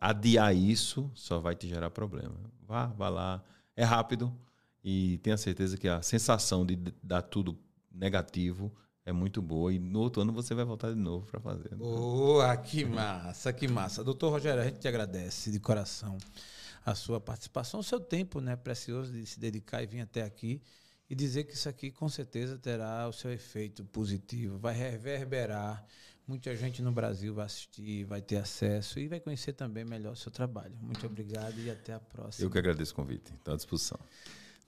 adiar 0.00 0.54
isso 0.56 1.08
só 1.14 1.38
vai 1.38 1.54
te 1.54 1.68
gerar 1.68 1.90
problema. 1.90 2.34
Vá, 2.66 2.86
vá 2.86 3.08
lá. 3.08 3.44
É 3.76 3.84
rápido 3.84 4.34
e 4.82 5.18
tenha 5.18 5.36
certeza 5.36 5.76
que 5.76 5.86
a 5.86 6.02
sensação 6.02 6.66
de 6.66 6.76
dar 7.00 7.22
tudo 7.22 7.56
negativo 7.92 8.74
é 9.06 9.12
muito 9.12 9.40
boa. 9.40 9.72
E 9.72 9.78
no 9.78 10.00
outro 10.00 10.22
ano 10.22 10.32
você 10.32 10.52
vai 10.52 10.64
voltar 10.64 10.90
de 10.90 10.98
novo 10.98 11.26
para 11.26 11.38
fazer. 11.38 11.76
Boa, 11.76 12.56
que 12.56 12.84
massa, 12.84 13.52
que 13.52 13.68
massa. 13.68 14.02
Doutor 14.02 14.30
Rogério, 14.30 14.62
a 14.62 14.64
gente 14.64 14.80
te 14.80 14.88
agradece 14.88 15.52
de 15.52 15.60
coração 15.60 16.18
a 16.84 16.94
sua 16.94 17.20
participação, 17.20 17.80
o 17.80 17.82
seu 17.82 18.00
tempo 18.00 18.40
né, 18.40 18.56
precioso 18.56 19.12
de 19.12 19.24
se 19.24 19.38
dedicar 19.38 19.82
e 19.82 19.86
vir 19.86 20.00
até 20.00 20.22
aqui 20.22 20.60
e 21.08 21.14
dizer 21.14 21.44
que 21.44 21.54
isso 21.54 21.68
aqui 21.68 21.90
com 21.90 22.08
certeza 22.08 22.58
terá 22.58 23.06
o 23.08 23.12
seu 23.12 23.30
efeito 23.30 23.84
positivo, 23.84 24.58
vai 24.58 24.74
reverberar. 24.74 25.84
Muita 26.26 26.54
gente 26.56 26.80
no 26.80 26.92
Brasil 26.92 27.34
vai 27.34 27.46
assistir, 27.46 28.04
vai 28.04 28.22
ter 28.22 28.36
acesso 28.36 28.98
e 28.98 29.08
vai 29.08 29.20
conhecer 29.20 29.52
também 29.52 29.84
melhor 29.84 30.12
o 30.12 30.16
seu 30.16 30.30
trabalho. 30.30 30.74
Muito 30.80 31.04
obrigado 31.06 31.58
e 31.58 31.70
até 31.70 31.92
a 31.92 32.00
próxima. 32.00 32.46
Eu 32.46 32.50
que 32.50 32.58
agradeço 32.58 32.92
o 32.92 32.96
convite. 32.96 33.32
Estou 33.34 33.52
à 33.52 33.56
disposição. 33.56 33.98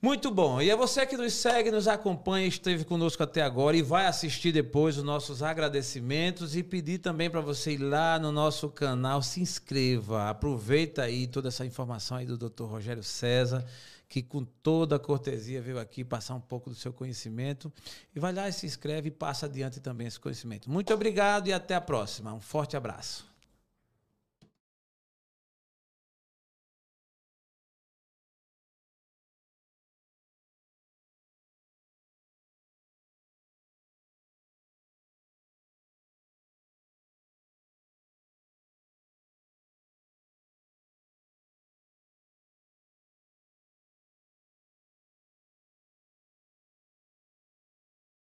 Muito 0.01 0.29
bom. 0.29 0.61
E 0.61 0.69
é 0.69 0.75
você 0.75 1.05
que 1.05 1.17
nos 1.17 1.33
segue, 1.33 1.71
nos 1.71 1.87
acompanha, 1.87 2.45
esteve 2.45 2.85
conosco 2.85 3.23
até 3.23 3.41
agora 3.41 3.75
e 3.75 3.81
vai 3.81 4.05
assistir 4.05 4.51
depois 4.51 4.97
os 4.97 5.03
nossos 5.03 5.41
agradecimentos 5.41 6.55
e 6.55 6.61
pedir 6.61 6.99
também 6.99 7.29
para 7.29 7.41
você 7.41 7.71
ir 7.71 7.77
lá 7.77 8.19
no 8.19 8.31
nosso 8.31 8.69
canal, 8.69 9.21
se 9.21 9.41
inscreva, 9.41 10.29
aproveita 10.29 11.03
aí 11.03 11.25
toda 11.27 11.47
essa 11.47 11.65
informação 11.65 12.17
aí 12.17 12.25
do 12.25 12.37
Dr. 12.37 12.65
Rogério 12.65 13.03
César, 13.03 13.65
que 14.07 14.21
com 14.21 14.43
toda 14.43 14.97
a 14.97 14.99
cortesia 14.99 15.61
veio 15.61 15.79
aqui 15.79 16.03
passar 16.03 16.35
um 16.35 16.41
pouco 16.41 16.69
do 16.69 16.75
seu 16.75 16.93
conhecimento 16.93 17.73
e 18.15 18.19
vai 18.19 18.31
lá 18.31 18.47
e 18.47 18.53
se 18.53 18.67
inscreve 18.67 19.07
e 19.07 19.11
passa 19.11 19.47
adiante 19.47 19.79
também 19.79 20.05
esse 20.05 20.19
conhecimento. 20.19 20.69
Muito 20.69 20.93
obrigado 20.93 21.47
e 21.47 21.53
até 21.53 21.73
a 21.73 21.81
próxima. 21.81 22.31
Um 22.31 22.41
forte 22.41 22.77
abraço. 22.77 23.34